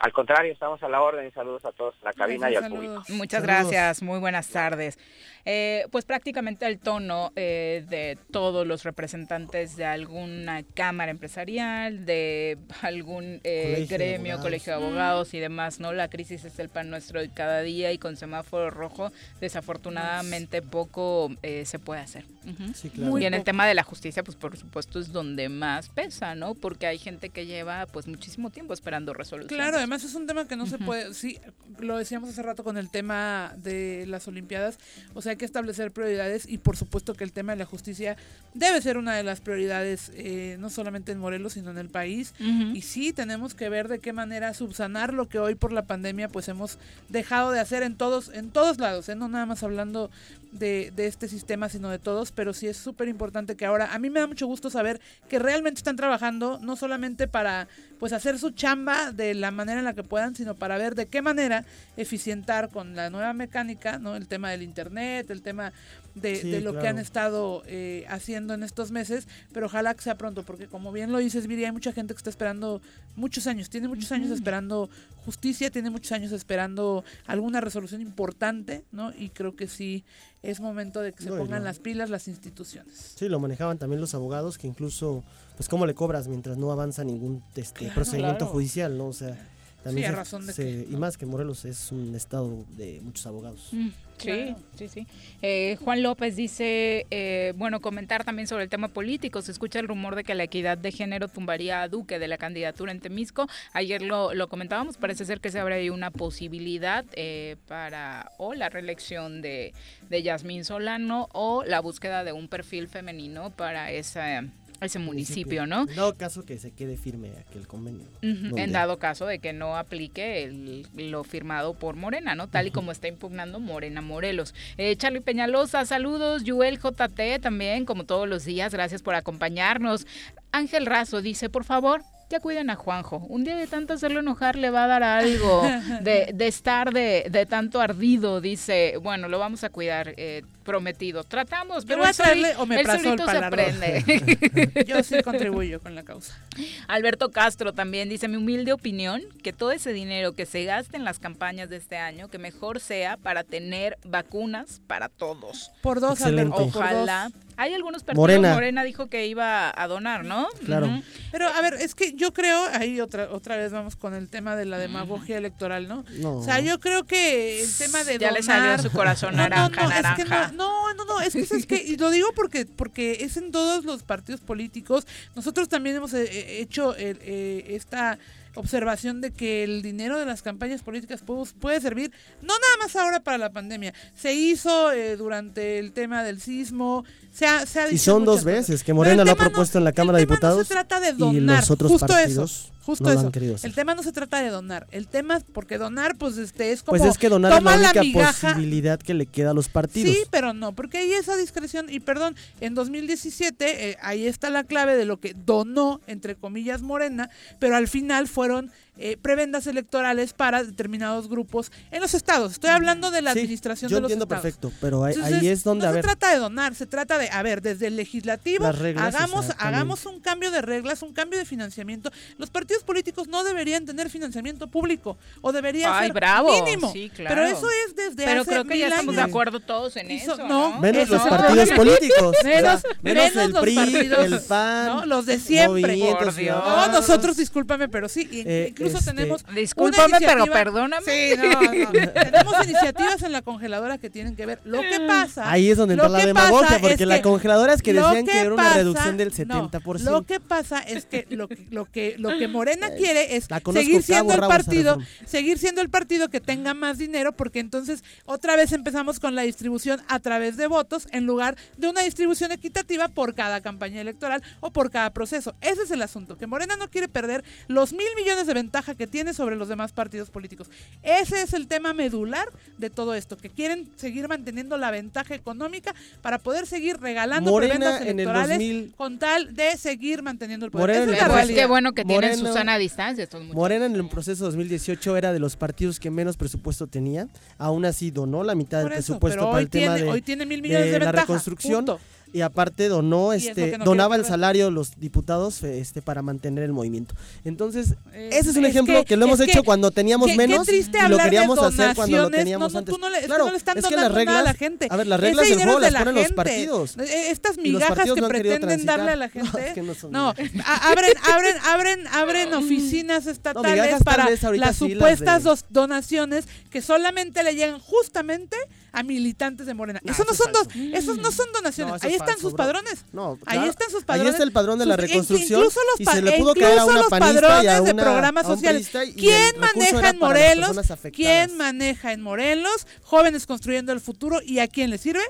Al 0.00 0.14
contrario, 0.14 0.50
estamos 0.50 0.82
a 0.82 0.88
la 0.88 1.02
orden 1.02 1.30
saludos 1.30 1.62
a 1.66 1.72
todos 1.72 1.94
en 1.96 2.04
la 2.04 2.12
cabina 2.14 2.50
y 2.50 2.56
al 2.56 2.70
público. 2.70 3.02
Muchas 3.10 3.42
Saludos. 3.42 3.70
gracias, 3.70 4.02
muy 4.02 4.18
buenas 4.18 4.48
tardes. 4.48 4.98
Eh, 5.44 5.86
pues 5.90 6.06
prácticamente 6.06 6.66
el 6.66 6.78
tono 6.78 7.32
eh, 7.36 7.84
de 7.88 8.18
todos 8.30 8.66
los 8.66 8.82
representantes 8.84 9.76
de 9.76 9.84
alguna 9.84 10.62
cámara 10.74 11.10
empresarial, 11.10 12.06
de 12.06 12.56
algún 12.80 13.40
eh, 13.44 13.72
Colegio 13.74 13.96
gremio, 13.96 14.40
colegio 14.40 14.72
de 14.78 14.84
abogados 14.84 15.34
y 15.34 15.38
demás, 15.38 15.80
¿no? 15.80 15.92
La 15.92 16.08
crisis 16.08 16.44
es 16.46 16.58
el 16.58 16.70
pan 16.70 16.88
nuestro 16.88 17.20
de 17.20 17.30
cada 17.30 17.60
día 17.60 17.92
y 17.92 17.98
con 17.98 18.16
semáforo 18.16 18.70
rojo 18.70 19.12
desafortunadamente 19.40 20.62
poco 20.62 21.30
eh, 21.42 21.66
se 21.66 21.78
puede 21.78 22.00
hacer. 22.00 22.24
Ujú. 22.44 22.72
Sí, 22.74 22.88
claro. 22.88 23.18
Y 23.18 23.26
en 23.26 23.34
el 23.34 23.44
tema 23.44 23.66
de 23.66 23.74
la 23.74 23.82
justicia, 23.82 24.22
pues 24.22 24.36
por 24.36 24.56
supuesto 24.56 24.98
es 24.98 25.12
donde 25.12 25.50
más 25.50 25.90
pesa, 25.90 26.34
¿no? 26.34 26.54
Porque 26.54 26.86
hay 26.86 26.98
gente 26.98 27.28
que 27.28 27.44
lleva 27.44 27.86
pues 27.86 28.06
muchísimo 28.06 28.48
tiempo 28.48 28.72
esperando 28.72 29.12
resolución. 29.12 29.58
Claro, 29.58 29.89
además 29.90 30.04
es 30.04 30.14
un 30.14 30.28
tema 30.28 30.46
que 30.46 30.54
no 30.54 30.66
se 30.66 30.78
puede, 30.78 31.12
sí, 31.14 31.40
lo 31.80 31.96
decíamos 31.96 32.30
hace 32.30 32.42
rato 32.42 32.62
con 32.62 32.76
el 32.76 32.90
tema 32.90 33.54
de 33.56 34.04
las 34.06 34.28
Olimpiadas, 34.28 34.78
o 35.14 35.20
sea, 35.20 35.30
hay 35.30 35.36
que 35.36 35.44
establecer 35.44 35.90
prioridades 35.90 36.46
y 36.48 36.58
por 36.58 36.76
supuesto 36.76 37.14
que 37.14 37.24
el 37.24 37.32
tema 37.32 37.52
de 37.52 37.58
la 37.58 37.64
justicia 37.64 38.16
debe 38.54 38.80
ser 38.82 38.98
una 38.98 39.16
de 39.16 39.24
las 39.24 39.40
prioridades, 39.40 40.12
eh, 40.14 40.56
no 40.60 40.70
solamente 40.70 41.10
en 41.10 41.18
Morelos, 41.18 41.54
sino 41.54 41.72
en 41.72 41.78
el 41.78 41.88
país. 41.88 42.34
Y 42.72 42.82
sí, 42.82 43.12
tenemos 43.12 43.54
que 43.54 43.68
ver 43.68 43.88
de 43.88 43.98
qué 43.98 44.12
manera 44.12 44.54
subsanar 44.54 45.12
lo 45.12 45.28
que 45.28 45.40
hoy 45.40 45.56
por 45.56 45.72
la 45.72 45.86
pandemia 45.86 46.28
pues 46.28 46.46
hemos 46.46 46.78
dejado 47.08 47.50
de 47.50 47.58
hacer 47.58 47.82
en 47.82 47.96
todos, 47.96 48.30
en 48.32 48.50
todos 48.50 48.78
lados, 48.78 49.08
¿eh? 49.08 49.16
no 49.16 49.28
nada 49.28 49.46
más 49.46 49.64
hablando 49.64 50.10
de, 50.52 50.92
de 50.94 51.06
este 51.06 51.28
sistema, 51.28 51.68
sino 51.68 51.90
de 51.90 51.98
todos, 51.98 52.32
pero 52.32 52.52
sí 52.52 52.66
es 52.66 52.76
súper 52.76 53.08
importante 53.08 53.56
que 53.56 53.66
ahora, 53.66 53.92
a 53.92 53.98
mí 53.98 54.10
me 54.10 54.20
da 54.20 54.26
mucho 54.26 54.46
gusto 54.46 54.70
saber 54.70 55.00
que 55.28 55.38
realmente 55.38 55.78
están 55.78 55.96
trabajando, 55.96 56.58
no 56.60 56.76
solamente 56.76 57.28
para 57.28 57.68
pues 57.98 58.12
hacer 58.12 58.38
su 58.38 58.50
chamba 58.50 59.12
de 59.12 59.34
la 59.34 59.50
manera 59.50 59.78
en 59.78 59.84
la 59.84 59.94
que 59.94 60.02
puedan, 60.02 60.34
sino 60.34 60.54
para 60.54 60.78
ver 60.78 60.94
de 60.94 61.06
qué 61.06 61.20
manera 61.22 61.64
eficientar 61.96 62.70
con 62.70 62.96
la 62.96 63.10
nueva 63.10 63.32
mecánica, 63.34 63.98
¿no? 63.98 64.16
El 64.16 64.26
tema 64.26 64.50
del 64.50 64.62
internet, 64.62 65.30
el 65.30 65.42
tema 65.42 65.72
de, 66.14 66.36
Sí, 66.36 66.50
de 66.50 66.60
lo 66.60 66.78
que 66.78 66.88
han 66.88 66.98
estado 66.98 67.62
eh, 67.66 68.04
haciendo 68.08 68.54
en 68.54 68.62
estos 68.62 68.90
meses, 68.90 69.28
pero 69.52 69.66
ojalá 69.66 69.94
que 69.94 70.02
sea 70.02 70.16
pronto, 70.16 70.42
porque 70.42 70.66
como 70.66 70.90
bien 70.92 71.12
lo 71.12 71.18
dices, 71.18 71.46
Viri, 71.46 71.64
hay 71.64 71.72
mucha 71.72 71.92
gente 71.92 72.14
que 72.14 72.18
está 72.18 72.30
esperando 72.30 72.80
muchos 73.16 73.46
años, 73.46 73.70
tiene 73.70 73.88
muchos 73.88 74.10
años 74.12 74.30
esperando 74.30 74.88
justicia, 75.24 75.70
tiene 75.70 75.90
muchos 75.90 76.12
años 76.12 76.32
esperando 76.32 77.04
alguna 77.26 77.60
resolución 77.60 78.00
importante, 78.00 78.84
¿no? 78.92 79.12
Y 79.16 79.28
creo 79.30 79.54
que 79.54 79.68
sí 79.68 80.04
es 80.42 80.58
momento 80.60 81.00
de 81.00 81.12
que 81.12 81.22
se 81.22 81.30
No, 81.30 81.36
pongan 81.36 81.60
no. 81.60 81.66
las 81.66 81.78
pilas 81.78 82.08
las 82.10 82.26
instituciones. 82.28 83.12
Sí, 83.16 83.28
lo 83.28 83.38
manejaban 83.38 83.78
también 83.78 84.00
los 84.00 84.14
abogados, 84.14 84.56
que 84.58 84.66
incluso, 84.66 85.22
pues, 85.56 85.68
¿cómo 85.68 85.86
le 85.86 85.94
cobras 85.94 86.28
mientras 86.28 86.56
no 86.56 86.72
avanza 86.72 87.04
ningún 87.04 87.42
este, 87.54 87.80
Claro. 87.80 87.94
procedimiento 87.94 88.38
Claro. 88.38 88.52
judicial, 88.52 88.96
no? 88.98 89.06
O 89.08 89.12
sea, 89.12 89.36
también 89.82 90.06
a 90.08 90.10
se- 90.10 90.16
razón 90.16 90.46
de 90.46 90.52
se- 90.52 90.62
que, 90.64 90.86
Y 90.90 90.96
más 90.96 91.16
que 91.16 91.26
Morelos 91.26 91.64
es 91.64 91.90
un 91.92 92.14
estado 92.14 92.64
de 92.76 93.00
muchos 93.02 93.26
abogados. 93.26 93.68
Mm, 93.72 93.88
Sí, 94.20 94.26
Claro. 94.26 94.56
sí, 94.76 94.88
sí. 94.88 95.06
Eh, 95.40 95.78
Juan 95.82 96.02
López 96.02 96.36
dice, 96.36 97.06
eh, 97.10 97.54
bueno, 97.56 97.80
comentar 97.80 98.22
también 98.22 98.46
sobre 98.46 98.64
el 98.64 98.68
tema 98.68 98.88
político. 98.88 99.40
Se 99.40 99.50
escucha 99.50 99.80
el 99.80 99.88
rumor 99.88 100.14
de 100.14 100.24
que 100.24 100.34
la 100.34 100.42
equidad 100.44 100.76
de 100.76 100.92
género 100.92 101.26
tumbaría 101.28 101.80
a 101.80 101.88
Duque 101.88 102.18
de 102.18 102.28
la 102.28 102.36
candidatura 102.36 102.92
en 102.92 103.00
Temisco. 103.00 103.48
Ayer 103.72 104.02
lo, 104.02 104.34
lo 104.34 104.48
comentábamos, 104.50 104.98
parece 104.98 105.24
ser 105.24 105.40
que 105.40 105.50
se 105.50 105.58
abre 105.58 105.76
ahí 105.76 105.88
una 105.88 106.10
posibilidad 106.10 107.06
eh, 107.14 107.56
para 107.66 108.30
o 108.36 108.52
la 108.52 108.68
reelección 108.68 109.40
de, 109.40 109.72
de 110.10 110.22
Yasmín 110.22 110.66
Solano 110.66 111.30
o 111.32 111.64
la 111.64 111.80
búsqueda 111.80 112.22
de 112.22 112.32
un 112.32 112.48
perfil 112.48 112.88
femenino 112.88 113.48
para 113.48 113.90
esa, 113.90 114.44
ese 114.80 114.98
municipio, 114.98 115.66
¿no? 115.66 115.82
En 115.88 115.96
dado 115.96 116.14
caso 116.14 116.44
que 116.44 116.58
se 116.58 116.70
quede 116.72 116.96
firme 116.96 117.32
aquel 117.46 117.66
convenio. 117.66 118.06
En 118.22 118.72
dado 118.72 118.98
caso 118.98 119.26
de 119.26 119.38
que 119.38 119.52
no 119.52 119.76
aplique 119.76 120.44
el- 120.44 120.86
lo 120.94 121.24
firmado 121.24 121.74
por 121.74 121.96
Morena, 121.96 122.34
¿no? 122.34 122.48
Tal 122.48 122.66
y 122.66 122.70
como 122.70 122.92
está 122.92 123.08
impugnando 123.08 123.60
Morena 123.60 124.00
Morelos. 124.00 124.54
Eh, 124.78 124.96
Charlie 124.96 125.20
Peñalosa, 125.20 125.84
saludos. 125.84 126.44
Yuel 126.44 126.78
JT 126.78 127.38
también, 127.40 127.84
como 127.84 128.04
todos 128.04 128.28
los 128.28 128.44
días, 128.44 128.72
gracias 128.72 129.02
por 129.02 129.14
acompañarnos. 129.14 130.06
Ángel 130.52 130.86
Razo 130.86 131.20
dice, 131.22 131.48
por 131.48 131.64
favor, 131.64 132.02
ya 132.30 132.40
cuiden 132.40 132.70
a 132.70 132.76
Juanjo. 132.76 133.18
Un 133.28 133.44
día 133.44 133.56
de 133.56 133.66
tanto 133.66 133.92
hacerlo 133.92 134.20
enojar 134.20 134.56
le 134.56 134.70
va 134.70 134.84
a 134.84 134.86
dar 134.86 135.02
algo 135.02 135.62
de, 136.00 136.30
de 136.32 136.46
estar 136.46 136.92
de, 136.92 137.26
de 137.30 137.44
tanto 137.44 137.80
ardido. 137.80 138.40
Dice, 138.40 138.94
bueno, 139.02 139.28
lo 139.28 139.38
vamos 139.38 139.64
a 139.64 139.68
cuidar, 139.70 140.14
eh, 140.16 140.42
prometido. 140.64 141.24
Tratamos, 141.24 141.84
pero 141.84 142.06
él, 142.06 142.14
soli- 142.14 142.42
traerle 142.42 142.80
él 142.80 142.86
solito 142.86 143.28
se 143.28 143.36
aprende. 143.38 144.84
Yo 144.86 145.02
sí 145.02 145.20
contribuyo 145.24 145.80
con 145.80 145.94
la 145.96 146.04
causa. 146.04 146.38
Alberto 146.86 147.30
Castro 147.30 147.72
también 147.72 148.08
dice 148.08 148.28
mi 148.28 148.36
humilde 148.36 148.72
opinión 148.72 149.20
que 149.42 149.52
todo 149.52 149.72
ese 149.72 149.92
dinero 149.92 150.32
que 150.34 150.46
se 150.46 150.64
gaste 150.64 150.96
en 150.96 151.04
las 151.04 151.18
campañas 151.18 151.68
de 151.68 151.76
este 151.76 151.96
año 151.96 152.28
que 152.28 152.38
mejor 152.38 152.78
sea 152.78 153.16
para 153.16 153.42
tener 153.42 153.98
vacunas 154.04 154.80
para 154.86 155.08
todos. 155.08 155.72
Por 155.82 155.98
dos, 156.00 156.12
Excelente. 156.20 156.54
Alberto, 156.54 156.72
por 156.72 156.82
Ojalá 156.84 157.24
dos. 157.24 157.49
Hay 157.60 157.74
algunos 157.74 158.02
partidos, 158.02 158.16
Morena. 158.22 158.54
Morena, 158.54 158.84
dijo 158.84 159.08
que 159.08 159.26
iba 159.26 159.70
a 159.74 159.86
donar, 159.86 160.24
¿no? 160.24 160.48
Claro. 160.64 161.02
Pero 161.30 161.46
a 161.48 161.60
ver, 161.60 161.74
es 161.74 161.94
que 161.94 162.14
yo 162.14 162.32
creo, 162.32 162.58
ahí 162.72 163.00
otra 163.00 163.28
otra 163.30 163.56
vez 163.56 163.70
vamos 163.70 163.96
con 163.96 164.14
el 164.14 164.28
tema 164.28 164.56
de 164.56 164.64
la 164.64 164.78
demagogia 164.78 165.36
electoral, 165.36 165.86
¿no? 165.86 166.04
No. 166.18 166.38
O 166.38 166.42
sea, 166.44 166.60
yo 166.60 166.80
creo 166.80 167.04
que 167.04 167.62
el 167.62 167.72
tema 167.76 168.02
de 168.04 168.18
Ya 168.18 168.30
le 168.30 168.40
donar- 168.40 168.76
salió 168.78 168.82
su 168.90 168.96
corazón 168.96 169.36
No, 169.36 169.42
no, 169.42 169.48
naranja, 169.50 169.82
no, 169.82 169.90
es 169.90 169.96
que 170.16 170.24
naranja. 170.24 170.52
no, 170.52 170.94
no, 170.94 171.04
no, 171.04 171.20
es 171.20 171.34
que, 171.34 171.40
es 171.40 171.66
que 171.66 171.76
y 171.76 171.96
lo 171.96 172.10
digo 172.10 172.28
porque 172.34 172.64
porque 172.64 173.18
es 173.20 173.36
en 173.36 173.52
todos 173.52 173.84
los 173.84 174.02
partidos 174.04 174.40
políticos. 174.40 175.06
Nosotros 175.36 175.68
también 175.68 175.96
hemos 175.96 176.14
eh, 176.14 176.22
eh, 176.24 176.60
hecho 176.62 176.94
el, 176.96 177.18
eh, 177.20 177.64
esta 177.76 178.18
observación 178.56 179.20
de 179.20 179.30
que 179.30 179.62
el 179.62 179.80
dinero 179.80 180.18
de 180.18 180.26
las 180.26 180.42
campañas 180.42 180.82
políticas 180.82 181.22
puede, 181.22 181.44
puede 181.60 181.80
servir 181.80 182.10
no 182.42 182.52
nada 182.54 182.76
más 182.82 182.96
ahora 182.96 183.20
para 183.20 183.38
la 183.38 183.50
pandemia. 183.50 183.94
Se 184.16 184.34
hizo 184.34 184.92
eh, 184.92 185.16
durante 185.16 185.78
el 185.78 185.92
tema 185.92 186.24
del 186.24 186.40
sismo, 186.40 187.04
se 187.40 187.46
ha, 187.46 187.64
se 187.64 187.80
ha 187.80 187.88
Y 187.90 187.96
son 187.96 188.26
dos 188.26 188.40
cosas. 188.40 188.44
veces 188.44 188.84
que 188.84 188.92
Morena 188.92 189.24
lo 189.24 189.30
ha 189.30 189.34
no- 189.34 189.38
propuesto 189.40 189.78
en 189.78 189.84
la 189.84 189.92
Cámara 189.92 190.18
de 190.18 190.26
Diputados 190.26 190.58
No 190.58 190.64
se 190.64 190.74
trata 190.74 191.00
de 191.00 191.08
y 191.08 191.12
donar, 191.12 191.60
los 191.60 191.70
otros 191.70 191.90
justo 191.90 192.06
partidos 192.06 192.50
eso, 192.66 192.72
justo 192.84 193.04
no 193.04 193.10
lo 193.10 193.18
eso. 193.18 193.26
han 193.28 193.54
hacer. 193.54 193.66
El 193.70 193.74
tema 193.74 193.94
no 193.94 194.02
se 194.02 194.12
trata 194.12 194.42
de 194.42 194.50
donar, 194.50 194.86
el 194.90 195.08
tema 195.08 195.38
es 195.38 195.44
porque 195.50 195.78
donar 195.78 196.16
pues 196.18 196.36
este 196.36 196.70
es 196.72 196.82
como 196.82 196.98
Pues 196.98 197.10
es 197.10 197.16
que 197.16 197.30
donar 197.30 197.52
es 197.56 197.62
la 197.64 197.76
única 197.76 198.02
posibilidad 198.12 199.00
que 199.00 199.14
le 199.14 199.24
queda 199.24 199.52
a 199.52 199.54
los 199.54 199.70
partidos. 199.70 200.14
Sí, 200.14 200.22
pero 200.30 200.52
no, 200.52 200.72
porque 200.74 200.98
hay 200.98 201.14
esa 201.14 201.34
discreción 201.36 201.86
y 201.88 202.00
perdón, 202.00 202.36
en 202.60 202.74
2017 202.74 203.90
eh, 203.90 203.96
ahí 204.02 204.26
está 204.26 204.50
la 204.50 204.64
clave 204.64 204.96
de 204.96 205.06
lo 205.06 205.18
que 205.18 205.34
donó 205.34 206.02
entre 206.06 206.34
comillas 206.34 206.82
Morena, 206.82 207.30
pero 207.58 207.74
al 207.76 207.88
final 207.88 208.28
fueron 208.28 208.70
eh, 209.02 209.16
prebendas 209.16 209.66
electorales 209.66 210.32
para 210.34 210.62
determinados 210.62 211.28
grupos 211.28 211.72
en 211.90 212.00
los 212.02 212.12
estados. 212.14 212.52
Estoy 212.52 212.70
hablando 212.70 213.10
de 213.10 213.22
la 213.22 213.32
Sí, 213.32 213.40
administración 213.40 213.90
yo 213.90 213.96
de 213.96 214.02
los 214.02 214.10
entiendo 214.12 214.24
estados. 214.26 214.42
perfecto, 214.42 214.72
pero 214.80 215.04
ahí, 215.04 215.14
Entonces, 215.14 215.40
ahí 215.40 215.48
es 215.48 215.64
donde, 215.64 215.84
no 215.84 215.88
a 215.88 215.92
se 215.92 215.94
ver, 215.96 216.04
trata 216.04 216.30
de 216.32 216.36
donar, 216.38 216.74
se 216.74 216.86
trata 216.86 217.16
de, 217.18 217.30
a 217.30 217.42
ver, 217.42 217.62
desde 217.62 217.86
el 217.86 217.96
legislativo, 217.96 218.66
hagamos, 218.66 219.46
hagamos 219.58 220.06
un 220.06 220.20
cambio 220.20 220.50
de 220.50 220.60
reglas, 220.62 221.02
un 221.02 221.12
cambio 221.12 221.38
de 221.38 221.44
financiamiento. 221.46 222.12
Los 222.38 222.50
partidos 222.50 222.82
políticos 222.84 223.26
no 223.28 223.42
deberían 223.42 223.86
tener 223.86 224.10
financiamiento 224.10 224.66
público 224.68 225.16
o 225.40 225.50
debería 225.52 225.98
Ay, 225.98 226.08
ser 226.08 226.14
bravo. 226.14 226.52
mínimo. 226.62 226.92
Sí, 226.92 227.10
claro. 227.14 227.34
Pero 227.36 227.46
eso 227.56 227.66
es 227.86 227.96
desde 227.96 228.24
Pero 228.26 228.42
hace 228.42 228.50
creo 228.50 228.64
que 228.64 228.78
ya 228.78 228.88
estamos 228.88 229.16
de 229.16 229.22
acuerdo 229.22 229.60
todos 229.60 229.96
en 229.96 230.10
eso, 230.10 230.36
no, 230.36 230.48
¿no? 230.74 230.80
menos 230.80 231.04
eso 231.04 231.14
los 231.14 231.22
partidos 231.28 231.70
políticos. 231.76 232.36
Menos, 232.44 232.82
menos 233.02 233.24
menos 233.32 233.36
el 233.46 233.52
los 233.52 233.62
PRI, 233.62 233.74
partidos, 233.76 234.24
el 234.26 234.40
PAN, 234.40 234.86
¿no? 234.86 235.06
los 235.06 235.26
de 235.26 235.38
siempre. 235.38 235.98
Por 235.98 236.34
Dios. 236.34 236.62
No, 236.64 236.88
nosotros, 236.88 237.36
discúlpame, 237.36 237.88
pero 237.88 238.08
sí, 238.08 238.28
Eh, 238.32 238.66
incluso 238.70 238.89
este, 238.98 239.12
tenemos. 239.12 239.44
Discúlpame, 239.54 240.18
pero 240.20 240.46
perdóname. 240.46 241.04
Sí, 241.04 241.34
no, 241.36 241.50
no. 241.50 241.90
tenemos 242.12 242.54
iniciativas 242.64 243.22
en 243.22 243.32
la 243.32 243.42
congeladora 243.42 243.98
que 243.98 244.10
tienen 244.10 244.36
que 244.36 244.46
ver. 244.46 244.60
Lo 244.64 244.80
que 244.80 245.00
pasa. 245.06 245.50
Ahí 245.50 245.70
es 245.70 245.76
donde 245.76 245.94
entra 245.94 246.08
la 246.08 246.20
que 246.20 246.26
demagogia, 246.26 246.78
porque 246.80 246.94
es 246.94 247.08
la 247.08 247.16
que 247.16 247.22
congeladora 247.22 247.74
es 247.74 247.82
que 247.82 247.92
decían 247.92 248.26
que 248.26 248.38
era 248.40 248.52
una 248.52 248.62
pasa- 248.62 248.76
reducción 248.76 249.16
del 249.16 249.32
no, 249.46 249.70
70%. 249.70 249.98
lo 250.00 250.22
que 250.22 250.40
pasa 250.40 250.80
es 250.80 251.06
que 251.06 251.26
lo 251.30 251.48
que, 251.48 251.66
lo 251.70 251.84
que, 251.86 252.16
lo 252.18 252.36
que 252.38 252.48
Morena 252.48 252.90
quiere 252.90 253.36
es 253.36 253.48
seguir 253.72 254.02
siendo 254.02 254.34
cabo, 254.34 254.42
el 254.44 254.48
partido, 254.48 254.98
seguir 255.26 255.58
siendo 255.58 255.80
el 255.80 255.90
partido 255.90 256.28
que 256.28 256.40
tenga 256.40 256.74
más 256.74 256.98
dinero, 256.98 257.32
porque 257.32 257.60
entonces 257.60 258.02
otra 258.24 258.56
vez 258.56 258.72
empezamos 258.72 259.20
con 259.20 259.34
la 259.34 259.42
distribución 259.42 260.00
a 260.08 260.18
través 260.20 260.56
de 260.56 260.66
votos 260.66 261.08
en 261.12 261.26
lugar 261.26 261.56
de 261.76 261.88
una 261.88 262.02
distribución 262.02 262.52
equitativa 262.52 263.08
por 263.08 263.34
cada 263.34 263.60
campaña 263.60 264.00
electoral 264.00 264.42
o 264.60 264.70
por 264.70 264.90
cada 264.90 265.10
proceso. 265.10 265.54
Ese 265.60 265.82
es 265.82 265.90
el 265.90 266.02
asunto, 266.02 266.36
que 266.36 266.46
Morena 266.46 266.76
no 266.76 266.88
quiere 266.88 267.08
perder 267.08 267.44
los 267.68 267.92
mil 267.92 268.06
millones 268.16 268.46
de 268.46 268.54
ventaja 268.70 268.94
que 268.94 269.08
tiene 269.08 269.34
sobre 269.34 269.56
los 269.56 269.66
demás 269.68 269.90
partidos 269.90 270.30
políticos. 270.30 270.68
Ese 271.02 271.42
es 271.42 271.54
el 271.54 271.66
tema 271.66 271.92
medular 271.92 272.46
de 272.78 272.88
todo 272.88 273.14
esto, 273.14 273.36
que 273.36 273.50
quieren 273.50 273.88
seguir 273.96 274.28
manteniendo 274.28 274.76
la 274.76 274.92
ventaja 274.92 275.34
económica 275.34 275.92
para 276.22 276.38
poder 276.38 276.68
seguir 276.68 277.00
regalando 277.00 277.50
Morena 277.50 277.74
prebendas 277.74 278.00
en 278.02 278.06
el 278.08 278.14
electorales 278.20 278.58
2000 278.58 278.94
con 278.96 279.18
tal 279.18 279.56
de 279.56 279.76
seguir 279.76 280.22
manteniendo 280.22 280.66
el 280.66 280.70
poder. 280.72 280.82
Morena 280.82 281.00
es 281.02 281.08
el 281.08 281.28
la 281.28 281.34
Pues 281.34 281.48
qué 281.48 281.66
bueno 281.66 281.92
que 281.92 282.04
tienen 282.04 282.30
Morena- 282.30 282.48
Susana 282.48 282.74
a 282.74 282.78
distancia 282.78 283.24
estos. 283.24 283.44
Morena 283.46 283.86
en 283.86 283.96
el 283.96 284.08
proceso 284.08 284.44
2018 284.44 285.16
era 285.16 285.32
de 285.32 285.40
los 285.40 285.56
partidos 285.56 285.98
que 285.98 286.10
menos 286.10 286.36
presupuesto 286.36 286.86
tenía. 286.86 287.26
Aún 287.58 287.84
así 287.84 288.12
donó 288.12 288.44
la 288.44 288.54
mitad 288.54 288.82
Por 288.82 288.90
del 288.92 289.00
eso, 289.00 289.14
presupuesto 289.18 289.40
para 289.46 289.56
hoy 289.56 289.62
el 289.64 289.68
tema 289.70 289.94
tiene- 289.96 290.06
de, 290.06 290.12
hoy 290.12 290.22
tiene 290.22 290.46
mil 290.46 290.62
millones 290.62 290.86
de 290.86 290.92
la 290.92 290.98
ventaja, 291.06 291.22
reconstrucción. 291.22 291.84
punto. 291.86 292.00
Y 292.32 292.42
aparte 292.42 292.88
donó, 292.88 293.32
este, 293.32 293.76
no 293.78 293.84
donaba 293.84 294.16
el 294.16 294.24
salario 294.24 294.68
a 294.68 294.70
los 294.70 294.98
diputados 294.98 295.62
este, 295.64 296.00
para 296.02 296.22
mantener 296.22 296.64
el 296.64 296.72
movimiento. 296.72 297.14
Entonces, 297.44 297.94
Eh, 298.12 298.30
ese 298.32 298.50
es 298.50 298.56
un 298.56 298.64
es 298.64 298.70
ejemplo 298.70 299.00
que- 299.00 299.04
que, 299.04 299.16
lo 299.16 299.26
hemos 299.26 299.40
hecho 299.40 299.60
que- 299.60 299.64
cuando 299.66 299.90
teníamos 299.90 300.34
menos 300.36 300.68
y 300.68 300.82
lo 301.08 301.16
de 301.16 301.22
queríamos 301.24 301.58
hacer 301.58 301.94
cuando 301.96 302.18
lo 302.18 302.30
teníamos 302.30 302.72
No, 302.72 302.74
no, 302.74 302.78
antes. 302.80 302.94
tú 302.94 303.00
no 303.00 303.10
le- 303.10 303.22
claro, 303.22 303.46
no 303.46 303.50
le 303.50 303.56
están 303.56 303.78
es 303.78 303.86
que 303.86 303.96
las 303.96 304.12
reglas, 304.12 304.36
a 304.36 304.42
la 304.42 304.54
gente. 304.54 304.86
A 304.90 304.96
ver, 304.96 305.06
las 305.06 305.18
reglas 305.20 305.48
del 305.48 305.56
juego 305.62 305.80
de 305.80 305.90
las 305.90 305.92
la 305.92 305.98
ponen 306.00 306.14
los 306.14 306.32
partidos. 306.32 306.96
Eh, 306.98 307.30
Estas 307.30 307.56
Y 307.58 307.70
los 307.70 307.82
migajas 307.82 308.12
que 308.12 308.22
pretenden 308.22 308.86
darle 308.86 309.10
a 309.12 309.16
la 309.16 309.28
gente. 309.30 309.74
no 310.10 310.28
abren, 310.64 311.12
abren, 311.32 311.56
abren, 311.64 312.06
abren 312.08 312.54
oficinas 312.54 313.26
estatales 313.26 314.02
para 314.04 314.28
las 314.56 314.76
supuestas 314.76 315.44
de- 315.44 315.50
donaciones 315.70 316.44
que 316.70 316.82
solamente 316.82 317.42
le 317.42 317.54
llegan 317.54 317.78
justamente 317.80 318.56
a 318.92 319.02
militantes 319.02 319.66
de 319.66 319.74
Morena. 319.74 320.00
No, 320.02 320.12
eso 320.12 320.24
no 320.24 320.34
son 320.34 320.52
dos, 320.52 320.68
esos 320.92 321.18
no 321.18 321.30
son 321.32 321.46
donaciones. 321.52 321.94
No, 321.94 321.98
Ahí 322.02 322.14
es 322.14 322.20
están 322.20 322.28
falso, 322.28 322.40
sus 322.42 322.52
bro. 322.52 322.56
padrones. 322.56 323.04
No, 323.12 323.38
Ahí 323.46 323.68
están 323.68 323.88
sus 323.90 324.00
Ahí 324.00 324.04
padrones. 324.04 324.32
está 324.34 324.44
el 324.44 324.52
padrón 324.52 324.78
de 324.78 324.86
la 324.86 324.96
reconstrucción 324.96 325.60
incluso 325.60 325.80
los 325.92 326.00
y 326.00 326.04
se 326.04 326.22
le 326.22 326.32
pudo 326.38 326.54
caer 326.54 326.66
a 326.78 326.82
incluso 326.82 326.90
una 326.90 327.00
los 327.00 327.10
panista 327.10 327.40
y 327.64 327.66
a 327.66 327.70
padrones 327.72 327.84
de 327.96 328.02
programas 328.02 328.46
sociales. 328.46 328.90
¿Quién 329.16 329.58
maneja 329.60 330.10
en 330.10 330.18
Morelos? 330.18 330.76
¿Quién 331.12 331.56
maneja 331.56 332.12
en 332.12 332.20
Morelos? 332.22 332.86
Jóvenes 333.02 333.46
construyendo 333.46 333.92
el 333.92 334.00
futuro. 334.00 334.40
¿Y 334.44 334.58
a 334.58 334.68
quién 334.68 334.90
le 334.90 334.98
sirve? 334.98 335.22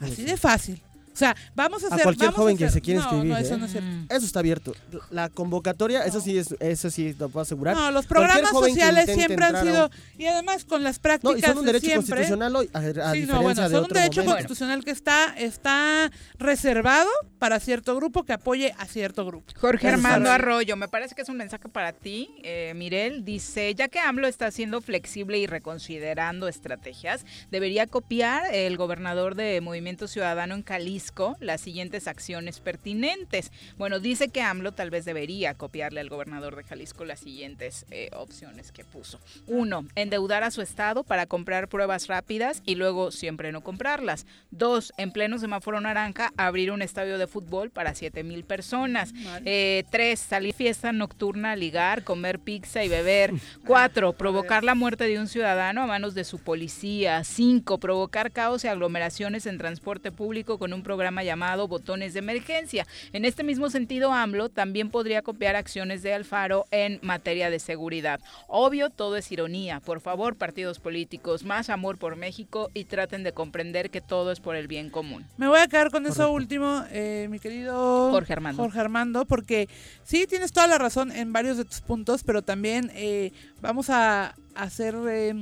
Así 0.00 0.24
de 0.24 0.36
fácil. 0.36 0.80
O 1.14 1.16
sea, 1.16 1.34
vamos 1.54 1.82
a 1.84 1.86
hacer. 1.86 2.00
a 2.00 2.02
cualquier 2.02 2.26
vamos 2.30 2.40
joven 2.40 2.56
a 2.56 2.58
que 2.58 2.64
hacer- 2.64 2.74
se 2.74 2.80
quiera 2.82 3.00
no, 3.00 3.06
inscribir. 3.06 3.32
No, 3.32 3.38
eso 3.38 3.54
¿eh? 3.54 3.58
no 3.58 3.64
es 3.66 3.70
cierto. 3.72 4.14
Eso 4.14 4.26
está 4.26 4.38
abierto. 4.40 4.72
La 5.10 5.28
convocatoria, 5.28 6.04
eso 6.04 6.20
sí 6.20 6.36
es, 6.36 6.54
eso 6.60 6.90
sí 6.90 7.14
lo 7.18 7.28
puedo 7.28 7.42
asegurar. 7.42 7.76
No, 7.76 7.90
los 7.92 8.06
Cualquier 8.06 8.28
programas 8.28 8.50
joven 8.50 8.74
que 8.74 8.80
sociales 8.80 9.10
siempre 9.14 9.44
han 9.44 9.62
sido. 9.62 9.86
un- 9.86 10.20
Y 10.20 10.26
además 10.26 10.64
con 10.64 10.82
las 10.82 10.98
prácticas. 10.98 11.32
No, 11.32 11.38
y 11.38 11.42
son 11.42 11.58
un 11.58 11.64
de 11.66 11.72
derecho 11.72 11.86
siempre, 11.86 12.08
constitucional 12.16 12.56
hoy, 12.56 12.70
a, 12.72 12.78
a 12.78 12.82
Sí, 12.82 12.88
diferencia 12.90 13.26
no, 13.34 13.42
bueno, 13.42 13.62
de 13.62 13.68
son 13.74 13.84
un 13.84 13.88
derecho 13.90 14.20
momento. 14.20 14.32
constitucional 14.34 14.84
que 14.84 14.90
está, 14.90 15.34
está 15.38 16.10
reservado 16.38 17.08
para 17.38 17.60
cierto 17.60 17.94
grupo 17.96 18.24
que 18.24 18.32
apoye 18.32 18.74
a 18.78 18.86
cierto 18.86 19.24
grupo. 19.24 19.52
Jorge 19.60 19.88
Armando 19.88 20.30
Arroyo, 20.30 20.76
me 20.76 20.88
parece 20.88 21.14
que 21.14 21.22
es 21.22 21.28
un 21.28 21.36
mensaje 21.36 21.68
para 21.68 21.92
ti, 21.92 22.30
eh, 22.42 22.72
Mirel. 22.74 23.24
Dice, 23.24 23.74
ya 23.74 23.88
que 23.88 23.98
AMLO 24.00 24.26
está 24.26 24.50
siendo 24.50 24.80
flexible 24.80 25.38
y 25.38 25.46
reconsiderando 25.46 26.48
estrategias, 26.48 27.24
debería 27.50 27.86
copiar 27.86 28.52
el 28.52 28.76
gobernador 28.76 29.34
de 29.34 29.60
Movimiento 29.60 30.08
Ciudadano 30.08 30.54
en 30.54 30.62
Jalisco 31.04 31.36
las 31.40 31.60
siguientes 31.60 32.08
acciones 32.08 32.60
pertinentes. 32.60 33.52
Bueno, 33.76 34.00
dice 34.00 34.28
que 34.28 34.40
AMLO 34.40 34.72
tal 34.72 34.88
vez 34.88 35.04
debería 35.04 35.52
copiarle 35.52 36.00
al 36.00 36.08
gobernador 36.08 36.56
de 36.56 36.64
Jalisco 36.64 37.04
las 37.04 37.20
siguientes 37.20 37.84
eh, 37.90 38.08
opciones 38.16 38.72
que 38.72 38.84
puso. 38.84 39.20
Uno, 39.46 39.84
endeudar 39.96 40.44
a 40.44 40.50
su 40.50 40.62
estado 40.62 41.04
para 41.04 41.26
comprar 41.26 41.68
pruebas 41.68 42.06
rápidas 42.06 42.62
y 42.64 42.76
luego 42.76 43.10
siempre 43.10 43.52
no 43.52 43.60
comprarlas. 43.62 44.24
Dos, 44.50 44.94
en 44.96 45.12
pleno 45.12 45.38
semáforo 45.38 45.78
naranja, 45.80 46.32
abrir 46.38 46.70
un 46.70 46.80
estadio 46.80 47.18
de 47.18 47.26
fútbol 47.26 47.70
para 47.70 47.94
7 47.94 48.22
mil 48.24 48.44
personas. 48.44 49.12
Eh, 49.44 49.84
tres, 49.90 50.20
salir 50.20 50.54
fiesta 50.54 50.92
nocturna, 50.92 51.54
ligar, 51.54 52.02
comer 52.04 52.38
pizza 52.38 52.82
y 52.82 52.88
beber. 52.88 53.34
Cuatro, 53.66 54.12
provocar 54.16 54.64
la 54.64 54.74
muerte 54.74 55.04
de 55.04 55.18
un 55.18 55.28
ciudadano 55.28 55.82
a 55.82 55.86
manos 55.86 56.14
de 56.14 56.24
su 56.24 56.38
policía. 56.38 57.24
Cinco, 57.24 57.78
provocar 57.78 58.32
caos 58.32 58.64
y 58.64 58.68
aglomeraciones 58.68 59.44
en 59.44 59.58
transporte 59.58 60.12
público 60.12 60.58
con 60.58 60.72
un 60.72 60.82
programa 60.94 61.24
llamado 61.24 61.66
botones 61.66 62.14
de 62.14 62.20
emergencia. 62.20 62.86
En 63.12 63.24
este 63.24 63.42
mismo 63.42 63.68
sentido, 63.68 64.12
AMLO 64.12 64.48
también 64.48 64.90
podría 64.90 65.22
copiar 65.22 65.56
acciones 65.56 66.04
de 66.04 66.14
Alfaro 66.14 66.66
en 66.70 67.00
materia 67.02 67.50
de 67.50 67.58
seguridad. 67.58 68.20
Obvio, 68.46 68.90
todo 68.90 69.16
es 69.16 69.32
ironía. 69.32 69.80
Por 69.80 70.00
favor, 70.00 70.36
partidos 70.36 70.78
políticos, 70.78 71.42
más 71.42 71.68
amor 71.68 71.98
por 71.98 72.14
México 72.14 72.70
y 72.74 72.84
traten 72.84 73.24
de 73.24 73.32
comprender 73.32 73.90
que 73.90 74.00
todo 74.00 74.30
es 74.30 74.38
por 74.38 74.54
el 74.54 74.68
bien 74.68 74.88
común. 74.88 75.26
Me 75.36 75.48
voy 75.48 75.58
a 75.58 75.66
quedar 75.66 75.90
con 75.90 76.06
eso 76.06 76.30
último, 76.30 76.84
eh, 76.92 77.26
mi 77.28 77.40
querido 77.40 78.12
Jorge 78.12 78.34
Armando. 78.34 78.62
Jorge 78.62 78.78
Armando, 78.78 79.24
porque 79.24 79.68
sí, 80.04 80.26
tienes 80.28 80.52
toda 80.52 80.68
la 80.68 80.78
razón 80.78 81.10
en 81.10 81.32
varios 81.32 81.56
de 81.56 81.64
tus 81.64 81.80
puntos, 81.80 82.22
pero 82.22 82.42
también 82.42 82.92
eh, 82.94 83.32
vamos 83.60 83.90
a 83.90 84.36
hacer 84.54 84.94
eh, 85.08 85.34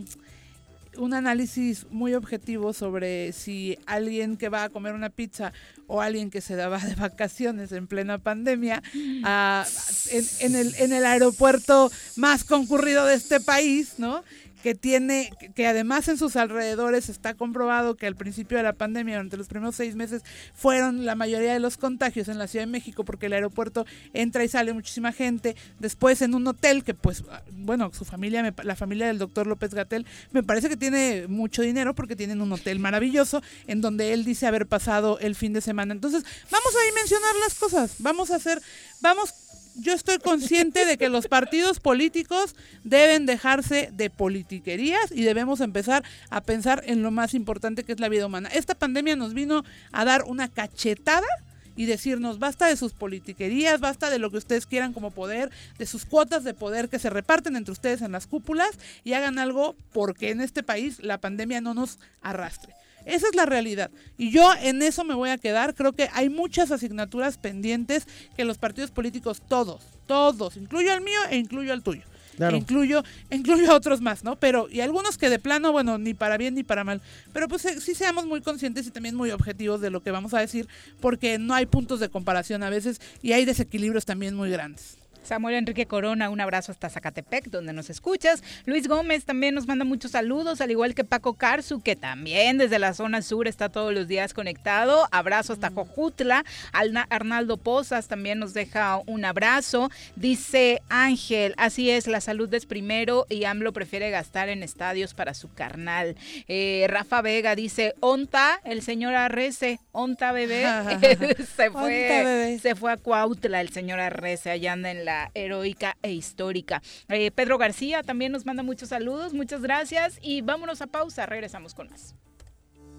un 0.97 1.15
análisis 1.15 1.87
muy 1.91 2.15
objetivo 2.15 2.73
sobre 2.73 3.33
si 3.33 3.79
alguien 3.87 4.37
que 4.37 4.49
va 4.49 4.65
a 4.65 4.69
comer 4.69 4.95
una 4.95 5.11
pizza 5.11 5.53
o 5.87 6.01
alguien 6.01 6.31
que 6.31 6.41
se 6.41 6.57
daba 6.57 6.79
de 6.85 6.95
vacaciones 6.95 7.73
en 7.73 7.87
plena 7.87 8.19
pandemia 8.19 8.83
ah, 9.25 9.65
en, 10.11 10.25
en 10.41 10.57
el, 10.57 10.75
en 10.77 10.93
el 10.93 11.05
aeropuerto 11.05 11.91
más 12.17 12.45
concurrido 12.45 13.05
de 13.07 13.15
este 13.15 13.41
país, 13.41 13.95
¿no? 13.99 14.23
Que 14.63 14.75
tiene, 14.75 15.31
que 15.55 15.67
además 15.67 16.09
en 16.09 16.17
sus 16.17 16.37
alrededores 16.37 17.09
está 17.09 17.35
comprobado 17.35 17.97
que 17.97 18.07
al 18.07 18.15
principio 18.15 18.57
de 18.57 18.63
la 18.63 18.73
pandemia, 18.73 19.17
durante 19.17 19.37
los 19.37 19.49
primeros 19.49 19.75
seis 19.75 19.97
meses, 19.97 20.23
fueron 20.55 21.05
la 21.05 21.15
mayoría 21.15 21.53
de 21.53 21.59
los 21.59 21.77
contagios 21.77 22.29
en 22.29 22.39
la 22.39 22.47
Ciudad 22.47 22.65
de 22.65 22.71
México, 22.71 23.05
porque 23.05 23.27
el 23.27 23.33
aeropuerto 23.33 23.85
entra 24.15 24.45
y 24.45 24.49
sale 24.49 24.73
muchísima 24.73 25.13
gente. 25.13 25.57
Después 25.81 26.23
en 26.23 26.35
un 26.35 26.47
hotel 26.47 26.85
que, 26.85 26.95
pues, 26.95 27.25
bueno, 27.51 27.91
su 27.93 28.05
familia, 28.05 28.55
la 28.63 28.77
familia 28.77 29.09
del 29.09 29.19
doctor 29.19 29.47
López 29.47 29.75
Gatel, 29.75 30.07
me 30.31 30.43
parece 30.43 30.69
que 30.69 30.77
tiene 30.77 31.27
mucho 31.29 31.63
dinero 31.63 31.95
porque 31.95 32.17
tienen 32.17 32.41
un 32.41 32.53
hotel 32.53 32.79
maravilloso 32.79 33.43
en 33.67 33.81
donde 33.81 34.13
él 34.13 34.25
dice 34.25 34.47
haber 34.47 34.67
pasado 34.67 35.19
el 35.19 35.35
fin 35.35 35.53
de 35.53 35.61
semana. 35.61 35.93
Entonces, 35.93 36.25
vamos 36.51 36.73
a 36.75 36.95
mencionar 36.95 37.35
las 37.43 37.55
cosas, 37.55 37.97
vamos 37.99 38.31
a 38.31 38.37
hacer, 38.37 38.63
vamos 39.01 39.35
yo 39.77 39.93
estoy 39.95 40.19
consciente 40.19 40.85
de 40.85 40.97
que 40.97 41.09
los 41.09 41.29
partidos 41.29 41.81
políticos 41.81 42.55
deben 42.85 43.27
dejarse 43.27 43.91
de 43.93 44.11
politiquerías 44.11 45.13
y 45.13 45.23
debemos 45.23 45.61
empezar 45.61 46.05
a 46.31 46.41
pensar 46.41 46.83
en 46.87 47.03
lo 47.03 47.11
más 47.11 47.35
importante 47.35 47.85
que 47.85 47.93
es 47.93 48.01
la 48.01 48.09
vida 48.09 48.27
humana. 48.27 48.49
Esta 48.49 48.75
pandemia 48.75 49.17
nos 49.17 49.35
vino 49.35 49.65
a 49.93 50.05
dar 50.05 50.25
una 50.25 50.49
cachetada 50.49 51.27
y 51.75 51.87
decirnos 51.87 52.39
basta 52.39 52.67
de 52.67 52.77
sus 52.77 52.93
politiquerías, 52.93 53.81
basta 53.81 54.11
de 54.11 54.19
lo 54.19 54.31
que 54.31 54.37
ustedes 54.37 54.67
quieran 54.67 54.93
como 54.93 55.11
poder, 55.11 55.51
de 55.79 55.87
sus 55.87 56.05
cuotas 56.05 56.45
de 56.45 56.55
poder 56.55 56.89
que 56.89 56.99
se 56.99 57.11
reparten 57.11 57.57
entre 57.57 57.73
ustedes 57.73 58.03
en 58.03 58.13
las 58.13 58.27
cúpulas 58.27 58.71
y 59.05 59.15
hagan 59.15 59.39
algo 59.39 59.75
porque 59.93 60.31
en 60.31 60.41
este 60.41 60.63
país 60.63 61.03
la 61.03 61.19
pandemia 61.19 61.61
no 61.61 61.75
nos 61.75 61.99
arrastre. 62.21 62.75
Esa 63.07 63.29
es 63.29 63.35
la 63.35 63.47
realidad. 63.47 63.91
Y 64.17 64.31
yo 64.31 64.53
en 64.63 64.83
eso 64.83 65.05
me 65.05 65.15
voy 65.15 65.31
a 65.31 65.39
quedar. 65.39 65.75
Creo 65.75 65.93
que 65.93 66.09
hay 66.13 66.29
muchas 66.29 66.71
asignaturas 66.71 67.39
pendientes 67.39 68.07
que 68.37 68.45
los 68.45 68.59
partidos 68.59 68.91
políticos, 68.91 69.43
todos, 69.49 69.83
todos, 70.07 70.57
incluyo 70.57 70.93
al 70.93 71.01
mío 71.01 71.21
e 71.31 71.37
incluyo 71.37 71.73
al 71.73 71.83
tuyo. 71.83 72.03
Claro. 72.37 72.57
Incluyo, 72.57 73.05
incluyo 73.31 73.71
a 73.71 73.75
otros 73.75 74.01
más, 74.01 74.25
¿no? 74.25 74.37
Pero, 74.37 74.67
y 74.71 74.81
algunos 74.81 75.19
que 75.19 75.29
de 75.29 75.39
plano, 75.39 75.71
bueno, 75.71 75.99
ni 75.99 76.15
para 76.15 76.39
bien 76.39 76.55
ni 76.55 76.63
para 76.63 76.83
mal. 76.83 77.03
Pero 77.33 77.47
pues 77.47 77.65
eh, 77.67 77.79
sí 77.79 77.95
seamos 77.95 78.25
muy 78.25 78.41
conscientes 78.41 78.87
y 78.87 78.91
también 78.91 79.15
muy 79.15 79.31
objetivos 79.31 79.83
de 79.83 79.91
lo 79.91 80.03
que 80.03 80.11
vamos 80.11 80.33
a 80.33 80.41
decir, 80.41 80.67
porque 81.01 81.39
no 81.39 81.55
hay 81.55 81.67
puntos 81.67 82.01
de 82.01 82.09
comparación 82.09 82.63
a 82.63 82.71
veces 82.71 83.01
y 83.21 83.33
hay 83.33 83.45
desequilibrios 83.45 84.07
también 84.07 84.35
muy 84.35 84.51
grandes. 84.51 85.02
Samuel 85.23 85.55
Enrique 85.57 85.87
Corona, 85.87 86.31
un 86.31 86.41
abrazo 86.41 86.73
hasta 86.73 86.91
Zacatepec, 86.91 87.47
donde 87.47 87.73
nos 87.73 87.91
escuchas. 87.91 88.43
Luis 88.67 88.89
Gómez 88.89 89.25
también 89.25 89.55
nos 89.55 89.67
manda 89.67 89.85
muchos 89.85 90.11
saludos, 90.13 90.61
al 90.61 90.71
igual 90.71 90.95
que 90.95 91.05
Paco 91.05 91.35
Carzu, 91.35 91.81
que 91.81 91.97
también 91.97 92.59
desde 92.59 92.79
la 92.79 92.93
zona 92.95 93.23
sur 93.23 93.47
está 93.49 93.69
todos 93.69 93.93
los 93.95 94.09
días 94.09 94.35
conectado. 94.35 95.07
Abrazo 95.13 95.53
hasta 95.53 95.71
Jojutla. 95.71 96.45
Alna- 96.73 97.07
Arnaldo 97.11 97.57
Pozas 97.57 98.09
también 98.09 98.39
nos 98.39 98.53
deja 98.55 98.99
un 99.07 99.25
abrazo. 99.25 99.91
Dice 100.17 100.83
Ángel, 100.89 101.55
así 101.57 101.91
es, 101.91 102.07
la 102.07 102.21
salud 102.21 102.53
es 102.53 102.67
primero 102.67 103.27
y 103.29 103.45
AMLO 103.45 103.73
prefiere 103.73 104.11
gastar 104.11 104.49
en 104.49 104.63
estadios 104.63 105.15
para 105.15 105.35
su 105.35 105.53
carnal. 105.53 106.17
Eh, 106.49 106.87
Rafa 106.89 107.23
Vega 107.23 107.55
dice, 107.55 107.95
onta, 108.01 108.61
el 108.65 108.83
señor 108.83 109.15
Arrece, 109.15 109.79
onta 109.93 110.33
bebé. 110.33 110.63
se 111.57 111.71
fue, 111.71 111.81
Onta, 112.11 112.25
bebé. 112.25 112.59
se 112.59 112.75
fue 112.75 112.93
a 112.93 112.97
Cuautla 112.97 113.61
el 113.61 113.69
señor 113.71 114.01
Arrece, 114.01 114.51
allá 114.51 114.73
anda 114.73 114.91
en 114.91 115.05
la 115.05 115.12
heroica 115.35 115.97
e 116.03 116.13
histórica. 116.13 116.83
Eh, 117.09 117.31
Pedro 117.31 117.59
García 117.59 118.03
también 118.03 118.33
nos 118.33 118.47
manda 118.47 118.63
muchos 118.63 118.89
saludos, 118.89 119.35
muchas 119.35 119.63
gracias 119.63 120.19
y 120.23 120.41
vámonos 120.41 120.83
a 120.83 120.87
pausa, 120.87 121.27
regresamos 121.27 121.75
con 121.75 121.89
más. 121.89 122.15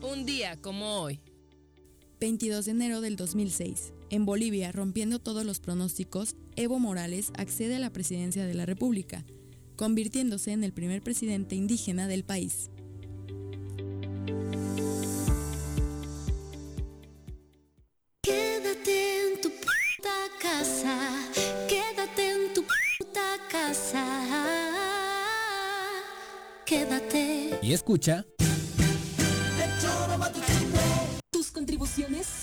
Un 0.01 0.25
día 0.25 0.57
como 0.61 1.01
hoy. 1.01 1.19
22 2.19 2.65
de 2.65 2.71
enero 2.71 3.01
del 3.01 3.15
2006. 3.15 3.93
En 4.09 4.25
Bolivia, 4.25 4.71
rompiendo 4.71 5.19
todos 5.19 5.43
los 5.43 5.59
pronósticos, 5.59 6.35
Evo 6.55 6.79
Morales 6.79 7.31
accede 7.37 7.75
a 7.75 7.79
la 7.79 7.89
presidencia 7.89 8.45
de 8.45 8.53
la 8.53 8.65
República, 8.65 9.25
convirtiéndose 9.75 10.51
en 10.51 10.63
el 10.63 10.71
primer 10.71 11.01
presidente 11.01 11.55
indígena 11.55 12.07
del 12.07 12.23
país. 12.23 12.69
Quédate 18.21 19.33
en 19.33 19.41
tu 19.41 19.49
puta 19.49 20.13
casa. 20.41 21.52
Casa. 23.67 24.05
Quédate. 26.65 27.59
Y 27.61 27.73
escucha. 27.73 28.25
Tus 31.31 31.51
contribuciones 31.51 32.42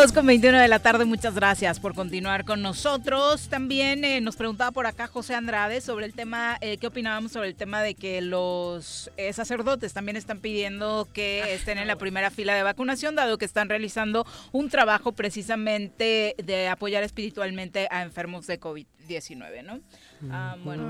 2 0.00 0.12
con 0.12 0.24
21 0.24 0.58
de 0.58 0.68
la 0.68 0.78
tarde, 0.78 1.04
muchas 1.04 1.34
gracias 1.34 1.78
por 1.78 1.94
continuar 1.94 2.46
con 2.46 2.62
nosotros. 2.62 3.48
También 3.50 4.02
eh, 4.02 4.22
nos 4.22 4.34
preguntaba 4.34 4.70
por 4.70 4.86
acá 4.86 5.08
José 5.08 5.34
Andrade 5.34 5.82
sobre 5.82 6.06
el 6.06 6.14
tema, 6.14 6.56
eh, 6.62 6.78
¿qué 6.78 6.86
opinábamos 6.86 7.32
sobre 7.32 7.48
el 7.48 7.54
tema 7.54 7.82
de 7.82 7.94
que 7.94 8.22
los 8.22 9.10
eh, 9.18 9.30
sacerdotes 9.34 9.92
también 9.92 10.16
están 10.16 10.40
pidiendo 10.40 11.06
que 11.12 11.52
estén 11.52 11.76
en 11.76 11.86
la 11.86 11.96
primera 11.96 12.30
fila 12.30 12.54
de 12.54 12.62
vacunación, 12.62 13.14
dado 13.14 13.36
que 13.36 13.44
están 13.44 13.68
realizando 13.68 14.26
un 14.52 14.70
trabajo 14.70 15.12
precisamente 15.12 16.34
de 16.42 16.68
apoyar 16.68 17.02
espiritualmente 17.02 17.86
a 17.90 18.00
enfermos 18.00 18.46
de 18.46 18.58
COVID-19, 18.58 19.62
¿no? 19.62 19.80
Ah, 20.30 20.56
bueno, 20.64 20.82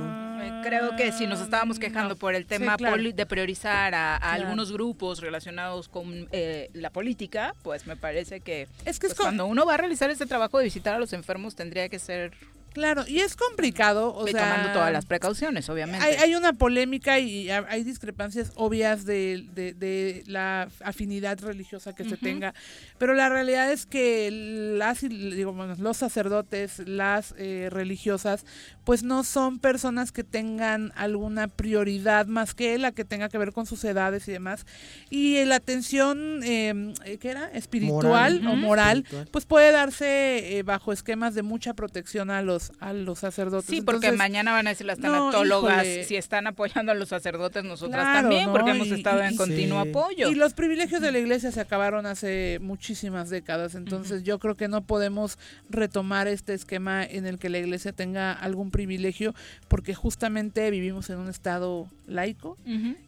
creo 0.65 0.97
que 0.97 1.13
si 1.13 1.27
nos 1.27 1.41
estábamos 1.41 1.79
quejando 1.79 2.17
por 2.17 2.35
el 2.35 2.47
tema 2.47 2.77
claro. 2.77 3.01
de 3.03 3.27
priorizar 3.27 3.95
a, 3.95 4.17
a 4.17 4.19
Claro. 4.19 4.43
algunos 4.43 4.73
grupos 4.73 5.21
relacionados 5.21 5.89
con 5.89 6.29
eh, 6.33 6.71
la 6.73 6.91
política, 6.91 7.55
pues 7.63 7.87
me 7.87 7.97
parece 7.97 8.41
que, 8.41 8.67
Es 8.85 8.99
que 8.99 9.07
pues, 9.09 9.19
cuando 9.19 9.47
uno 9.47 9.65
va 9.67 9.75
a 9.75 9.77
realizar 9.77 10.11
este 10.11 10.27
trabajo 10.27 10.59
de 10.59 10.65
visitar 10.65 10.95
a 10.95 10.99
los 10.99 11.13
enfermos 11.13 11.55
tendría 11.55 11.89
que 11.89 11.99
ser 11.99 12.33
Claro, 12.73 13.05
y 13.07 13.19
es 13.19 13.35
complicado, 13.37 14.15
o 14.15 14.29
y 14.29 14.33
sea, 14.33 14.49
tomando 14.51 14.73
todas 14.73 14.93
las 14.93 15.05
precauciones, 15.07 15.69
obviamente. 15.69 16.05
Hay, 16.07 16.15
hay 16.15 16.35
una 16.35 16.53
polémica 16.53 17.19
y 17.19 17.51
ha- 17.51 17.67
hay 17.69 17.83
discrepancias 17.83 18.53
obvias 18.55 19.05
de, 19.05 19.47
de- 19.55 19.73
de 19.75 20.23
la 20.27 20.69
afinidad 20.85 21.39
religiosa 21.41 21.95
que 21.95 22.05
se 22.09 22.17
tenga, 22.17 22.55
pero 22.99 23.15
la 23.15 23.29
realidad 23.29 23.73
es 23.73 23.87
que 23.87 24.31
las, 24.77 25.01
digo, 25.01 25.53
bueno, 25.53 25.75
los 25.79 25.97
sacerdotes, 25.97 26.79
las 26.87 27.35
eh, 27.39 27.69
religiosas, 27.71 28.45
pues 28.85 29.03
no 29.03 29.25
son 29.25 29.59
personas 29.59 30.13
que 30.13 30.25
tengan 30.25 30.93
alguna 30.97 31.49
prioridad 31.49 32.27
más 32.27 32.55
que 32.55 32.79
la 32.79 32.93
que 32.93 33.05
tenga 33.05 33.29
que 33.29 33.39
ver 33.39 33.53
con 33.53 33.67
sus 33.67 33.83
edades 33.85 34.29
y 34.29 34.33
demás. 34.33 34.65
Y 35.11 35.45
la 35.45 35.57
atención, 35.57 36.41
eh, 36.45 36.93
¿qué 37.21 37.31
era? 37.31 37.51
Espiritual 37.53 38.41
Moral. 38.41 38.47
o 38.47 38.57
moral, 38.57 38.99
Espiritual. 38.99 39.29
pues 39.33 39.45
puede 39.45 39.73
darse 39.73 40.57
eh, 40.59 40.63
bajo 40.63 40.93
esquemas 40.93 41.35
de 41.35 41.43
mucha 41.43 41.75
protección 41.75 42.31
a 42.31 42.43
los, 42.43 42.60
a 42.81 42.93
los 42.93 43.19
sacerdotes. 43.21 43.69
Sí, 43.69 43.81
porque 43.83 44.07
Entonces, 44.09 44.19
mañana 44.19 44.53
van 44.53 44.67
a 44.67 44.71
decir 44.71 44.87
las 44.87 44.99
tanatólogas 44.99 45.87
si 46.07 46.17
están 46.17 46.47
apoyando 46.47 46.93
a 46.93 46.95
los 46.95 47.09
sacerdotes, 47.09 47.65
nosotras 47.65 48.03
Claro, 48.03 48.21
también, 48.29 48.47
¿no? 48.47 48.53
porque 48.53 48.71
hemos 48.71 48.89
estado 48.89 49.23
y- 49.23 49.27
en 49.29 49.37
continuo 49.37 49.83
Sí. 49.83 49.89
apoyo. 49.91 50.31
Y 50.31 50.35
los 50.35 50.55
privilegios 50.55 51.01
de 51.01 51.13
la 51.13 51.19
iglesia 51.19 51.51
se 51.53 51.61
acabaron 51.61 52.07
hace 52.07 52.59
muchísimas 52.61 53.31
décadas, 53.31 53.75
entonces 53.75 54.23
yo 54.23 54.39
creo 54.39 54.57
que 54.57 54.69
no 54.69 54.83
podemos 54.83 55.39
retomar 55.69 56.29
este 56.29 56.55
esquema 56.55 57.05
en 57.05 57.27
el 57.27 57.39
que 57.39 57.49
la 57.49 57.59
iglesia 57.59 57.93
tenga 57.93 58.33
algún 58.33 58.71
privilegio, 58.71 59.35
porque 59.69 59.95
justamente 59.95 60.71
vivimos 60.71 61.11
en 61.11 61.19
un 61.19 61.29
estado 61.29 61.89
laico 62.07 62.57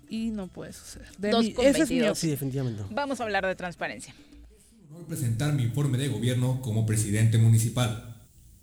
y 0.09 0.31
no 0.31 0.47
puede 0.49 0.73
suceder. 0.73 1.09
De 1.19 1.31
Dos 1.31 1.45
mi- 1.45 1.53
con 1.53 1.65
ese 1.67 1.83
es 1.83 1.91
mi 1.91 1.97
22. 1.97 2.19
Sí, 2.19 2.29
definitivamente. 2.31 2.83
Vamos 2.91 3.21
a 3.21 3.25
hablar 3.25 3.47
de 3.47 3.55
transparencia. 3.55 4.15
Voy 4.91 5.05
a 5.05 5.07
presentar 5.07 5.53
mi 5.55 5.63
informe 5.63 5.97
de 5.97 6.09
gobierno 6.09 6.61
como 6.61 6.85
presidente 6.85 7.39
municipal. 7.39 8.12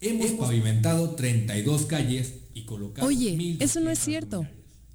Hemos 0.02 0.32
pavimentado 0.32 1.10
32 1.16 1.86
calles 1.86 2.36
y 2.54 2.64
colocado 2.64 3.06
Oye, 3.06 3.32
1,200 3.32 3.62
eso 3.62 3.80
no 3.82 3.90
es 3.90 4.00
cierto. 4.00 4.48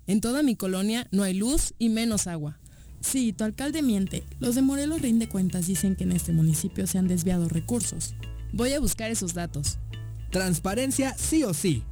En 0.07 0.23
toda 0.23 0.43
mi 0.43 0.57
colonia 0.57 1.07
no 1.11 1.23
hay 1.23 1.35
luz 1.35 1.75
y 1.79 1.91
menos 1.91 2.27
agua. 2.27 2.59
Sí, 3.01 3.35
tu 3.35 3.45
alcalde 3.45 3.83
miente. 3.83 4.23
Los 4.41 4.55
de 4.55 4.63
Morelos 4.63 5.03
rinde 5.03 5.29
cuentas 5.29 5.67
dicen 5.67 5.95
que 5.95 6.05
en 6.05 6.13
este 6.13 6.33
municipio 6.33 6.87
se 6.87 6.97
han 6.97 7.07
desviado 7.07 7.51
recursos. 7.51 8.15
Voy 8.53 8.73
a 8.73 8.81
buscar 8.81 9.11
esos 9.11 9.35
datos. 9.35 9.77
Transparencia 10.31 11.15
sí 11.19 11.45
o 11.45 11.53
sí, 11.53 11.83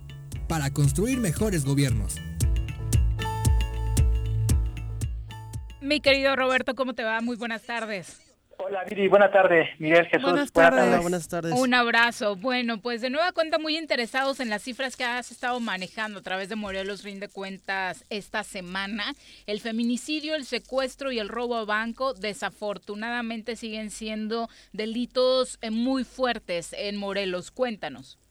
para 0.49 0.73
construir 0.73 1.19
mejores 1.19 1.67
gobiernos. 1.67 2.15
Mi 5.83 6.01
querido 6.01 6.35
Roberto, 6.35 6.75
¿cómo 6.75 6.95
te 6.95 7.03
va? 7.03 7.21
Muy 7.21 7.37
buenas 7.37 7.63
tardes. 7.63 8.22
Hola, 8.65 8.85
Viri, 8.89 9.09
buenas 9.09 9.33
tardes. 9.33 9.69
Miguel 9.81 10.07
Jesús, 10.07 10.23
Buenas 10.23 10.53
tardes. 10.53 10.85
Hola, 10.85 11.01
buenas 11.01 11.29
tardes. 11.29 11.53
Un 11.59 11.75
abrazo. 11.75 12.37
Bueno, 12.37 12.81
pues 12.81 13.01
de 13.01 13.11
nueva 13.11 13.33
cuenta 13.33 13.59
muy 13.59 13.77
interesados 13.77 14.39
en 14.39 14.51
las 14.51 14.63
cifras 14.63 14.97
que 14.97 15.05
has 15.05 15.33
estado 15.33 15.59
manejando 15.59 16.21
a 16.21 16.23
través 16.23 16.49
de 16.49 16.55
Morelos 16.55 17.03
Rinde 17.03 17.29
Cuentas 17.29 18.05
esta 18.09 18.45
semana. 18.45 19.15
El 19.47 19.61
feminicidio, 19.61 20.37
el 20.37 20.45
secuestro 20.45 21.11
y 21.11 21.19
el 21.19 21.29
robo 21.29 21.57
a 21.57 21.65
banco 21.65 22.15
desafortunadamente 22.15 23.57
siguen 23.57 23.91
siendo 23.91 24.49
delitos 24.73 25.59
eh, 25.61 25.71
muy 25.71 26.05
fuertes 26.05 26.73
en 26.79 26.97
Morelos. 26.97 27.51
Cuéntanos. 27.51 28.22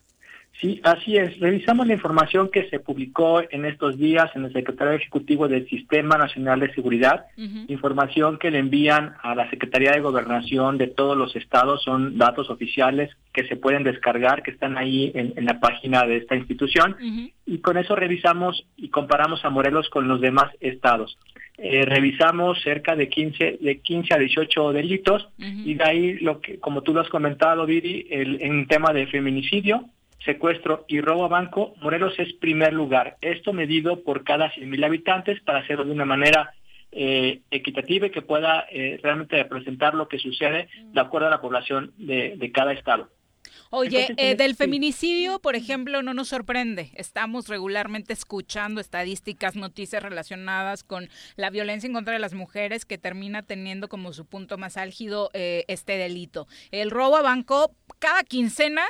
Sí, 0.62 0.80
así 0.84 1.18
es. 1.18 1.40
Revisamos 1.40 1.88
la 1.88 1.94
información 1.94 2.52
que 2.52 2.70
se 2.70 2.80
publicó 2.80 3.42
en 3.50 3.66
estos 3.66 3.98
días 3.98 4.30
en 4.36 4.46
el 4.46 4.54
Secretario 4.54 4.94
Ejecutivo 4.94 5.48
del 5.48 5.68
Sistema 5.68 6.18
Nacional 6.18 6.60
de 6.60 6.72
Seguridad. 6.76 7.26
Información 7.68 8.38
que 8.38 8.52
le 8.52 8.60
envían 8.60 9.16
a 9.24 9.34
la 9.34 9.50
Secretaría 9.50 9.92
de 9.92 10.02
Gobernación 10.02 10.78
de 10.78 10.86
todos 10.86 11.18
los 11.18 11.36
estados. 11.36 11.82
Son 11.82 12.20
datos 12.20 12.52
oficiales 12.52 13.10
que 13.34 13.48
se 13.48 13.56
pueden 13.56 13.84
descargar, 13.84 14.44
que 14.44 14.52
están 14.52 14.78
ahí 14.78 15.12
en, 15.16 15.34
en 15.36 15.46
la 15.46 15.60
página 15.60 16.06
de 16.06 16.18
esta 16.18 16.36
institución. 16.36 16.96
Y 17.48 17.58
con 17.58 17.78
eso 17.78 17.96
revisamos 17.96 18.64
y 18.78 18.90
comparamos 18.90 19.44
a 19.44 19.50
Morelos 19.50 19.90
con 19.90 20.08
los 20.08 20.22
demás 20.22 20.52
estados. 20.60 21.18
Eh, 21.58 21.86
revisamos 21.86 22.62
cerca 22.62 22.96
de 22.96 23.10
15, 23.10 23.60
de 23.62 23.80
15 23.80 24.14
a 24.14 24.18
18 24.18 24.74
delitos 24.74 25.28
y 25.38 25.74
de 25.74 25.84
ahí 25.84 26.14
lo 26.20 26.40
que, 26.40 26.60
como 26.60 26.82
tú 26.82 26.94
lo 26.94 27.02
has 27.02 27.10
comentado, 27.10 27.66
Viri, 27.66 28.08
el, 28.10 28.42
en 28.42 28.68
tema 28.68 28.94
de 28.94 29.06
feminicidio, 29.08 29.86
secuestro 30.26 30.86
y 30.88 31.02
robo 31.02 31.26
a 31.26 31.30
banco, 31.30 31.74
Morelos 31.82 32.18
es 32.20 32.34
primer 32.34 32.74
lugar. 32.74 33.18
Esto 33.22 33.54
medido 33.54 34.04
por 34.04 34.24
cada 34.24 34.52
100.000 34.52 34.86
habitantes 34.86 35.42
para 35.42 35.60
hacerlo 35.60 35.86
de 35.86 35.92
una 35.92 36.06
manera 36.06 36.54
eh, 36.92 37.42
equitativa 37.52 38.08
y 38.08 38.12
que 38.12 38.22
pueda 38.22 38.66
eh, 38.72 39.00
realmente 39.02 39.38
representar 39.38 39.94
lo 39.94 40.08
que 40.08 40.20
sucede 40.20 40.68
de 40.94 41.02
acuerdo 41.02 41.28
a 41.28 41.32
la 41.32 41.42
población 41.42 41.94
de, 41.98 42.36
de 42.38 42.52
cada 42.52 42.74
estado. 42.74 43.10
Oye, 43.74 44.02
Entonces, 44.02 44.16
eh, 44.18 44.36
del 44.36 44.52
sí. 44.52 44.58
feminicidio, 44.58 45.40
por 45.40 45.56
ejemplo, 45.56 46.02
no 46.02 46.14
nos 46.14 46.28
sorprende. 46.28 46.92
Estamos 46.96 47.48
regularmente 47.48 48.12
escuchando 48.12 48.82
estadísticas, 48.82 49.56
noticias 49.56 50.04
relacionadas 50.04 50.84
con 50.84 51.10
la 51.38 51.50
violencia 51.50 51.88
en 51.88 51.94
contra 51.94 52.14
de 52.14 52.20
las 52.20 52.34
mujeres 52.34 52.86
que 52.86 52.98
termina 52.98 53.44
teniendo 53.44 53.88
como 53.88 54.12
su 54.12 54.26
punto 54.26 54.58
más 54.58 54.76
álgido 54.76 55.30
eh, 55.34 55.64
este 55.70 55.94
delito. 55.94 56.48
El 56.72 56.92
robo 56.92 57.16
a 57.16 57.22
banco, 57.22 57.74
cada 58.00 58.24
quincena 58.24 58.84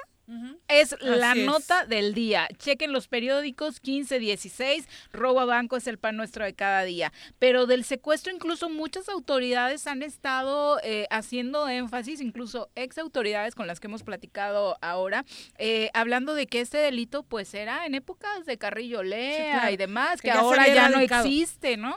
es 0.68 0.96
la 1.02 1.34
es. 1.34 1.46
nota 1.46 1.86
del 1.86 2.14
día. 2.14 2.48
Chequen 2.58 2.92
los 2.92 3.08
periódicos 3.08 3.80
15, 3.80 4.20
16, 4.20 4.88
robo 5.12 5.42
a 5.42 5.46
banco 5.46 5.78
es 5.78 5.88
el 5.88 5.98
pan 5.98 6.18
nuestro 6.18 6.46
de 6.46 6.54
cada 6.54 6.84
día. 6.84 7.12
Pero 7.40 7.66
del 7.66 7.84
secuestro 7.84 8.34
incluso 8.34 8.70
muchas 8.70 9.10
autoridades 9.10 9.88
han 9.88 10.04
estado 10.04 10.80
eh, 10.84 11.08
haciendo 11.10 11.68
énfasis, 11.68 12.22
incluso 12.22 12.70
ex 12.76 12.98
autoridades 12.98 13.56
con 13.56 13.68
las 13.68 13.80
que 13.80 13.88
hemos 13.88 14.04
platicado 14.04 14.78
ahora, 14.82 15.26
eh, 15.58 15.90
hablando 15.94 16.34
de 16.34 16.48
que 16.48 16.62
este 16.62 16.78
delito 16.78 17.24
pues 17.24 17.54
era 17.54 17.86
en 17.86 17.96
épocas 17.96 18.46
de 18.46 18.58
Carrillo 18.58 19.04
Lea 19.04 19.54
claro. 19.54 19.74
y 19.74 19.78
demás, 19.78 20.22
Que 20.22 20.30
que, 20.30 20.34
ya 20.34 20.34
se 20.36 20.40
ahora 20.40 20.68
ya 20.68 20.90
no 20.90 21.00
existe, 21.00 21.78
¿no? 21.78 21.96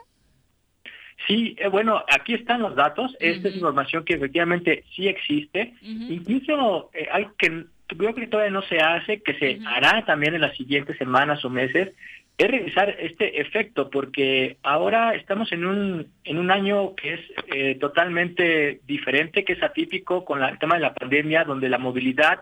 Sí, 1.27 1.57
eh, 1.59 1.69
bueno, 1.69 2.03
aquí 2.13 2.35
están 2.35 2.61
los 2.61 2.75
datos. 2.75 3.17
Esta 3.19 3.49
es 3.49 3.55
información 3.55 4.05
que 4.05 4.15
efectivamente 4.15 4.85
sí 4.95 5.09
existe. 5.09 5.75
Incluso 5.81 6.91
eh, 6.93 7.09
algo 7.11 7.33
que 7.39 7.67
creo 7.87 8.15
que 8.15 8.27
todavía 8.27 8.51
no 8.53 8.63
se 8.63 8.79
hace, 8.81 9.23
que 9.23 9.35
se 9.35 9.59
hará 9.67 10.05
también 10.05 10.35
en 10.35 10.41
las 10.41 10.57
siguientes 10.57 10.97
semanas 10.99 11.45
o 11.45 11.51
meses, 11.51 11.93
es 12.37 12.49
revisar 12.51 12.91
este 12.99 13.41
efecto, 13.41 13.91
porque 13.91 14.57
ahora 14.65 15.15
estamos 15.15 15.53
en 15.53 15.65
un, 15.65 16.09
en 16.25 16.39
un 16.39 16.51
año 16.51 16.95
que 16.97 17.15
es 17.15 17.21
eh, 17.55 17.77
totalmente 17.77 18.81
diferente, 18.87 19.45
que 19.45 19.53
es 19.53 19.63
atípico 19.63 20.25
con 20.25 20.41
la- 20.41 20.49
el 20.49 20.59
tema 20.59 20.75
de 20.75 20.81
la 20.83 20.95
pandemia, 20.95 21.45
donde 21.45 21.69
la 21.69 21.79
movilidad, 21.79 22.41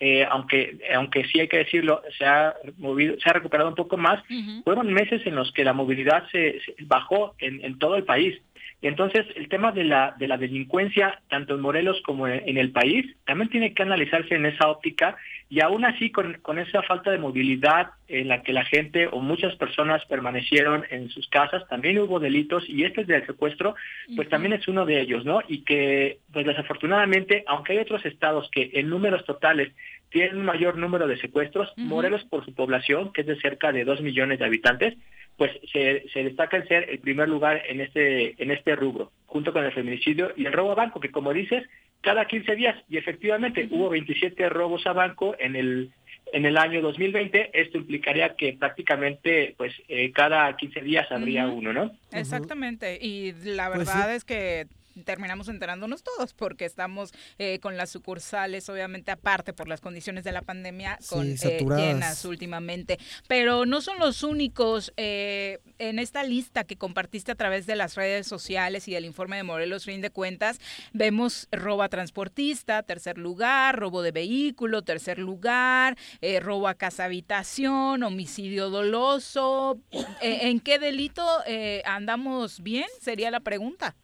eh, 0.00 0.26
aunque, 0.30 0.78
aunque 0.94 1.24
sí 1.26 1.40
hay 1.40 1.48
que 1.48 1.58
decirlo, 1.58 2.02
se 2.18 2.24
ha, 2.24 2.54
movido, 2.78 3.16
se 3.20 3.28
ha 3.28 3.32
recuperado 3.34 3.68
un 3.68 3.74
poco 3.74 3.96
más, 3.96 4.22
fueron 4.64 4.92
meses 4.92 5.26
en 5.26 5.34
los 5.34 5.52
que 5.52 5.64
la 5.64 5.72
movilidad 5.74 6.26
se, 6.30 6.60
se 6.60 6.74
bajó 6.84 7.34
en, 7.38 7.62
en 7.64 7.78
todo 7.78 7.96
el 7.96 8.04
país. 8.04 8.40
Entonces 8.88 9.26
el 9.34 9.48
tema 9.48 9.72
de 9.72 9.84
la, 9.84 10.14
de 10.18 10.28
la 10.28 10.36
delincuencia, 10.36 11.20
tanto 11.30 11.54
en 11.54 11.60
Morelos 11.62 12.02
como 12.04 12.28
en, 12.28 12.46
en 12.46 12.58
el 12.58 12.70
país, 12.70 13.06
también 13.24 13.48
tiene 13.48 13.72
que 13.72 13.82
analizarse 13.82 14.34
en 14.34 14.44
esa 14.44 14.68
óptica. 14.68 15.16
Y 15.48 15.60
aún 15.60 15.84
así 15.84 16.10
con, 16.10 16.34
con 16.42 16.58
esa 16.58 16.82
falta 16.82 17.10
de 17.10 17.18
movilidad 17.18 17.92
en 18.08 18.28
la 18.28 18.42
que 18.42 18.52
la 18.52 18.64
gente 18.64 19.06
o 19.06 19.20
muchas 19.20 19.56
personas 19.56 20.04
permanecieron 20.04 20.84
en 20.90 21.08
sus 21.08 21.28
casas, 21.28 21.66
también 21.68 21.98
hubo 21.98 22.20
delitos 22.20 22.68
y 22.68 22.84
este 22.84 23.04
del 23.04 23.26
secuestro, 23.26 23.74
pues 24.16 24.28
también 24.28 24.52
es 24.52 24.68
uno 24.68 24.84
de 24.84 25.00
ellos, 25.00 25.24
¿no? 25.24 25.40
Y 25.48 25.62
que 25.62 26.18
pues 26.32 26.44
desafortunadamente, 26.44 27.44
aunque 27.46 27.72
hay 27.72 27.78
otros 27.78 28.04
estados 28.04 28.50
que 28.50 28.70
en 28.74 28.90
números 28.90 29.24
totales 29.24 29.72
tienen 30.10 30.36
un 30.36 30.44
mayor 30.44 30.76
número 30.76 31.06
de 31.08 31.16
secuestros, 31.16 31.72
Morelos 31.76 32.24
por 32.24 32.44
su 32.44 32.54
población, 32.54 33.12
que 33.12 33.22
es 33.22 33.26
de 33.26 33.40
cerca 33.40 33.72
de 33.72 33.84
dos 33.84 34.00
millones 34.00 34.38
de 34.38 34.44
habitantes, 34.44 34.94
pues 35.36 35.50
se, 35.72 36.04
se 36.12 36.22
destaca 36.24 36.56
en 36.56 36.68
ser 36.68 36.88
el 36.90 36.98
primer 37.00 37.28
lugar 37.28 37.62
en 37.68 37.80
este 37.80 38.40
en 38.42 38.50
este 38.50 38.76
rubro, 38.76 39.10
junto 39.26 39.52
con 39.52 39.64
el 39.64 39.72
feminicidio 39.72 40.32
y 40.36 40.46
el 40.46 40.52
robo 40.52 40.72
a 40.72 40.76
banco, 40.76 41.00
que 41.00 41.10
como 41.10 41.32
dices, 41.32 41.64
cada 42.00 42.26
15 42.26 42.54
días, 42.54 42.76
y 42.88 42.98
efectivamente 42.98 43.66
hubo 43.70 43.88
27 43.88 44.48
robos 44.48 44.86
a 44.86 44.92
banco 44.92 45.34
en 45.38 45.56
el 45.56 45.90
en 46.32 46.46
el 46.46 46.56
año 46.56 46.80
2020, 46.82 47.50
esto 47.52 47.78
implicaría 47.78 48.34
que 48.34 48.54
prácticamente 48.54 49.54
pues 49.56 49.72
eh, 49.88 50.10
cada 50.12 50.56
15 50.56 50.80
días 50.80 51.06
habría 51.10 51.46
uno, 51.46 51.72
¿no? 51.72 51.92
Exactamente. 52.12 52.98
Y 53.00 53.32
la 53.44 53.68
Pues 53.72 53.86
verdad 53.86 54.10
sí. 54.10 54.16
es 54.16 54.24
que 54.24 54.66
terminamos 55.04 55.48
enterándonos 55.48 56.02
todos 56.02 56.34
porque 56.34 56.64
estamos 56.64 57.12
eh, 57.38 57.58
con 57.60 57.76
las 57.76 57.90
sucursales, 57.90 58.68
obviamente 58.68 59.10
aparte 59.10 59.52
por 59.52 59.68
las 59.68 59.80
condiciones 59.80 60.24
de 60.24 60.32
la 60.32 60.42
pandemia, 60.42 60.98
con 61.08 61.26
eh, 61.26 61.58
llenas 61.76 62.24
últimamente. 62.24 62.98
Pero 63.28 63.66
no 63.66 63.80
son 63.80 63.98
los 63.98 64.22
únicos. 64.22 64.92
eh, 64.96 65.58
en 65.78 65.98
esta 65.98 66.22
lista 66.22 66.64
que 66.64 66.76
compartiste 66.76 67.32
a 67.32 67.34
través 67.34 67.66
de 67.66 67.76
las 67.76 67.94
redes 67.94 68.26
sociales 68.26 68.86
y 68.88 68.92
del 68.92 69.04
informe 69.04 69.36
de 69.36 69.42
Morelos 69.42 69.86
Rinde 69.86 70.10
Cuentas, 70.10 70.60
vemos 70.92 71.48
robo 71.50 71.82
a 71.82 71.88
transportista, 71.88 72.82
tercer 72.82 73.18
lugar, 73.18 73.78
robo 73.78 74.02
de 74.02 74.12
vehículo, 74.12 74.82
tercer 74.82 75.18
lugar, 75.18 75.96
eh, 76.20 76.40
robo 76.40 76.68
a 76.68 76.74
casa 76.74 77.04
habitación, 77.04 78.02
homicidio 78.02 78.70
doloso. 78.70 79.78
Eh, 80.20 80.48
¿En 80.48 80.60
qué 80.60 80.78
delito 80.78 81.24
eh, 81.46 81.82
andamos 81.84 82.62
bien? 82.62 82.86
Sería 83.00 83.30
la 83.30 83.40
pregunta. 83.40 83.96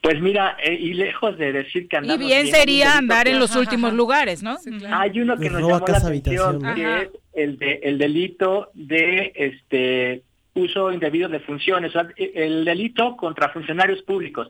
Pues 0.00 0.20
mira, 0.20 0.56
eh, 0.64 0.74
y 0.74 0.94
lejos 0.94 1.36
de 1.38 1.52
decir 1.52 1.88
que 1.88 1.96
Y 1.96 1.98
andamos 1.98 2.26
bien 2.26 2.38
hay 2.38 2.44
un 2.46 2.54
sería 2.54 2.98
andar 2.98 3.28
en 3.28 3.38
los 3.38 3.54
últimos 3.56 3.92
lugares, 3.92 4.42
¿no? 4.42 4.56
Hay 4.90 5.20
uno 5.20 5.36
que 5.36 5.50
nos 5.50 5.60
llamó 5.60 5.86
la 5.86 5.96
atención, 5.98 6.06
habitación. 6.06 6.74
que 6.74 6.84
Ajá. 6.86 7.02
es 7.02 7.08
el, 7.34 7.58
de, 7.58 7.80
el 7.82 7.98
delito 7.98 8.70
de 8.74 9.32
este 9.34 10.22
uso 10.54 10.92
indebido 10.92 11.28
de 11.28 11.40
funciones, 11.40 11.90
o 11.90 12.00
sea, 12.00 12.08
el 12.16 12.64
delito 12.64 13.16
contra 13.16 13.48
funcionarios 13.48 14.02
públicos. 14.02 14.48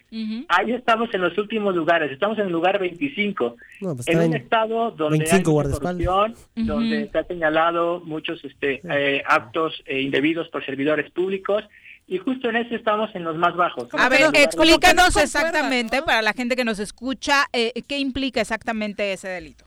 Ahí 0.48 0.73
estamos 0.73 1.12
en 1.14 1.20
los 1.20 1.36
últimos 1.39 1.74
lugares, 1.74 2.10
estamos 2.10 2.39
en 2.39 2.47
el 2.47 2.52
lugar 2.52 2.81
25, 2.81 3.56
No, 3.81 3.94
pues 3.94 4.09
en 4.09 4.19
un 4.19 4.24
en 4.24 4.35
estado 4.35 4.90
donde 4.90 5.19
25 5.19 5.51
hay 5.51 5.66
corrupción, 5.70 6.35
donde 6.56 7.09
se 7.09 7.19
ha 7.19 7.24
señalado 7.24 8.01
muchos 8.01 8.44
este, 8.44 8.81
eh, 8.90 9.23
actos 9.27 9.82
eh, 9.86 10.01
indebidos 10.01 10.48
por 10.48 10.64
servidores 10.64 11.10
públicos, 11.12 11.62
y 12.06 12.18
justo 12.18 12.48
en 12.50 12.56
ese 12.56 12.74
estamos 12.76 13.14
en 13.14 13.24
los 13.24 13.36
más 13.36 13.54
bajos. 13.56 13.88
A 13.92 14.08
ver, 14.08 14.20
no 14.22 14.30
explícanos 14.38 15.16
exactamente, 15.16 16.02
para 16.02 16.22
la 16.22 16.32
gente 16.32 16.56
que 16.56 16.64
nos 16.64 16.78
escucha, 16.78 17.46
eh, 17.52 17.72
qué 17.88 17.98
implica 17.98 18.40
exactamente 18.40 19.12
ese 19.12 19.28
delito. 19.28 19.64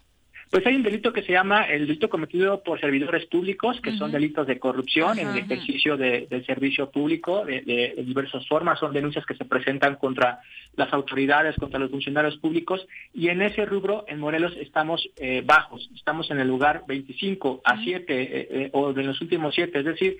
Pues 0.52 0.66
hay 0.68 0.76
un 0.76 0.84
delito 0.84 1.12
que 1.12 1.24
se 1.24 1.32
llama 1.34 1.64
el 1.64 1.88
delito 1.88 2.08
cometido 2.08 2.62
por 2.62 2.80
servidores 2.80 3.26
públicos, 3.26 3.82
que 3.82 3.98
son 3.98 4.12
delitos 4.12 4.46
de 4.46 4.60
corrupción 4.60 5.18
en 5.18 5.30
el 5.30 5.38
ejercicio 5.40 5.98
de- 5.98 6.28
del 6.30 6.46
servicio 6.46 6.92
público 6.92 7.44
de, 7.44 7.62
de- 7.62 7.94
de 7.98 8.04
diversas 8.04 8.48
formas. 8.48 8.80
Son 8.80 8.94
denuncias 8.94 9.26
que 9.26 9.34
se 9.34 9.44
presentan 9.44 9.96
contra 9.96 10.40
las 10.78 10.94
autoridades, 10.94 11.56
contra 11.56 11.80
los 11.80 11.90
funcionarios 11.90 12.38
públicos. 12.38 12.86
Y 13.14 13.30
en 13.30 13.42
ese 13.42 13.66
rubro, 13.66 14.06
en 14.08 14.20
Morelos, 14.20 14.56
estamos 14.58 15.10
eh, 15.18 15.42
bajos. 15.44 15.90
Estamos 15.96 16.30
en 16.30 16.40
el 16.40 16.48
lugar 16.48 16.84
25 16.88 17.62
a 17.66 17.82
7 17.84 18.22
eh, 18.22 18.48
eh, 18.50 18.70
o 18.72 18.94
de 18.94 19.04
los 19.04 19.20
últimos 19.22 19.56
7. 19.56 19.80
Es 19.80 19.86
decir, 19.86 20.18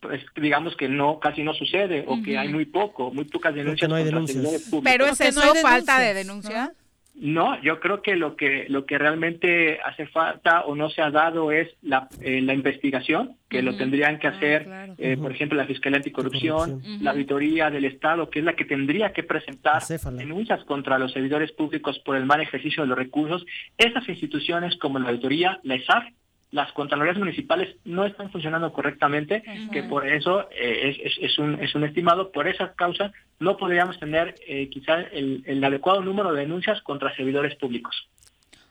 pues 0.00 0.24
digamos 0.36 0.76
que 0.76 0.88
no 0.88 1.18
casi 1.18 1.42
no 1.42 1.52
sucede 1.54 2.04
o 2.06 2.22
que 2.22 2.38
hay 2.38 2.48
muy 2.48 2.64
poco, 2.66 3.10
muy 3.12 3.24
pocas 3.24 3.54
denuncias 3.54 3.88
no 3.88 3.96
hay 3.96 4.02
contra 4.04 4.14
denuncias. 4.16 4.36
servidores 4.42 4.68
públicos. 4.70 4.92
Pero 4.92 5.06
es 5.06 5.20
no 5.20 5.26
eso, 5.42 5.52
hay 5.54 5.62
falta 5.62 5.98
de 5.98 6.14
denuncias, 6.14 6.54
denuncia. 6.68 6.84
No, 7.20 7.60
yo 7.62 7.80
creo 7.80 8.00
que 8.00 8.14
lo 8.14 8.36
que 8.36 8.66
lo 8.68 8.86
que 8.86 8.96
realmente 8.96 9.80
hace 9.84 10.06
falta 10.06 10.60
o 10.66 10.76
no 10.76 10.88
se 10.88 11.02
ha 11.02 11.10
dado 11.10 11.50
es 11.50 11.66
la, 11.82 12.08
eh, 12.20 12.40
la 12.42 12.54
investigación, 12.54 13.34
que 13.48 13.60
lo 13.60 13.76
tendrían 13.76 14.20
que 14.20 14.28
Ah, 14.28 14.30
hacer, 14.36 14.64
claro. 14.66 14.94
eh, 14.98 15.16
por 15.16 15.32
ejemplo, 15.32 15.58
la 15.58 15.66
Fiscalía 15.66 15.96
Anticorrupción, 15.96 16.60
Anticorrupción. 16.74 17.02
la 17.04 17.10
Auditoría 17.10 17.70
del 17.70 17.86
Estado, 17.86 18.30
que 18.30 18.38
es 18.38 18.44
la 18.44 18.54
que 18.54 18.64
tendría 18.66 19.12
que 19.12 19.24
presentar 19.24 19.78
Acéfala. 19.78 20.16
denuncias 20.16 20.62
contra 20.64 20.96
los 20.96 21.10
servidores 21.10 21.50
públicos 21.50 21.98
por 22.04 22.14
el 22.14 22.24
mal 22.24 22.40
ejercicio 22.40 22.84
de 22.84 22.88
los 22.90 22.96
recursos. 22.98 23.44
Esas 23.76 24.08
instituciones 24.08 24.76
como 24.76 25.00
la 25.00 25.08
Auditoría, 25.08 25.58
la 25.64 25.74
ESAF, 25.74 26.04
las 26.50 26.72
Contralorías 26.72 27.18
Municipales 27.18 27.76
no 27.84 28.04
están 28.06 28.30
funcionando 28.30 28.72
correctamente, 28.72 29.42
que 29.72 29.82
por 29.82 30.06
eso 30.08 30.48
eh, 30.50 30.96
es, 31.04 31.12
es- 31.12 31.18
es 31.32 31.38
un, 31.38 31.60
es 31.62 31.74
un 31.74 31.84
estimado, 31.84 32.32
por 32.32 32.48
esa 32.48 32.72
causa 32.74 33.12
no 33.38 33.56
podríamos 33.56 33.98
tener 34.00 34.34
eh, 34.46 34.68
quizá 34.70 35.00
el, 35.00 35.42
el 35.46 35.62
adecuado 35.62 36.00
número 36.02 36.32
de 36.32 36.40
denuncias 36.40 36.80
contra 36.82 37.14
servidores 37.14 37.54
públicos. 37.56 38.08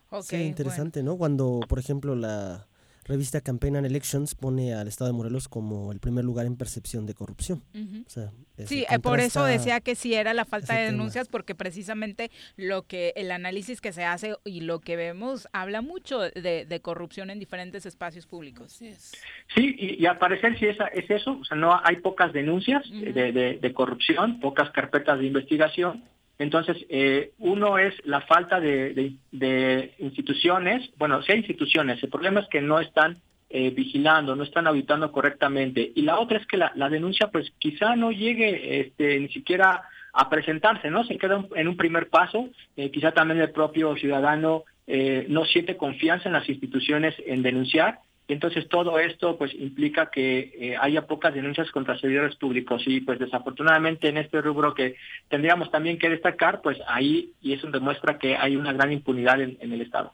Ok, 0.09 0.23
Sí, 0.23 0.37
interesante, 0.37 1.03
¿no? 1.03 1.17
Cuando, 1.17 1.59
por 1.67 1.79
ejemplo, 1.79 2.15
la 2.15 2.65
revista 3.07 3.41
Campaign 3.41 3.77
and 3.77 3.85
Elections 3.85 4.35
pone 4.35 4.73
al 4.73 4.87
estado 4.87 5.11
de 5.11 5.17
Morelos 5.17 5.47
como 5.47 5.91
el 5.91 5.99
primer 5.99 6.25
lugar 6.25 6.45
en 6.45 6.55
percepción 6.57 7.05
de 7.05 7.13
corrupción. 7.13 7.63
O 8.05 8.09
sea, 8.09 8.31
Sí, 8.65 8.85
eh, 8.89 8.99
por 8.99 9.19
eso 9.19 9.45
decía 9.45 9.79
que 9.81 9.93
sí 9.95 10.13
era 10.15 10.33
la 10.33 10.43
falta 10.43 10.73
de 10.73 10.79
tema. 10.85 10.91
denuncias, 10.91 11.27
porque 11.27 11.53
precisamente 11.55 12.31
lo 12.55 12.83
que 12.87 13.13
el 13.15 13.31
análisis 13.31 13.81
que 13.81 13.91
se 13.93 14.03
hace 14.03 14.35
y 14.43 14.61
lo 14.61 14.79
que 14.79 14.95
vemos 14.95 15.47
habla 15.53 15.81
mucho 15.81 16.19
de, 16.21 16.65
de 16.67 16.79
corrupción 16.81 17.29
en 17.29 17.39
diferentes 17.39 17.85
espacios 17.85 18.25
públicos. 18.25 18.71
Sí, 18.73 19.75
y, 19.77 20.01
y 20.01 20.05
al 20.07 20.17
parecer 20.17 20.57
sí 20.59 20.65
es, 20.65 20.77
es 20.93 21.09
eso, 21.09 21.37
o 21.39 21.45
sea, 21.45 21.55
no 21.55 21.79
hay 21.83 21.97
pocas 21.97 22.33
denuncias 22.33 22.83
de- 22.91 23.59
de 23.61 23.73
corrupción, 23.73 24.39
pocas 24.39 24.71
carpetas 24.71 25.19
de 25.19 25.25
investigación. 25.27 26.03
Entonces, 26.39 26.77
eh, 26.89 27.31
uno 27.39 27.77
es 27.77 27.93
la 28.05 28.21
falta 28.21 28.59
de, 28.59 29.15
de- 29.31 29.93
instituciones, 29.99 30.89
bueno, 30.97 31.21
sí 31.23 31.31
hay 31.31 31.39
instituciones, 31.39 32.01
el 32.03 32.09
problema 32.09 32.41
es 32.41 32.47
que 32.47 32.61
no 32.61 32.79
están 32.79 33.17
eh, 33.49 33.71
vigilando, 33.71 34.35
no 34.35 34.43
están 34.43 34.67
auditando 34.67 35.11
correctamente. 35.11 35.91
Y 35.95 36.01
la 36.01 36.19
otra 36.19 36.37
es 36.37 36.45
que 36.47 36.57
la, 36.57 36.89
denuncia, 36.89 37.29
pues 37.31 37.51
quizá 37.59 37.95
no 37.95 38.11
llegue 38.11 38.81
este, 38.81 39.19
ni 39.19 39.29
siquiera 39.29 39.83
a 40.13 40.29
presentarse, 40.29 40.89
¿no? 40.89 41.03
Se 41.05 41.17
queda 41.17 41.45
en 41.55 41.67
un 41.67 41.77
primer 41.77 42.09
paso, 42.09 42.49
eh, 42.75 42.91
quizá 42.91 43.11
también 43.11 43.39
el 43.39 43.51
propio 43.51 43.95
ciudadano 43.95 44.63
eh, 44.85 45.25
no 45.29 45.45
siente 45.45 45.77
confianza 45.77 46.29
en 46.29 46.33
las 46.33 46.47
instituciones 46.49 47.15
en 47.25 47.41
denunciar 47.41 47.99
y 48.27 48.33
entonces 48.33 48.67
todo 48.67 48.99
esto 48.99 49.37
pues 49.37 49.53
implica 49.53 50.09
que 50.11 50.51
eh, 50.59 50.77
haya 50.79 51.07
pocas 51.07 51.33
denuncias 51.33 51.71
contra 51.71 51.97
servidores 51.97 52.35
públicos 52.35 52.83
y 52.85 52.99
pues 53.01 53.19
desafortunadamente 53.19 54.09
en 54.09 54.17
este 54.17 54.41
rubro 54.41 54.73
que 54.73 54.95
tendríamos 55.29 55.71
también 55.71 55.97
que 55.97 56.09
destacar 56.09 56.61
pues 56.61 56.77
ahí 56.87 57.31
y 57.41 57.53
eso 57.53 57.67
demuestra 57.71 58.17
que 58.17 58.35
hay 58.35 58.57
una 58.57 58.73
gran 58.73 58.91
impunidad 58.91 59.41
en, 59.41 59.57
en 59.61 59.71
el 59.71 59.81
Estado. 59.81 60.13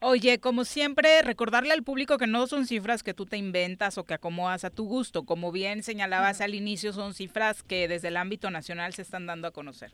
Oye, 0.00 0.38
como 0.38 0.64
siempre, 0.64 1.22
recordarle 1.22 1.72
al 1.72 1.82
público 1.82 2.18
que 2.18 2.26
no 2.26 2.46
son 2.46 2.66
cifras 2.66 3.02
que 3.02 3.14
tú 3.14 3.24
te 3.24 3.38
inventas 3.38 3.96
o 3.96 4.04
que 4.04 4.12
acomodas 4.12 4.64
a 4.64 4.70
tu 4.70 4.84
gusto. 4.84 5.22
Como 5.22 5.50
bien 5.50 5.82
señalabas 5.82 6.42
al 6.42 6.54
inicio, 6.54 6.92
son 6.92 7.14
cifras 7.14 7.62
que 7.62 7.88
desde 7.88 8.08
el 8.08 8.18
ámbito 8.18 8.50
nacional 8.50 8.92
se 8.92 9.00
están 9.00 9.24
dando 9.24 9.48
a 9.48 9.52
conocer. 9.52 9.92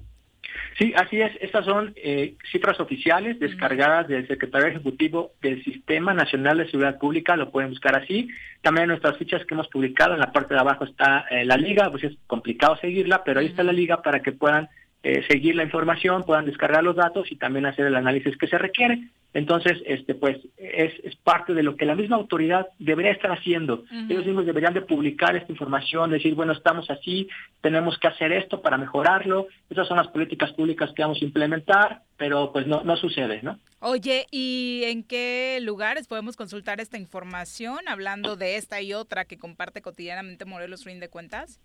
Sí, 0.78 0.92
así 0.96 1.20
es. 1.20 1.32
Estas 1.40 1.64
son 1.64 1.92
eh, 1.96 2.34
cifras 2.50 2.80
oficiales 2.80 3.38
descargadas 3.38 4.08
del 4.08 4.26
Secretario 4.26 4.68
Ejecutivo 4.68 5.32
del 5.42 5.62
Sistema 5.62 6.14
Nacional 6.14 6.58
de 6.58 6.70
Seguridad 6.70 6.98
Pública, 6.98 7.36
lo 7.36 7.50
pueden 7.50 7.70
buscar 7.70 7.96
así. 7.96 8.28
También 8.62 8.88
nuestras 8.88 9.16
fichas 9.18 9.44
que 9.44 9.54
hemos 9.54 9.68
publicado, 9.68 10.14
en 10.14 10.20
la 10.20 10.32
parte 10.32 10.54
de 10.54 10.60
abajo 10.60 10.84
está 10.84 11.26
eh, 11.30 11.44
la 11.44 11.56
liga, 11.56 11.90
pues 11.90 12.04
es 12.04 12.16
complicado 12.26 12.76
seguirla, 12.76 13.24
pero 13.24 13.40
ahí 13.40 13.46
está 13.46 13.62
la 13.62 13.72
liga 13.72 14.02
para 14.02 14.20
que 14.20 14.32
puedan 14.32 14.68
eh, 15.02 15.24
seguir 15.28 15.56
la 15.56 15.64
información, 15.64 16.24
puedan 16.24 16.44
descargar 16.44 16.84
los 16.84 16.96
datos 16.96 17.30
y 17.32 17.36
también 17.36 17.66
hacer 17.66 17.86
el 17.86 17.96
análisis 17.96 18.36
que 18.36 18.48
se 18.48 18.58
requiere. 18.58 19.08
Entonces, 19.32 19.80
este, 19.86 20.14
pues, 20.14 20.38
es, 20.56 20.92
es 21.04 21.14
parte 21.16 21.54
de 21.54 21.62
lo 21.62 21.76
que 21.76 21.86
la 21.86 21.94
misma 21.94 22.16
autoridad 22.16 22.66
debería 22.78 23.12
estar 23.12 23.30
haciendo. 23.30 23.84
Ellos 24.08 24.26
mismos 24.26 24.44
deberían 24.44 24.74
de 24.74 24.80
publicar 24.82 25.36
esta 25.36 25.52
información, 25.52 26.10
decir, 26.10 26.34
bueno, 26.34 26.52
estamos 26.52 26.90
así, 26.90 27.28
tenemos 27.60 27.96
que 27.98 28.08
hacer 28.08 28.32
esto 28.32 28.60
para 28.60 28.76
mejorarlo. 28.76 29.46
Esas 29.70 29.86
son 29.86 29.98
las 29.98 30.08
políticas 30.08 30.52
públicas 30.52 30.90
que 30.94 31.02
vamos 31.02 31.22
a 31.22 31.24
implementar, 31.24 32.02
pero 32.16 32.52
pues 32.52 32.66
no, 32.66 32.82
no 32.82 32.96
sucede, 32.96 33.40
¿no? 33.42 33.58
Oye, 33.78 34.26
¿y 34.32 34.82
en 34.84 35.04
qué 35.04 35.58
lugares 35.62 36.08
podemos 36.08 36.36
consultar 36.36 36.80
esta 36.80 36.98
información 36.98 37.78
hablando 37.86 38.34
de 38.34 38.56
esta 38.56 38.80
y 38.82 38.94
otra 38.94 39.24
que 39.26 39.38
comparte 39.38 39.80
cotidianamente 39.80 40.44
Morelos 40.44 40.84
Rinde 40.84 41.08
Cuentas? 41.08 41.60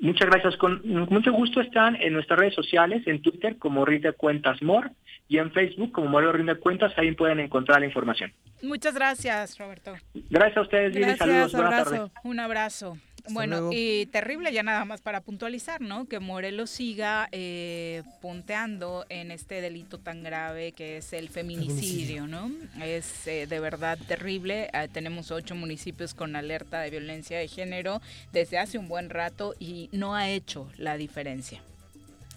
Muchas 0.00 0.28
gracias. 0.28 0.56
Con 0.56 0.82
mucho 0.84 1.32
gusto 1.32 1.60
están 1.60 1.96
en 1.96 2.12
nuestras 2.12 2.38
redes 2.38 2.54
sociales, 2.54 3.02
en 3.06 3.22
Twitter 3.22 3.56
como 3.58 3.84
Rinde 3.84 4.12
Cuentas 4.12 4.62
Mor 4.62 4.90
y 5.28 5.38
en 5.38 5.50
Facebook 5.52 5.92
como 5.92 6.08
Morelo 6.08 6.32
Rinde 6.32 6.56
Cuentas, 6.56 6.92
ahí 6.96 7.12
pueden 7.12 7.40
encontrar 7.40 7.80
la 7.80 7.86
información. 7.86 8.32
Muchas 8.62 8.94
gracias, 8.94 9.58
Roberto. 9.58 9.94
Gracias 10.30 10.56
a 10.58 10.60
ustedes, 10.62 10.94
Gracias, 10.94 11.18
saludos, 11.18 11.52
buenas 11.52 11.72
abrazo. 11.72 11.90
tardes. 11.90 12.12
Un 12.24 12.40
abrazo. 12.40 12.98
Bueno, 13.30 13.56
luego. 13.56 13.72
y 13.74 14.06
terrible 14.06 14.52
ya 14.52 14.62
nada 14.62 14.84
más 14.84 15.00
para 15.00 15.20
puntualizar, 15.20 15.80
¿no? 15.80 16.06
Que 16.06 16.20
Morelos 16.20 16.70
siga 16.70 17.28
eh, 17.32 18.02
punteando 18.20 19.06
en 19.08 19.30
este 19.30 19.60
delito 19.60 19.98
tan 19.98 20.22
grave 20.22 20.72
que 20.72 20.98
es 20.98 21.12
el 21.12 21.28
feminicidio, 21.28 22.26
¿no? 22.26 22.50
Es 22.82 23.26
eh, 23.26 23.46
de 23.46 23.60
verdad 23.60 23.98
terrible. 24.06 24.68
Ah, 24.72 24.88
tenemos 24.88 25.30
ocho 25.30 25.54
municipios 25.54 26.14
con 26.14 26.36
alerta 26.36 26.80
de 26.80 26.90
violencia 26.90 27.38
de 27.38 27.48
género 27.48 28.00
desde 28.32 28.58
hace 28.58 28.78
un 28.78 28.88
buen 28.88 29.10
rato 29.10 29.54
y 29.58 29.88
no 29.92 30.14
ha 30.14 30.28
hecho 30.30 30.68
la 30.76 30.96
diferencia. 30.96 31.62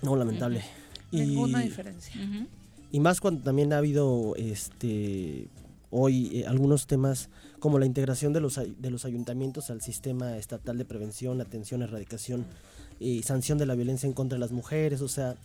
No, 0.01 0.15
lamentable. 0.15 0.63
Y, 1.11 1.21
Ninguna 1.21 1.61
diferencia. 1.61 2.15
y 2.91 2.99
más 2.99 3.19
cuando 3.19 3.41
también 3.41 3.73
ha 3.73 3.79
habido 3.79 4.35
este 4.37 5.47
hoy 5.91 6.39
eh, 6.39 6.45
algunos 6.47 6.87
temas 6.87 7.29
como 7.59 7.79
la 7.79 7.85
integración 7.85 8.33
de 8.33 8.39
los, 8.41 8.55
de 8.55 8.89
los 8.89 9.05
ayuntamientos 9.05 9.69
al 9.69 9.81
sistema 9.81 10.37
estatal 10.37 10.77
de 10.77 10.85
prevención, 10.85 11.41
atención, 11.41 11.81
erradicación 11.81 12.45
y 12.99 13.23
sanción 13.23 13.57
de 13.57 13.65
la 13.65 13.75
violencia 13.75 14.07
en 14.07 14.13
contra 14.13 14.35
de 14.35 14.39
las 14.39 14.51
mujeres. 14.51 15.01
O 15.01 15.07
sea, 15.07 15.35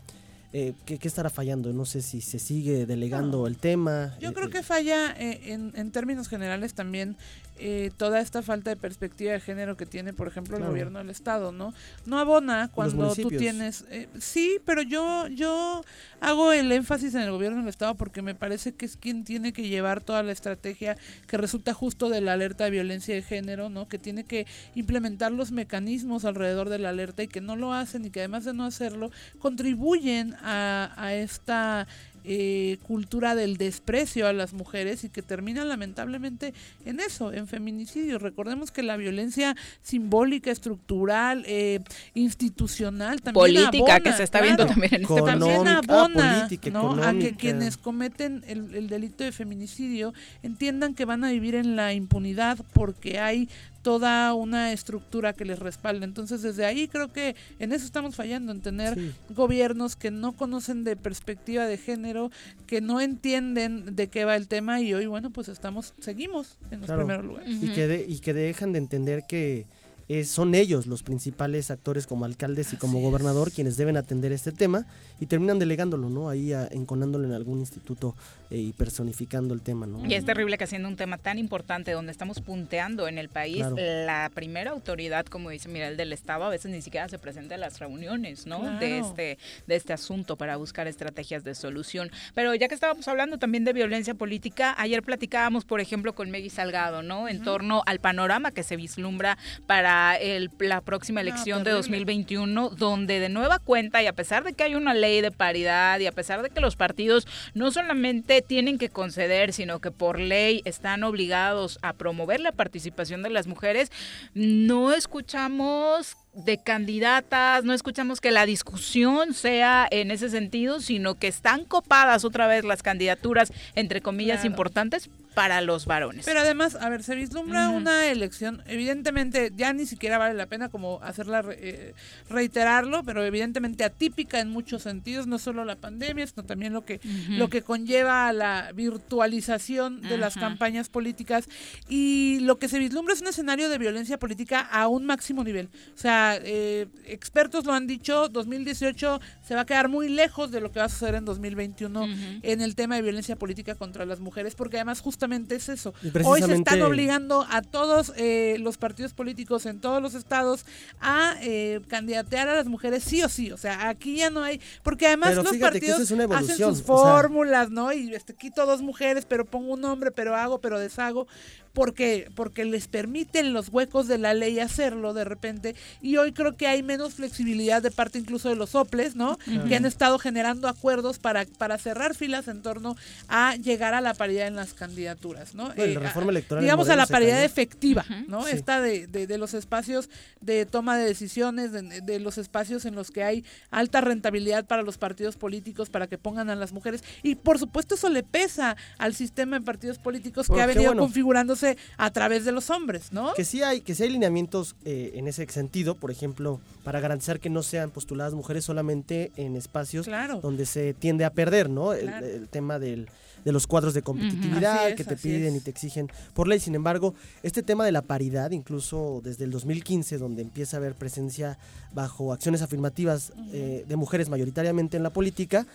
eh, 0.52 0.72
¿qué, 0.86 0.98
qué 0.98 1.08
estará 1.08 1.30
fallando? 1.30 1.72
No 1.72 1.84
sé 1.84 2.00
si 2.00 2.20
se 2.20 2.38
sigue 2.38 2.86
delegando 2.86 3.46
el 3.46 3.56
tema. 3.56 4.16
Yo 4.20 4.30
eh, 4.30 4.32
creo 4.32 4.46
eh, 4.46 4.50
que 4.50 4.62
falla 4.62 5.10
eh, 5.18 5.52
en, 5.52 5.72
en 5.74 5.90
términos 5.90 6.28
generales 6.28 6.74
también 6.74 7.16
eh, 7.58 7.90
toda 7.96 8.20
esta 8.20 8.42
falta 8.42 8.70
de 8.70 8.76
perspectiva 8.76 9.32
de 9.32 9.40
género 9.40 9.76
que 9.76 9.86
tiene, 9.86 10.12
por 10.12 10.26
ejemplo, 10.28 10.56
el 10.56 10.60
Claro. 10.60 10.72
gobierno 10.72 10.98
del 10.98 11.10
estado, 11.10 11.52
¿no? 11.52 11.72
No 12.04 12.18
abona 12.18 12.68
cuando 12.72 13.14
tú 13.14 13.28
tienes, 13.38 13.84
eh, 13.90 14.08
sí, 14.18 14.58
pero 14.64 14.82
yo 14.82 15.28
yo 15.28 15.82
hago 16.20 16.52
el 16.52 16.70
énfasis 16.72 17.14
en 17.14 17.20
el 17.22 17.30
gobierno 17.30 17.58
del 17.60 17.68
estado 17.68 17.94
porque 17.94 18.22
me 18.22 18.34
parece 18.34 18.74
que 18.74 18.86
es 18.86 18.96
quien 18.96 19.24
tiene 19.24 19.52
que 19.52 19.68
llevar 19.68 20.02
toda 20.02 20.22
la 20.22 20.32
estrategia 20.32 20.96
que 21.26 21.36
resulta 21.36 21.74
justo 21.74 22.08
de 22.08 22.20
la 22.20 22.32
alerta 22.32 22.64
de 22.64 22.70
violencia 22.70 23.14
de 23.14 23.22
género, 23.22 23.68
¿no? 23.68 23.86
Que 23.88 23.98
tiene 23.98 24.24
que 24.24 24.46
implementar 24.74 25.30
los 25.32 25.52
mecanismos 25.52 26.24
alrededor 26.24 26.68
de 26.68 26.78
la 26.78 26.88
alerta 26.90 27.22
y 27.22 27.28
que 27.28 27.40
no 27.40 27.56
lo 27.56 27.72
hacen 27.72 28.04
y 28.04 28.10
que 28.10 28.20
además 28.20 28.44
de 28.44 28.54
no 28.54 28.64
hacerlo 28.64 29.10
contribuyen 29.38 30.34
a, 30.42 30.92
a 30.96 31.14
esta 31.14 31.86
eh, 32.24 32.78
cultura 32.82 33.34
del 33.34 33.58
desprecio 33.58 34.26
a 34.26 34.32
las 34.32 34.54
mujeres 34.54 35.04
y 35.04 35.10
que 35.10 35.22
termina 35.22 35.64
lamentablemente 35.64 36.54
en 36.84 37.00
eso, 37.00 37.32
en 37.32 37.46
feminicidio. 37.46 38.18
Recordemos 38.18 38.70
que 38.70 38.82
la 38.82 38.96
violencia 38.96 39.54
simbólica, 39.82 40.50
estructural, 40.50 41.44
eh, 41.46 41.80
institucional, 42.14 43.20
también 43.20 43.34
Política, 43.34 43.96
abona, 43.96 44.00
que 44.00 44.12
se 44.12 44.22
está 44.22 44.40
viendo 44.40 44.66
también 44.66 44.94
en 44.94 45.02
este 45.02 45.22
también 45.22 45.68
abona 45.68 46.46
política, 46.46 46.70
¿no? 46.70 46.94
a 47.02 47.12
que 47.12 47.34
quienes 47.36 47.76
cometen 47.76 48.42
el, 48.46 48.74
el 48.74 48.88
delito 48.88 49.22
de 49.22 49.32
feminicidio 49.32 50.14
entiendan 50.42 50.94
que 50.94 51.04
van 51.04 51.24
a 51.24 51.30
vivir 51.30 51.54
en 51.54 51.76
la 51.76 51.92
impunidad 51.92 52.58
porque 52.72 53.18
hay 53.18 53.48
toda 53.84 54.34
una 54.34 54.72
estructura 54.72 55.34
que 55.34 55.44
les 55.44 55.60
respalda. 55.60 56.04
Entonces, 56.04 56.42
desde 56.42 56.64
ahí 56.64 56.88
creo 56.88 57.12
que 57.12 57.36
en 57.60 57.72
eso 57.72 57.84
estamos 57.84 58.16
fallando, 58.16 58.50
en 58.50 58.60
tener 58.60 58.94
Sí. 58.98 59.12
gobiernos 59.30 59.94
que 59.94 60.10
no 60.10 60.32
conocen 60.32 60.82
de 60.82 60.96
perspectiva 60.96 61.66
de 61.66 61.76
género, 61.78 62.30
que 62.66 62.80
no 62.80 63.00
entienden 63.00 63.94
de 63.94 64.08
qué 64.08 64.24
va 64.24 64.36
el 64.36 64.48
tema 64.48 64.80
y 64.80 64.92
hoy, 64.94 65.06
bueno, 65.06 65.30
pues 65.30 65.48
estamos, 65.48 65.94
seguimos 66.00 66.56
en 66.70 66.78
los 66.80 66.86
Claro. 66.86 67.02
primeros 67.02 67.24
lugares. 67.26 67.62
y, 67.62 67.68
que 67.68 67.86
de- 67.86 68.06
y 68.08 68.18
que 68.18 68.32
dejan 68.34 68.72
de 68.72 68.78
entender 68.78 69.24
que 69.28 69.66
eh, 70.06 70.24
son 70.24 70.54
ellos 70.54 70.86
los 70.86 71.02
principales 71.02 71.70
actores 71.70 72.06
como 72.06 72.26
alcaldes 72.26 72.74
y 72.74 72.76
como 72.76 73.00
gobernador 73.00 73.50
quienes 73.50 73.78
deben 73.78 73.96
atender 73.96 74.32
este 74.32 74.52
tema 74.52 74.84
y 75.18 75.24
terminan 75.24 75.58
delegándolo, 75.58 76.10
¿no? 76.10 76.28
Ahí 76.28 76.52
a- 76.52 76.66
enconándolo 76.70 77.24
en 77.24 77.32
algún 77.32 77.60
instituto 77.60 78.14
y 78.56 78.72
personificando 78.72 79.54
el 79.54 79.62
tema, 79.62 79.86
¿no? 79.86 80.04
Y 80.06 80.14
es 80.14 80.24
terrible 80.24 80.58
que 80.58 80.66
siendo 80.66 80.88
un 80.88 80.96
tema 80.96 81.18
tan 81.18 81.38
importante 81.38 81.92
donde 81.92 82.12
estamos 82.12 82.40
punteando 82.40 83.08
en 83.08 83.18
el 83.18 83.28
país, 83.28 83.58
Claro. 83.58 83.76
la 83.76 84.30
primera 84.34 84.70
autoridad, 84.70 85.26
como 85.26 85.50
dice 85.50 85.68
Miguel 85.68 85.96
del 85.96 86.12
Estado, 86.12 86.44
a 86.44 86.48
veces 86.50 86.70
ni 86.70 86.82
siquiera 86.82 87.08
se 87.08 87.18
presenta 87.18 87.54
a 87.54 87.58
las 87.58 87.78
reuniones, 87.80 88.46
¿no? 88.46 88.78
De 88.78 88.98
este 88.98 89.38
de 89.66 89.76
este 89.76 89.92
asunto 89.92 90.36
para 90.36 90.56
buscar 90.56 90.86
estrategias 90.86 91.44
de 91.44 91.54
solución. 91.54 92.10
Pero 92.34 92.54
ya 92.54 92.68
que 92.68 92.74
estábamos 92.74 93.06
hablando 93.08 93.38
también 93.38 93.64
de 93.64 93.72
violencia 93.72 94.14
política, 94.14 94.74
ayer 94.78 95.02
platicábamos, 95.02 95.64
por 95.64 95.80
ejemplo, 95.80 96.14
con 96.14 96.30
Meggy 96.30 96.50
Salgado, 96.50 97.02
¿no? 97.02 97.28
En 97.28 97.42
torno 97.42 97.82
al 97.86 97.98
panorama 98.00 98.50
que 98.52 98.62
se 98.62 98.76
vislumbra 98.76 99.36
para 99.66 100.16
el- 100.16 100.50
la 100.60 100.80
próxima 100.80 101.22
No, 101.22 101.28
elección 101.28 101.58
de 101.60 101.64
terrible. 101.70 101.76
2021, 101.78 102.70
donde 102.70 103.20
de 103.20 103.28
nueva 103.28 103.58
cuenta 103.58 104.02
y 104.02 104.06
a 104.06 104.12
pesar 104.12 104.44
de 104.44 104.52
que 104.52 104.62
hay 104.64 104.74
una 104.74 104.94
ley 104.94 105.20
de 105.20 105.30
paridad 105.30 105.98
y 106.00 106.06
a 106.06 106.12
pesar 106.12 106.42
de 106.42 106.50
que 106.50 106.60
los 106.60 106.76
partidos 106.76 107.26
no 107.54 107.70
solamente 107.70 108.42
tienen 108.46 108.78
que 108.78 108.88
conceder, 108.88 109.52
sino 109.52 109.80
que 109.80 109.90
por 109.90 110.18
ley 110.18 110.62
están 110.64 111.02
obligados 111.04 111.78
a 111.82 111.92
promover 111.92 112.40
la 112.40 112.52
participación 112.52 113.22
de 113.22 113.30
las 113.30 113.46
mujeres, 113.46 113.90
no 114.34 114.92
escuchamos 114.92 116.16
de 116.34 116.58
candidatas, 116.58 117.64
no 117.64 117.72
escuchamos 117.72 118.20
que 118.20 118.30
la 118.30 118.46
discusión 118.46 119.34
sea 119.34 119.86
en 119.90 120.10
ese 120.10 120.28
sentido, 120.30 120.80
sino 120.80 121.14
que 121.14 121.28
están 121.28 121.64
copadas 121.64 122.24
otra 122.24 122.46
vez 122.46 122.64
las 122.64 122.82
candidaturas, 122.82 123.52
entre 123.74 124.00
comillas, 124.00 124.40
Claro. 124.40 124.50
importantes 124.50 125.10
para 125.34 125.60
los 125.60 125.86
varones. 125.86 126.24
Pero 126.24 126.40
además, 126.40 126.76
a 126.80 126.88
ver, 126.88 127.02
se 127.02 127.14
vislumbra 127.14 127.70
una 127.70 128.06
elección, 128.06 128.62
evidentemente 128.66 129.52
ya 129.54 129.72
ni 129.72 129.86
siquiera 129.86 130.18
vale 130.18 130.34
la 130.34 130.46
pena 130.46 130.68
como 130.68 131.00
hacerla, 131.02 131.44
eh, 131.50 131.94
reiterarlo, 132.28 133.02
pero 133.04 133.24
evidentemente 133.24 133.84
atípica 133.84 134.40
en 134.40 134.50
muchos 134.50 134.82
sentidos, 134.82 135.26
no 135.26 135.38
solo 135.38 135.64
la 135.64 135.76
pandemia, 135.76 136.26
sino 136.26 136.44
también 136.44 136.72
lo 136.72 136.84
que, 136.84 137.00
lo 137.28 137.48
que 137.48 137.62
conlleva 137.62 138.28
a 138.28 138.32
la 138.32 138.70
virtualización 138.74 140.00
de 140.00 140.18
las 140.18 140.34
campañas 140.34 140.88
políticas. 140.88 141.48
Y 141.88 142.38
lo 142.40 142.58
que 142.58 142.68
se 142.68 142.78
vislumbra 142.78 143.14
es 143.14 143.20
un 143.20 143.28
escenario 143.28 143.68
de 143.68 143.78
violencia 143.78 144.18
política 144.18 144.60
a 144.60 144.88
un 144.88 145.04
máximo 145.04 145.42
nivel. 145.44 145.68
O 145.94 145.98
sea, 145.98 146.38
eh, 146.42 146.86
expertos 147.06 147.64
lo 147.64 147.72
han 147.72 147.86
dicho, 147.86 148.28
2018 148.28 149.20
se 149.42 149.54
va 149.54 149.62
a 149.62 149.66
quedar 149.66 149.88
muy 149.88 150.08
lejos 150.08 150.50
de 150.50 150.60
lo 150.60 150.70
que 150.70 150.78
va 150.78 150.86
a 150.86 150.88
suceder 150.88 151.16
en 151.16 151.24
2021 151.24 152.06
en 152.42 152.60
el 152.60 152.74
tema 152.74 152.96
de 152.96 153.02
violencia 153.02 153.36
política 153.36 153.74
contra 153.74 154.04
las 154.04 154.20
mujeres, 154.20 154.54
porque 154.54 154.76
además 154.76 155.00
justamente 155.24 155.54
es 155.54 155.68
eso. 155.70 155.94
Hoy 156.24 156.42
se 156.42 156.54
están 156.54 156.82
obligando 156.82 157.46
a 157.50 157.62
todos 157.62 158.12
eh, 158.16 158.56
los 158.60 158.76
partidos 158.76 159.14
políticos 159.14 159.64
en 159.64 159.80
todos 159.80 160.02
los 160.02 160.14
estados 160.14 160.66
a 161.00 161.34
eh, 161.40 161.80
candidatear 161.88 162.48
a 162.48 162.54
las 162.54 162.66
mujeres 162.66 163.02
sí 163.04 163.22
o 163.22 163.28
sí. 163.30 163.50
O 163.50 163.56
sea, 163.56 163.88
aquí 163.88 164.16
ya 164.16 164.28
no 164.28 164.42
hay, 164.42 164.60
porque 164.82 165.06
además 165.06 165.30
Pero 165.30 165.42
los 165.44 165.56
partidos 165.56 166.00
es 166.00 166.12
hacen 166.12 166.56
sus 166.56 166.58
o 166.58 166.74
sea- 166.74 166.84
fórmulas, 166.84 167.70
¿no? 167.70 167.92
Y 167.92 168.14
este, 168.14 168.34
quito 168.34 168.66
dos 168.66 168.82
mujeres, 168.82 169.24
pero 169.26 169.46
pongo 169.46 169.72
un 169.72 169.84
hombre, 169.84 170.10
pero 170.10 170.36
hago, 170.36 170.60
pero 170.60 170.78
deshago. 170.78 171.26
Porque 171.74 172.30
Porque 172.34 172.64
les 172.64 172.86
permiten 172.88 173.52
los 173.52 173.68
huecos 173.68 174.08
de 174.08 174.16
la 174.18 174.32
ley 174.32 174.58
hacerlo 174.60 175.12
de 175.12 175.24
repente. 175.24 175.74
Y 176.00 176.16
hoy 176.16 176.32
creo 176.32 176.56
que 176.56 176.66
hay 176.66 176.82
menos 176.82 177.14
flexibilidad 177.14 177.82
de 177.82 177.90
parte 177.90 178.18
incluso 178.18 178.48
de 178.48 178.56
los 178.56 178.70
soples, 178.70 179.16
¿no? 179.16 179.38
Que 179.68 179.76
han 179.76 179.84
estado 179.84 180.18
generando 180.18 180.68
acuerdos 180.68 181.18
para, 181.18 181.44
para 181.58 181.76
cerrar 181.78 182.14
filas 182.14 182.48
en 182.48 182.62
torno 182.62 182.96
a 183.28 183.56
llegar 183.56 183.92
a 183.94 184.00
la 184.00 184.14
paridad 184.14 184.46
en 184.46 184.56
las 184.56 184.72
candidaturas, 184.72 185.54
¿no? 185.54 185.64
Bueno, 185.74 185.94
la 185.94 186.00
Eh, 186.00 186.08
reforma 186.08 186.30
electoral 186.30 186.62
Digamos 186.64 186.88
a 186.88 186.96
la 186.96 187.06
paridad 187.06 187.34
cayó. 187.36 187.46
efectiva, 187.46 188.04
¿no? 188.28 188.44
Sí. 188.44 188.50
Esta 188.52 188.80
de, 188.80 189.06
de, 189.06 189.26
de 189.26 189.38
los 189.38 189.52
espacios 189.54 190.08
de 190.40 190.66
toma 190.66 190.96
de 190.96 191.04
decisiones, 191.04 191.72
de, 191.72 191.82
de 192.00 192.20
los 192.20 192.38
espacios 192.38 192.84
en 192.84 192.94
los 192.94 193.10
que 193.10 193.24
hay 193.24 193.44
alta 193.70 194.00
rentabilidad 194.00 194.64
para 194.66 194.82
los 194.82 194.96
partidos 194.98 195.36
políticos, 195.36 195.90
para 195.90 196.06
que 196.06 196.18
pongan 196.18 196.50
a 196.50 196.54
las 196.54 196.72
mujeres. 196.72 197.02
Y 197.22 197.34
por 197.34 197.58
supuesto 197.58 197.96
eso 197.96 198.08
le 198.10 198.22
pesa 198.22 198.76
al 198.98 199.14
sistema 199.14 199.58
de 199.58 199.64
partidos 199.64 199.98
políticos 199.98 200.46
que 200.46 200.48
Porque, 200.48 200.62
ha 200.62 200.66
venido 200.66 200.90
bueno, 200.90 201.02
configurándose 201.02 201.63
a 201.96 202.10
través 202.10 202.44
de 202.44 202.52
los 202.52 202.70
hombres, 202.70 203.12
¿no? 203.12 203.34
Que 203.34 203.44
sí 203.44 203.62
hay, 203.62 203.80
que 203.80 203.94
sí 203.94 204.02
hay 204.02 204.10
lineamientos 204.10 204.76
eh, 204.84 205.12
en 205.14 205.28
ese 205.28 205.46
sentido, 205.48 205.94
por 205.94 206.10
ejemplo, 206.10 206.60
para 206.84 207.00
garantizar 207.00 207.40
que 207.40 207.50
no 207.50 207.62
sean 207.62 207.90
postuladas 207.90 208.34
mujeres 208.34 208.64
solamente 208.64 209.32
en 209.36 209.56
espacios 209.56 210.06
Claro. 210.06 210.40
donde 210.40 210.66
se 210.66 210.94
tiende 210.94 211.24
a 211.24 211.30
perder, 211.30 211.70
¿no? 211.70 211.92
El, 211.92 212.06
Claro. 212.06 212.26
el 212.26 212.48
tema 212.48 212.78
del, 212.78 213.08
de 213.44 213.52
los 213.52 213.66
cuadros 213.66 213.92
de 213.94 214.02
competitividad 214.02 214.88
es, 214.90 214.96
que 214.96 215.04
te 215.04 215.16
piden 215.16 215.54
es. 215.54 215.60
y 215.60 215.64
te 215.64 215.70
exigen 215.70 216.10
por 216.34 216.48
ley. 216.48 216.58
Sin 216.60 216.74
embargo, 216.74 217.14
este 217.42 217.62
tema 217.62 217.84
de 217.84 217.92
la 217.92 218.02
paridad, 218.02 218.50
incluso 218.52 219.20
desde 219.22 219.44
el 219.44 219.50
2015, 219.50 220.18
donde 220.18 220.42
empieza 220.42 220.76
a 220.76 220.78
haber 220.78 220.94
presencia 220.94 221.58
bajo 221.92 222.32
acciones 222.32 222.62
afirmativas 222.62 223.32
eh, 223.52 223.84
de 223.86 223.96
mujeres 223.96 224.28
mayoritariamente 224.28 224.96
en 224.96 225.02
la 225.02 225.10
política, 225.10 225.66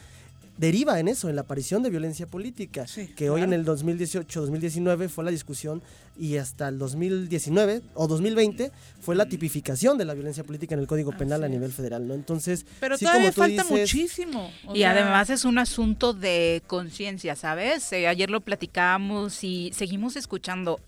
deriva 0.59 0.99
en 0.99 1.07
eso, 1.07 1.29
en 1.29 1.35
la 1.37 1.41
aparición 1.43 1.81
de 1.83 1.89
violencia 1.89 2.27
política, 2.27 2.85
que 3.15 3.29
hoy 3.29 3.43
en 3.43 3.53
el 3.53 3.65
2018-2019 3.65 5.07
fue 5.07 5.23
la 5.23 5.31
discusión 5.31 5.81
y 6.17 6.35
hasta 6.35 6.67
el 6.67 6.77
2019 6.77 7.81
o 7.93 8.07
2020 8.07 8.71
fue 8.99 9.15
la 9.15 9.27
tipificación 9.27 9.97
de 9.97 10.03
la 10.03 10.13
violencia 10.13 10.43
política 10.43 10.75
en 10.75 10.81
el 10.81 10.87
Código 10.87 11.13
Penal 11.13 11.45
a 11.45 11.47
nivel 11.47 11.71
federal, 11.71 12.05
¿no? 12.07 12.13
Entonces, 12.13 12.65
Pero 12.81 12.97
sí, 12.97 13.05
todavía 13.05 13.31
como 13.31 13.47
tú 13.47 13.55
falta 13.55 13.63
dices, 13.63 13.79
muchísimo. 13.95 14.51
o 14.67 14.75
Y 14.75 14.79
sea, 14.79 14.91
además 14.91 15.29
es 15.29 15.45
un 15.45 15.57
asunto 15.59 16.13
de 16.13 16.61
conciencia, 16.67 17.37
¿sabes? 17.37 17.91
Eh, 17.93 18.07
ayer 18.07 18.29
lo 18.29 18.41
platicábamos 18.41 19.43
y 19.45 19.71
seguimos 19.73 20.17
escuchando 20.17 20.81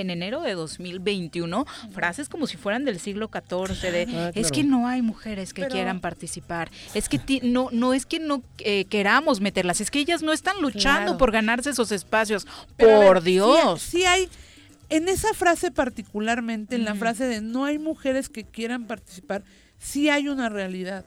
en 0.00 0.10
enero 0.10 0.40
de 0.40 0.54
2021 0.54 1.66
frases 1.92 2.28
como 2.28 2.46
si 2.46 2.56
fueran 2.56 2.84
del 2.84 2.98
siglo 3.00 3.30
XIV 3.32 3.90
de 3.92 4.06
Ah, 4.08 4.28
es 4.34 4.48
claro. 4.48 4.54
que 4.54 4.64
no 4.64 4.86
hay 4.88 5.02
mujeres 5.02 5.52
que 5.52 5.62
Pero- 5.62 5.74
quieran 5.74 6.00
participar 6.00 6.70
es 6.94 7.08
que 7.08 7.18
ti- 7.18 7.40
no 7.42 7.68
no 7.72 7.94
es 7.94 8.06
que 8.06 8.18
no 8.20 8.42
eh, 8.58 8.84
queramos 8.86 9.40
meterlas 9.40 9.80
es 9.80 9.90
que 9.90 9.98
ellas 10.00 10.22
no 10.22 10.32
están 10.32 10.60
luchando 10.60 11.02
Claro. 11.12 11.18
por 11.18 11.32
ganarse 11.32 11.70
esos 11.70 11.92
espacios 11.92 12.46
Pero 12.76 12.96
a 12.96 12.98
ver, 13.00 13.08
por 13.08 13.18
sí- 13.22 13.30
Dios 13.30 13.82
Sí, 13.82 14.04
hay, 14.04 14.28
en 14.90 15.08
esa 15.08 15.34
frase 15.34 15.70
particularmente, 15.70 16.76
en 16.76 16.84
la 16.84 16.94
frase 16.94 17.24
de 17.26 17.40
no 17.40 17.64
hay 17.64 17.78
mujeres 17.78 18.28
que 18.28 18.44
quieran 18.44 18.86
participar, 18.86 19.42
sí 19.78 20.08
hay 20.08 20.28
una 20.28 20.48
realidad. 20.48 21.04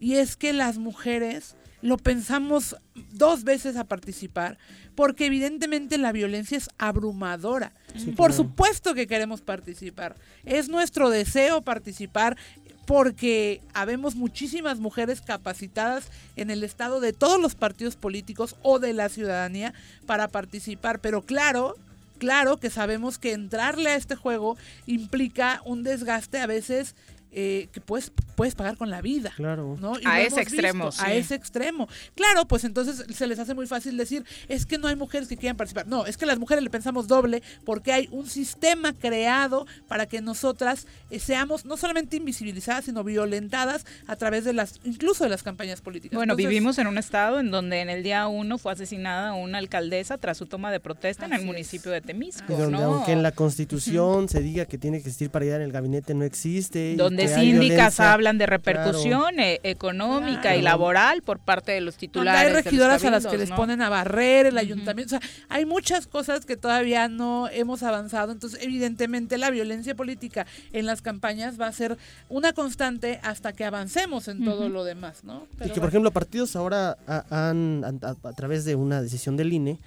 Y 0.00 0.14
es 0.16 0.36
que 0.36 0.52
las 0.52 0.78
mujeres 0.78 1.54
lo 1.82 1.96
pensamos 1.96 2.76
dos 3.12 3.44
veces 3.44 3.76
a 3.76 3.84
participar, 3.84 4.58
porque 5.00 5.24
evidentemente 5.24 5.96
la 5.96 6.12
violencia 6.12 6.58
es 6.58 6.68
abrumadora. 6.76 7.72
Sí, 7.96 8.08
Por 8.08 8.32
claro. 8.32 8.34
supuesto 8.34 8.92
que 8.92 9.06
queremos 9.06 9.40
participar. 9.40 10.14
Es 10.44 10.68
nuestro 10.68 11.08
deseo 11.08 11.62
participar 11.62 12.36
porque 12.84 13.62
habemos 13.72 14.14
muchísimas 14.14 14.78
mujeres 14.78 15.22
capacitadas 15.22 16.10
en 16.36 16.50
el 16.50 16.62
estado 16.64 17.00
de 17.00 17.14
todos 17.14 17.40
los 17.40 17.54
partidos 17.54 17.96
políticos 17.96 18.56
o 18.60 18.78
de 18.78 18.92
la 18.92 19.08
ciudadanía 19.08 19.72
para 20.04 20.28
participar. 20.28 21.00
Pero 21.00 21.22
claro, 21.22 21.76
claro 22.18 22.58
que 22.58 22.68
sabemos 22.68 23.16
que 23.16 23.32
entrarle 23.32 23.88
a 23.88 23.96
este 23.96 24.16
juego 24.16 24.58
implica 24.84 25.62
un 25.64 25.82
desgaste 25.82 26.40
a 26.40 26.46
veces 26.46 26.94
eh, 27.32 27.68
que 27.72 27.80
puedes, 27.80 28.12
puedes 28.34 28.54
pagar 28.54 28.76
con 28.76 28.90
la 28.90 29.00
vida. 29.00 29.32
Claro. 29.36 29.76
¿no? 29.80 29.98
Y 29.98 30.06
A 30.06 30.20
ese 30.20 30.40
extremo, 30.40 30.86
visto, 30.86 31.02
A 31.02 31.12
ese 31.12 31.34
extremo. 31.34 31.88
Claro, 32.14 32.46
pues 32.46 32.64
entonces 32.64 33.04
se 33.14 33.26
les 33.26 33.38
hace 33.38 33.54
muy 33.54 33.66
fácil 33.66 33.96
decir, 33.96 34.24
es 34.48 34.66
que 34.66 34.78
no 34.78 34.88
hay 34.88 34.96
mujeres 34.96 35.28
que 35.28 35.36
quieran 35.36 35.56
participar. 35.56 35.86
No, 35.86 36.06
es 36.06 36.16
que 36.16 36.26
las 36.26 36.38
mujeres 36.38 36.64
le 36.64 36.70
pensamos 36.70 37.06
doble 37.08 37.42
porque 37.64 37.92
hay 37.92 38.08
un 38.10 38.28
sistema 38.28 38.92
creado 38.92 39.66
para 39.88 40.06
que 40.06 40.20
nosotras 40.20 40.86
eh, 41.10 41.18
seamos 41.18 41.64
no 41.64 41.76
solamente 41.76 42.16
invisibilizadas, 42.16 42.84
sino 42.84 43.04
violentadas 43.04 43.86
a 44.06 44.16
través 44.16 44.44
de 44.44 44.52
las, 44.52 44.80
incluso 44.84 45.24
de 45.24 45.30
las 45.30 45.42
campañas 45.42 45.80
políticas. 45.80 46.16
Bueno, 46.16 46.32
Entonces, 46.32 46.48
vivimos 46.48 46.78
en 46.78 46.86
un 46.86 46.98
estado 46.98 47.40
en 47.40 47.50
donde 47.50 47.80
en 47.80 47.90
el 47.90 48.02
día 48.02 48.26
uno 48.26 48.58
fue 48.58 48.72
asesinada 48.72 49.34
una 49.34 49.58
alcaldesa 49.58 50.18
tras 50.18 50.38
su 50.38 50.46
toma 50.46 50.72
de 50.72 50.80
protesta 50.80 51.26
en 51.26 51.32
el 51.32 51.44
municipio 51.44 51.92
de 51.92 52.00
Temisco, 52.00 52.52
Y 52.52 52.56
donde 52.56 52.78
¿no? 52.78 52.94
aunque 52.94 53.12
en 53.12 53.22
la 53.22 53.32
constitución 53.32 54.28
se 54.28 54.40
diga 54.40 54.66
que 54.66 54.78
tiene 54.78 54.98
que 54.98 55.08
existir 55.08 55.30
paridad 55.30 55.56
en 55.56 55.62
el 55.62 55.72
gabinete, 55.72 56.14
no 56.14 56.24
existe. 56.24 56.96
Donde 57.26 57.42
síndicas 57.42 58.00
hablan 58.00 58.38
de 58.38 58.46
Claro. 58.46 58.56
repercusión 58.58 59.40
eh, 59.40 59.60
económica 59.62 60.40
Claro. 60.42 60.58
y 60.58 60.62
laboral 60.62 61.22
por 61.22 61.38
parte 61.38 61.72
de 61.72 61.80
los 61.80 61.94
Donde 61.94 62.06
titulares. 62.06 62.46
hay 62.56 62.62
regidoras 62.62 63.04
a 63.04 63.10
las 63.10 63.26
que 63.26 63.38
les 63.38 63.50
ponen 63.50 63.82
a 63.82 63.88
barrer 63.88 64.46
el 64.46 64.58
ayuntamiento. 64.58 65.16
O 65.16 65.20
sea, 65.20 65.28
hay 65.48 65.64
muchas 65.66 66.06
cosas 66.06 66.46
que 66.46 66.56
todavía 66.56 67.08
no 67.08 67.48
hemos 67.48 67.82
avanzado. 67.82 68.32
Entonces, 68.32 68.60
evidentemente, 68.62 69.38
la 69.38 69.50
violencia 69.50 69.94
política 69.94 70.46
en 70.72 70.86
las 70.86 71.02
campañas 71.02 71.60
va 71.60 71.66
a 71.66 71.72
ser 71.72 71.96
una 72.28 72.52
constante 72.52 73.20
hasta 73.22 73.52
que 73.52 73.64
avancemos 73.64 74.28
en 74.28 74.44
todo 74.44 74.68
lo 74.68 74.84
demás, 74.84 75.24
¿no? 75.24 75.46
Y 75.64 75.70
que, 75.70 75.80
por 75.80 75.88
ejemplo, 75.88 76.10
partidos 76.10 76.56
ahora 76.56 76.96
ha- 77.06 77.24
han, 77.30 77.84
han- 77.84 78.00
a, 78.02 78.28
a 78.28 78.32
través 78.32 78.64
de 78.64 78.74
una 78.74 79.02
decisión 79.02 79.36
del 79.36 79.52
INE, 79.52 79.78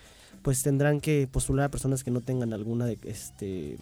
pues 0.42 0.62
tendrán 0.62 1.00
que 1.00 1.28
postular 1.32 1.66
a 1.66 1.70
personas 1.70 2.04
que 2.04 2.12
no 2.12 2.20
tengan 2.22 2.52
alguna 2.54 2.86
de, 2.86 2.98
este, 3.06 3.78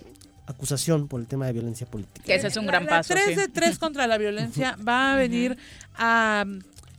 acusación 0.52 1.07
por 1.07 1.19
el 1.19 1.28
tema 1.28 1.45
de 1.48 1.53
violencia 1.53 1.86
política. 1.88 2.23
Que 2.26 2.36
ese 2.36 2.48
es 2.48 2.57
un 2.57 2.65
La- 2.65 2.72
gran 2.73 2.86
la 2.86 2.90
paso. 2.90 3.14
3 3.14 3.26
sí. 3.26 3.36
de 3.36 3.48
3 3.48 3.80
contra 3.80 4.07
la 4.07 4.18
violencia 4.18 4.78
va 4.88 5.14
a 5.14 5.15
venir 5.18 5.57
a 5.95 6.45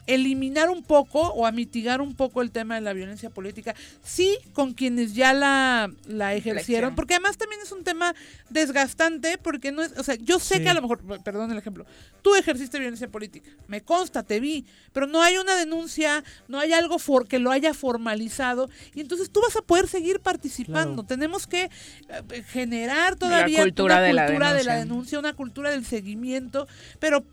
eliminar 0.07 0.70
un 0.70 0.83
poco 0.83 1.20
o 1.20 1.47
a 1.47 1.53
mitigar 1.53 2.01
un 2.01 2.15
poco 2.15 2.43
el 2.43 2.51
tema 2.51 2.74
de 2.74 2.81
la 2.81 2.93
violencia 2.93 3.31
política, 3.31 3.74
sí 4.03 4.37
con 4.53 4.74
quienes 4.74 5.15
ya 5.15 5.33
la, 5.33 5.91
la 6.07 6.35
ejercieron, 6.35 6.95
porque 6.95 7.15
además 7.15 7.37
también 7.37 7.61
es 7.62 7.73
un 7.73 7.85
tema 7.85 8.15
desgastante, 8.51 9.39
porque 9.39 9.73
no 9.73 9.83
es, 9.83 9.93
o 9.99 10.03
sea, 10.03 10.16
yo 10.16 10.39
sé 10.39 10.62
que 10.62 10.69
a 10.69 10.74
lo 10.74 10.83
mejor, 10.83 11.01
perdón 11.23 11.53
el 11.53 11.59
ejemplo, 11.59 11.87
tú 12.23 12.35
ejerciste 12.35 12.79
violencia 12.79 13.09
política, 13.09 13.51
me 13.69 13.83
consta, 13.83 14.23
te 14.23 14.41
vi, 14.41 14.66
pero 14.93 15.07
no 15.07 15.23
hay 15.23 15.37
una 15.37 15.57
denuncia, 15.57 16.24
no 16.49 16.59
hay 16.59 16.73
algo 16.73 16.99
for, 16.99 17.29
que 17.29 17.39
lo 17.39 17.51
haya 17.51 17.73
formalizado, 17.74 18.69
y 18.95 19.01
entonces 19.01 19.31
tú 19.31 19.41
vas 19.41 19.57
a 19.57 19.62
poder 19.62 19.89
seguir 19.89 20.20
participando, 20.20 21.05
tenemos 21.05 21.47
que 21.47 21.65
eh, 21.65 22.43
generar 22.49 23.16
todavía 23.16 23.59
una 23.59 23.65
cultura 23.65 24.01
de 24.53 24.65
la 24.65 24.77
denuncia, 24.77 25.19
una 25.19 25.35
cultura 25.35 25.70
del 25.70 25.85
seguimiento, 25.85 26.66
pero 26.99 27.24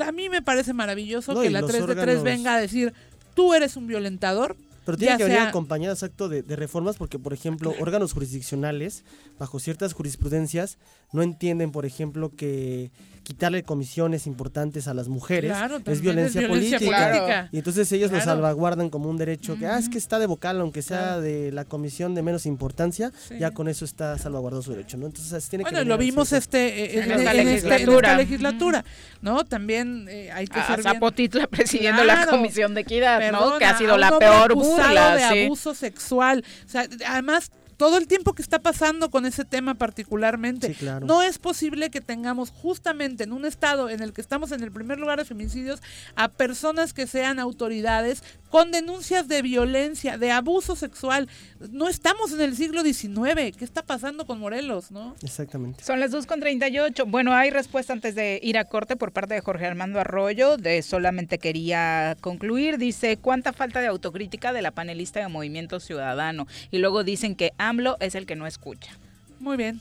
a 0.00 0.12
mí 0.12 0.28
me 0.28 0.42
parece 0.42 0.72
maravilloso 0.72 1.40
que 1.40 1.50
la 1.50 1.62
3 1.62 1.83
de 1.86 1.94
tres 1.94 2.22
venga 2.22 2.54
a 2.54 2.60
decir, 2.60 2.92
tú 3.34 3.54
eres 3.54 3.76
un 3.76 3.86
violentador. 3.86 4.56
Pero 4.84 4.98
tiene 4.98 5.16
que 5.16 5.24
sea... 5.24 5.34
venir 5.34 5.48
acompañada, 5.48 5.94
exacto, 5.94 6.28
de, 6.28 6.42
reformas, 6.56 6.96
porque, 6.96 7.18
por 7.18 7.32
ejemplo, 7.32 7.74
órganos 7.80 8.12
jurisdiccionales, 8.12 9.04
bajo 9.38 9.58
ciertas 9.58 9.94
jurisprudencias, 9.94 10.78
no 11.12 11.22
entienden, 11.22 11.72
por 11.72 11.86
ejemplo, 11.86 12.30
que 12.36 12.90
quitarle 13.24 13.62
comisiones 13.64 14.26
importantes 14.28 14.86
a 14.86 14.94
las 14.94 15.08
mujeres 15.08 15.50
Claro, 15.50 15.78
es 15.84 16.00
violencia, 16.00 16.42
es 16.42 16.46
violencia 16.46 16.78
política. 16.78 17.08
política. 17.10 17.48
Y 17.52 17.58
entonces 17.58 17.90
ellos 17.90 18.10
lo 18.12 18.18
Claro. 18.18 18.32
salvaguardan 18.32 18.90
como 18.90 19.08
un 19.10 19.16
derecho, 19.16 19.56
que, 19.58 19.66
ah, 19.66 19.78
es 19.78 19.88
que 19.88 19.98
está 19.98 20.18
de 20.18 20.26
vocal, 20.26 20.60
aunque 20.60 20.82
sea 20.82 20.98
Claro. 20.98 21.20
de 21.22 21.50
la 21.50 21.64
comisión 21.64 22.14
de 22.14 22.22
menos 22.22 22.44
importancia, 22.46 23.10
Sí. 23.28 23.36
ya 23.40 23.50
con 23.52 23.66
eso 23.68 23.84
está 23.86 24.16
salvaguardado 24.18 24.62
su 24.62 24.72
derecho, 24.72 24.98
¿no? 24.98 25.06
Entonces 25.06 25.48
tiene 25.48 25.64
que 25.64 25.70
Bueno, 25.70 25.78
venir 25.80 25.88
lo 25.88 25.98
vimos 25.98 26.32
este 26.32 26.68
eh, 26.68 26.98
En 26.98 27.02
en, 27.04 27.10
esta 27.12 27.14
en 27.14 27.20
esta- 27.20 27.40
en 27.40 27.46
legislatura. 27.46 28.08
esta 28.10 28.16
legislatura, 28.22 28.84
¿no? 29.22 29.44
También 29.44 30.06
eh, 30.08 30.30
hay 30.30 30.46
que 30.46 30.60
A 30.60 30.66
ser 30.66 30.82
bien- 30.82 30.92
Zapotitla 30.94 31.46
presidiendo 31.48 32.04
la. 32.04 32.26
Comisión 32.26 32.74
de 32.74 32.82
Equidad, 32.82 33.32
¿no? 33.32 33.58
Que 33.58 33.64
ha 33.64 33.78
sido 33.78 33.96
la 33.96 34.18
peor 34.18 34.54
burla. 34.54 35.16
de 35.16 35.28
sí. 35.28 35.44
abuso 35.46 35.74
sexual. 35.74 36.44
O 36.66 36.68
sea, 36.68 36.86
además 37.06 37.50
todo 37.76 37.98
el 37.98 38.06
tiempo 38.06 38.34
que 38.34 38.42
está 38.42 38.60
pasando 38.60 39.10
con 39.10 39.26
ese 39.26 39.44
tema 39.44 39.74
particularmente. 39.74 40.68
Sí, 40.68 40.74
claro. 40.74 41.06
No 41.06 41.22
es 41.22 41.38
posible 41.38 41.90
que 41.90 42.00
tengamos 42.00 42.50
justamente 42.50 43.24
en 43.24 43.32
un 43.32 43.44
estado 43.44 43.90
en 43.90 44.02
el 44.02 44.12
que 44.12 44.20
estamos 44.20 44.52
en 44.52 44.62
el 44.62 44.72
primer 44.72 44.98
lugar 44.98 45.18
de 45.18 45.24
feminicidios 45.24 45.80
a 46.16 46.28
personas 46.28 46.92
que 46.92 47.06
sean 47.06 47.38
autoridades 47.38 48.22
con 48.54 48.70
denuncias 48.70 49.26
de 49.26 49.42
violencia, 49.42 50.16
de 50.16 50.30
abuso 50.30 50.76
sexual. 50.76 51.28
No 51.72 51.88
estamos 51.88 52.32
en 52.32 52.40
el 52.40 52.54
siglo 52.54 52.82
XIX. 52.82 53.56
¿Qué 53.56 53.64
está 53.64 53.82
pasando 53.82 54.26
con 54.26 54.38
Morelos, 54.38 54.92
no? 54.92 55.16
Exactamente. 55.22 55.82
Son 55.82 55.98
las 55.98 56.12
2.38. 56.12 57.04
Bueno, 57.10 57.34
hay 57.34 57.50
respuesta 57.50 57.92
antes 57.92 58.14
de 58.14 58.38
ir 58.42 58.56
a 58.56 58.66
corte 58.66 58.94
por 58.94 59.10
parte 59.10 59.34
de 59.34 59.40
Jorge 59.40 59.66
Armando 59.66 59.98
Arroyo. 59.98 60.56
De 60.56 60.82
solamente 60.82 61.38
quería 61.38 62.16
concluir. 62.20 62.78
Dice, 62.78 63.16
¿cuánta 63.16 63.52
falta 63.52 63.80
de 63.80 63.88
autocrítica 63.88 64.52
de 64.52 64.62
la 64.62 64.70
panelista 64.70 65.18
de 65.18 65.26
Movimiento 65.26 65.80
Ciudadano? 65.80 66.46
Y 66.70 66.78
luego 66.78 67.02
dicen 67.02 67.34
que 67.34 67.52
AMLO 67.68 67.96
es 68.00 68.14
el 68.14 68.26
que 68.26 68.36
no 68.36 68.46
escucha. 68.46 68.92
Muy 69.40 69.56
bien, 69.56 69.80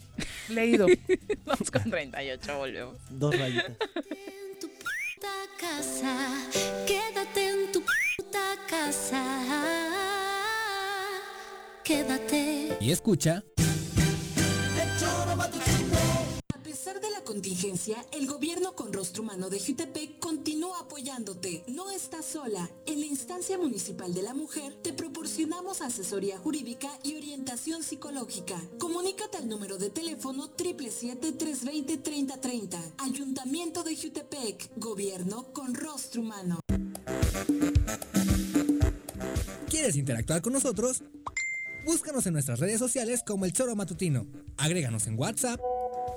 leído. 0.49 0.87
2.38, 1.45 2.57
volvemos. 2.57 2.97
Dos 3.09 3.37
rayitas. 3.37 3.71
En 3.95 4.59
tu 4.59 4.67
puta 4.69 5.33
casa, 5.59 6.15
quédate 6.87 7.49
en 7.49 7.71
tu 7.71 7.81
puta 7.81 8.55
casa. 8.69 9.23
Quédate. 11.83 12.77
Y 12.79 12.91
escucha. 12.91 13.43
Pesar 16.83 16.99
de 16.99 17.11
la 17.11 17.21
contingencia, 17.21 18.05
el 18.11 18.27
gobierno 18.27 18.75
con 18.75 18.91
rostro 18.91 19.23
humano 19.23 19.49
de 19.49 19.57
Jutepec 19.57 20.19
continúa 20.19 20.81
apoyándote. 20.81 21.63
No 21.65 21.89
estás 21.89 22.25
sola. 22.25 22.69
En 22.85 22.99
la 22.99 23.05
instancia 23.05 23.57
municipal 23.57 24.13
de 24.13 24.21
la 24.21 24.33
mujer 24.33 24.75
te 24.81 24.91
proporcionamos 24.91 25.79
asesoría 25.79 26.37
jurídica 26.37 26.89
y 27.01 27.15
orientación 27.15 27.83
psicológica. 27.83 28.59
Comunícate 28.79 29.37
al 29.37 29.47
número 29.47 29.77
de 29.77 29.91
teléfono 29.91 30.53
777-320-3030. 30.57 32.77
Ayuntamiento 32.97 33.83
de 33.83 33.95
Jutepec. 33.95 34.69
Gobierno 34.75 35.53
con 35.53 35.75
rostro 35.75 36.21
humano. 36.21 36.59
¿Quieres 39.69 39.95
interactuar 39.95 40.41
con 40.41 40.51
nosotros? 40.51 41.01
Búscanos 41.85 42.27
en 42.27 42.33
nuestras 42.33 42.59
redes 42.59 42.79
sociales 42.79 43.21
como 43.25 43.45
El 43.45 43.53
Choro 43.53 43.73
Matutino. 43.73 44.27
Agréganos 44.57 45.07
en 45.07 45.17
WhatsApp 45.17 45.61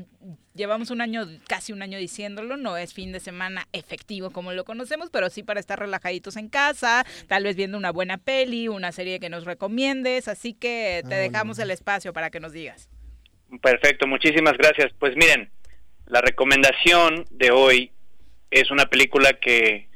llevamos 0.59 0.91
un 0.91 0.99
año, 1.01 1.25
casi 1.47 1.71
un 1.71 1.81
año 1.81 1.97
diciéndolo, 1.97 2.57
no 2.57 2.77
es 2.77 2.93
fin 2.93 3.11
de 3.11 3.19
semana 3.19 3.65
efectivo 3.71 4.29
como 4.29 4.51
lo 4.51 4.65
conocemos, 4.65 5.09
pero 5.09 5.29
sí 5.29 5.41
para 5.41 5.59
estar 5.59 5.79
relajaditos 5.79 6.35
en 6.35 6.49
casa, 6.49 7.05
tal 7.27 7.45
vez 7.45 7.55
viendo 7.55 7.77
una 7.77 7.91
buena 7.91 8.17
peli, 8.17 8.67
una 8.67 8.91
serie 8.91 9.19
que 9.19 9.29
nos 9.29 9.45
recomiendes, 9.45 10.27
así 10.27 10.53
que 10.53 11.01
te 11.07 11.15
dejamos 11.15 11.57
el 11.59 11.71
espacio 11.71 12.11
para 12.13 12.29
que 12.29 12.41
nos 12.41 12.51
digas. 12.51 12.89
Perfecto, 13.61 14.05
muchísimas 14.05 14.57
gracias. 14.57 14.91
Pues 14.99 15.15
miren, 15.15 15.49
la 16.05 16.21
recomendación 16.21 17.25
de 17.31 17.51
hoy 17.51 17.91
es 18.51 18.69
una 18.69 18.85
película 18.85 19.33
que 19.33 19.87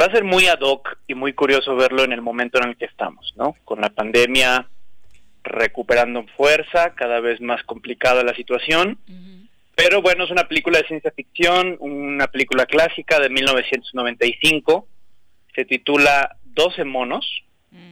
va 0.00 0.06
a 0.06 0.12
ser 0.12 0.22
muy 0.22 0.46
ad 0.46 0.60
hoc 0.60 0.98
y 1.08 1.14
muy 1.14 1.32
curioso 1.32 1.74
verlo 1.74 2.04
en 2.04 2.12
el 2.12 2.22
momento 2.22 2.58
en 2.62 2.68
el 2.70 2.76
que 2.76 2.84
estamos, 2.84 3.34
¿no? 3.36 3.56
Con 3.64 3.80
la 3.80 3.90
pandemia 3.90 4.68
recuperando 5.42 6.24
fuerza, 6.36 6.94
cada 6.94 7.20
vez 7.20 7.40
más 7.40 7.62
complicada 7.64 8.22
la 8.22 8.34
situación. 8.34 8.98
Pero 9.78 10.02
bueno, 10.02 10.24
es 10.24 10.30
una 10.32 10.48
película 10.48 10.78
de 10.80 10.88
ciencia 10.88 11.12
ficción, 11.12 11.76
una 11.78 12.26
película 12.26 12.66
clásica 12.66 13.20
de 13.20 13.30
1995. 13.30 14.88
Se 15.54 15.64
titula 15.66 16.36
12 16.46 16.82
monos 16.82 17.24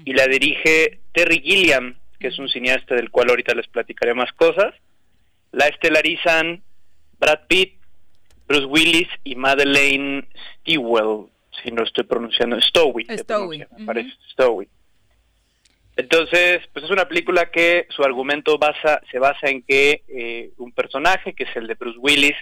y 0.05 0.13
la 0.13 0.27
dirige 0.27 0.99
Terry 1.13 1.39
Gilliam, 1.39 1.97
que 2.19 2.27
es 2.27 2.39
un 2.41 2.49
cineasta 2.49 2.97
del 2.97 3.13
cual 3.13 3.31
ahorita 3.31 3.55
les 3.55 3.69
platicaré 3.69 4.15
más 4.15 4.33
cosas. 4.33 4.75
La 5.53 5.69
estelarizan 5.69 6.61
Brad 7.21 7.47
Pitt, 7.47 7.75
Bruce 8.49 8.67
Willis 8.67 9.09
y 9.23 9.37
Madeleine 9.37 10.27
Stewell, 10.59 11.29
si 11.63 11.71
no 11.71 11.85
estoy 11.85 12.03
pronunciando, 12.03 12.61
Stowe, 12.63 13.07
parece, 13.87 14.11
Stowe. 14.33 14.67
Entonces, 15.97 16.61
pues 16.73 16.85
es 16.85 16.91
una 16.91 17.09
película 17.09 17.51
que 17.51 17.87
su 17.89 18.05
argumento 18.05 18.59
basa, 18.59 19.01
se 19.11 19.19
basa 19.19 19.49
en 19.49 19.63
que 19.63 20.03
eh, 20.09 20.51
un 20.59 20.73
personaje, 20.73 21.33
que 21.33 21.45
es 21.45 21.57
el 21.57 21.67
de 21.67 21.75
Bruce 21.75 21.99
Willis, 21.99 22.37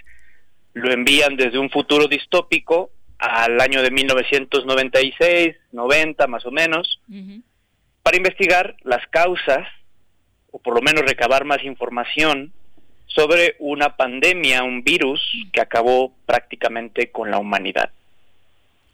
lo 0.73 0.91
envían 0.91 1.37
desde 1.37 1.57
un 1.57 1.69
futuro 1.69 2.07
distópico 2.07 2.91
al 3.17 3.61
año 3.61 3.81
de 3.81 3.91
1996, 3.91 5.55
90 5.71 6.27
más 6.27 6.45
o 6.45 6.51
menos, 6.51 6.99
para 8.03 8.17
investigar 8.17 8.75
las 8.83 9.07
causas, 9.07 9.65
o 10.51 10.59
por 10.59 10.75
lo 10.75 10.81
menos 10.81 11.03
recabar 11.03 11.45
más 11.45 11.63
información 11.63 12.51
sobre 13.05 13.55
una 13.59 13.95
pandemia, 13.95 14.63
un 14.63 14.83
virus 14.83 15.21
que 15.53 15.61
acabó 15.61 16.13
prácticamente 16.25 17.09
con 17.09 17.31
la 17.31 17.37
humanidad. 17.37 17.89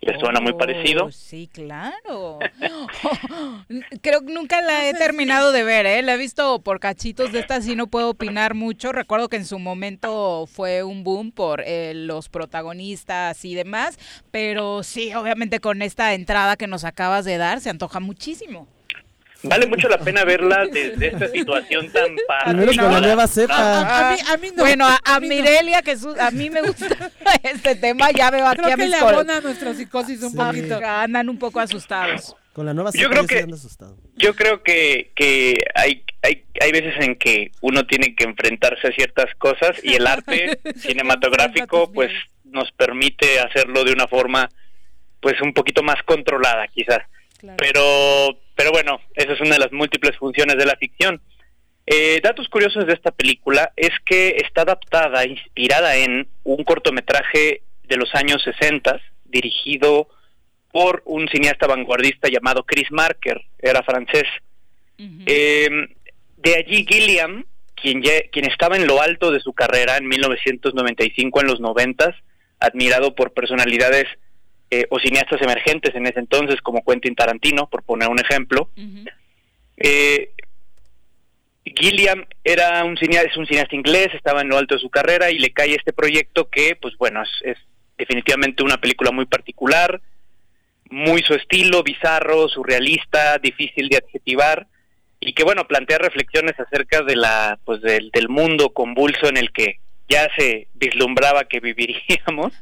¿Les 0.02 0.19
suena 0.19 0.40
muy 0.40 0.53
parecido? 0.53 1.06
Oh, 1.06 1.11
Sí, 1.11 1.48
claro. 1.52 2.40
Creo 4.02 4.26
que 4.26 4.34
nunca 4.34 4.60
la 4.61 4.90
he 4.90 4.95
terminado 4.95 5.52
de 5.52 5.64
ver, 5.64 5.86
¿eh? 5.86 6.02
La 6.02 6.15
he 6.15 6.18
visto 6.18 6.60
por 6.61 6.80
cachitos 6.80 7.32
de 7.32 7.40
esta, 7.40 7.61
sí 7.61 7.76
no 7.76 7.86
puedo 7.86 8.10
opinar 8.10 8.56
mucho. 8.56 8.91
Recuerdo 8.91 9.30
que 9.30 9.38
en 9.38 9.45
su 9.45 9.60
momento 9.60 10.48
fue 10.48 10.82
un 10.82 11.03
boom 11.03 11.32
por 11.32 11.61
eh, 11.61 11.94
los 11.94 12.30
protagonistas 12.30 13.45
y 13.45 13.53
demás, 13.53 13.99
pero 14.32 14.82
sí, 14.82 15.14
obviamente 15.14 15.60
con 15.60 15.84
esta 15.84 16.15
entrada 16.15 16.57
que 16.57 16.65
nos 16.65 16.84
acabas 16.84 17.23
de 17.23 17.38
dar, 17.38 17.61
se 17.61 17.69
antoja 17.69 17.99
muchísimo. 17.99 18.68
Vale 19.43 19.65
mucho 19.65 19.89
la 19.89 19.97
pena 19.97 20.23
verla 20.23 20.65
desde 20.72 21.07
esta 21.07 21.27
situación 21.30 21.89
tan 21.91 22.15
Primero 22.45 22.72
con 22.84 22.93
la 22.93 23.01
nueva 23.01 23.27
cepa. 23.27 24.09
A, 24.09 24.13
mí, 24.13 24.19
a 24.27 24.38
mí 24.38 24.47
no. 24.55 24.63
Bueno, 24.63 24.88
a, 24.88 24.99
a 25.03 25.19
Mirelia, 25.19 25.81
que 25.81 25.97
su- 25.97 26.15
a 26.19 26.30
mí 26.31 26.49
me 26.49 26.61
gusta 26.61 26.88
este 27.43 27.76
tema, 27.76 28.11
ya 28.11 28.30
veo 28.30 28.45
aquí 28.47 28.61
Creo 28.61 28.73
a 28.73 28.76
que 28.77 28.88
le 28.88 28.95
abona 28.97 29.41
nuestra 29.41 29.73
psicosis 29.73 30.22
un 30.22 30.35
poquito. 30.35 30.80
Andan 30.85 31.27
un 31.30 31.39
poco 31.39 31.59
asustados. 31.59 32.35
Con 32.53 32.65
la 32.65 32.73
nueva 32.73 32.91
Yo 32.93 33.07
cepa 33.07 33.11
creo 33.11 33.22
yo 33.23 33.27
sí 33.39 33.47
que- 33.47 33.53
asustado. 33.53 33.97
Yo 34.18 34.35
creo 34.35 34.61
que, 34.61 35.11
que 35.15 35.55
hay, 35.73 36.03
hay, 36.22 36.43
hay 36.61 36.72
veces 36.72 36.93
en 36.99 37.15
que 37.15 37.51
uno 37.61 37.88
tiene 37.88 38.13
que 38.13 38.26
enfrentarse 38.26 38.88
a 38.89 38.91
ciertas 38.91 39.34
cosas 39.39 39.72
y 39.84 39.95
el 39.95 40.05
arte 40.05 40.59
cinematográfico 40.76 41.91
pues 41.91 42.11
nos 42.43 42.72
permite 42.73 43.39
hacerlo 43.39 43.84
de 43.85 43.93
una 43.93 44.07
forma 44.07 44.49
pues 45.22 45.41
un 45.41 45.53
poquito 45.53 45.81
más 45.81 46.03
controlada 46.03 46.68
quizás. 46.68 46.99
Pero, 47.57 48.38
pero 48.61 48.71
bueno, 48.71 48.99
esa 49.15 49.33
es 49.33 49.41
una 49.41 49.55
de 49.55 49.59
las 49.59 49.71
múltiples 49.71 50.15
funciones 50.17 50.55
de 50.55 50.65
la 50.67 50.75
ficción. 50.75 51.19
Eh, 51.88 52.21
datos 52.23 52.47
curiosos 52.47 52.85
de 52.85 52.93
esta 52.93 53.09
película 53.09 53.71
es 53.75 53.89
que 54.05 54.38
está 54.38 54.61
adaptada, 54.61 55.25
inspirada 55.25 55.95
en 55.95 56.27
un 56.43 56.63
cortometraje 56.63 57.63
de 57.85 57.97
los 57.97 58.13
años 58.13 58.43
60, 58.43 59.01
dirigido 59.25 60.07
por 60.71 61.01
un 61.05 61.27
cineasta 61.29 61.65
vanguardista 61.65 62.29
llamado 62.29 62.63
Chris 62.63 62.91
Marker, 62.91 63.41
era 63.57 63.81
francés. 63.81 64.25
Eh, 65.25 65.69
de 66.38 66.55
allí 66.55 66.85
Gilliam, 66.88 67.43
quien, 67.73 68.03
ya- 68.03 68.29
quien 68.31 68.45
estaba 68.45 68.75
en 68.77 68.85
lo 68.85 69.01
alto 69.01 69.31
de 69.31 69.39
su 69.39 69.53
carrera 69.53 69.97
en 69.97 70.07
1995, 70.07 71.41
en 71.41 71.47
los 71.47 71.59
90, 71.59 72.15
admirado 72.59 73.15
por 73.15 73.33
personalidades 73.33 74.05
eh, 74.73 74.88
o 74.89 74.99
cineastas 74.99 75.41
emergentes 75.41 75.93
en 75.95 76.07
ese 76.07 76.19
entonces, 76.19 76.61
como 76.61 76.81
Quentin 76.84 77.14
Tarantino, 77.14 77.68
por 77.68 77.84
poner 77.84 78.07
un 78.07 78.19
ejemplo. 78.19 78.69
Eh, 79.76 80.31
Gilliam 81.65 82.26
era 82.43 82.84
un 82.85 82.95
cineasta, 82.95 83.30
es 83.30 83.35
un 83.35 83.45
cineasta 83.45 83.76
inglés, 83.76 84.07
estaba 84.14 84.41
en 84.41 84.48
lo 84.48 84.57
alto 84.57 84.76
de 84.76 84.81
su 84.81 84.89
carrera 84.89 85.30
y 85.30 85.39
le 85.39 85.52
cae 85.52 85.76
este 85.76 85.91
proyecto 85.91 86.49
que, 86.49 86.77
pues 86.77 86.95
bueno, 86.98 87.22
es, 87.22 87.30
es 87.43 87.57
definitivamente 87.98 88.64
una 88.64 88.77
película 88.77 89.11
muy 89.11 89.26
particular, 89.26 90.02
muy 90.89 91.22
su 91.22 91.34
estilo, 91.34 91.84
bizarro, 91.84 92.48
surrealista, 92.48 93.39
difícil 93.39 93.89
de 93.89 93.98
adjetivar 93.98 94.68
y 95.19 95.34
que 95.34 95.43
bueno 95.43 95.68
plantea 95.68 95.98
reflexiones 95.98 96.57
acerca 96.57 97.02
de 97.03 97.18
la, 97.18 97.60
pues 97.65 97.81
del, 97.81 98.10
del 98.11 98.30
mundo 98.30 98.69
convulso 98.69 99.27
en 99.27 99.35
el 99.35 99.52
que 99.52 99.80
ya 100.07 100.30
se 100.38 100.68
vislumbraba 100.76 101.43
que 101.43 101.60
viviríamos 101.60 102.53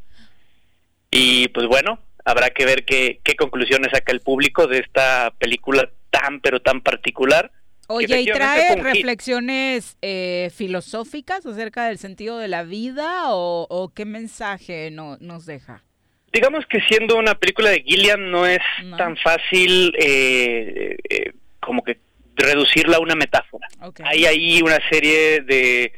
y 1.11 1.48
pues 1.49 1.68
bueno 1.68 1.99
habrá 2.26 2.49
que 2.52 2.65
ver 2.65 2.86
qué, 2.86 3.19
qué 3.23 3.36
conclusiones 3.36 3.90
saca 3.91 4.11
el 4.11 4.22
público 4.22 4.68
de 4.68 4.80
esta 4.80 5.31
película 5.40 5.90
tan 6.11 6.40
pero 6.41 6.61
tan 6.61 6.81
particular. 6.81 7.52
Oye, 7.88 8.22
¿y 8.22 8.26
trae 8.26 8.76
reflexiones 8.76 9.98
eh, 10.03 10.52
filosóficas 10.56 11.44
acerca 11.45 11.88
del 11.88 11.98
sentido 11.98 12.38
de 12.38 12.48
la 12.48 12.61
vida 12.64 13.34
o, 13.34 13.65
o 13.68 13.90
qué 13.95 14.06
mensaje 14.06 14.91
no, 14.91 15.18
nos 15.19 15.48
deja? 15.48 15.84
Digamos 16.31 16.68
que 16.68 16.81
siendo 16.81 17.18
una 17.18 17.34
película 17.34 17.72
de 17.72 17.81
Gilliam 17.81 18.30
no 18.30 18.45
es 18.45 18.60
No. 18.84 18.95
tan 18.98 19.18
fácil 19.18 19.91
eh, 19.98 20.98
eh, 21.10 21.31
como 21.60 21.84
que 21.84 21.98
reducirla 22.36 22.98
a 22.98 22.99
una 22.99 23.15
metáfora. 23.15 23.68
Hay 24.03 24.26
ahí 24.26 24.61
una 24.61 24.77
serie 24.90 25.41
de, 25.41 25.91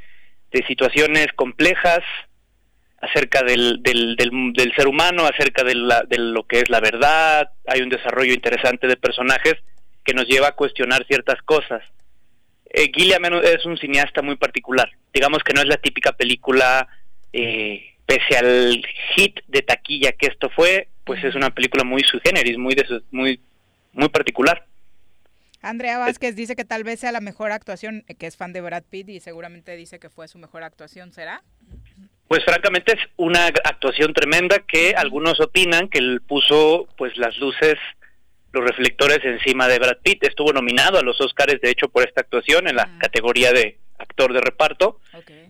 de 0.53 0.65
situaciones 0.67 1.27
complejas 1.35 1.99
acerca 3.01 3.41
del, 3.43 3.81
del, 3.81 4.73
ser 4.75 4.87
humano, 4.87 5.25
acerca 5.25 5.63
de, 5.63 5.75
la- 5.75 6.03
de 6.07 6.17
lo 6.19 6.43
que 6.43 6.59
es 6.59 6.69
la 6.69 6.79
verdad. 6.79 7.49
Hay 7.67 7.81
un 7.81 7.89
desarrollo 7.89 8.33
interesante 8.33 8.87
de 8.87 8.95
personajes 8.95 9.55
que 10.03 10.13
nos 10.13 10.27
lleva 10.27 10.49
a 10.49 10.55
cuestionar 10.55 11.05
ciertas 11.07 11.41
cosas. 11.43 11.81
Eh, 12.73 12.91
es 12.95 13.65
un 13.65 13.77
cineasta 13.77 14.21
muy 14.21 14.35
particular. 14.37 14.89
Digamos 15.13 15.39
que 15.43 15.53
no 15.53 15.61
es 15.61 15.67
la 15.67 15.77
típica 15.77 16.11
película, 16.13 16.87
eh, 17.33 17.95
pese 18.05 18.37
al 18.37 18.83
hit 19.15 19.39
de 19.47 19.61
taquilla 19.61 20.13
que 20.13 20.27
esto 20.27 20.49
fue, 20.49 20.87
pues 21.03 21.23
es 21.23 21.35
una 21.35 21.49
película 21.49 21.83
muy 21.83 22.01
sui 22.03 22.19
generis, 22.23 22.57
muy, 22.57 22.75
muy, 23.11 23.39
muy 23.93 24.09
particular. 24.09 24.65
Andrea 25.63 25.99
Vázquez 25.99 26.35
dice 26.35 26.55
que 26.55 26.65
tal 26.65 26.83
vez 26.83 26.99
sea 26.99 27.11
la 27.11 27.21
mejor 27.21 27.51
actuación, 27.51 28.03
eh, 28.07 28.15
que 28.15 28.25
es 28.27 28.37
fan 28.37 28.53
de 28.53 28.61
Brad 28.61 28.83
Pitt 28.89 29.09
y 29.09 29.19
seguramente 29.19 29.75
dice 29.75 29.99
que 29.99 30.09
fue 30.09 30.27
su 30.27 30.37
mejor 30.39 30.63
actuación, 30.63 31.11
¿será? 31.13 31.43
Pues 32.31 32.45
francamente 32.45 32.93
es 32.93 33.09
una 33.17 33.47
actuación 33.47 34.13
tremenda 34.13 34.59
que 34.59 34.93
algunos 34.95 35.41
opinan 35.41 35.89
que 35.89 35.97
él 35.97 36.21
puso 36.25 36.87
pues 36.97 37.17
las 37.17 37.37
luces, 37.39 37.75
los 38.53 38.63
reflectores 38.63 39.19
encima 39.25 39.67
de 39.67 39.79
Brad 39.79 39.97
Pitt. 40.01 40.23
Estuvo 40.23 40.53
nominado 40.53 40.97
a 40.97 41.01
los 41.01 41.19
Oscars 41.19 41.59
de 41.59 41.69
hecho 41.69 41.89
por 41.89 42.07
esta 42.07 42.21
actuación 42.21 42.69
en 42.69 42.77
la 42.77 42.97
categoría 42.99 43.51
de 43.51 43.79
actor 43.99 44.31
de 44.31 44.39
reparto. 44.39 45.01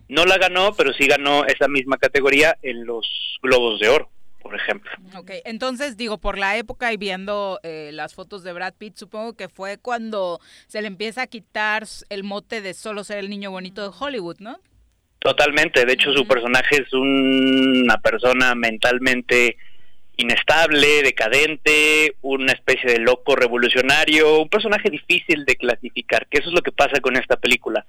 No 0.08 0.24
la 0.24 0.38
ganó, 0.38 0.74
pero 0.74 0.92
sí 0.92 1.06
ganó 1.06 1.44
esa 1.44 1.68
misma 1.68 1.98
categoría 1.98 2.58
en 2.62 2.84
los 2.84 3.38
Globos 3.44 3.78
de 3.78 3.88
Oro, 3.88 4.10
por 4.40 4.56
ejemplo. 4.56 4.90
Ok, 5.16 5.30
entonces 5.44 5.96
digo, 5.96 6.18
por 6.18 6.36
la 6.36 6.56
época 6.56 6.92
y 6.92 6.96
viendo 6.96 7.60
eh, 7.62 7.90
las 7.92 8.16
fotos 8.16 8.42
de 8.42 8.52
Brad 8.54 8.74
Pitt, 8.74 8.96
supongo 8.96 9.34
que 9.34 9.48
fue 9.48 9.78
cuando 9.78 10.40
se 10.66 10.82
le 10.82 10.88
empieza 10.88 11.22
a 11.22 11.26
quitar 11.28 11.86
el 12.08 12.24
mote 12.24 12.60
de 12.60 12.74
solo 12.74 13.04
ser 13.04 13.18
el 13.18 13.30
niño 13.30 13.52
bonito 13.52 13.88
de 13.88 13.96
Hollywood, 13.96 14.40
¿no? 14.40 14.58
Totalmente, 15.22 15.84
de 15.84 15.92
hecho 15.92 16.12
su 16.12 16.26
personaje 16.26 16.82
es 16.82 16.92
una 16.92 17.96
persona 17.98 18.56
mentalmente 18.56 19.56
inestable, 20.16 21.02
decadente, 21.02 22.16
una 22.22 22.52
especie 22.52 22.90
de 22.90 22.98
loco 22.98 23.36
revolucionario, 23.36 24.40
un 24.40 24.48
personaje 24.48 24.90
difícil 24.90 25.44
de 25.44 25.54
clasificar, 25.56 26.26
que 26.26 26.38
eso 26.38 26.48
es 26.48 26.54
lo 26.54 26.60
que 26.60 26.72
pasa 26.72 27.00
con 27.00 27.16
esta 27.16 27.36
película. 27.36 27.86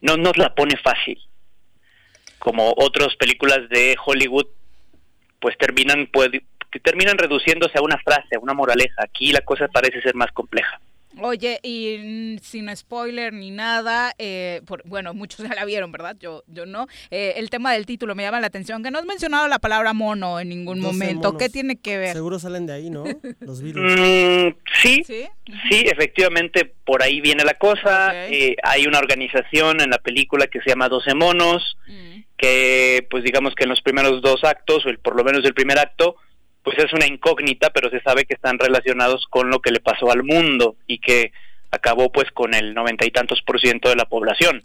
No 0.00 0.16
nos 0.16 0.38
la 0.38 0.54
pone 0.54 0.76
fácil. 0.76 1.18
Como 2.38 2.72
otras 2.76 3.16
películas 3.16 3.68
de 3.68 3.96
Hollywood, 4.04 4.46
pues 5.40 5.58
terminan 5.58 6.08
pues, 6.12 6.30
terminan 6.82 7.18
reduciéndose 7.18 7.78
a 7.78 7.82
una 7.82 7.98
frase, 7.98 8.36
a 8.36 8.38
una 8.38 8.54
moraleja. 8.54 9.02
Aquí 9.02 9.32
la 9.32 9.40
cosa 9.40 9.66
parece 9.66 10.00
ser 10.02 10.14
más 10.14 10.30
compleja. 10.32 10.80
Oye, 11.22 11.58
y 11.62 11.96
mm, 11.98 12.38
sin 12.42 12.74
spoiler 12.76 13.32
ni 13.32 13.50
nada, 13.50 14.14
eh, 14.18 14.60
por- 14.66 14.82
bueno, 14.86 15.14
muchos 15.14 15.38
ya 15.48 15.54
la 15.54 15.64
vieron, 15.64 15.90
¿verdad? 15.92 16.16
Yo, 16.20 16.44
yo 16.46 16.66
no. 16.66 16.86
Eh, 17.10 17.34
el 17.36 17.50
tema 17.50 17.72
del 17.72 17.86
título 17.86 18.14
me 18.14 18.22
llama 18.22 18.40
la 18.40 18.46
atención, 18.48 18.82
que 18.82 18.90
no 18.90 18.98
has 18.98 19.04
mencionado 19.06 19.48
la 19.48 19.58
palabra 19.58 19.92
mono 19.92 20.38
en 20.40 20.48
ningún 20.48 20.80
12 20.80 20.92
momento. 20.92 21.28
monos. 21.32 21.42
¿Qué 21.42 21.48
tiene 21.48 21.76
que 21.76 21.98
ver? 21.98 22.12
Seguro 22.12 22.38
salen 22.38 22.66
de 22.66 22.72
ahí, 22.74 22.90
¿no? 22.90 23.04
Los 23.40 23.62
virus. 23.62 23.82
Mm, 23.98 24.48
sí, 24.82 25.02
sí, 25.04 25.26
efectivamente, 25.70 26.64
por 26.84 27.02
ahí 27.02 27.20
viene 27.20 27.44
la 27.44 27.54
cosa. 27.54 28.26
Eh, 28.28 28.56
hay 28.62 28.86
una 28.86 28.98
organización 28.98 29.80
en 29.80 29.90
la 29.90 29.98
película 29.98 30.46
que 30.48 30.60
se 30.60 30.70
llama 30.70 30.88
12 30.88 31.14
monos, 31.14 31.76
que 32.36 33.06
pues 33.10 33.24
digamos 33.24 33.54
que 33.54 33.64
en 33.64 33.70
los 33.70 33.80
primeros 33.80 34.20
dos 34.20 34.44
actos, 34.44 34.84
o 34.84 34.88
el, 34.90 34.98
por 34.98 35.16
lo 35.16 35.24
menos 35.24 35.44
el 35.44 35.54
primer 35.54 35.78
acto, 35.78 36.16
pues 36.66 36.78
es 36.78 36.92
una 36.92 37.06
incógnita, 37.06 37.70
pero 37.70 37.90
se 37.90 38.00
sabe 38.00 38.24
que 38.24 38.34
están 38.34 38.58
relacionados 38.58 39.24
con 39.30 39.50
lo 39.50 39.60
que 39.60 39.70
le 39.70 39.78
pasó 39.78 40.10
al 40.10 40.24
mundo 40.24 40.74
y 40.88 40.98
que 40.98 41.30
acabó 41.70 42.10
pues 42.10 42.28
con 42.32 42.54
el 42.54 42.74
noventa 42.74 43.06
y 43.06 43.12
tantos 43.12 43.40
por 43.42 43.60
ciento 43.60 43.88
de 43.88 43.94
la 43.94 44.06
población. 44.06 44.64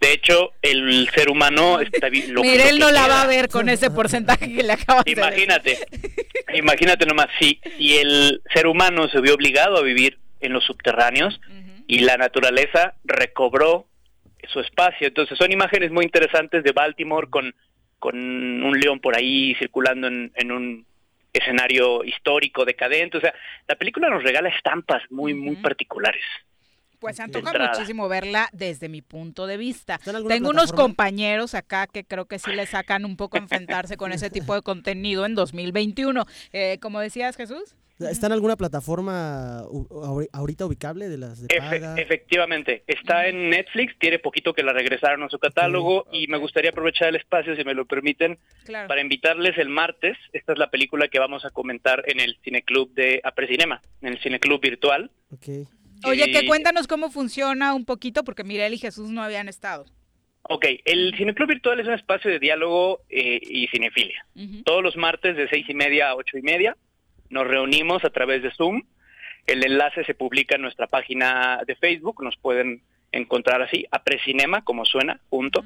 De 0.00 0.12
hecho, 0.12 0.52
el 0.62 1.06
ser 1.14 1.28
humano 1.28 1.80
está 1.80 2.08
lo- 2.28 2.40
Mire, 2.40 2.70
él 2.70 2.78
no 2.78 2.90
la 2.90 3.06
va 3.08 3.20
a 3.22 3.26
ver 3.26 3.50
con 3.50 3.68
ese 3.68 3.90
porcentaje 3.90 4.54
que 4.54 4.62
le 4.62 4.72
acabas 4.72 5.04
de 5.04 5.10
decir. 5.14 5.22
Imagínate, 5.22 5.78
imagínate 6.54 7.04
nomás, 7.04 7.26
si, 7.38 7.60
si 7.76 7.98
el 7.98 8.40
ser 8.54 8.66
humano 8.66 9.06
se 9.10 9.20
vio 9.20 9.34
obligado 9.34 9.76
a 9.76 9.82
vivir 9.82 10.18
en 10.40 10.54
los 10.54 10.64
subterráneos 10.64 11.38
y 11.86 11.98
la 12.00 12.16
naturaleza 12.16 12.94
recobró 13.04 13.86
su 14.48 14.60
espacio. 14.60 15.08
Entonces 15.08 15.36
son 15.36 15.52
imágenes 15.52 15.90
muy 15.90 16.06
interesantes 16.06 16.64
de 16.64 16.72
Baltimore 16.72 17.28
con, 17.28 17.54
con 17.98 18.16
un 18.16 18.80
león 18.80 19.00
por 19.00 19.14
ahí 19.14 19.54
circulando 19.58 20.06
en, 20.06 20.32
en 20.36 20.52
un 20.52 20.86
escenario 21.34 22.04
histórico 22.04 22.64
decadente. 22.64 23.18
O 23.18 23.20
sea, 23.20 23.34
la 23.68 23.74
película 23.76 24.08
nos 24.08 24.22
regala 24.22 24.48
estampas 24.48 25.02
muy, 25.10 25.34
muy 25.34 25.56
particulares. 25.56 26.22
Pues 27.00 27.16
se 27.16 27.22
antoja 27.22 27.52
muchísimo 27.52 28.08
verla 28.08 28.48
desde 28.52 28.88
mi 28.88 29.02
punto 29.02 29.46
de 29.46 29.58
vista. 29.58 29.98
Tengo 30.26 30.48
unos 30.48 30.72
compañeros 30.72 31.54
acá 31.54 31.86
que 31.86 32.04
creo 32.04 32.24
que 32.24 32.38
sí 32.38 32.52
le 32.52 32.64
sacan 32.64 33.04
un 33.04 33.18
poco 33.18 33.36
a 33.36 33.40
enfrentarse 33.40 33.98
con 33.98 34.12
ese 34.12 34.30
tipo 34.30 34.54
de 34.54 34.62
contenido 34.62 35.26
en 35.26 35.34
2021. 35.34 36.24
Eh, 36.54 36.78
como 36.80 37.00
decías, 37.00 37.36
Jesús. 37.36 37.76
¿Está 38.00 38.26
en 38.26 38.32
alguna 38.32 38.56
plataforma 38.56 39.60
ahorita 40.32 40.66
ubicable 40.66 41.08
de 41.08 41.16
las 41.16 41.40
de 41.40 41.48
Efe- 41.48 41.58
paga? 41.80 41.94
efectivamente, 41.96 42.82
está 42.88 43.28
en 43.28 43.50
Netflix, 43.50 43.96
tiene 43.98 44.18
poquito 44.18 44.52
que 44.52 44.62
la 44.64 44.72
regresaron 44.72 45.22
a 45.22 45.28
su 45.28 45.38
catálogo 45.38 46.06
y 46.12 46.26
me 46.26 46.38
gustaría 46.38 46.70
aprovechar 46.70 47.08
el 47.08 47.16
espacio, 47.16 47.54
si 47.54 47.62
me 47.64 47.72
lo 47.74 47.84
permiten, 47.86 48.38
Claro. 48.64 48.88
para 48.88 49.00
invitarles 49.00 49.56
el 49.58 49.68
martes. 49.68 50.16
Esta 50.32 50.52
es 50.54 50.58
la 50.58 50.70
película 50.70 51.06
que 51.08 51.18
vamos 51.20 51.44
a 51.44 51.50
comentar 51.50 52.02
en 52.06 52.18
el 52.18 52.36
Cineclub 52.42 52.92
de 52.94 53.20
Aprecinema, 53.22 53.80
en 54.02 54.08
el 54.14 54.18
Cineclub 54.20 54.60
virtual. 54.60 55.10
Oye, 56.04 56.32
que 56.32 56.46
cuéntanos 56.46 56.86
cómo 56.88 57.10
funciona 57.10 57.74
un 57.74 57.84
poquito, 57.84 58.24
porque 58.24 58.44
Mirel 58.44 58.74
y 58.74 58.78
Jesús 58.78 59.10
no 59.10 59.22
habían 59.22 59.48
estado. 59.48 59.86
Ok, 60.46 60.66
el 60.84 61.14
Cineclub 61.16 61.48
virtual 61.48 61.80
es 61.80 61.86
un 61.86 61.94
espacio 61.94 62.30
de 62.30 62.38
diálogo 62.38 63.00
eh, 63.08 63.40
y 63.40 63.66
cinefilia. 63.68 64.26
Todos 64.64 64.82
los 64.82 64.96
martes 64.96 65.36
de 65.36 65.48
seis 65.48 65.64
y 65.68 65.74
media 65.74 66.10
a 66.10 66.16
ocho 66.16 66.36
y 66.36 66.42
media 66.42 66.76
nos 67.34 67.46
reunimos 67.48 68.04
a 68.04 68.10
través 68.10 68.42
de 68.42 68.52
Zoom. 68.52 68.82
El 69.46 69.64
enlace 69.64 70.04
se 70.04 70.14
publica 70.14 70.54
en 70.54 70.62
nuestra 70.62 70.86
página 70.86 71.60
de 71.66 71.74
Facebook, 71.74 72.22
nos 72.22 72.36
pueden 72.36 72.80
encontrar 73.12 73.60
así, 73.60 73.84
Aprecinema, 73.90 74.62
como 74.62 74.84
suena, 74.84 75.20
junto. 75.28 75.62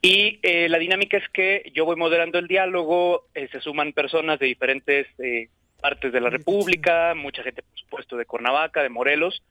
Y 0.00 0.40
eh, 0.42 0.68
la 0.68 0.78
dinámica 0.78 1.18
es 1.18 1.28
que 1.28 1.70
yo 1.74 1.84
voy 1.84 1.96
moderando 1.96 2.38
el 2.38 2.48
diálogo, 2.48 3.26
eh, 3.34 3.48
se 3.52 3.60
suman 3.60 3.92
personas 3.92 4.38
de 4.38 4.46
diferentes 4.46 5.06
eh, 5.18 5.50
partes 5.80 6.12
de 6.12 6.20
la 6.20 6.30
República, 6.30 7.14
mucha 7.14 7.42
gente, 7.42 7.62
por 7.62 7.78
supuesto, 7.78 8.16
de 8.16 8.24
Cuernavaca, 8.24 8.82
de 8.82 8.88
Morelos, 8.88 9.42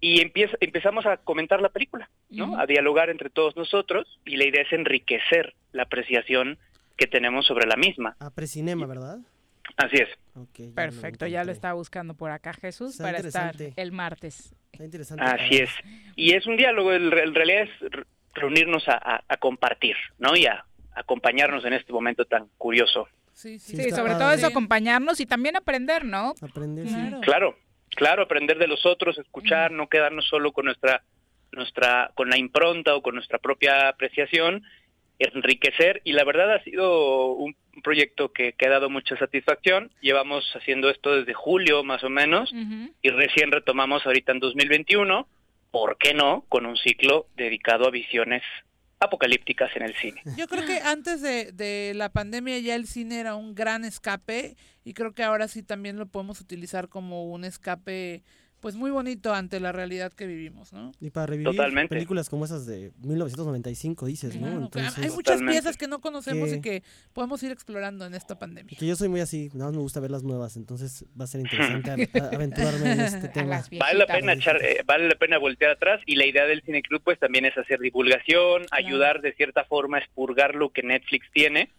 y 0.00 0.20
empieza, 0.20 0.56
empezamos 0.60 1.06
a 1.06 1.16
comentar 1.18 1.62
la 1.62 1.70
película, 1.70 2.10
¿no? 2.28 2.58
A 2.58 2.66
dialogar 2.66 3.08
entre 3.08 3.30
todos 3.30 3.56
nosotros, 3.56 4.20
y 4.24 4.36
la 4.36 4.44
idea 4.44 4.62
es 4.62 4.72
enriquecer 4.72 5.54
la 5.72 5.84
apreciación 5.84 6.58
que 6.96 7.06
tenemos 7.06 7.46
sobre 7.46 7.66
la 7.66 7.76
misma. 7.76 8.16
A 8.18 8.30
Precinema, 8.30 8.86
¿verdad? 8.86 9.18
Así 9.76 9.96
es. 9.96 10.08
Perfecto, 10.74 11.26
ya 11.26 11.44
lo 11.44 11.52
estaba 11.52 11.74
buscando 11.74 12.14
por 12.14 12.30
acá 12.30 12.52
Jesús 12.54 12.92
Está 12.92 13.04
para 13.04 13.18
estar 13.18 13.52
interesante. 13.52 13.80
el 13.82 13.92
martes. 13.92 14.54
Está 14.72 14.84
interesante. 14.84 15.24
Así 15.24 15.56
es. 15.56 15.70
Y 16.14 16.32
es 16.34 16.46
un 16.46 16.56
diálogo, 16.56 16.92
el- 16.92 17.12
en 17.12 17.34
realidad 17.34 17.62
es 17.62 17.90
re- 17.90 18.04
reunirnos 18.34 18.88
a, 18.88 18.94
a- 18.94 19.24
a 19.28 19.36
compartir, 19.38 19.96
¿no? 20.18 20.36
Y 20.36 20.46
a 20.46 20.64
acompañarnos 20.94 21.64
en 21.64 21.72
este 21.74 21.92
momento 21.92 22.24
tan 22.24 22.48
curioso. 22.58 23.08
Sí, 23.32 23.56
está 23.56 23.96
sobre 23.96 24.12
padre. 24.12 24.24
todo 24.24 24.32
eso, 24.32 24.46
acompañarnos 24.46 25.20
y 25.20 25.26
también 25.26 25.56
aprender, 25.56 26.04
¿no? 26.06 26.32
Aprender, 26.40 26.86
Claro, 27.20 27.54
claro, 27.90 28.22
aprender 28.22 28.58
de 28.58 28.66
los 28.66 28.86
otros, 28.86 29.18
escuchar, 29.18 29.72
no 29.72 29.88
quedarnos 29.88 30.26
solo 30.26 30.52
con 30.52 30.64
nuestra, 30.66 31.02
nuestra, 31.52 32.10
con 32.14 32.30
la 32.30 32.38
impronta 32.38 32.94
o 32.94 33.02
con 33.02 33.14
nuestra 33.14 33.38
propia 33.38 33.88
apreciación, 33.88 34.62
enriquecer. 35.18 36.00
Y 36.04 36.12
la 36.12 36.24
verdad 36.24 36.52
ha 36.52 36.62
sido 36.62 37.32
un 37.32 37.56
proyecto 37.82 38.32
que, 38.32 38.52
que 38.52 38.66
ha 38.66 38.70
dado 38.70 38.90
mucha 38.90 39.16
satisfacción. 39.16 39.90
Llevamos 40.00 40.44
haciendo 40.54 40.90
esto 40.90 41.14
desde 41.16 41.34
julio 41.34 41.84
más 41.84 42.02
o 42.04 42.10
menos 42.10 42.52
y 43.02 43.10
recién 43.10 43.52
retomamos 43.52 44.06
ahorita 44.06 44.32
en 44.32 44.40
2021. 44.40 45.28
¿Por 45.70 45.98
qué 45.98 46.14
no? 46.14 46.44
Con 46.48 46.66
un 46.66 46.76
ciclo 46.76 47.26
dedicado 47.36 47.86
a 47.86 47.90
visiones 47.90 48.42
apocalípticas 48.98 49.70
en 49.76 49.82
el 49.82 49.94
cine. 49.96 50.22
Yo 50.38 50.46
creo 50.46 50.64
que 50.64 50.78
antes 50.78 51.20
de, 51.20 51.52
de 51.52 51.92
la 51.94 52.10
pandemia 52.10 52.58
ya 52.60 52.74
el 52.74 52.86
cine 52.86 53.20
era 53.20 53.34
un 53.34 53.54
gran 53.54 53.84
escape 53.84 54.56
y 54.84 54.94
creo 54.94 55.12
que 55.12 55.22
ahora 55.22 55.48
sí 55.48 55.62
también 55.62 55.98
lo 55.98 56.06
podemos 56.06 56.40
utilizar 56.40 56.88
como 56.88 57.26
un 57.26 57.44
escape 57.44 58.22
pues 58.60 58.74
muy 58.74 58.90
bonito 58.90 59.32
ante 59.34 59.60
la 59.60 59.70
realidad 59.70 60.12
que 60.12 60.26
vivimos, 60.26 60.72
¿no? 60.72 60.90
Y 61.00 61.10
para 61.10 61.26
revivir 61.26 61.52
Totalmente. 61.52 61.88
películas 61.94 62.28
como 62.28 62.44
esas 62.46 62.66
de 62.66 62.90
1995, 63.02 64.06
dices, 64.06 64.34
¿no? 64.36 64.40
Claro, 64.46 64.62
Entonces, 64.64 64.98
hay 65.04 65.10
muchas 65.10 65.40
piezas 65.42 65.76
que 65.76 65.86
no 65.86 66.00
conocemos 66.00 66.48
que- 66.50 66.56
y 66.56 66.60
que 66.60 66.82
podemos 67.12 67.42
ir 67.42 67.52
explorando 67.52 68.04
en 68.06 68.14
esta 68.14 68.38
pandemia. 68.38 68.76
que 68.78 68.86
yo 68.86 68.96
soy 68.96 69.08
muy 69.08 69.20
así, 69.20 69.50
nada 69.52 69.66
más 69.66 69.74
me 69.76 69.82
gusta 69.82 70.00
ver 70.00 70.10
las 70.10 70.22
nuevas, 70.22 70.56
entonces 70.56 71.04
va 71.18 71.24
a 71.24 71.28
ser 71.28 71.40
interesante 71.80 71.90
a- 71.90 72.24
a- 72.24 72.28
aventurarme 72.34 72.92
en 72.92 73.00
este 73.00 73.28
tema. 73.28 73.62
Vale 73.78 73.98
la 73.98 74.06
pena 74.06 74.32
echar, 74.32 74.56
eh, 74.64 74.82
vale 74.86 75.08
la 75.08 75.14
pena 75.16 75.38
voltear 75.38 75.72
atrás 75.72 76.00
y 76.06 76.16
la 76.16 76.26
idea 76.26 76.44
del 76.46 76.62
Cine 76.62 76.82
Club 76.82 77.02
pues 77.04 77.18
también 77.18 77.44
es 77.44 77.56
hacer 77.58 77.78
divulgación, 77.80 78.62
ayudar 78.70 79.20
de 79.20 79.32
cierta 79.34 79.64
forma 79.64 79.98
a 79.98 80.00
expurgar 80.00 80.54
lo 80.54 80.70
que 80.70 80.82
Netflix 80.82 81.26
tiene 81.32 81.70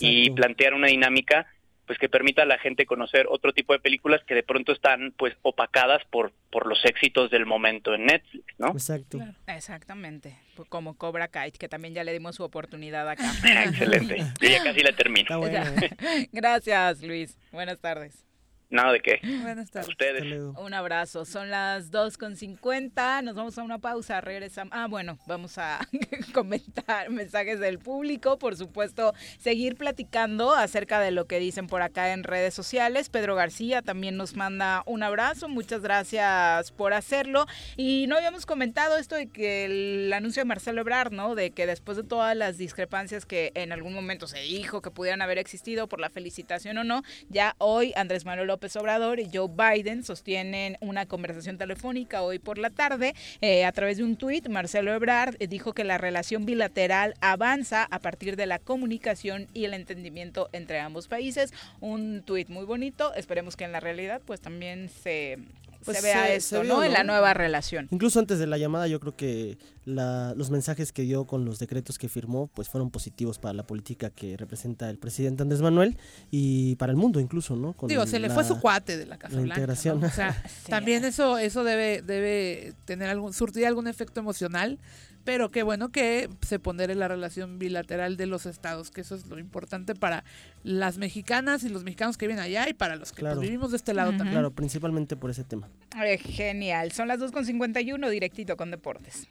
y 0.00 0.20
Exacto. 0.22 0.34
plantear 0.36 0.74
una 0.74 0.86
dinámica 0.88 1.46
pues 1.90 1.98
que 1.98 2.08
permita 2.08 2.42
a 2.42 2.46
la 2.46 2.56
gente 2.56 2.86
conocer 2.86 3.26
otro 3.28 3.52
tipo 3.52 3.72
de 3.72 3.80
películas 3.80 4.20
que 4.24 4.36
de 4.36 4.44
pronto 4.44 4.70
están 4.70 5.12
pues 5.18 5.34
opacadas 5.42 6.00
por 6.08 6.30
por 6.52 6.68
los 6.68 6.84
éxitos 6.84 7.32
del 7.32 7.46
momento 7.46 7.92
en 7.94 8.06
Netflix, 8.06 8.44
¿no? 8.58 8.68
Exacto. 8.68 9.18
Exactamente, 9.48 10.38
pues 10.54 10.68
como 10.68 10.96
Cobra 10.96 11.26
Kai, 11.26 11.50
que 11.50 11.68
también 11.68 11.92
ya 11.92 12.04
le 12.04 12.12
dimos 12.12 12.36
su 12.36 12.44
oportunidad 12.44 13.08
acá. 13.08 13.28
Excelente. 13.64 14.18
Yo 14.40 14.48
ya 14.48 14.62
casi 14.62 14.84
la 14.84 14.92
termino. 14.92 15.40
Gracias, 16.32 17.02
Luis. 17.02 17.36
Buenas 17.50 17.80
tardes. 17.80 18.24
Nada 18.70 18.92
de 18.92 19.00
qué. 19.00 19.18
Buenas 19.42 19.68
tardes. 19.72 19.88
Ustedes. 19.88 20.22
Un 20.56 20.74
abrazo. 20.74 21.24
Son 21.24 21.50
las 21.50 21.90
2.50. 21.90 23.24
Nos 23.24 23.34
vamos 23.34 23.58
a 23.58 23.64
una 23.64 23.80
pausa. 23.80 24.20
Regresamos. 24.20 24.72
Ah, 24.72 24.86
bueno, 24.88 25.18
vamos 25.26 25.58
a 25.58 25.80
comentar 26.32 27.10
mensajes 27.10 27.58
del 27.58 27.80
público. 27.80 28.38
Por 28.38 28.56
supuesto, 28.56 29.12
seguir 29.38 29.74
platicando 29.74 30.54
acerca 30.54 31.00
de 31.00 31.10
lo 31.10 31.26
que 31.26 31.40
dicen 31.40 31.66
por 31.66 31.82
acá 31.82 32.12
en 32.12 32.22
redes 32.22 32.54
sociales. 32.54 33.08
Pedro 33.08 33.34
García 33.34 33.82
también 33.82 34.16
nos 34.16 34.36
manda 34.36 34.84
un 34.86 35.02
abrazo. 35.02 35.48
Muchas 35.48 35.82
gracias 35.82 36.70
por 36.70 36.92
hacerlo. 36.92 37.46
Y 37.76 38.06
no 38.06 38.16
habíamos 38.16 38.46
comentado 38.46 38.98
esto 38.98 39.16
de 39.16 39.26
que 39.26 39.64
el 39.64 40.12
anuncio 40.12 40.42
de 40.42 40.46
Marcelo 40.46 40.82
Ebrard, 40.82 41.10
¿no? 41.10 41.34
De 41.34 41.50
que 41.50 41.66
después 41.66 41.96
de 41.96 42.04
todas 42.04 42.36
las 42.36 42.56
discrepancias 42.56 43.26
que 43.26 43.50
en 43.56 43.72
algún 43.72 43.94
momento 43.94 44.28
se 44.28 44.38
dijo 44.38 44.80
que 44.80 44.92
pudieran 44.92 45.22
haber 45.22 45.38
existido 45.38 45.88
por 45.88 45.98
la 45.98 46.08
felicitación 46.08 46.78
o 46.78 46.84
no, 46.84 47.02
ya 47.28 47.56
hoy 47.58 47.92
Andrés 47.96 48.24
Manuel 48.24 48.46
López 48.46 48.59
Obrador 48.76 49.20
y 49.20 49.30
Joe 49.32 49.48
Biden 49.48 50.04
sostienen 50.04 50.76
una 50.80 51.06
conversación 51.06 51.56
telefónica 51.56 52.22
hoy 52.22 52.38
por 52.38 52.58
la 52.58 52.70
tarde. 52.70 53.14
Eh, 53.40 53.64
a 53.64 53.72
través 53.72 53.96
de 53.96 54.04
un 54.04 54.16
tuit, 54.16 54.48
Marcelo 54.48 54.92
Ebrard 54.92 55.36
eh, 55.38 55.46
dijo 55.46 55.72
que 55.72 55.84
la 55.84 55.98
relación 55.98 56.44
bilateral 56.44 57.14
avanza 57.20 57.86
a 57.90 57.98
partir 58.00 58.36
de 58.36 58.46
la 58.46 58.58
comunicación 58.58 59.48
y 59.54 59.64
el 59.64 59.74
entendimiento 59.74 60.48
entre 60.52 60.78
ambos 60.78 61.08
países. 61.08 61.52
Un 61.80 62.22
tuit 62.22 62.48
muy 62.48 62.64
bonito. 62.64 63.14
Esperemos 63.14 63.56
que 63.56 63.64
en 63.64 63.72
la 63.72 63.80
realidad 63.80 64.20
pues 64.24 64.40
también 64.40 64.88
se, 64.88 65.38
Pues 65.84 65.96
se 65.98 66.02
vea 66.02 66.26
se- 66.26 66.36
esto, 66.36 66.56
se 66.56 66.62
vio, 66.62 66.74
¿no? 66.74 66.84
En 66.84 66.92
la 66.92 67.04
nueva 67.04 67.32
relación. 67.34 67.88
Incluso 67.90 68.18
antes 68.18 68.38
de 68.38 68.46
la 68.46 68.58
llamada 68.58 68.86
yo 68.86 69.00
creo 69.00 69.16
que 69.16 69.58
la- 69.84 70.34
los 70.36 70.50
mensajes 70.50 70.92
que 70.92 71.02
dio 71.02 71.24
con 71.24 71.44
los 71.44 71.58
decretos 71.58 71.98
que 71.98 72.08
firmó 72.08 72.48
pues 72.52 72.68
fueron 72.68 72.90
positivos 72.90 73.38
para 73.38 73.54
la 73.54 73.66
política 73.66 74.10
que 74.10 74.36
representa 74.36 74.90
el 74.90 74.98
presidente 74.98 75.42
Andrés 75.42 75.62
Manuel 75.62 75.96
y 76.30 76.76
para 76.76 76.92
el 76.92 76.96
mundo 76.96 77.18
incluso, 77.20 77.56
¿no? 77.56 77.72
Con 77.72 77.88
Digo, 77.88 78.06
se 78.06 78.18
le 78.18 78.28
la- 78.28 78.34
fue 78.34 78.44
su 78.44 78.60
cuate 78.60 78.96
de 78.98 79.06
la 79.06 79.18
Casa 79.18 79.34
la 79.36 79.40
Blanca. 79.42 79.54
integración. 79.60 80.00
¿no? 80.00 80.06
O 80.06 80.10
sea, 80.10 80.42
también 80.68 81.04
eso, 81.04 81.38
eso 81.38 81.64
debe, 81.64 82.02
debe 82.02 82.74
tener 82.84 83.08
algún, 83.08 83.32
surtir 83.32 83.66
algún 83.66 83.88
efecto 83.88 84.20
emocional, 84.20 84.78
pero 85.24 85.50
qué 85.50 85.62
bueno 85.62 85.90
que 85.90 86.28
se 86.46 86.58
pondere 86.58 86.94
la 86.94 87.08
relación 87.08 87.58
bilateral 87.58 88.16
de 88.16 88.26
los 88.26 88.46
estados, 88.46 88.90
que 88.90 89.00
eso 89.02 89.14
es 89.14 89.26
lo 89.26 89.38
importante 89.38 89.94
para 89.94 90.24
las 90.62 90.98
mexicanas 90.98 91.62
y 91.64 91.68
los 91.68 91.84
mexicanos 91.84 92.16
que 92.16 92.26
viven 92.26 92.40
allá 92.42 92.68
y 92.68 92.74
para 92.74 92.96
los 92.96 93.12
que 93.12 93.20
pues, 93.20 93.30
Claro. 93.32 93.40
vivimos 93.40 93.70
de 93.70 93.76
este 93.76 93.94
lado 93.94 94.10
también. 94.10 94.30
Claro, 94.32 94.50
principalmente 94.50 95.16
por 95.16 95.30
ese 95.30 95.44
tema. 95.44 95.68
Eh, 96.04 96.18
genial. 96.18 96.92
Son 96.92 97.08
las 97.08 97.20
2.51 97.20 98.08
directito 98.10 98.56
con 98.56 98.70
deportes. 98.70 99.28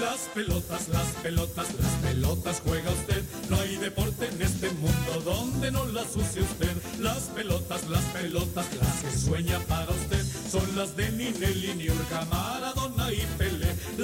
Las 0.00 0.28
pelotas, 0.34 0.88
las 0.90 1.06
pelotas, 1.22 1.74
las 1.80 1.92
pelotas 2.02 2.60
juega 2.62 2.90
usted. 2.90 3.22
No 3.48 3.56
hay 3.58 3.76
deporte 3.76 4.28
en 4.28 4.42
este 4.42 4.68
mundo 4.72 5.22
donde 5.24 5.70
no 5.70 5.86
las 5.86 6.14
use 6.14 6.42
usted. 6.42 6.70
Las 7.00 7.22
pelotas, 7.30 7.88
las 7.88 8.04
pelotas, 8.06 8.66
las 8.76 9.02
que 9.02 9.10
sueña 9.18 9.58
para 9.60 9.90
usted. 9.90 10.22
Son 10.50 10.76
las 10.76 10.94
de 10.96 11.10
Ninelli, 11.12 11.72
Niurka, 11.76 12.26
Maradona 12.26 13.10
y 13.10 13.24
Pelé. 13.38 13.45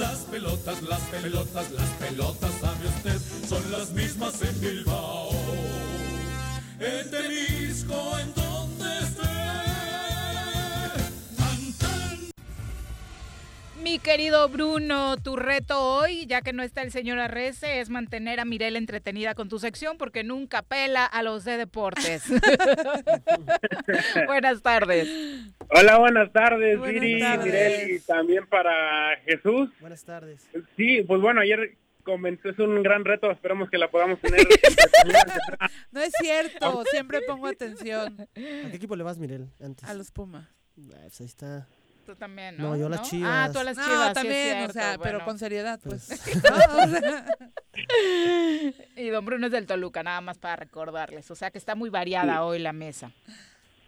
Las 0.02 0.18
pelotas, 0.22 0.82
las 0.82 1.00
pelotas, 1.02 1.70
las 1.70 1.88
pelotas, 1.90 2.50
sabe 2.60 2.88
usted. 2.88 3.20
Son 3.48 3.70
las 3.70 3.90
mismas 3.90 4.42
en 4.42 4.60
Bilbao. 4.60 5.30
En 6.80 7.08
en 8.18 8.41
Mi 13.82 13.98
querido 13.98 14.48
Bruno, 14.48 15.16
tu 15.16 15.34
reto 15.34 15.80
hoy, 15.80 16.26
ya 16.26 16.40
que 16.40 16.52
no 16.52 16.62
está 16.62 16.82
el 16.82 16.92
señor 16.92 17.18
Arrece, 17.18 17.80
es 17.80 17.90
mantener 17.90 18.38
a 18.38 18.44
Mirel 18.44 18.76
entretenida 18.76 19.34
con 19.34 19.48
tu 19.48 19.58
sección 19.58 19.98
porque 19.98 20.22
nunca 20.22 20.62
pela 20.62 21.04
a 21.04 21.22
los 21.22 21.44
de 21.44 21.56
deportes. 21.56 22.22
Buenas 24.26 24.62
tardes. 24.62 25.08
Hola, 25.70 25.98
buenas 25.98 26.32
tardes, 26.32 26.78
Buenas 26.78 27.00
Viri, 27.00 27.20
tardes. 27.20 27.44
Mirel, 27.44 27.90
y 27.96 28.00
también 28.00 28.46
para 28.46 29.16
Jesús. 29.24 29.70
Buenas 29.80 30.04
tardes. 30.04 30.48
Sí, 30.76 31.02
pues 31.02 31.20
bueno, 31.20 31.40
ayer 31.40 31.76
comenzó, 32.04 32.50
es 32.50 32.58
un 32.60 32.82
gran 32.82 33.04
reto, 33.04 33.30
esperamos 33.32 33.68
que 33.68 33.78
la 33.78 33.90
podamos 33.90 34.20
tener. 34.20 34.46
No 35.90 36.00
es 36.00 36.12
cierto, 36.20 36.84
siempre 36.90 37.20
pongo 37.26 37.48
atención. 37.48 38.16
¿A 38.20 38.26
qué 38.34 38.76
equipo 38.76 38.96
le 38.96 39.02
vas, 39.02 39.18
Mirel? 39.18 39.48
Antes? 39.60 39.86
A 39.86 39.92
los 39.92 40.10
Pumas. 40.10 40.48
Pues 40.74 41.20
ahí 41.20 41.26
está. 41.26 41.66
Tú 42.04 42.16
también, 42.16 42.56
¿no? 42.58 42.70
No, 42.70 42.76
yo 42.76 42.86
a 42.86 42.90
las 42.90 43.00
¿No? 43.00 43.06
Chivas. 43.06 43.30
Ah, 43.32 43.50
tú 43.52 43.58
a 43.60 43.64
las 43.64 43.76
No, 43.76 43.84
chivas. 43.84 44.00
sí 44.02 44.08
es 44.08 44.14
también, 44.14 44.70
o 44.70 44.72
sea, 44.72 44.98
pero 45.02 45.24
con 45.24 45.38
seriedad, 45.38 45.78
pues. 45.82 46.08
Y 48.96 49.08
don 49.08 49.24
Bruno 49.24 49.46
es 49.46 49.52
del 49.52 49.66
Toluca, 49.66 50.02
nada 50.02 50.20
más 50.20 50.38
para 50.38 50.56
recordarles. 50.56 51.30
O 51.30 51.34
sea 51.34 51.50
que 51.50 51.58
está 51.58 51.74
muy 51.74 51.90
variada 51.90 52.34
Sí. 52.34 52.38
hoy 52.40 52.58
la 52.58 52.72
mesa. 52.72 53.10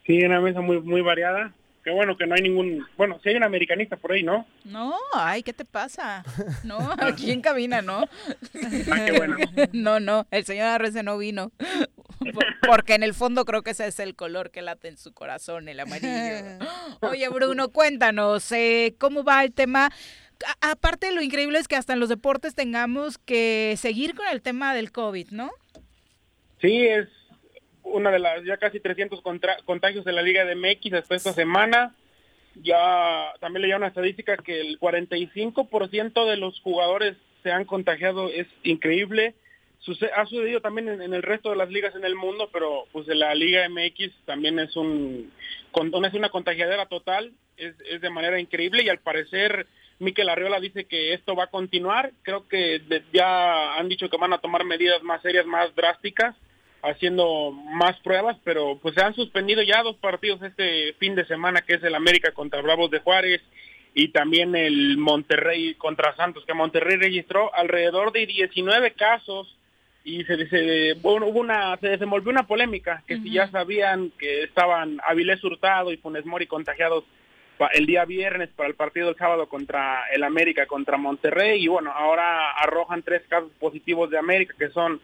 Sí, 0.06 0.22
una 0.24 0.40
mesa 0.40 0.60
muy 0.60 0.80
muy 0.80 1.00
variada. 1.02 1.52
Qué 1.85 1.90
bueno 1.90 2.16
que 2.16 2.27
no 2.27 2.35
hay 2.35 2.40
ningún, 2.40 2.86
bueno, 2.97 3.20
sí 3.23 3.28
hay 3.28 3.36
un 3.36 3.44
americanista 3.44 3.97
por 3.98 4.12
ahí, 4.12 4.23
¿no? 4.23 4.47
No, 4.65 4.94
ay, 5.12 5.43
¿qué 5.43 5.52
te 5.52 5.66
pasa? 5.66 6.24
No, 6.65 6.78
aquí 6.98 7.31
en 7.31 7.43
cabina, 7.43 7.82
¿no? 7.82 8.01
Ah, 8.90 9.05
qué 9.06 9.12
bueno. 9.19 9.36
No, 9.74 10.01
no, 10.01 10.27
el 10.31 10.44
señor 10.47 10.66
Arrece 10.69 11.02
no 11.02 11.19
vino. 11.19 11.52
Por- 12.32 12.47
Porque 12.66 12.94
en 12.94 13.02
el 13.02 13.12
fondo 13.12 13.44
creo 13.44 13.62
que 13.62 13.73
ese 13.73 13.86
es 13.86 14.01
el 14.01 14.16
color 14.16 14.51
que 14.51 14.62
late 14.62 14.89
en 14.89 14.97
su 14.97 15.12
corazón, 15.12 15.69
el 15.69 15.78
amarillo. 15.78 16.09
Oye, 17.02 17.28
Bruno, 17.28 17.69
cuéntanos, 17.69 18.51
eh, 18.52 18.94
¿cómo 18.98 19.23
va 19.23 19.44
el 19.44 19.52
tema? 19.52 19.90
A- 20.62 20.70
aparte, 20.70 21.12
lo 21.12 21.20
increíble 21.20 21.59
es 21.59 21.69
que 21.69 21.77
hasta 21.77 21.93
en 21.93 22.01
los 22.01 22.09
deportes 22.09 22.55
tengamos 22.55 23.19
que 23.19 23.74
seguir 23.77 24.15
con 24.15 24.27
el 24.28 24.40
tema 24.40 24.74
del 24.74 24.90
COVID, 24.90 25.28
¿no? 25.32 25.51
Sí, 26.62 26.86
es 26.86 27.09
una 27.85 28.11
de 28.11 28.19
las 28.19 28.43
ya 28.44 28.56
casi 28.56 28.81
300 28.81 29.20
contra- 29.23 29.56
contagios 29.65 30.05
de 30.05 30.12
la 30.12 30.23
Liga 30.23 30.44
de 30.44 30.55
MX 30.56 30.94
hasta 30.94 31.15
esta 31.15 31.32
semana. 31.32 31.94
Ya 32.62 33.32
también 33.40 33.62
leía 33.62 33.77
una 33.77 33.89
estadística 33.89 34.36
que 34.36 34.61
el 34.61 34.78
45% 34.78 36.24
de 36.27 36.36
los 36.36 36.61
jugadores 36.61 37.16
se 37.43 37.51
han 37.52 37.65
contagiado, 37.65 38.28
es 38.28 38.47
increíble. 38.62 39.35
Suce- 39.81 40.11
ha 40.16 40.24
sucedido 40.27 40.61
también 40.61 40.89
en, 40.89 41.12
el 41.15 41.23
resto 41.23 41.51
de 41.51 41.56
las 41.56 41.69
ligas 41.69 41.94
en 41.94 42.05
el 42.05 42.15
mundo, 42.15 42.48
pero 42.52 42.85
pues 42.93 43.06
la 43.09 43.35
Liga 43.35 43.69
MX 43.69 44.12
también 44.24 44.59
es 44.59 44.74
un 44.77 45.31
con- 45.73 45.93
es 46.05 46.15
una 46.15 46.31
contagiadera 46.31 46.86
total, 46.86 47.32
es, 47.56 47.74
es 47.90 48.01
de 48.01 48.09
manera 48.11 48.39
increíble 48.40 48.82
y 48.82 48.89
al 48.89 48.98
parecer 49.01 49.66
Miquel 49.98 50.28
Arriola 50.28 50.59
dice 50.61 50.85
que 50.86 51.12
esto 51.12 51.35
va 51.36 51.44
a 51.44 51.48
continuar. 51.51 52.12
Creo 52.23 52.48
que 52.48 52.81
ya 53.12 53.74
han 53.77 53.89
dicho 53.89 54.09
que 54.09 54.16
van 54.16 54.32
a 54.32 54.39
tomar 54.39 54.65
medidas 54.65 55.02
más 55.02 55.20
serias, 55.23 55.44
más 55.44 55.74
drásticas, 55.74 56.35
haciendo 56.85 57.51
más 57.52 57.98
pruebas, 58.01 58.36
pero 58.44 58.78
pues 58.81 58.94
se 58.94 59.02
han 59.02 59.15
suspendido 59.15 59.62
ya 59.62 59.82
dos 59.82 59.97
partidos 59.97 60.43
este 60.43 60.93
fin 60.94 61.15
de 61.15 61.24
semana, 61.27 61.62
que 61.62 61.74
es 61.74 61.82
el 61.82 61.94
América 61.94 62.32
contra 62.32 62.61
Bravos 62.62 62.90
de 62.90 63.01
Juárez 63.01 63.40
y 63.94 64.09
también 64.09 64.55
el 64.56 64.97
Monterrey 64.98 65.74
contra 65.74 66.15
Santos, 66.16 66.44
que 66.47 66.55
Monterrey 66.55 66.97
registró 66.97 67.55
alrededor 67.55 68.12
de 68.12 68.27
19 68.27 68.93
casos 68.93 69.56
y 70.05 70.23
se, 70.24 70.47
se- 70.48 70.94
bueno, 71.01 71.27
hubo 71.27 71.40
una 71.40 71.77
se 71.78 71.89
desenvolvió 71.89 72.31
una 72.31 72.47
polémica 72.47 73.02
que 73.06 73.16
si 73.20 73.31
ya 73.32 73.48
sabían 73.51 74.11
que 74.19 74.43
estaban 74.43 74.98
Avilés 75.06 75.43
Hurtado 75.43 75.93
y 75.93 75.97
Funes 75.97 76.27
Mori 76.27 76.47
contagiados 76.47 77.05
el 77.73 77.86
día 77.86 78.05
viernes 78.05 78.51
para 78.56 78.69
el 78.69 78.74
partido 78.74 79.06
del 79.06 79.16
sábado 79.16 79.48
contra 79.48 80.02
el 80.12 80.24
América 80.24 80.66
contra 80.66 80.98
Monterrey 80.98 81.62
y 81.65 81.69
bueno 81.69 81.90
ahora 81.93 82.51
arrojan 82.51 83.02
tres 83.02 83.23
casos 83.28 83.51
positivos 83.61 84.11
de 84.11 84.19
América 84.19 84.55
que 84.59 84.69
son 84.70 85.01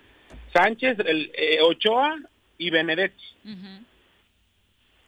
Sánchez, 0.52 0.98
el 1.00 1.30
eh, 1.34 1.58
Ochoa 1.62 2.18
y 2.58 2.70
Benedetti. 2.70 3.24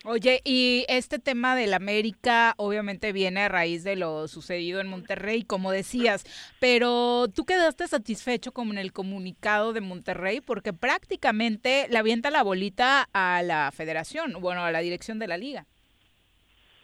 Oye, 0.05 0.41
y 0.45 0.85
este 0.89 1.21
tema 1.21 1.55
del 1.55 1.75
América 1.75 2.55
obviamente 2.57 3.13
viene 3.13 3.43
a 3.43 3.49
raíz 3.49 3.85
de 3.85 3.95
lo 3.95 4.27
sucedido 4.27 4.81
en 4.81 4.89
Monterrey, 4.89 5.45
como 5.45 5.71
decías, 5.71 6.25
pero 6.59 7.29
tú 7.29 7.45
quedaste 7.45 7.87
satisfecho 7.87 8.51
como 8.51 8.73
en 8.73 8.79
el 8.79 8.93
comunicado 8.93 9.73
de 9.73 9.81
Monterrey 9.81 10.41
porque 10.41 10.73
prácticamente 10.73 11.87
le 11.89 11.99
avienta 11.99 12.31
la 12.31 12.43
bolita 12.43 13.09
a 13.13 13.43
la 13.45 13.71
federación, 13.73 14.35
bueno, 14.41 14.65
a 14.65 14.73
la 14.73 14.81
dirección 14.81 15.21
de 15.21 15.29
la 15.29 15.37
liga, 15.37 15.67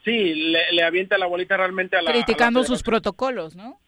Sí, 0.04 0.34
le, 0.34 0.72
le 0.72 0.82
avienta 0.84 1.18
la 1.18 1.26
bolita 1.26 1.56
realmente 1.56 1.96
a 1.96 2.02
la 2.02 2.10
a 2.10 2.14
la 2.14 2.24
criticando 2.24 2.64
sus 2.64 2.82
protocolos, 2.82 3.56
¿no? 3.56 3.80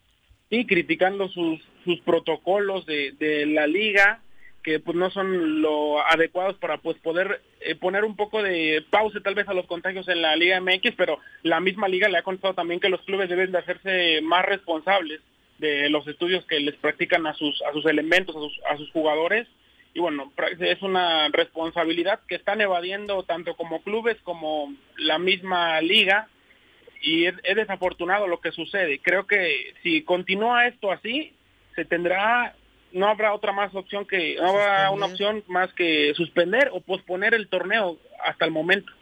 Sí, 0.51 0.67
criticando 0.67 1.29
sus, 1.29 1.61
sus 1.85 2.01
protocolos 2.01 2.85
de, 2.85 3.13
de 3.13 3.47
la 3.47 3.67
liga 3.67 4.21
que 4.63 4.79
pues 4.81 4.97
no 4.97 5.11
son 5.11 5.63
lo 5.63 6.05
adecuados 6.07 6.57
para 6.57 6.79
pues 6.79 6.99
poder 6.99 7.41
eh, 7.61 7.75
poner 7.75 8.05
un 8.05 8.17
poco 8.17 8.43
de 8.43 8.85
pausa 8.91 9.21
tal 9.23 9.35
vez 9.35 9.49
a 9.49 9.55
los 9.55 9.67
contagios 9.67 10.09
en 10.09 10.23
la 10.23 10.37
Liga 10.37 10.61
MX, 10.61 10.95
pero 10.97 11.19
la 11.43 11.61
misma 11.61 11.89
liga 11.89 12.09
le 12.09 12.19
ha 12.19 12.23
contado 12.23 12.55
también 12.55 12.81
que 12.81 12.89
los 12.89 13.01
clubes 13.03 13.29
deben 13.29 13.53
de 13.53 13.59
hacerse 13.59 14.21
más 14.23 14.45
responsables 14.45 15.21
de 15.59 15.89
los 15.91 16.07
estudios 16.07 16.45
que 16.47 16.61
les 16.61 16.75
practican 16.77 17.27
a 17.27 17.35
sus 17.35 17.63
a 17.63 17.73
sus 17.73 17.87
elementos, 17.87 18.37
a 18.37 18.41
sus, 18.41 18.61
a 18.71 18.77
sus 18.77 18.91
jugadores 18.91 19.47
y 19.93 20.01
bueno, 20.01 20.33
es 20.61 20.83
una 20.83 21.29
responsabilidad 21.29 22.21
que 22.29 22.37
están 22.37 22.61
evadiendo 22.61 23.25
tanto 23.25 23.57
como 23.57 23.83
clubes 23.83 24.17
como 24.23 24.73
la 24.97 25.19
misma 25.19 25.81
liga 25.81 26.29
y 27.03 27.27
es, 27.27 27.35
es 27.43 27.57
desafortunado 27.57 28.29
lo 28.29 28.41
que 28.41 28.53
sucede. 28.53 29.01
Creo 29.03 29.27
que 29.27 29.75
si 29.83 30.03
continúa 30.03 30.69
esto 30.69 30.93
así, 30.93 31.33
se 31.75 31.85
tendrá, 31.85 32.55
no 32.93 33.09
habrá 33.09 33.35
otra 33.35 33.53
más 33.53 33.75
opción 33.75 34.07
que, 34.07 34.37
no 34.37 34.49
habrá 34.49 34.91
una 34.91 35.07
opción 35.07 35.45
más 35.49 35.73
que 35.75 36.13
suspender 36.15 36.71
o 36.73 36.81
posponer 36.81 37.35
el 37.35 37.49
torneo 37.49 37.99
hasta 38.25 38.45
el 38.45 38.51
momento. 38.51 38.93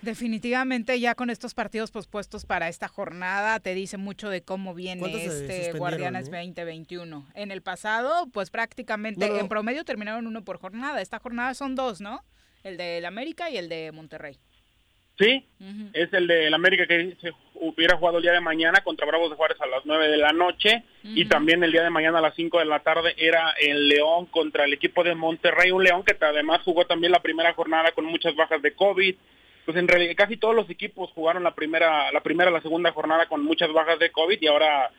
Definitivamente 0.00 1.00
ya 1.00 1.16
con 1.16 1.28
estos 1.28 1.54
partidos 1.54 1.90
pospuestos 1.90 2.44
para 2.44 2.68
esta 2.68 2.86
jornada 2.86 3.58
te 3.58 3.74
dice 3.74 3.96
mucho 3.96 4.30
de 4.30 4.42
cómo 4.42 4.72
viene 4.72 5.00
¿Cuántos 5.00 5.22
se 5.22 5.66
este 5.66 5.76
Guardianes 5.76 6.28
eh? 6.28 6.30
2021. 6.30 7.26
En 7.34 7.50
el 7.50 7.62
pasado, 7.62 8.28
pues 8.32 8.50
prácticamente 8.50 9.26
No, 9.26 9.34
no. 9.34 9.40
en 9.40 9.48
promedio 9.48 9.84
terminaron 9.84 10.28
uno 10.28 10.44
por 10.44 10.58
jornada. 10.58 11.00
Esta 11.00 11.18
jornada 11.18 11.52
son 11.54 11.74
dos, 11.74 12.00
¿no? 12.00 12.24
El 12.62 12.76
del 12.76 13.04
América 13.06 13.50
y 13.50 13.56
el 13.56 13.68
de 13.68 13.90
Monterrey. 13.90 14.38
Sí, 15.18 15.44
es 15.94 16.12
el 16.12 16.28
de 16.28 16.54
América 16.54 16.86
que 16.86 17.16
se 17.20 17.32
hubiera 17.54 17.96
jugado 17.96 18.18
el 18.18 18.22
día 18.22 18.32
de 18.32 18.40
mañana 18.40 18.82
contra 18.82 19.06
Bravos 19.06 19.30
de 19.30 19.36
Juárez 19.36 19.60
a 19.60 19.66
las 19.66 19.84
9 19.84 20.08
de 20.08 20.16
la 20.16 20.32
noche. 20.32 20.84
Y 21.02 21.24
también 21.24 21.64
el 21.64 21.72
día 21.72 21.82
de 21.82 21.90
mañana 21.90 22.18
a 22.18 22.22
las 22.22 22.34
5 22.36 22.58
de 22.60 22.64
la 22.66 22.80
tarde 22.80 23.14
era 23.16 23.50
el 23.60 23.88
León 23.88 24.26
contra 24.26 24.64
el 24.64 24.72
equipo 24.72 25.02
de 25.02 25.16
Monterrey, 25.16 25.72
un 25.72 25.82
León 25.82 26.04
que 26.04 26.16
además 26.24 26.60
jugó 26.64 26.86
también 26.86 27.10
la 27.10 27.20
primera 27.20 27.52
jornada 27.54 27.90
con 27.92 28.04
muchas 28.04 28.36
bajas 28.36 28.62
de 28.62 28.74
COVID. 28.74 29.16
Pues 29.64 29.76
en 29.76 29.88
realidad 29.88 30.14
casi 30.16 30.36
todos 30.36 30.54
los 30.54 30.70
equipos 30.70 31.10
jugaron 31.10 31.42
la 31.42 31.54
primera, 31.54 32.12
la 32.12 32.22
primera, 32.22 32.50
la 32.50 32.62
segunda 32.62 32.92
jornada 32.92 33.26
con 33.26 33.42
muchas 33.42 33.72
bajas 33.72 33.98
de 33.98 34.10
COVID 34.10 34.38
y 34.40 34.46
ahora 34.46 34.90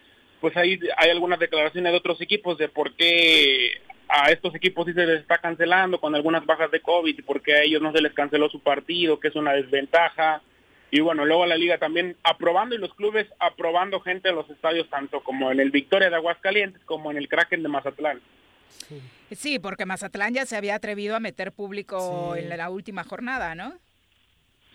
pues 0.41 0.55
ahí 0.57 0.79
hay 0.97 1.09
algunas 1.09 1.39
declaraciones 1.39 1.91
de 1.91 1.97
otros 1.97 2.21
equipos 2.21 2.57
de 2.57 2.69
por 2.69 2.93
qué 2.93 3.81
a 4.09 4.31
estos 4.31 4.53
equipos 4.55 4.87
sí 4.87 4.93
se 4.93 5.05
les 5.05 5.21
está 5.21 5.37
cancelando 5.37 5.99
con 6.01 6.15
algunas 6.15 6.45
bajas 6.45 6.71
de 6.71 6.81
COVID 6.81 7.17
y 7.17 7.21
por 7.21 7.41
qué 7.41 7.53
a 7.53 7.61
ellos 7.61 7.81
no 7.81 7.91
se 7.91 8.01
les 8.01 8.13
canceló 8.13 8.49
su 8.49 8.59
partido, 8.61 9.19
que 9.19 9.27
es 9.29 9.35
una 9.35 9.53
desventaja. 9.53 10.41
Y 10.91 11.01
bueno, 11.01 11.23
luego 11.25 11.45
la 11.45 11.55
liga 11.55 11.77
también 11.77 12.17
aprobando 12.23 12.73
y 12.73 12.79
los 12.79 12.93
clubes 12.95 13.27
aprobando 13.39 13.99
gente 14.01 14.29
en 14.29 14.35
los 14.35 14.49
estadios, 14.49 14.89
tanto 14.89 15.21
como 15.21 15.51
en 15.51 15.59
el 15.59 15.69
Victoria 15.69 16.09
de 16.09 16.15
Aguascalientes 16.15 16.81
como 16.85 17.11
en 17.11 17.17
el 17.17 17.27
Kraken 17.29 17.61
de 17.61 17.69
Mazatlán. 17.69 18.19
Sí, 19.31 19.59
porque 19.59 19.85
Mazatlán 19.85 20.33
ya 20.33 20.45
se 20.45 20.57
había 20.57 20.75
atrevido 20.75 21.15
a 21.15 21.19
meter 21.19 21.51
público 21.51 22.33
Sí. 22.35 22.41
en 22.41 22.49
la 22.57 22.69
última 22.69 23.03
jornada, 23.03 23.53
¿no? 23.53 23.73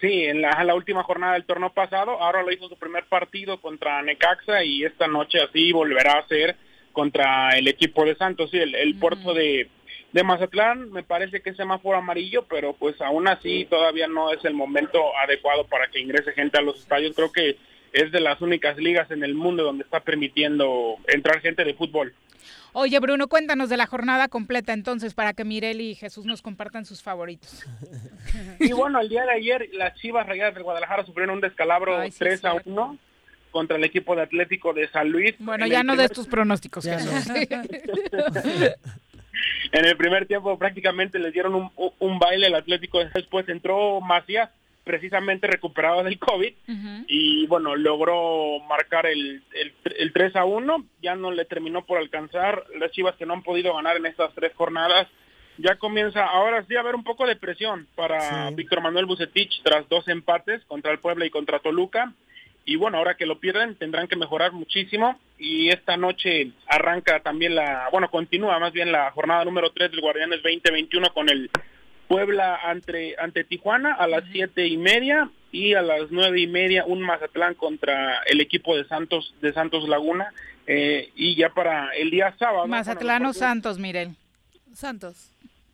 Sí, 0.01 0.24
en 0.24 0.43
la, 0.43 0.51
en 0.61 0.66
la 0.66 0.74
última 0.74 1.02
jornada 1.02 1.32
del 1.32 1.44
torneo 1.47 1.73
pasado, 1.73 2.20
ahora 2.23 2.43
lo 2.43 2.52
hizo 2.52 2.69
su 2.69 2.77
primer 2.78 3.05
partido 3.06 3.61
contra 3.61 4.02
Necaxa 4.02 4.62
y 4.62 4.85
esta 4.85 5.06
noche 5.09 5.40
así 5.40 5.73
volverá 5.73 6.19
a 6.19 6.28
ser 6.28 6.56
contra 6.94 7.50
el 7.50 7.68
equipo 7.68 8.06
de 8.06 8.16
Santos. 8.16 8.50
Sí, 8.50 8.56
el, 8.56 8.74
el 8.74 8.94
puerto 8.94 9.34
de, 9.34 9.68
de 10.12 10.22
Mazatlán 10.22 10.90
me 10.90 11.02
parece 11.02 11.42
que 11.42 11.50
es 11.50 11.56
semáforo 11.56 11.98
amarillo, 11.98 12.46
pero 12.48 12.72
pues 12.72 12.98
aún 13.02 13.28
así 13.28 13.66
todavía 13.68 14.06
no 14.06 14.32
es 14.32 14.42
el 14.46 14.54
momento 14.54 14.98
adecuado 15.18 15.66
para 15.66 15.88
que 15.88 16.00
ingrese 16.00 16.32
gente 16.32 16.56
a 16.56 16.62
los 16.62 16.78
estadios. 16.80 17.14
Creo 17.14 17.30
que 17.30 17.58
es 17.92 18.10
de 18.12 18.20
las 18.20 18.40
únicas 18.40 18.78
ligas 18.78 19.10
en 19.10 19.22
el 19.22 19.34
mundo 19.34 19.64
donde 19.64 19.84
está 19.84 20.00
permitiendo 20.00 20.96
entrar 21.08 21.40
gente 21.40 21.64
de 21.64 21.74
fútbol. 21.74 22.14
Oye, 22.72 22.98
Bruno, 22.98 23.28
cuéntanos 23.28 23.68
de 23.68 23.76
la 23.76 23.86
jornada 23.86 24.26
completa 24.28 24.72
entonces 24.72 25.14
para 25.14 25.32
que 25.32 25.44
Mireli 25.44 25.90
y 25.90 25.94
Jesús 25.94 26.26
nos 26.26 26.42
compartan 26.42 26.84
sus 26.84 27.02
favoritos. 27.02 27.64
Y 28.58 28.72
bueno, 28.72 29.00
el 29.00 29.08
día 29.08 29.24
de 29.24 29.32
ayer 29.32 29.68
las 29.74 29.94
Chivas 29.94 30.26
Rayadas 30.26 30.54
de 30.54 30.62
Guadalajara 30.62 31.04
sufrieron 31.04 31.36
un 31.36 31.40
descalabro 31.40 31.98
Ay, 31.98 32.10
sí, 32.10 32.18
3 32.18 32.44
a 32.44 32.50
cierto. 32.52 32.70
1 32.70 32.98
contra 33.55 33.76
el 33.76 33.85
equipo 33.85 34.16
de 34.16 34.22
Atlético 34.22 34.72
de 34.74 34.89
San 34.89 35.10
Luis. 35.10 35.32
Bueno, 35.39 35.64
En 35.64 35.70
ya 35.70 35.85
no 35.85 35.93
primer- 35.93 36.09
des 36.09 36.16
tus 36.16 36.26
pronósticos, 36.26 36.82
Ya. 36.85 36.98
En 39.72 39.85
el 39.85 39.97
primer 39.97 40.26
tiempo 40.26 40.59
prácticamente 40.59 41.18
les 41.18 41.32
dieron 41.32 41.70
un, 41.98 42.18
baile 42.18 42.47
al 42.47 42.55
Atlético. 42.55 43.05
Después 43.14 43.48
entró 43.48 44.01
Macías, 44.01 44.51
precisamente 44.85 45.47
recuperado 45.47 46.02
del 46.05 46.18
COVID. 46.18 46.52
Y 47.09 47.47
bueno, 47.47 47.74
logró 47.76 48.59
marcar 48.68 49.06
el, 49.06 49.43
el, 49.55 49.72
el 49.98 50.12
3 50.12 50.36
a 50.36 50.44
1. 50.44 50.85
Ya 51.02 51.14
no 51.16 51.31
le 51.32 51.44
terminó 51.44 51.85
por 51.85 51.98
alcanzar. 51.98 52.64
Las 52.78 52.90
Chivas 52.93 53.16
que 53.16 53.26
no 53.26 53.35
han 53.35 53.43
podido 53.43 53.74
ganar 53.74 53.97
en 53.97 54.06
estas 54.06 54.32
tres 54.35 54.52
jornadas. 54.55 55.06
Ya 55.59 55.76
comienza 55.76 56.24
ahora 56.24 56.64
sí 56.66 56.74
a 56.76 56.81
haber 56.81 56.94
un 56.97 57.05
poco 57.05 57.26
de 57.26 57.36
presión 57.36 57.86
para 57.94 58.51
Víctor 58.51 58.81
Manuel 58.82 59.06
Bucetich 59.06 59.62
tras 59.62 59.89
dos 59.89 60.06
empates 60.09 60.64
contra 60.66 60.90
el 60.93 60.98
Puebla 60.98 61.26
y 61.26 61.31
contra 61.31 61.60
Toluca. 61.60 62.12
Y 62.66 62.77
bueno, 62.77 62.99
ahora 62.99 63.16
que 63.16 63.27
lo 63.27 63.39
pierden 63.39 63.74
tendrán 63.77 64.09
que 64.09 64.16
mejorar 64.16 64.53
muchísimo. 64.53 65.19
Y 65.39 65.69
esta 65.69 65.97
noche 65.97 66.53
arranca 66.66 67.20
también 67.20 67.55
la, 67.55 67.89
bueno, 67.93 68.11
continúa 68.11 68.59
más 68.59 68.73
bien 68.73 68.91
la 68.93 69.11
jornada 69.11 69.45
número 69.45 69.70
3 69.73 69.91
del 69.91 70.01
Guardianes 70.01 70.43
2021 70.43 71.12
con 71.12 71.28
el 71.28 71.51
Puebla 72.09 72.57
ante, 72.62 73.16
ante 73.19 73.45
Tijuana 73.45 73.95
a 73.95 74.07
las 74.07 74.24
siete 74.31 74.66
y 74.66 74.77
media 74.77 75.31
y 75.51 75.74
a 75.74 75.82
las 75.82 76.11
nueve 76.11 76.41
y 76.41 76.47
media 76.47 76.85
un 76.86 77.01
Mazatlán 77.01 77.55
contra 77.55 78.19
el 78.27 78.41
equipo 78.41 78.77
de 78.77 78.85
Santos 78.86 79.35
de 79.41 79.53
Santos 79.53 79.89
Laguna 79.89 80.32
Eh, 80.66 81.11
y 81.15 81.35
ya 81.35 81.51
para 81.51 81.91
el 81.95 82.11
día 82.11 82.35
sábado 82.39 82.66
Mazatlán 82.66 83.19
bueno, 83.19 83.31
o 83.31 83.35
Santos, 83.35 83.78
Mirel. 83.78 84.16
Santos. 84.73 85.31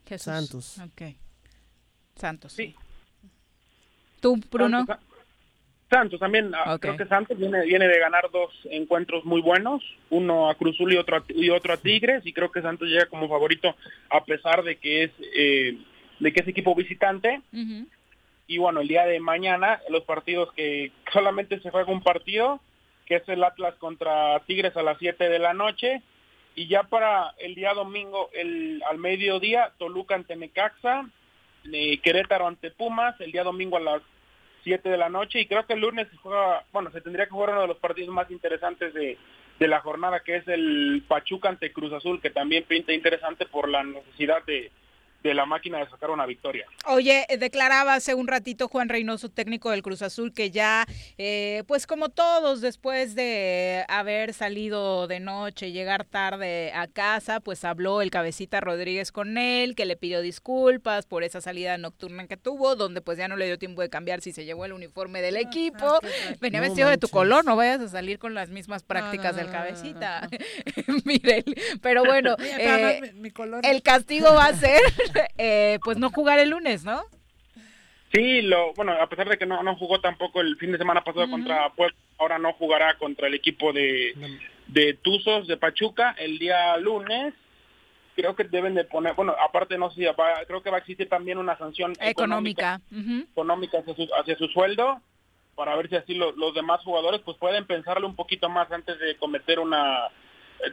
Jesús. 0.06 0.24
Santos. 0.24 0.78
Ok. 0.78 1.14
Santos. 2.16 2.52
Sí. 2.52 2.74
¿Tú, 4.20 4.38
Bruno? 4.50 4.84
Santos, 4.86 5.06
Santos. 5.90 6.20
También, 6.20 6.52
ah, 6.54 6.78
creo 6.80 6.96
que 6.96 7.06
Santos 7.06 7.36
viene, 7.36 7.64
viene 7.64 7.88
de 7.88 7.98
ganar 7.98 8.30
dos 8.30 8.50
encuentros 8.70 9.24
muy 9.24 9.42
buenos, 9.42 9.82
uno 10.08 10.48
a 10.48 10.54
Cruzul 10.54 10.92
y 10.92 10.96
otro 10.96 11.16
a, 11.16 11.24
y 11.28 11.50
otro 11.50 11.74
a 11.74 11.76
Tigres, 11.76 12.24
y 12.24 12.32
creo 12.32 12.50
que 12.52 12.62
Santos 12.62 12.88
llega 12.88 13.06
como 13.06 13.28
favorito 13.28 13.74
a 14.08 14.24
pesar 14.24 14.62
de 14.62 14.76
que 14.76 15.04
es 15.04 15.10
eh, 15.34 15.76
de 16.20 16.32
que 16.32 16.40
es 16.40 16.48
equipo 16.48 16.74
visitante. 16.74 17.40
Y 18.46 18.58
bueno, 18.58 18.80
el 18.80 18.88
día 18.88 19.04
de 19.04 19.20
mañana, 19.20 19.80
los 19.90 20.04
partidos 20.04 20.52
que 20.52 20.92
solamente 21.12 21.60
se 21.60 21.70
juega 21.70 21.92
un 21.92 22.02
partido, 22.02 22.60
que 23.06 23.16
es 23.16 23.28
el 23.28 23.42
Atlas 23.42 23.74
contra 23.76 24.40
Tigres 24.46 24.76
a 24.76 24.82
las 24.82 24.98
7 24.98 25.28
de 25.28 25.38
la 25.40 25.54
noche, 25.54 26.02
y 26.54 26.68
ya 26.68 26.84
para 26.84 27.34
el 27.38 27.54
día 27.54 27.74
domingo, 27.74 28.30
el 28.32 28.82
al 28.88 28.98
mediodía, 28.98 29.72
Toluca 29.78 30.14
ante 30.14 30.36
Necaxa, 30.36 31.08
eh, 31.72 31.98
Querétaro 31.98 32.46
ante 32.46 32.70
Pumas, 32.70 33.20
el 33.20 33.32
día 33.32 33.44
domingo 33.44 33.76
a 33.76 33.80
las 33.80 34.02
7 34.62 34.88
de 34.88 34.96
la 34.96 35.08
noche 35.08 35.40
y 35.40 35.46
creo 35.46 35.66
que 35.66 35.74
el 35.74 35.80
lunes 35.80 36.08
se 36.08 36.16
juega, 36.16 36.64
bueno, 36.72 36.90
se 36.90 37.00
tendría 37.00 37.26
que 37.26 37.32
jugar 37.32 37.50
uno 37.50 37.62
de 37.62 37.68
los 37.68 37.78
partidos 37.78 38.14
más 38.14 38.30
interesantes 38.30 38.92
de, 38.94 39.16
de 39.58 39.68
la 39.68 39.80
jornada 39.80 40.20
que 40.20 40.36
es 40.36 40.48
el 40.48 41.02
Pachuca 41.06 41.48
ante 41.48 41.72
Cruz 41.72 41.92
Azul, 41.92 42.20
que 42.20 42.30
también 42.30 42.64
pinta 42.64 42.92
interesante 42.92 43.46
por 43.46 43.68
la 43.68 43.84
necesidad 43.84 44.44
de, 44.44 44.70
de 45.22 45.34
la 45.34 45.44
máquina 45.46 45.78
de 45.78 45.88
sacar 45.90 46.10
una 46.10 46.26
victoria. 46.26 46.66
Oye, 46.86 47.26
eh, 47.28 47.36
declaraba 47.36 47.94
hace 47.94 48.14
un 48.14 48.26
ratito 48.26 48.68
Juan 48.68 48.88
Reynoso, 48.88 49.28
técnico 49.28 49.70
del 49.70 49.82
Cruz 49.82 50.02
Azul, 50.02 50.32
que 50.32 50.50
ya, 50.50 50.86
eh, 51.18 51.62
pues 51.66 51.86
como 51.86 52.08
todos, 52.08 52.60
después 52.60 53.14
de 53.14 53.84
haber 53.88 54.32
salido 54.34 55.06
de 55.06 55.20
noche, 55.20 55.72
llegar 55.72 56.04
tarde 56.04 56.72
a 56.74 56.86
casa, 56.86 57.40
pues 57.40 57.64
habló 57.64 58.00
el 58.02 58.10
cabecita 58.10 58.60
Rodríguez 58.60 59.12
con 59.12 59.36
él, 59.38 59.74
que 59.74 59.84
le 59.84 59.96
pidió 59.96 60.20
disculpas 60.22 61.06
por 61.06 61.22
esa 61.22 61.40
salida 61.40 61.76
nocturna 61.78 62.26
que 62.26 62.36
tuvo, 62.36 62.76
donde 62.76 63.00
pues 63.02 63.18
ya 63.18 63.28
no 63.28 63.36
le 63.36 63.46
dio 63.46 63.58
tiempo 63.58 63.82
de 63.82 63.90
cambiar 63.90 64.20
si 64.22 64.32
se 64.32 64.44
llevó 64.44 64.64
el 64.64 64.72
uniforme 64.72 65.20
del 65.22 65.36
equipo. 65.36 65.98
Venía 66.40 66.60
No 66.60 66.66
vestido 66.66 66.88
de 66.88 66.98
tu 66.98 67.08
color, 67.08 67.44
no 67.44 67.56
vayas 67.56 67.80
a 67.80 67.88
salir 67.88 68.18
con 68.18 68.34
las 68.34 68.48
mismas 68.48 68.82
prácticas 68.82 69.36
del 69.36 69.50
cabecita. 69.50 70.28
Miren, 71.04 71.44
pero 71.82 72.04
bueno, 72.04 72.36
eh, 72.58 73.12
mi 73.14 73.30
color- 73.30 73.64
el 73.64 73.82
castigo 73.82 74.32
va 74.34 74.46
a 74.46 74.54
ser, 74.54 74.80
eh, 75.38 75.78
pues 75.84 75.98
no 75.98 76.10
jugar 76.10 76.38
el 76.38 76.50
lunes, 76.50 76.84
¿no? 76.84 77.02
Sí, 78.12 78.42
lo, 78.42 78.74
bueno, 78.74 78.92
a 78.92 79.08
pesar 79.08 79.28
de 79.28 79.38
que 79.38 79.46
no, 79.46 79.62
no 79.62 79.76
jugó 79.76 80.00
tampoco 80.00 80.40
el 80.40 80.56
fin 80.56 80.72
de 80.72 80.78
semana 80.78 81.04
pasado 81.04 81.30
contra 81.30 81.70
Puebla, 81.74 81.96
ahora 82.18 82.38
no 82.38 82.52
jugará 82.54 82.98
contra 82.98 83.28
el 83.28 83.34
equipo 83.34 83.72
de, 83.72 84.14
de 84.66 84.94
Tuzos 84.94 85.46
de 85.46 85.56
Pachuca 85.56 86.16
el 86.18 86.38
día 86.38 86.76
lunes. 86.78 87.34
Creo 88.16 88.34
que 88.34 88.42
deben 88.44 88.74
de 88.74 88.82
poner, 88.84 89.14
bueno, 89.14 89.34
aparte 89.40 89.78
no 89.78 89.90
sé, 89.90 90.00
si 90.00 90.04
va- 90.06 90.44
creo 90.46 90.60
que 90.62 90.70
va 90.70 90.78
a 90.78 90.80
existir 90.80 91.08
también 91.08 91.38
una 91.38 91.56
sanción 91.56 91.92
Económica. 92.00 92.80
Económica 93.32 93.78
hacia 93.78 93.94
su, 93.94 94.08
hacia 94.20 94.36
su 94.36 94.48
sueldo 94.48 95.00
para 95.54 95.76
ver 95.76 95.88
si 95.88 95.94
así 95.96 96.14
lo- 96.14 96.32
los 96.32 96.52
demás 96.54 96.80
jugadores 96.82 97.20
pues 97.24 97.36
pueden 97.38 97.64
pensarle 97.66 98.06
un 98.06 98.16
poquito 98.16 98.48
más 98.48 98.70
antes 98.72 98.98
de 98.98 99.16
cometer 99.16 99.60
una 99.60 100.08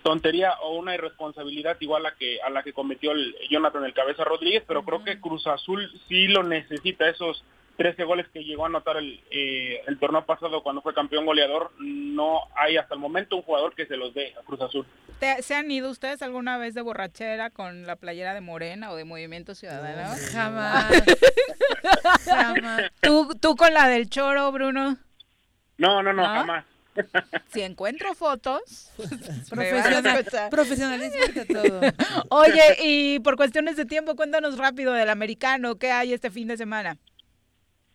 tontería 0.04 0.54
o 0.62 0.76
una 0.78 0.96
irresponsabilidad 0.96 1.78
igual 1.80 2.06
a 2.06 2.16
que 2.16 2.42
a 2.42 2.50
la 2.50 2.64
que 2.64 2.74
cometió 2.74 3.12
el 3.12 3.36
Jonathan 3.50 3.84
el 3.86 3.94
Cabeza 3.94 4.24
Rodríguez, 4.24 4.64
pero 4.68 4.84
creo 4.84 5.04
que 5.04 5.20
Cruz 5.20 5.46
Azul 5.48 5.90
sí 6.08 6.28
lo 6.28 6.44
necesita 6.44 7.08
esos 7.10 7.44
13 7.78 8.06
goles 8.06 8.26
que 8.34 8.44
llegó 8.44 8.64
a 8.64 8.68
anotar 8.70 8.98
el, 8.98 9.22
eh, 9.30 9.82
el 9.86 10.00
torneo 10.00 10.26
pasado 10.26 10.64
cuando 10.64 10.82
fue 10.82 10.96
campeón 10.96 11.28
goleador, 11.28 11.72
no 11.78 12.40
hay 12.56 12.76
hasta 12.76 12.96
el 12.96 13.00
momento 13.00 13.36
un 13.36 13.44
jugador 13.44 13.76
que 13.76 13.86
se 13.86 13.96
los 13.98 14.16
dé 14.16 14.34
a 14.36 14.44
Cruz 14.44 14.60
Azul. 14.62 14.84
¿Te- 15.20 15.44
¿Se 15.44 15.54
han 15.54 15.70
ido 15.70 15.92
ustedes 15.92 16.24
alguna 16.24 16.58
vez 16.58 16.74
de 16.74 16.82
borrachera 16.82 17.52
con 17.52 17.86
la 17.86 17.96
playera 17.96 18.34
de 18.34 18.42
Morena 18.42 18.90
o 18.92 18.96
de 18.96 19.06
Movimiento 19.06 19.54
Ciudadano? 19.54 20.10
Jamás. 20.32 20.92
Jamás. 22.26 22.92
¿Tú, 23.02 23.30
¿Tú 23.40 23.56
con 23.56 23.74
la 23.74 23.88
del 23.88 24.10
choro, 24.10 24.52
Bruno? 24.52 24.98
No, 25.78 26.02
no, 26.02 26.14
no, 26.14 26.24
¿No? 26.24 26.28
jamás. 26.28 26.66
Si 27.50 27.62
encuentro 27.62 28.14
fotos, 28.14 28.92
Profesional, 29.50 30.50
profesionalismo 30.50 31.22
todo. 31.52 31.82
Oye, 32.30 32.78
y 32.84 33.20
por 33.20 33.36
cuestiones 33.36 33.78
de 33.78 33.86
tiempo, 33.86 34.16
cuéntanos 34.16 34.58
rápido 34.58 34.94
del 34.94 35.10
americano, 35.10 35.78
¿qué 35.78 35.92
hay 35.92 36.14
este 36.14 36.30
fin 36.30 36.48
de 36.48 36.58
semana? 36.58 36.98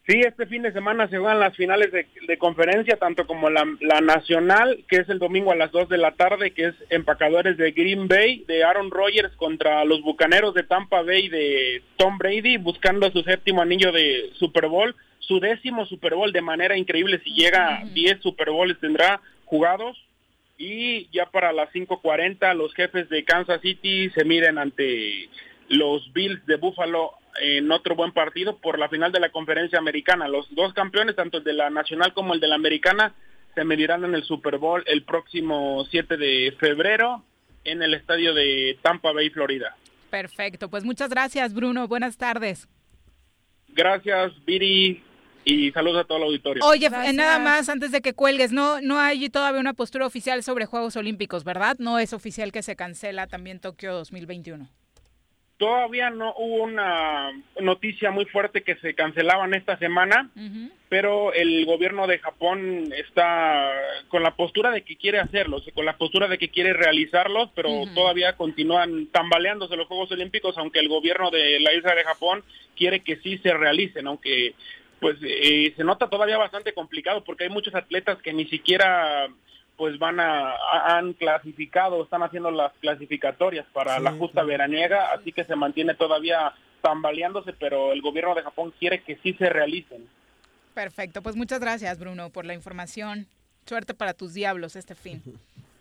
Sí, 0.05 0.21
este 0.21 0.47
fin 0.47 0.63
de 0.63 0.73
semana 0.73 1.09
se 1.09 1.19
juegan 1.19 1.39
las 1.39 1.57
finales 1.57 1.93
de, 1.93 2.09
de 2.27 2.37
conferencia, 2.37 2.97
tanto 2.97 3.25
como 3.25 3.51
la, 3.51 3.65
la 3.81 4.01
nacional, 4.01 4.85
que 4.89 4.97
es 4.97 5.09
el 5.09 5.21
domingo 5.21 5.53
a 5.53 5.57
las 5.57 5.71
2 5.71 5.89
de 5.89 5.99
la 5.99 6.11
tarde, 6.13 6.51
que 6.51 6.67
es 6.67 6.75
empacadores 6.91 7.57
de 7.57 7.71
Green 7.71 8.09
Bay, 8.09 8.45
de 8.49 8.65
Aaron 8.65 8.91
Rodgers 8.91 9.33
contra 9.37 9.85
los 9.85 10.03
bucaneros 10.03 10.55
de 10.55 10.65
Tampa 10.65 11.03
Bay 11.03 11.29
de 11.29 11.85
Tom 11.97 12.19
Brady, 12.19 12.57
buscando 12.57 13.13
su 13.13 13.23
séptimo 13.23 13.63
anillo 13.63 13.93
de 13.93 14.31
Super 14.35 14.67
Bowl. 14.67 14.97
Su 15.23 15.41
décimo 15.41 15.87
Super 15.87 16.15
Bowl 16.15 16.33
de 16.33 16.43
manera 16.43 16.77
increíble. 16.77 17.21
Si 17.25 17.33
llega 17.35 17.79
a 17.79 17.85
10 17.85 18.21
Super 18.21 18.51
Bowls 18.51 18.79
tendrá 18.79 19.21
jugados. 19.45 19.97
Y 20.59 21.09
ya 21.11 21.27
para 21.27 21.53
las 21.53 21.71
5.40 21.73 22.55
los 22.55 22.73
jefes 22.75 23.09
de 23.09 23.25
Kansas 23.25 23.61
City 23.63 24.11
se 24.11 24.25
miden 24.25 24.59
ante 24.59 25.29
los 25.69 26.13
Bills 26.13 26.45
de 26.47 26.57
Buffalo 26.57 27.13
en 27.41 27.71
otro 27.73 27.97
buen 27.97 28.13
partido 28.13 28.59
por 28.59 28.79
la 28.79 28.89
final 28.89 29.11
de 29.11 29.21
la 29.21 29.31
conferencia 29.31 29.79
americana. 29.79 30.29
Los 30.29 30.55
dos 30.55 30.73
campeones, 30.75 31.17
tanto 31.17 31.39
el 31.39 31.45
de 31.45 31.55
la 31.55 31.71
nacional 31.71 32.13
como 32.13 32.35
el 32.35 32.41
de 32.41 32.49
la 32.49 32.57
americana, 32.57 33.15
se 33.55 33.65
medirán 33.65 34.05
en 34.05 34.15
el 34.15 34.25
Super 34.25 34.59
Bowl 34.59 34.83
el 34.87 35.03
próximo 35.03 35.85
7 35.91 36.17
de 36.17 36.55
febrero 36.59 37.25
en 37.65 37.83
el 37.83 37.95
estadio 37.95 38.35
de 38.35 38.79
Tampa 38.83 39.13
Bay, 39.13 39.31
Florida. 39.31 39.77
Perfecto, 40.11 40.69
pues 40.69 40.85
muchas 40.85 41.11
gracias 41.11 41.55
Bruno, 41.55 41.89
buenas 41.89 42.19
tardes. 42.19 42.69
Gracias, 43.69 44.33
Viri, 44.45 45.03
y 45.45 45.71
saludos 45.73 46.03
a 46.03 46.05
todo 46.05 46.19
el 46.19 46.25
auditorio. 46.25 46.65
Oye, 46.65 46.87
eh, 46.87 47.13
nada 47.13 47.39
más 47.39 47.69
antes 47.69 47.93
de 47.93 48.01
que 48.01 48.15
cuelgues, 48.15 48.53
no, 48.53 48.81
no 48.81 48.99
hay 48.99 49.29
todavía 49.29 49.61
una 49.61 49.75
postura 49.75 50.07
oficial 50.07 50.43
sobre 50.43 50.67
Juegos 50.67 50.97
Olímpicos, 50.97 51.45
¿verdad? 51.45 51.77
No 51.79 51.99
es 51.99 52.13
oficial 52.13 52.53
que 52.53 52.63
se 52.63 52.77
cancela 52.77 53.27
también 53.27 53.61
Tokio 53.61 53.93
2021. 53.95 54.69
Todavía 55.59 56.11
no 56.11 56.35
hubo 56.37 56.65
una 56.65 57.31
noticia 57.61 58.11
muy 58.11 58.25
fuerte 58.25 58.63
que 58.63 58.75
se 58.77 58.95
cancelaban 58.95 59.55
esta 59.55 59.79
semana, 59.79 60.29
pero 60.89 61.33
el 61.33 61.65
gobierno 61.67 62.09
de 62.09 62.19
Japón 62.19 62.93
está 62.93 63.71
con 64.09 64.25
la 64.25 64.35
postura 64.35 64.73
de 64.73 64.83
que 64.83 64.97
quiere 64.97 65.21
hacerlos, 65.21 65.63
con 65.73 65.85
la 65.85 65.97
postura 65.97 66.27
de 66.27 66.39
que 66.39 66.49
quiere 66.49 66.73
realizarlos, 66.73 67.51
pero 67.55 67.85
todavía 67.95 68.33
continúan 68.37 69.07
tambaleándose 69.13 69.77
los 69.77 69.87
Juegos 69.87 70.11
Olímpicos, 70.11 70.59
aunque 70.59 70.81
el 70.81 70.89
gobierno 70.89 71.31
de 71.31 71.61
la 71.61 71.73
isla 71.75 71.95
de 71.95 72.03
Japón 72.03 72.43
quiere 72.75 73.05
que 73.05 73.19
sí 73.19 73.39
se 73.39 73.55
realicen, 73.55 74.09
aunque 74.09 74.57
pues 75.03 75.19
eh, 75.21 75.75
se 75.77 75.83
nota 75.83 76.09
todavía 76.09 76.39
bastante 76.39 76.73
complicado 76.73 77.25
porque 77.25 77.43
hay 77.45 77.51
muchos 77.51 77.75
atletas 77.75 78.23
que 78.23 78.33
ni 78.33 78.47
siquiera 78.47 79.27
pues 79.77 79.99
van 79.99 80.21
a, 80.21 80.55
han 80.97 81.15
clasificado, 81.15 82.05
están 82.05 82.23
haciendo 82.23 82.53
las 82.53 82.73
clasificatorias 82.81 83.67
para 83.73 83.99
la 83.99 84.13
justa 84.13 84.45
veraniega, 84.45 85.13
así 85.13 85.33
que 85.33 85.43
se 85.43 85.57
mantiene 85.57 85.95
todavía 85.95 86.55
tambaleándose, 86.83 87.53
pero 87.53 87.93
el 87.93 88.01
gobierno 88.01 88.37
de 88.37 88.43
Japón 88.43 88.73
quiere 88.79 89.03
que 89.03 89.17
sí 89.25 89.33
se 89.35 89.49
realicen. 89.49 90.09
Perfecto, 90.73 91.21
pues 91.21 91.35
muchas 91.35 91.59
gracias 91.59 91.99
Bruno 91.99 92.31
por 92.31 92.45
la 92.45 92.55
información. 92.55 93.27
Suerte 93.67 93.95
para 93.95 94.15
tus 94.15 94.35
diablos 94.35 94.77
este 94.77 94.95
fin. 94.95 95.21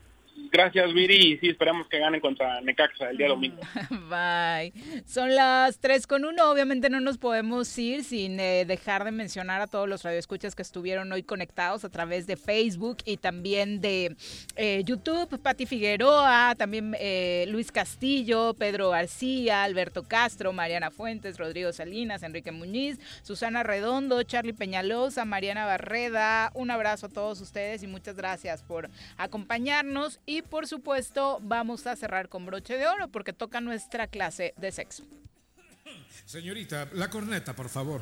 Gracias, 0.52 0.94
Viri. 0.94 1.16
Y 1.16 1.38
sí, 1.38 1.50
esperamos 1.50 1.88
que 1.88 1.98
ganen 1.98 2.20
contra 2.20 2.60
Necaxa 2.60 3.10
el 3.10 3.18
día 3.18 3.30
domingo. 3.30 3.62
Bye. 4.10 4.74
Son 5.06 5.34
las 5.34 5.80
3 5.80 6.06
con 6.08 6.26
1. 6.26 6.52
Obviamente 6.52 6.90
no 6.90 7.00
nos 7.00 7.18
podemos 7.18 7.78
ir 7.78 8.04
sin 8.04 8.38
eh, 8.38 8.66
dejar 8.66 9.06
de 9.06 9.12
mencionar 9.12 9.62
a 9.62 9.68
todos 9.68 9.88
los 9.88 10.04
radioescuchas 10.04 10.54
que 10.54 10.62
estuvieron 10.62 11.10
hoy 11.14 11.24
conectados 11.24 11.86
a 11.86 11.90
través 11.90 12.28
de 12.28 12.36
Facebook 12.36 12.98
y 13.06 13.16
también 13.16 13.80
de 13.80 14.18
eh, 14.58 14.84
YouTube. 14.86 15.40
Pati 15.42 15.66
Figueroa, 15.66 16.56
también 16.58 16.98
eh, 17.00 17.46
Luis 17.48 17.72
Castillo, 17.72 18.54
Pedro 18.54 18.90
García, 18.90 19.64
Alberto 19.64 20.04
Castro, 20.04 20.52
Mariana 20.52 20.92
Fuentes, 20.92 21.38
Rodrigo 21.38 21.72
Salinas, 21.72 22.24
Enrique 22.24 22.52
Muñiz, 22.52 23.00
Susana 23.24 23.64
Redondo, 23.64 24.22
Charlie 24.24 24.52
Peñalosa, 24.52 25.24
Mariana 25.24 25.66
Barreda. 25.66 26.52
Un 26.56 26.72
abrazo 26.72 27.06
a 27.06 27.10
todos 27.10 27.40
ustedes 27.40 27.84
y 27.84 27.88
muchas 27.88 28.18
gracias 28.18 28.64
por 28.64 28.90
acompañarnos 29.16 30.20
por 30.44 30.68
supuesto 30.68 31.40
vamos 31.42 31.88
a 31.88 31.96
cerrar 31.96 32.30
con 32.30 32.46
broche 32.46 32.78
de 32.78 32.88
oro 32.88 33.08
porque 33.10 33.34
toca 33.34 33.62
nuestra 33.62 34.08
clase 34.08 34.54
de 34.58 34.72
sexo. 34.72 35.04
Señorita, 36.26 36.90
la 36.94 37.10
corneta, 37.10 37.56
por 37.56 37.70
favor. 37.70 38.02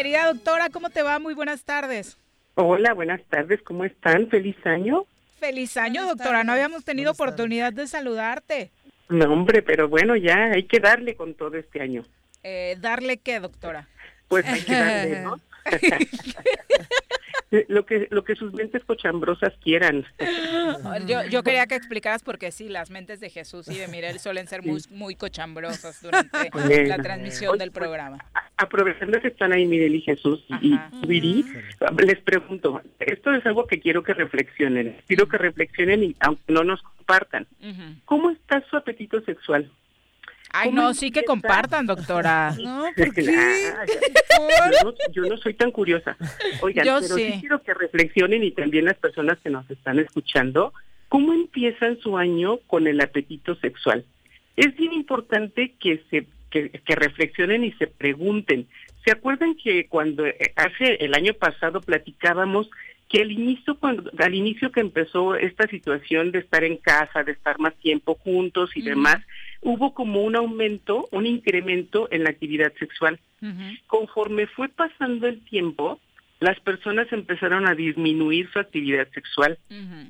Querida 0.00 0.24
doctora, 0.32 0.70
¿cómo 0.70 0.88
te 0.88 1.02
va? 1.02 1.18
Muy 1.18 1.34
buenas 1.34 1.62
tardes. 1.64 2.16
Hola, 2.54 2.94
buenas 2.94 3.20
tardes, 3.28 3.60
¿cómo 3.60 3.84
están? 3.84 4.30
Feliz 4.30 4.56
año. 4.64 5.04
Feliz 5.38 5.76
año, 5.76 6.06
doctora. 6.06 6.42
No 6.42 6.52
habíamos 6.52 6.86
tenido 6.86 7.12
oportunidad 7.12 7.70
de 7.74 7.86
saludarte. 7.86 8.70
No, 9.10 9.30
hombre, 9.30 9.60
pero 9.60 9.90
bueno, 9.90 10.16
ya 10.16 10.52
hay 10.54 10.62
que 10.62 10.80
darle 10.80 11.16
con 11.16 11.34
todo 11.34 11.58
este 11.58 11.82
año. 11.82 12.02
Eh, 12.42 12.78
¿Darle 12.80 13.18
qué, 13.18 13.40
doctora? 13.40 13.88
Pues 14.28 14.46
hay 14.46 14.62
que 14.62 14.72
darle, 14.72 15.20
¿no? 15.20 15.38
lo 17.68 17.84
que 17.84 18.06
lo 18.10 18.22
que 18.24 18.36
sus 18.36 18.52
mentes 18.52 18.84
cochambrosas 18.84 19.52
quieran. 19.62 20.04
Yo, 21.06 21.24
yo 21.24 21.42
quería 21.42 21.66
que 21.66 21.74
explicaras 21.74 22.22
porque 22.22 22.52
sí, 22.52 22.68
las 22.68 22.90
mentes 22.90 23.20
de 23.20 23.28
Jesús 23.28 23.68
y 23.68 23.78
de 23.78 23.88
Mirel 23.88 24.18
suelen 24.18 24.46
ser 24.46 24.62
muy, 24.62 24.80
muy 24.90 25.14
cochambrosas 25.14 26.00
durante 26.02 26.50
la 26.86 26.98
transmisión 26.98 27.58
del 27.58 27.70
pues, 27.70 27.80
programa. 27.80 28.18
Aprovechando 28.56 29.20
que 29.20 29.28
están 29.28 29.52
ahí 29.52 29.66
Mirel 29.66 29.94
y 29.94 30.00
Jesús 30.00 30.44
y 30.60 30.78
Viri, 31.06 31.44
les 32.04 32.18
pregunto, 32.20 32.80
esto 33.00 33.34
es 33.34 33.44
algo 33.46 33.66
que 33.66 33.80
quiero 33.80 34.02
que 34.02 34.14
reflexionen, 34.14 34.96
quiero 35.06 35.28
que 35.28 35.38
reflexionen 35.38 36.02
y 36.04 36.16
aunque 36.20 36.52
no 36.52 36.64
nos 36.64 36.82
compartan, 36.82 37.46
¿cómo 38.04 38.30
está 38.30 38.62
su 38.68 38.76
apetito 38.76 39.20
sexual? 39.22 39.70
Ay, 40.52 40.72
no, 40.72 40.94
sí 40.94 41.10
que 41.10 41.24
compartan, 41.24 41.86
doctora. 41.86 42.54
No, 42.60 42.84
¿por 42.96 43.14
qué? 43.14 43.22
Yo, 43.22 44.84
no, 44.84 44.94
yo 45.12 45.22
no 45.24 45.36
soy 45.38 45.54
tan 45.54 45.70
curiosa. 45.70 46.16
Oigan, 46.60 46.84
Yo 46.84 46.98
pero 47.00 47.14
sí. 47.14 47.32
sí 47.32 47.40
quiero 47.40 47.62
que 47.62 47.74
reflexionen 47.74 48.42
y 48.42 48.50
también 48.50 48.84
las 48.84 48.96
personas 48.96 49.38
que 49.42 49.50
nos 49.50 49.70
están 49.70 49.98
escuchando, 49.98 50.72
¿cómo 51.08 51.32
empiezan 51.32 51.98
su 52.00 52.16
año 52.18 52.58
con 52.66 52.86
el 52.86 53.00
apetito 53.00 53.54
sexual? 53.56 54.04
Es 54.56 54.76
bien 54.76 54.92
importante 54.92 55.74
que 55.80 56.02
se 56.10 56.26
que, 56.50 56.70
que 56.70 56.94
reflexionen 56.96 57.64
y 57.64 57.72
se 57.72 57.86
pregunten. 57.86 58.66
¿Se 59.04 59.12
acuerdan 59.12 59.54
que 59.54 59.86
cuando 59.86 60.26
eh, 60.26 60.52
hace 60.56 60.96
el 60.96 61.14
año 61.14 61.32
pasado 61.34 61.80
platicábamos 61.80 62.68
que 63.08 63.22
al 63.22 63.32
inicio 63.32 63.76
cuando 63.78 64.10
al 64.18 64.34
inicio 64.34 64.70
que 64.70 64.80
empezó 64.80 65.34
esta 65.34 65.66
situación 65.66 66.30
de 66.30 66.40
estar 66.40 66.62
en 66.64 66.76
casa, 66.76 67.24
de 67.24 67.32
estar 67.32 67.58
más 67.58 67.74
tiempo 67.76 68.14
juntos 68.14 68.70
y 68.76 68.82
demás, 68.82 69.18
hubo 69.62 69.94
como 69.94 70.22
un 70.22 70.36
aumento, 70.36 71.08
un 71.12 71.26
incremento 71.26 72.08
en 72.10 72.24
la 72.24 72.30
actividad 72.30 72.72
sexual. 72.78 73.18
Conforme 73.86 74.46
fue 74.46 74.68
pasando 74.68 75.26
el 75.26 75.40
tiempo, 75.44 76.00
las 76.40 76.58
personas 76.60 77.12
empezaron 77.12 77.66
a 77.66 77.74
disminuir 77.74 78.50
su 78.50 78.58
actividad 78.58 79.08
sexual. 79.12 79.58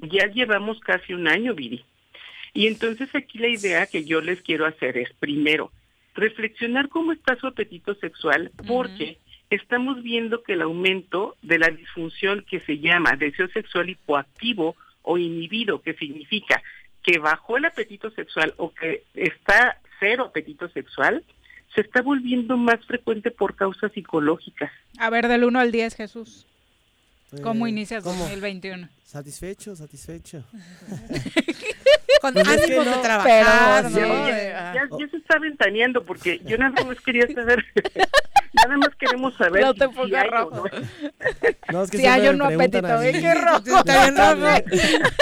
Ya 0.02 0.26
llevamos 0.26 0.80
casi 0.80 1.14
un 1.14 1.28
año, 1.28 1.54
Viri. 1.54 1.84
Y 2.52 2.66
entonces 2.66 3.14
aquí 3.14 3.38
la 3.38 3.48
idea 3.48 3.86
que 3.86 4.04
yo 4.04 4.20
les 4.20 4.42
quiero 4.42 4.66
hacer 4.66 4.96
es, 4.98 5.12
primero, 5.14 5.70
reflexionar 6.14 6.88
cómo 6.88 7.12
está 7.12 7.36
su 7.36 7.46
apetito 7.46 7.94
sexual, 7.94 8.50
porque 8.66 9.18
estamos 9.50 10.02
viendo 10.02 10.42
que 10.42 10.54
el 10.54 10.62
aumento 10.62 11.36
de 11.42 11.58
la 11.58 11.68
disfunción 11.68 12.44
que 12.48 12.60
se 12.60 12.78
llama 12.78 13.16
deseo 13.16 13.48
sexual 13.48 13.90
hipoactivo 13.90 14.76
o 15.02 15.18
inhibido, 15.18 15.80
que 15.82 15.94
significa 15.94 16.62
que 17.02 17.18
bajó 17.18 17.56
el 17.56 17.64
apetito 17.64 18.10
sexual 18.10 18.54
o 18.56 18.72
que 18.72 19.04
está 19.14 19.78
cero 19.98 20.26
apetito 20.26 20.68
sexual, 20.70 21.24
se 21.74 21.82
está 21.82 22.02
volviendo 22.02 22.56
más 22.56 22.84
frecuente 22.86 23.30
por 23.30 23.54
causas 23.54 23.92
psicológicas. 23.92 24.70
A 24.98 25.08
ver, 25.10 25.28
del 25.28 25.44
1 25.44 25.58
al 25.60 25.70
10, 25.72 25.94
Jesús. 25.94 26.46
¿Cómo 27.42 27.66
Eh, 27.66 27.70
inicias 27.70 28.02
¿cómo? 28.02 28.18
2021? 28.24 28.88
Satisfecho, 29.04 29.76
satisfecho. 29.76 30.44
Con 32.20 32.34
Pues 32.34 32.46
es 32.48 32.56
que 32.56 32.64
ánimos 32.64 32.84
de 32.84 32.90
no, 32.90 33.00
trabajar, 33.02 33.84
pero- 33.94 34.08
¿no? 34.08 34.28
Ya, 34.28 34.34
De- 34.34 34.48
ya- 34.74 34.88
ya 34.98 35.08
se 35.10 35.16
está 35.16 35.38
ventaneando 35.38 36.04
porque 36.04 36.38
yo 36.44 36.58
nada 36.58 36.84
más 36.84 37.00
quería 37.00 37.26
saber, 37.28 37.64
nada 38.52 38.76
más 38.76 38.90
queremos 38.98 39.34
saber 39.36 39.62
No 39.62 39.72
si 39.72 39.78
te 39.78 39.88
pongas 39.88 40.22
hay 40.22 40.28
o 40.28 40.32
rojo. 40.32 40.56
no. 40.56 40.64
No, 41.72 41.82
es 41.84 41.90
que 41.90 41.98
Si 41.98 42.06
hay 42.06 42.28
un 42.28 42.42
apetito, 42.42 43.00
¿eh? 43.02 43.12
Qué 43.12 43.34
rojo. 43.34 43.78
Está 43.78 44.02
bien 44.10 44.16
rojo. 44.16 44.48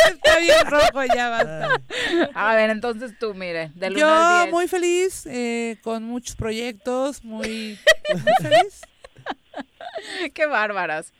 Está 0.08 0.38
bien 0.40 0.66
rojo, 0.66 1.04
ya 1.14 1.28
basta. 1.30 1.68
A 2.34 2.54
ver, 2.56 2.70
entonces 2.70 3.16
tú, 3.18 3.34
mire, 3.34 3.70
del 3.74 3.94
1 3.96 4.06
al 4.06 4.20
Yo 4.38 4.42
10. 4.44 4.52
muy 4.52 4.66
feliz, 4.68 5.26
eh, 5.26 5.76
con 5.82 6.02
muchos 6.04 6.34
proyectos, 6.36 7.22
muy, 7.24 7.78
muy 8.12 8.32
feliz. 8.42 8.80
Qué 10.34 10.46
bárbaras. 10.46 11.12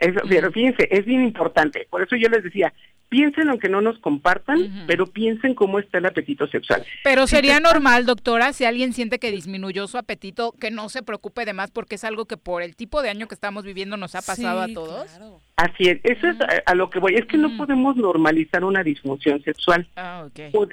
Eso- 0.00 0.20
pero 0.28 0.50
fíjense, 0.52 0.88
es 0.90 1.04
bien 1.04 1.22
importante. 1.24 1.86
Por 1.90 2.02
eso 2.02 2.16
yo 2.16 2.28
les 2.28 2.42
decía, 2.44 2.72
piensen 3.12 3.50
aunque 3.50 3.68
no 3.68 3.82
nos 3.82 3.98
compartan, 3.98 4.86
pero 4.86 5.06
piensen 5.06 5.54
cómo 5.54 5.78
está 5.78 5.98
el 5.98 6.06
apetito 6.06 6.46
sexual. 6.46 6.82
Pero 7.04 7.26
sería 7.26 7.60
normal, 7.60 8.06
doctora, 8.06 8.54
si 8.54 8.64
alguien 8.64 8.94
siente 8.94 9.18
que 9.18 9.30
disminuyó 9.30 9.86
su 9.86 9.98
apetito, 9.98 10.52
que 10.58 10.70
no 10.70 10.88
se 10.88 11.02
preocupe 11.02 11.44
de 11.44 11.52
más 11.52 11.70
porque 11.70 11.96
es 11.96 12.04
algo 12.04 12.24
que 12.24 12.38
por 12.38 12.62
el 12.62 12.74
tipo 12.74 13.02
de 13.02 13.10
año 13.10 13.28
que 13.28 13.34
estamos 13.34 13.64
viviendo 13.64 13.98
nos 13.98 14.14
ha 14.14 14.22
pasado 14.22 14.64
Sí, 14.64 14.70
a 14.70 14.74
todos. 14.74 15.20
Así 15.56 15.90
es, 15.90 16.00
eso 16.04 16.26
es 16.26 16.40
a, 16.40 16.62
a 16.64 16.74
lo 16.74 16.88
que 16.88 17.00
voy. 17.00 17.14
Es 17.16 17.26
que 17.26 17.36
no 17.36 17.54
podemos 17.58 17.96
normalizar 17.96 18.64
una 18.64 18.82
disfunción 18.82 19.42
sexual. 19.42 19.86
Ah, 19.94 20.26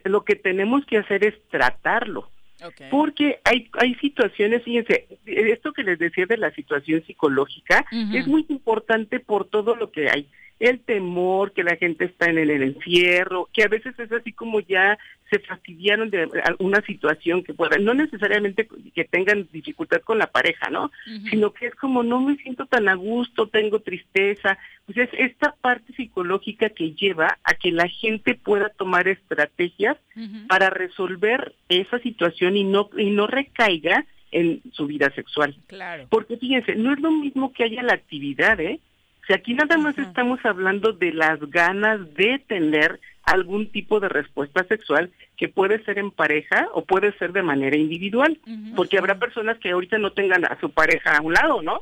Lo 0.06 0.24
que 0.24 0.36
tenemos 0.38 0.86
que 0.86 0.99
hacer 0.99 1.26
es 1.26 1.34
tratarlo. 1.52 2.30
Porque 2.90 3.40
hay, 3.44 3.70
hay 3.74 3.95
situaciones, 3.95 4.64
fíjense, 4.64 5.07
esto 5.26 5.74
que 5.74 5.84
les 5.84 5.99
decía 5.99 6.26
de 6.26 6.38
la 6.38 6.52
situación 6.52 7.03
psicológica 7.06 7.86
es 8.14 8.28
muy 8.28 8.45
importante 8.48 9.20
por 9.20 9.45
todo 9.45 9.76
lo 9.76 9.91
que 9.91 10.10
hay. 10.10 10.30
El 10.60 10.80
temor, 10.81 11.53
que 11.53 11.64
la 11.64 11.77
gente 11.77 12.06
está 12.06 12.30
en 12.30 12.38
el, 12.38 12.49
el 12.49 12.64
encierro, 12.64 13.49
que 13.53 13.64
a 13.64 13.68
veces 13.68 13.98
es 13.98 14.11
así 14.11 14.34
como 14.34 14.60
ya 14.60 14.98
se 15.30 15.40
fastidiaron 15.40 16.10
de 16.10 16.27
alguna 16.44 16.81
situación 16.81 17.44
que 17.44 17.53
pueda, 17.53 17.77
no 17.77 17.94
necesariamente 17.94 18.68
que 18.94 19.06
tengan 19.06 19.48
dificultad 19.52 20.02
con 20.02 20.18
la 20.18 20.27
pareja, 20.27 20.69
¿no? 20.69 20.91
Sino 21.30 21.53
que 21.53 21.68
es 21.68 21.76
como 21.76 22.03
no 22.03 22.19
me 22.19 22.36
siento 22.38 22.65
tan 22.65 22.90
a 22.90 22.95
gusto, 22.95 23.48
tengo 23.48 23.80
tristeza. 23.80 24.57
Pues 24.86 24.98
es 24.98 25.10
esta 25.14 25.56
parte 25.61 25.94
psicológica 25.94 26.69
que 26.69 26.94
lleva 26.94 27.38
a 27.44 27.53
que 27.53 27.72
la 27.72 27.88
gente 27.88 28.34
pueda 28.36 28.69
tomar 28.69 29.07
estrategias 29.07 29.98
para 30.48 30.69
resolver 30.69 31.53
esa 31.69 31.99
situación 31.99 32.57
y 32.57 32.64
no 32.64 32.90
y 32.98 33.11
no 33.11 33.27
recaiga 33.27 34.06
en 34.31 34.61
su 34.72 34.88
vida 34.88 35.11
sexual. 35.15 35.56
Claro. 35.68 36.07
Porque 36.10 36.38
fíjense, 36.38 36.76
no 36.76 36.94
es 36.94 36.99
lo 36.99 37.11
mismo 37.11 37.53
que 37.53 37.64
haya 37.64 37.84
la 37.84 37.94
actividad, 37.94 38.60
¿eh? 38.60 38.80
Sea, 39.30 39.38
aquí 39.38 39.53
nada 39.53 39.77
más 39.77 39.95
estamos 39.99 40.43
hablando 40.43 40.91
de 40.91 41.14
las 41.14 41.39
ganas 41.51 42.15
de 42.15 42.41
tener 42.47 42.99
algún 43.22 43.68
tipo 43.68 43.99
de 43.99 44.10
respuesta 44.10 44.64
sexual 44.64 45.11
que 45.38 45.47
puede 45.47 45.84
ser 45.84 45.99
en 45.99 46.10
pareja 46.10 46.68
o 46.73 46.84
puede 46.84 47.15
ser 47.19 47.31
de 47.31 47.43
manera 47.43 47.77
individual, 47.77 48.39
porque 48.76 48.97
habrá 48.97 49.19
personas 49.19 49.60
que 49.60 49.69
ahorita 49.69 49.99
no 49.99 50.14
tengan 50.14 50.45
a 50.45 50.60
su 50.60 50.72
pareja 50.72 51.15
a 51.15 51.22
un 51.22 51.34
lado, 51.34 51.61
¿no? 51.61 51.80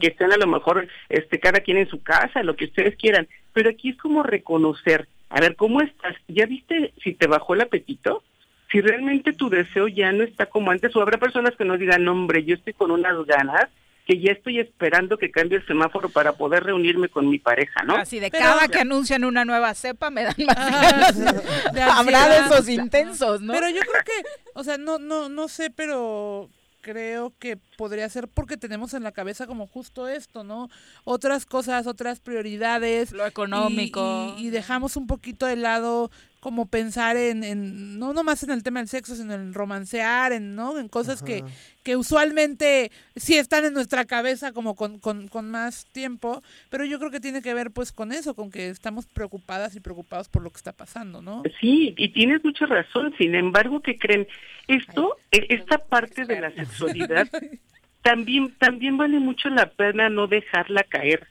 Que 0.00 0.08
estén 0.08 0.32
a 0.32 0.36
lo 0.36 0.48
mejor 0.48 0.88
este 1.08 1.38
cada 1.38 1.60
quien 1.60 1.76
en 1.76 1.88
su 1.88 2.02
casa, 2.02 2.42
lo 2.42 2.56
que 2.56 2.64
ustedes 2.64 2.96
quieran, 2.96 3.28
pero 3.52 3.70
aquí 3.70 3.90
es 3.90 3.96
como 3.96 4.24
reconocer, 4.24 5.06
a 5.28 5.40
ver, 5.40 5.54
¿cómo 5.54 5.82
estás? 5.82 6.16
¿Ya 6.26 6.44
viste 6.46 6.92
si 7.04 7.14
te 7.14 7.28
bajó 7.28 7.54
el 7.54 7.60
apetito? 7.60 8.24
Si 8.72 8.80
realmente 8.80 9.32
tu 9.32 9.48
deseo 9.48 9.86
ya 9.86 10.10
no 10.10 10.24
está 10.24 10.46
como 10.46 10.72
antes, 10.72 10.96
o 10.96 11.00
habrá 11.00 11.18
personas 11.18 11.54
que 11.54 11.64
nos 11.64 11.78
digan, 11.78 12.02
"No, 12.02 12.10
hombre, 12.10 12.42
yo 12.42 12.56
estoy 12.56 12.72
con 12.72 12.90
unas 12.90 13.16
ganas 13.26 13.68
que 14.10 14.20
ya 14.20 14.32
estoy 14.32 14.58
esperando 14.58 15.18
que 15.18 15.30
cambie 15.30 15.58
el 15.58 15.66
semáforo 15.68 16.08
para 16.08 16.32
poder 16.32 16.64
reunirme 16.64 17.08
con 17.08 17.28
mi 17.28 17.38
pareja, 17.38 17.84
¿no? 17.84 17.94
Así 17.94 18.18
de 18.18 18.28
Pero- 18.28 18.44
cada 18.44 18.66
que 18.66 18.80
anuncian 18.80 19.22
una 19.24 19.44
nueva 19.44 19.72
cepa 19.74 20.10
me 20.10 20.24
dan 20.24 20.34
más 20.46 20.56
ganas. 20.56 21.72
de 21.72 21.80
Habrá 21.82 22.28
de 22.28 22.38
esos 22.46 22.68
intensos, 22.68 23.40
¿no? 23.40 23.52
Pero 23.52 23.68
yo 23.68 23.80
creo 23.82 24.02
que, 24.04 24.28
o 24.54 24.64
sea, 24.64 24.78
no, 24.78 24.98
no, 24.98 25.28
no 25.28 25.46
sé, 25.46 25.70
pero 25.70 26.48
creo 26.80 27.32
que 27.38 27.56
podría 27.76 28.08
ser 28.08 28.26
porque 28.26 28.56
tenemos 28.56 28.94
en 28.94 29.02
la 29.04 29.12
cabeza 29.12 29.46
como 29.46 29.66
justo 29.68 30.08
esto, 30.08 30.42
¿no? 30.44 30.68
Otras 31.04 31.46
cosas, 31.46 31.86
otras 31.86 32.18
prioridades. 32.20 33.12
Lo 33.12 33.26
económico. 33.26 34.34
Y, 34.38 34.42
y- 34.42 34.46
y 34.46 34.50
dejamos 34.50 34.96
un 34.96 35.06
poquito 35.06 35.46
de 35.46 35.56
lado 35.56 36.10
como 36.40 36.66
pensar 36.66 37.16
en, 37.18 37.44
en, 37.44 37.98
no 37.98 38.14
nomás 38.14 38.42
en 38.42 38.50
el 38.50 38.62
tema 38.62 38.80
del 38.80 38.88
sexo, 38.88 39.14
sino 39.14 39.34
en 39.34 39.52
romancear, 39.52 40.32
en, 40.32 40.54
¿no? 40.56 40.78
En 40.78 40.88
cosas 40.88 41.22
que, 41.22 41.38
Ajá. 41.44 41.54
que 41.82 41.96
usualmente 41.96 42.90
sí 43.14 43.36
están 43.36 43.66
en 43.66 43.74
nuestra 43.74 44.06
cabeza 44.06 44.52
como 44.52 44.74
con, 44.74 44.98
con, 44.98 45.28
con 45.28 45.50
más 45.50 45.86
tiempo, 45.92 46.42
pero 46.70 46.86
yo 46.86 46.98
creo 46.98 47.10
que 47.10 47.20
tiene 47.20 47.42
que 47.42 47.52
ver 47.52 47.70
pues 47.70 47.92
con 47.92 48.10
eso, 48.12 48.34
con 48.34 48.50
que 48.50 48.70
estamos 48.70 49.06
preocupadas 49.06 49.76
y 49.76 49.80
preocupados 49.80 50.28
por 50.30 50.42
lo 50.42 50.50
que 50.50 50.56
está 50.56 50.72
pasando, 50.72 51.20
¿no? 51.20 51.42
Sí, 51.60 51.94
y 51.98 52.08
tienes 52.08 52.42
mucha 52.42 52.64
razón. 52.64 53.14
Sin 53.18 53.34
embargo, 53.34 53.80
¿qué 53.80 53.98
creen? 53.98 54.26
Esto, 54.66 55.16
e- 55.30 55.46
esta 55.50 55.76
parte 55.78 56.24
de 56.24 56.40
la 56.40 56.50
sexualidad, 56.52 57.28
también, 58.02 58.54
también 58.58 58.96
vale 58.96 59.18
mucho 59.18 59.50
la 59.50 59.66
pena 59.66 60.08
no 60.08 60.26
dejarla 60.26 60.84
caer. 60.84 61.26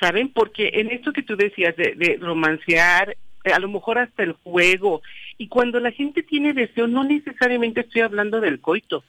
¿Saben? 0.00 0.32
Porque 0.32 0.70
en 0.74 0.90
esto 0.90 1.12
que 1.12 1.22
tú 1.22 1.34
decías 1.36 1.74
de, 1.76 1.94
de 1.96 2.18
romancear, 2.20 3.16
a 3.52 3.58
lo 3.58 3.68
mejor 3.68 3.98
hasta 3.98 4.22
el 4.22 4.32
juego, 4.32 5.02
y 5.36 5.48
cuando 5.48 5.78
la 5.80 5.92
gente 5.92 6.22
tiene 6.22 6.52
deseo, 6.52 6.86
no 6.88 7.04
necesariamente 7.04 7.80
estoy 7.82 8.00
hablando 8.02 8.40
del 8.40 8.60
coito, 8.60 9.04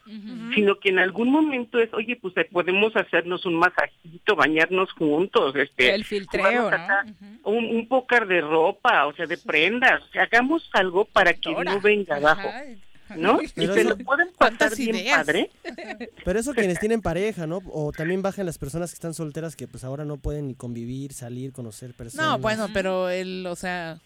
sino 0.54 0.80
que 0.80 0.90
en 0.90 1.00
algún 1.00 1.30
momento 1.32 1.80
es, 1.80 1.94
oye, 1.94 2.16
pues 2.16 2.36
eh, 2.38 2.48
podemos 2.52 2.96
hacernos 2.96 3.46
un 3.46 3.56
masajito, 3.56 4.36
bañarnos 4.36 4.92
juntos, 4.94 5.56
este, 5.56 5.94
El 5.94 6.06
filtreo, 6.06 6.44
jugarnos 6.64 6.72
¿no? 6.72 6.76
acá 6.86 7.06
un, 7.44 7.66
un 7.66 7.88
pócar 7.88 8.28
de 8.28 8.42
ropa, 8.42 9.08
o 9.08 9.14
sea, 9.14 9.26
de 9.26 9.38
prendas, 9.38 10.04
o 10.04 10.08
sea, 10.12 10.24
hagamos 10.24 10.70
algo 10.74 11.06
para 11.06 11.34
que 11.34 11.52
no 11.52 11.80
venga 11.82 12.18
abajo, 12.18 12.50
¿no? 13.18 13.40
Y 13.42 13.48
Pero 13.56 13.74
se 13.74 13.82
eso- 13.82 13.90
lo 13.90 13.98
pueden 13.98 14.28
pasar 14.28 14.38
¿Cuántas 14.38 14.78
bien 14.78 14.96
ideas? 14.98 15.18
padre. 15.26 15.50
Pero 16.24 16.40
eso 16.40 16.54
quienes 16.54 16.80
tienen 16.80 17.02
pareja, 17.02 17.48
¿no? 17.48 17.60
O 17.74 17.92
también 17.92 18.22
bajan 18.22 18.46
las 18.46 18.60
personas 18.60 18.92
que 18.92 18.96
están 18.96 19.16
solteras 19.16 19.56
que 19.56 19.68
pues 19.68 19.84
ahora 19.84 20.06
no 20.06 20.18
pueden 20.18 20.48
ni 20.48 20.54
convivir, 20.54 21.14
salir, 21.14 21.52
conocer 21.52 21.96
personas. 21.96 22.28
No, 22.28 22.38
bueno, 22.38 22.68
pero 22.72 23.10
él, 23.10 23.48
o 23.48 23.56
sea, 23.56 23.98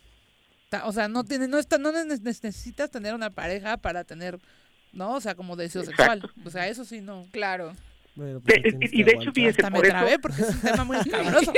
o 0.85 0.91
sea, 0.91 1.07
no 1.07 1.23
tiene, 1.23 1.47
no 1.47 1.57
está, 1.59 1.77
no 1.77 1.91
ne- 1.91 2.05
necesitas 2.05 2.89
tener 2.91 3.13
una 3.13 3.29
pareja 3.29 3.77
para 3.77 4.03
tener, 4.03 4.39
¿no? 4.91 5.13
O 5.15 5.21
sea, 5.21 5.35
como 5.35 5.55
deseo 5.55 5.83
sexual. 5.83 6.21
O 6.45 6.49
sea, 6.49 6.67
eso 6.67 6.83
sí, 6.85 7.01
no. 7.01 7.25
Claro. 7.31 7.73
Bueno, 8.15 8.39
De- 8.41 8.75
pues, 8.79 8.93
y 8.93 9.03
de 9.03 9.11
hecho, 9.13 9.31
fíjense, 9.31 9.61
Hasta 9.61 9.69
me 9.71 9.77
por 9.77 9.85
eso, 9.85 9.93
trabé 9.95 10.19
porque 10.19 10.41
es 10.43 10.49
un 10.49 10.61
tema 10.61 10.83
muy 10.83 10.97
cabroso. 11.09 11.53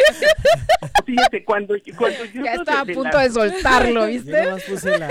fíjense, 1.06 1.44
cuando, 1.44 1.76
cuando 1.98 2.26
yo 2.26 2.44
Ya 2.44 2.54
estaba 2.54 2.82
a 2.82 2.86
punto 2.86 3.18
la- 3.18 3.24
de 3.24 3.30
soltarlo, 3.30 4.06
¿viste? 4.08 4.44
nomás 4.44 4.64
puse 4.64 4.98
la... 4.98 5.10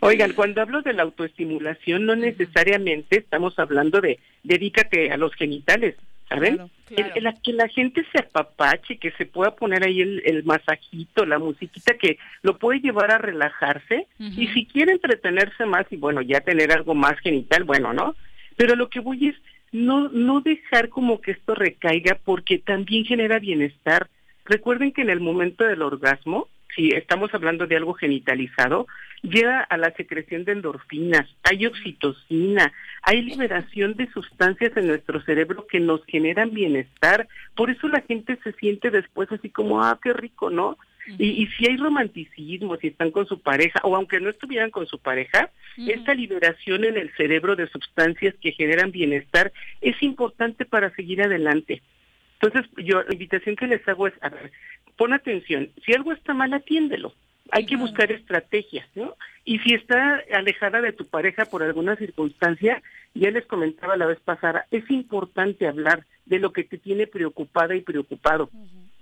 Oigan, 0.00 0.32
cuando 0.32 0.60
hablo 0.60 0.82
de 0.82 0.92
la 0.92 1.02
autoestimulación, 1.04 2.04
no 2.04 2.16
necesariamente 2.16 3.18
estamos 3.18 3.58
hablando 3.58 4.00
de 4.00 4.18
dedícate 4.42 5.10
a 5.12 5.16
los 5.16 5.32
genitales, 5.34 5.94
¿saben? 6.28 6.56
Claro, 6.56 6.70
claro. 6.86 7.12
El- 7.16 7.26
el- 7.26 7.34
que 7.42 7.52
la 7.52 7.68
gente 7.68 8.04
se 8.12 8.18
apapache, 8.18 8.98
que 8.98 9.10
se 9.12 9.26
pueda 9.26 9.54
poner 9.56 9.84
ahí 9.84 10.00
el, 10.00 10.22
el 10.24 10.44
masajito, 10.44 11.24
la 11.26 11.38
musiquita 11.38 11.94
que 11.94 12.18
lo 12.42 12.58
puede 12.58 12.80
llevar 12.80 13.10
a 13.10 13.18
relajarse 13.18 14.06
y 14.18 14.46
si 14.48 14.66
quiere 14.66 14.92
entretenerse 14.92 15.64
más 15.66 15.86
y 15.90 15.96
bueno, 15.96 16.20
ya 16.22 16.40
tener 16.40 16.72
algo 16.72 16.94
más 16.94 17.18
genital, 17.20 17.64
bueno, 17.64 17.92
¿no? 17.92 18.14
Pero 18.56 18.74
lo 18.76 18.88
que 18.88 19.00
voy 19.00 19.28
es 19.28 19.36
no 19.70 20.08
no 20.08 20.40
dejar 20.40 20.88
como 20.88 21.20
que 21.20 21.32
esto 21.32 21.54
recaiga 21.54 22.18
porque 22.24 22.58
también 22.58 23.04
genera 23.04 23.38
bienestar. 23.38 24.08
Recuerden 24.46 24.92
que 24.92 25.02
en 25.02 25.10
el 25.10 25.20
momento 25.20 25.64
del 25.64 25.82
orgasmo, 25.82 26.48
si 26.78 26.90
estamos 26.90 27.34
hablando 27.34 27.66
de 27.66 27.76
algo 27.76 27.94
genitalizado, 27.94 28.86
lleva 29.22 29.62
a 29.62 29.76
la 29.76 29.90
secreción 29.96 30.44
de 30.44 30.52
endorfinas, 30.52 31.26
hay 31.42 31.66
oxitocina, 31.66 32.72
hay 33.02 33.22
liberación 33.22 33.94
de 33.94 34.08
sustancias 34.12 34.76
en 34.76 34.86
nuestro 34.86 35.20
cerebro 35.22 35.66
que 35.66 35.80
nos 35.80 36.04
generan 36.06 36.54
bienestar. 36.54 37.26
Por 37.56 37.70
eso 37.70 37.88
la 37.88 38.02
gente 38.02 38.38
se 38.44 38.52
siente 38.52 38.92
después 38.92 39.30
así 39.32 39.50
como, 39.50 39.82
ah, 39.82 39.98
qué 40.00 40.12
rico, 40.12 40.50
¿no? 40.50 40.78
Y, 41.18 41.42
y 41.42 41.46
si 41.48 41.66
hay 41.66 41.78
romanticismo, 41.78 42.76
si 42.76 42.88
están 42.88 43.10
con 43.10 43.26
su 43.26 43.40
pareja, 43.40 43.80
o 43.82 43.96
aunque 43.96 44.20
no 44.20 44.30
estuvieran 44.30 44.70
con 44.70 44.86
su 44.86 45.00
pareja, 45.00 45.50
esta 45.78 46.14
liberación 46.14 46.84
en 46.84 46.96
el 46.96 47.10
cerebro 47.16 47.56
de 47.56 47.66
sustancias 47.66 48.34
que 48.40 48.52
generan 48.52 48.92
bienestar 48.92 49.52
es 49.80 50.00
importante 50.00 50.64
para 50.64 50.94
seguir 50.94 51.22
adelante. 51.22 51.82
Entonces, 52.40 52.70
yo 52.76 53.02
la 53.02 53.12
invitación 53.12 53.56
que 53.56 53.66
les 53.66 53.86
hago 53.88 54.06
es, 54.06 54.14
a 54.20 54.28
ver, 54.28 54.52
pon 54.98 55.14
atención, 55.14 55.70
si 55.86 55.94
algo 55.94 56.12
está 56.12 56.34
mal, 56.34 56.52
atiéndelo. 56.52 57.14
Hay 57.50 57.64
que 57.64 57.76
buscar 57.76 58.12
estrategias, 58.12 58.86
¿no? 58.94 59.14
Y 59.46 59.58
si 59.60 59.72
está 59.72 60.22
alejada 60.34 60.82
de 60.82 60.92
tu 60.92 61.06
pareja 61.06 61.46
por 61.46 61.62
alguna 61.62 61.96
circunstancia, 61.96 62.82
ya 63.14 63.30
les 63.30 63.46
comentaba 63.46 63.96
la 63.96 64.04
vez 64.04 64.20
pasada, 64.20 64.66
es 64.70 64.90
importante 64.90 65.66
hablar 65.66 66.04
de 66.26 66.40
lo 66.40 66.52
que 66.52 66.64
te 66.64 66.76
tiene 66.76 67.06
preocupada 67.06 67.74
y 67.74 67.80
preocupado. 67.80 68.50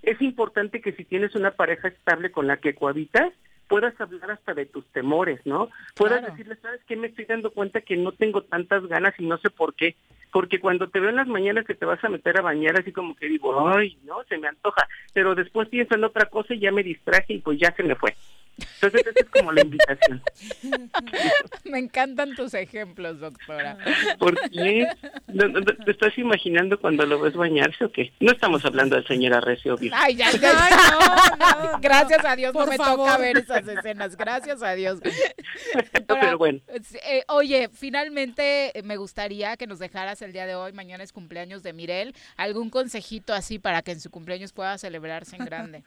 Es 0.01 0.21
importante 0.21 0.79
que 0.79 0.93
si 0.93 1.03
tienes 1.03 1.35
una 1.35 1.51
pareja 1.51 1.89
estable 1.89 2.31
con 2.31 2.47
la 2.47 2.55
que 2.55 2.73
cohabitas, 2.73 3.33
puedas 3.67 3.99
hablar 3.99 4.31
hasta 4.31 4.53
de 4.53 4.65
tus 4.65 4.85
temores, 4.93 5.41
¿no? 5.45 5.69
Puedas 5.95 6.19
Claro. 6.19 6.33
decirle, 6.33 6.55
¿sabes 6.61 6.79
qué? 6.87 6.95
Me 6.95 7.07
estoy 7.07 7.25
dando 7.25 7.51
cuenta 7.51 7.81
que 7.81 7.97
no 7.97 8.13
tengo 8.13 8.43
tantas 8.43 8.85
ganas 8.87 9.13
y 9.19 9.25
no 9.25 9.37
sé 9.39 9.49
por 9.49 9.73
qué. 9.75 9.95
Porque 10.31 10.59
cuando 10.59 10.89
te 10.89 10.99
veo 10.99 11.09
en 11.09 11.15
las 11.15 11.27
mañanas 11.27 11.65
que 11.65 11.75
te 11.75 11.85
vas 11.85 12.03
a 12.03 12.09
meter 12.09 12.37
a 12.37 12.41
bañar, 12.41 12.79
así 12.79 12.91
como 12.91 13.15
que 13.15 13.27
digo, 13.27 13.67
ay, 13.69 13.97
no, 14.03 14.23
se 14.25 14.37
me 14.37 14.47
antoja. 14.47 14.87
Pero 15.13 15.35
después 15.35 15.69
pienso 15.69 15.95
en 15.95 16.03
otra 16.03 16.25
cosa 16.29 16.53
y 16.53 16.59
ya 16.59 16.71
me 16.71 16.83
distraje 16.83 17.33
y 17.33 17.39
pues 17.39 17.59
ya 17.59 17.71
se 17.75 17.83
me 17.83 17.95
fue. 17.95 18.15
Entonces, 18.81 19.01
esa 19.07 19.19
es 19.19 19.29
como 19.29 19.51
la 19.51 19.61
invitación. 19.61 20.21
Me 21.65 21.79
encantan 21.79 22.35
tus 22.35 22.53
ejemplos, 22.53 23.19
doctora. 23.19 23.77
¿Por 24.19 24.39
qué? 24.49 24.87
¿No- 25.27 25.47
no- 25.47 25.61
¿Te 25.63 25.91
estás 25.91 26.17
imaginando 26.17 26.79
cuando 26.79 27.05
lo 27.05 27.19
ves 27.19 27.33
bañarse 27.33 27.85
o 27.85 27.91
qué? 27.91 28.11
No 28.19 28.31
estamos 28.31 28.63
hablando 28.65 28.95
del 28.95 29.05
señor 29.07 29.33
Arrecio, 29.33 29.75
obvio. 29.75 29.91
Ay, 29.95 30.15
ya, 30.15 30.31
ya. 30.31 31.79
Gracias 31.81 32.23
a 32.25 32.35
Dios 32.35 32.53
no 32.53 32.65
me 32.65 32.77
favor. 32.77 33.07
toca 33.09 33.17
ver 33.17 33.37
esas 33.37 33.67
escenas. 33.67 34.15
Gracias 34.15 34.61
a 34.63 34.73
Dios. 34.73 34.99
Pero 36.07 36.37
bueno. 36.37 36.59
Eh, 37.05 37.23
oye, 37.27 37.69
finalmente 37.73 38.77
eh, 38.77 38.83
me 38.83 38.97
gustaría 38.97 39.57
que 39.57 39.67
nos 39.67 39.79
dejaras 39.79 40.21
el 40.21 40.33
día 40.33 40.45
de 40.45 40.55
hoy, 40.55 40.71
mañana 40.73 41.03
es 41.03 41.11
cumpleaños 41.13 41.63
de 41.63 41.73
Mirel, 41.73 42.15
algún 42.37 42.69
consejito 42.69 43.33
así 43.33 43.59
para 43.59 43.81
que 43.81 43.91
en 43.91 43.99
su 43.99 44.09
cumpleaños 44.09 44.53
pueda 44.53 44.77
celebrarse 44.77 45.35
en 45.35 45.45
grande. 45.45 45.83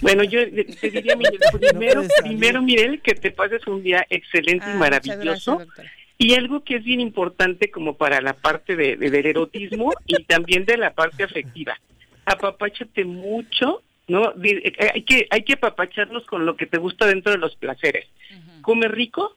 Bueno, 0.00 0.24
yo 0.24 0.40
te 0.80 0.90
diría, 0.90 1.16
Miguel, 1.16 1.38
primero, 1.60 2.02
primero, 2.22 2.62
Miguel, 2.62 3.00
que 3.02 3.14
te 3.14 3.30
pases 3.30 3.66
un 3.66 3.82
día 3.82 4.06
excelente 4.10 4.64
Ah, 4.66 4.72
y 4.72 4.76
muchas 4.78 4.90
maravilloso. 5.06 5.56
gracias. 5.58 5.86
Y 6.18 6.34
algo 6.34 6.64
que 6.64 6.76
es 6.76 6.84
bien 6.84 7.00
importante 7.00 7.70
como 7.70 7.96
para 7.96 8.20
la 8.20 8.32
parte 8.34 8.74
de, 8.74 8.96
de- 8.96 9.10
del 9.10 9.26
erotismo 9.26 9.92
y 10.06 10.24
también 10.24 10.64
de 10.64 10.76
la 10.78 10.94
parte 10.94 11.24
afectiva. 11.24 11.78
Apapáchate 12.24 13.04
mucho, 13.04 13.82
¿no? 14.08 14.32
Eh, 14.42 14.72
Hay 14.94 15.02
que, 15.02 15.26
hay 15.30 15.42
que 15.42 15.52
apapacharnos 15.54 16.24
con 16.26 16.46
lo 16.46 16.56
que 16.56 16.66
te 16.66 16.78
gusta 16.78 17.06
dentro 17.06 17.32
de 17.32 17.38
los 17.38 17.54
placeres. 17.56 18.06
Come 18.66 18.88
rico, 18.88 19.36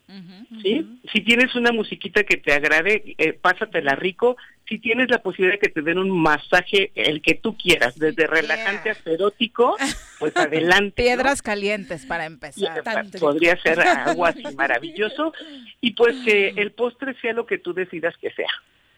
¿sí? 0.64 0.84
Si 1.14 1.22
tienes 1.22 1.54
una 1.54 1.72
musiquita 1.72 2.24
que 2.24 2.38
te 2.38 2.52
agrade, 2.52 3.14
eh, 3.20 3.34
pásatela 3.34 3.94
rico. 3.94 4.38
Si 4.68 4.80
tienes 4.80 5.12
la 5.12 5.20
posibilidad 5.20 5.54
de 5.54 5.60
que 5.60 5.72
te 5.72 5.84
den 5.84 6.00
un 6.00 6.10
masaje, 6.10 6.92
el 6.96 7.22
que 7.22 7.36
tú 7.36 7.56
quieras, 7.56 7.96
desde 8.00 8.26
relajante 8.26 8.90
hasta 8.90 9.12
erótico, 9.12 9.78
pues 10.18 10.36
adelante. 10.36 11.04
¿no? 11.04 11.06
Piedras 11.10 11.44
calientes 11.44 12.08
para 12.08 12.26
empezar. 12.26 12.82
Podría 13.20 13.56
ser 13.62 13.80
algo 14.08 14.26
así 14.26 14.42
maravilloso. 14.56 15.32
Y 15.80 15.92
pues 15.92 16.16
que 16.26 16.48
el 16.58 16.72
postre 16.72 17.14
sea 17.22 17.34
lo 17.34 17.46
que 17.46 17.60
tú 17.60 17.76
decidas 17.76 18.18
que 18.18 18.32
sea. 18.32 18.50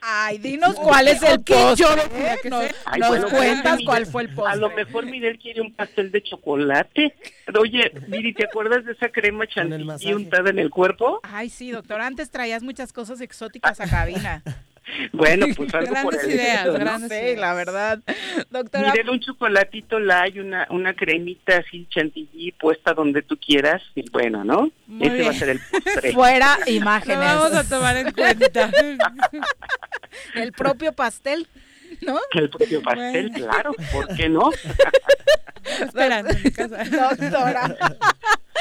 Ay, 0.01 0.39
dinos 0.39 0.75
cuál 0.75 1.07
es 1.07 1.21
el 1.21 1.41
postre. 1.41 1.75
yo 1.75 1.95
no 1.95 2.01
¿eh? 2.01 2.35
Nos, 2.45 2.65
Ay, 2.85 2.99
nos 2.99 3.09
bueno, 3.09 3.29
cuentas 3.29 3.79
cuál 3.85 4.05
fue 4.07 4.23
el 4.23 4.29
postre. 4.33 4.53
A 4.53 4.55
lo 4.55 4.71
mejor 4.71 5.05
Miguel 5.05 5.37
quiere 5.37 5.61
un 5.61 5.73
pastel 5.73 6.11
de 6.11 6.23
chocolate. 6.23 7.15
Oye, 7.59 7.91
Miri, 8.07 8.33
¿te 8.33 8.45
acuerdas 8.45 8.83
de 8.83 8.93
esa 8.93 9.09
crema 9.09 9.45
chantilly 9.45 10.13
untada 10.13 10.49
en 10.49 10.57
el 10.57 10.71
cuerpo? 10.71 11.19
Ay, 11.21 11.49
sí, 11.49 11.69
doctor. 11.71 12.01
Antes 12.01 12.31
traías 12.31 12.63
muchas 12.63 12.91
cosas 12.91 13.21
exóticas 13.21 13.79
a 13.79 13.87
cabina. 13.87 14.41
Bueno, 15.13 15.47
pues 15.55 15.73
algo 15.73 15.93
por 16.03 16.13
Grandes 16.13 16.23
el 16.23 16.31
ideas, 16.31 16.55
estilo, 16.57 16.73
¿no? 16.73 16.79
grandes 16.79 17.11
Sí, 17.11 17.35
la 17.35 17.53
verdad. 17.53 17.99
Doctora, 18.49 18.91
Miguel, 18.91 19.09
un 19.09 19.19
chocolatito 19.19 19.99
la 19.99 20.21
hay, 20.21 20.39
una, 20.39 20.67
una 20.69 20.93
cremita 20.93 21.57
así 21.57 21.87
chantilly 21.89 22.51
puesta 22.53 22.93
donde 22.93 23.21
tú 23.21 23.37
quieras. 23.37 23.81
Y 23.95 24.09
bueno, 24.09 24.43
¿no? 24.43 24.71
Muy 24.87 25.07
Ese 25.07 25.21
va 25.21 25.27
a 25.27 25.29
bien. 25.29 25.39
ser 25.39 25.49
el 25.49 25.59
postre. 25.59 26.11
fuera 26.13 26.57
imágenes. 26.67 27.17
Lo 27.17 27.23
vamos 27.23 27.53
a 27.53 27.63
tomar 27.67 27.97
en 27.97 28.11
cuenta. 28.11 28.71
El 30.35 30.51
propio 30.51 30.91
pastel, 30.91 31.47
¿no? 32.01 32.19
El 32.33 32.49
propio 32.49 32.81
pastel, 32.81 33.31
claro, 33.31 33.71
¿por 33.93 34.13
qué 34.15 34.27
no? 34.27 34.51
Esperando 35.79 36.31
en 36.31 36.43
mi 36.43 36.51
casa. 36.51 36.83
Doctora. 36.83 37.77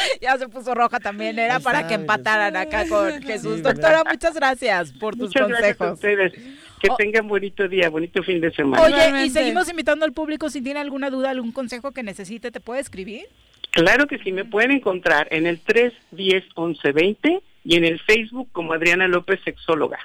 Ya 0.20 0.36
se 0.38 0.48
puso 0.48 0.74
roja 0.74 1.00
también, 1.00 1.38
era 1.38 1.56
Ahí 1.56 1.62
para 1.62 1.86
que 1.86 1.94
empataran 1.94 2.56
acá 2.56 2.86
con 2.88 3.22
Jesús. 3.22 3.56
Sí, 3.56 3.62
Doctora, 3.62 3.98
¿verdad? 3.98 4.12
muchas 4.12 4.34
gracias 4.34 4.92
por 4.92 5.14
tus 5.16 5.28
Muchas 5.28 5.48
gracias 5.48 5.80
a 5.80 5.88
consejos. 5.88 6.32
ustedes. 6.32 6.56
Que 6.80 6.88
tengan 6.96 7.28
bonito 7.28 7.68
día, 7.68 7.90
bonito 7.90 8.22
fin 8.22 8.40
de 8.40 8.50
semana. 8.52 8.82
Oye, 8.82 9.26
y 9.26 9.30
seguimos 9.30 9.68
invitando 9.68 10.04
al 10.06 10.12
público 10.12 10.48
si 10.48 10.62
tiene 10.62 10.80
alguna 10.80 11.10
duda, 11.10 11.30
algún 11.30 11.52
consejo 11.52 11.92
que 11.92 12.02
necesite, 12.02 12.50
¿te 12.50 12.60
puede 12.60 12.80
escribir? 12.80 13.26
Claro 13.72 14.06
que 14.06 14.18
sí, 14.18 14.32
me 14.32 14.44
pueden 14.44 14.70
encontrar 14.72 15.28
en 15.30 15.46
el 15.46 15.60
310 15.60 16.44
1120 16.56 17.42
y 17.64 17.76
en 17.76 17.84
el 17.84 18.00
Facebook 18.00 18.48
como 18.52 18.72
Adriana 18.72 19.06
López, 19.08 19.40
sexóloga. 19.44 19.98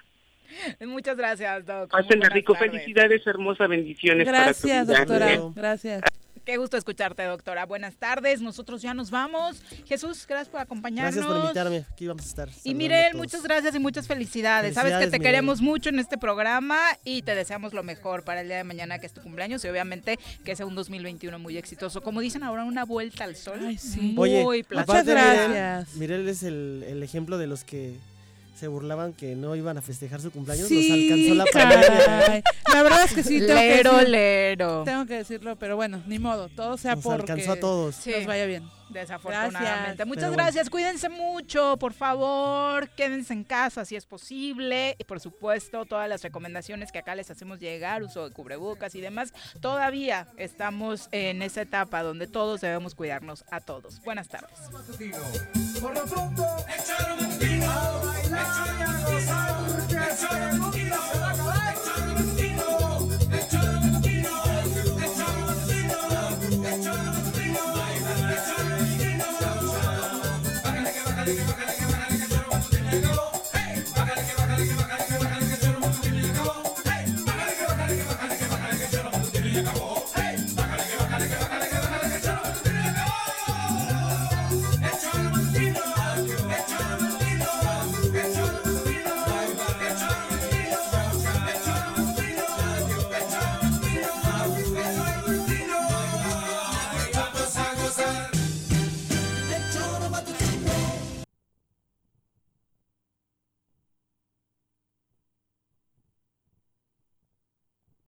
Muchas 0.82 1.18
gracias, 1.18 1.66
doctor. 1.66 2.02
Pásenla 2.02 2.30
rico, 2.30 2.56
felicidades, 2.56 3.26
hermosa, 3.26 3.68
bendiciones 3.68 4.28
Gracias, 4.28 4.62
para 4.62 5.06
tu 5.06 5.14
vida. 5.14 5.26
doctora. 5.30 5.52
Gracias. 5.56 6.02
Qué 6.46 6.58
gusto 6.58 6.78
escucharte, 6.78 7.24
doctora. 7.24 7.66
Buenas 7.66 7.96
tardes. 7.96 8.40
Nosotros 8.40 8.82
ya 8.82 8.94
nos 8.94 9.10
vamos. 9.10 9.64
Jesús, 9.88 10.26
gracias 10.28 10.50
por 10.50 10.62
acompañarnos. 10.62 11.16
Gracias 11.16 11.26
por 11.34 11.42
invitarme. 11.44 11.86
Aquí 11.92 12.08
vamos 12.08 12.24
a 12.24 12.28
estar. 12.30 12.50
Y 12.64 12.76
Mirel, 12.76 13.16
muchas 13.16 13.42
gracias 13.42 13.74
y 13.74 13.80
muchas 13.80 14.08
felicidades. 14.08 14.76
Sabes 14.76 14.94
que 14.94 15.06
te 15.08 15.18
Mirel. 15.18 15.22
queremos 15.22 15.62
mucho 15.62 15.90
en 15.90 15.98
este 15.98 16.20
programa 16.20 16.80
y 17.04 17.24
te 17.24 17.34
deseamos 17.34 17.74
lo 17.74 17.82
mejor 17.82 18.24
para 18.24 18.42
el 18.42 18.48
día 18.48 18.58
de 18.58 18.64
mañana, 18.64 19.00
que 19.00 19.08
es 19.08 19.14
tu 19.14 19.22
cumpleaños, 19.22 19.66
y 19.66 19.70
obviamente 19.70 20.20
que 20.44 20.56
sea 20.56 20.68
un 20.68 20.76
2021 20.76 21.40
muy 21.40 21.58
exitoso. 21.58 22.02
Como 22.02 22.22
dicen 22.22 22.44
ahora, 22.44 22.64
una 22.64 22.86
vuelta 22.86 23.24
al 23.24 23.36
sol. 23.36 23.60
Muy 24.02 24.36
Oye, 24.44 24.64
placentero. 24.64 25.20
aparte 25.20 25.48
Mirel, 25.50 25.86
Mirel 25.96 26.28
es 26.30 26.44
el, 26.44 26.84
el 26.88 27.02
ejemplo 27.02 27.40
de 27.40 27.48
los 27.48 27.64
que 27.64 27.98
se 28.56 28.68
burlaban 28.68 29.14
que 29.14 29.36
no 29.36 29.56
iban 29.56 29.78
a 29.78 29.82
festejar 29.82 30.22
su 30.22 30.32
cumpleaños. 30.32 30.68
Sí, 30.70 30.90
Nos 30.90 31.36
alcanzó 31.36 31.36
la 31.36 31.46
pandemia. 31.70 32.44
La 32.74 32.84
verdad 32.84 33.04
es 33.06 33.14
que 33.14 33.24
sí, 33.24 33.40
tengo 33.40 33.48
que 33.60 33.68
Lero, 33.68 33.94
decir- 33.98 34.10
lero. 34.10 34.84
Tengo 34.86 35.06
que 35.06 35.14
decirlo, 35.16 35.56
pero 35.58 35.76
bueno, 35.76 36.02
ni 36.08 36.20
modo, 36.20 36.48
todo 36.50 36.78
sea 36.78 36.96
Nos 36.96 37.04
porque 37.04 37.32
alcanzó 37.34 37.52
a 37.52 37.56
todos. 37.60 37.96
Sí. 37.96 38.12
nos 38.16 38.26
vaya 38.26 38.46
bien. 38.46 38.64
Desafortunadamente. 38.90 39.62
Gracias. 39.62 40.08
Muchas 40.08 40.24
Pero 40.24 40.28
bueno. 40.30 40.44
gracias. 40.44 40.70
Cuídense 40.70 41.10
mucho, 41.10 41.78
por 41.78 41.94
favor. 41.94 42.90
Quédense 42.90 43.34
en 43.34 43.44
casa 43.44 43.86
si 43.86 43.96
es 43.96 44.06
posible. 44.06 44.96
Y 45.00 45.04
por 45.04 45.20
supuesto, 45.20 45.86
todas 45.86 46.08
las 46.08 46.22
recomendaciones 46.24 46.92
que 46.92 47.00
acá 47.00 47.16
les 47.16 47.32
hacemos 47.32 47.60
llegar, 47.60 48.04
uso 48.04 48.28
de 48.28 48.34
cubrebocas 48.34 48.96
y 48.96 49.02
demás. 49.02 49.34
Todavía 49.60 50.28
estamos 50.38 51.10
en 51.12 51.42
esa 51.42 51.62
etapa 51.62 52.04
donde 52.04 52.28
todos 52.28 52.62
debemos 52.62 52.96
cuidarnos 52.96 53.44
a 53.52 53.60
todos. 53.60 54.02
Buenas 54.04 54.28
tardes. 54.28 54.60
Por 55.82 55.94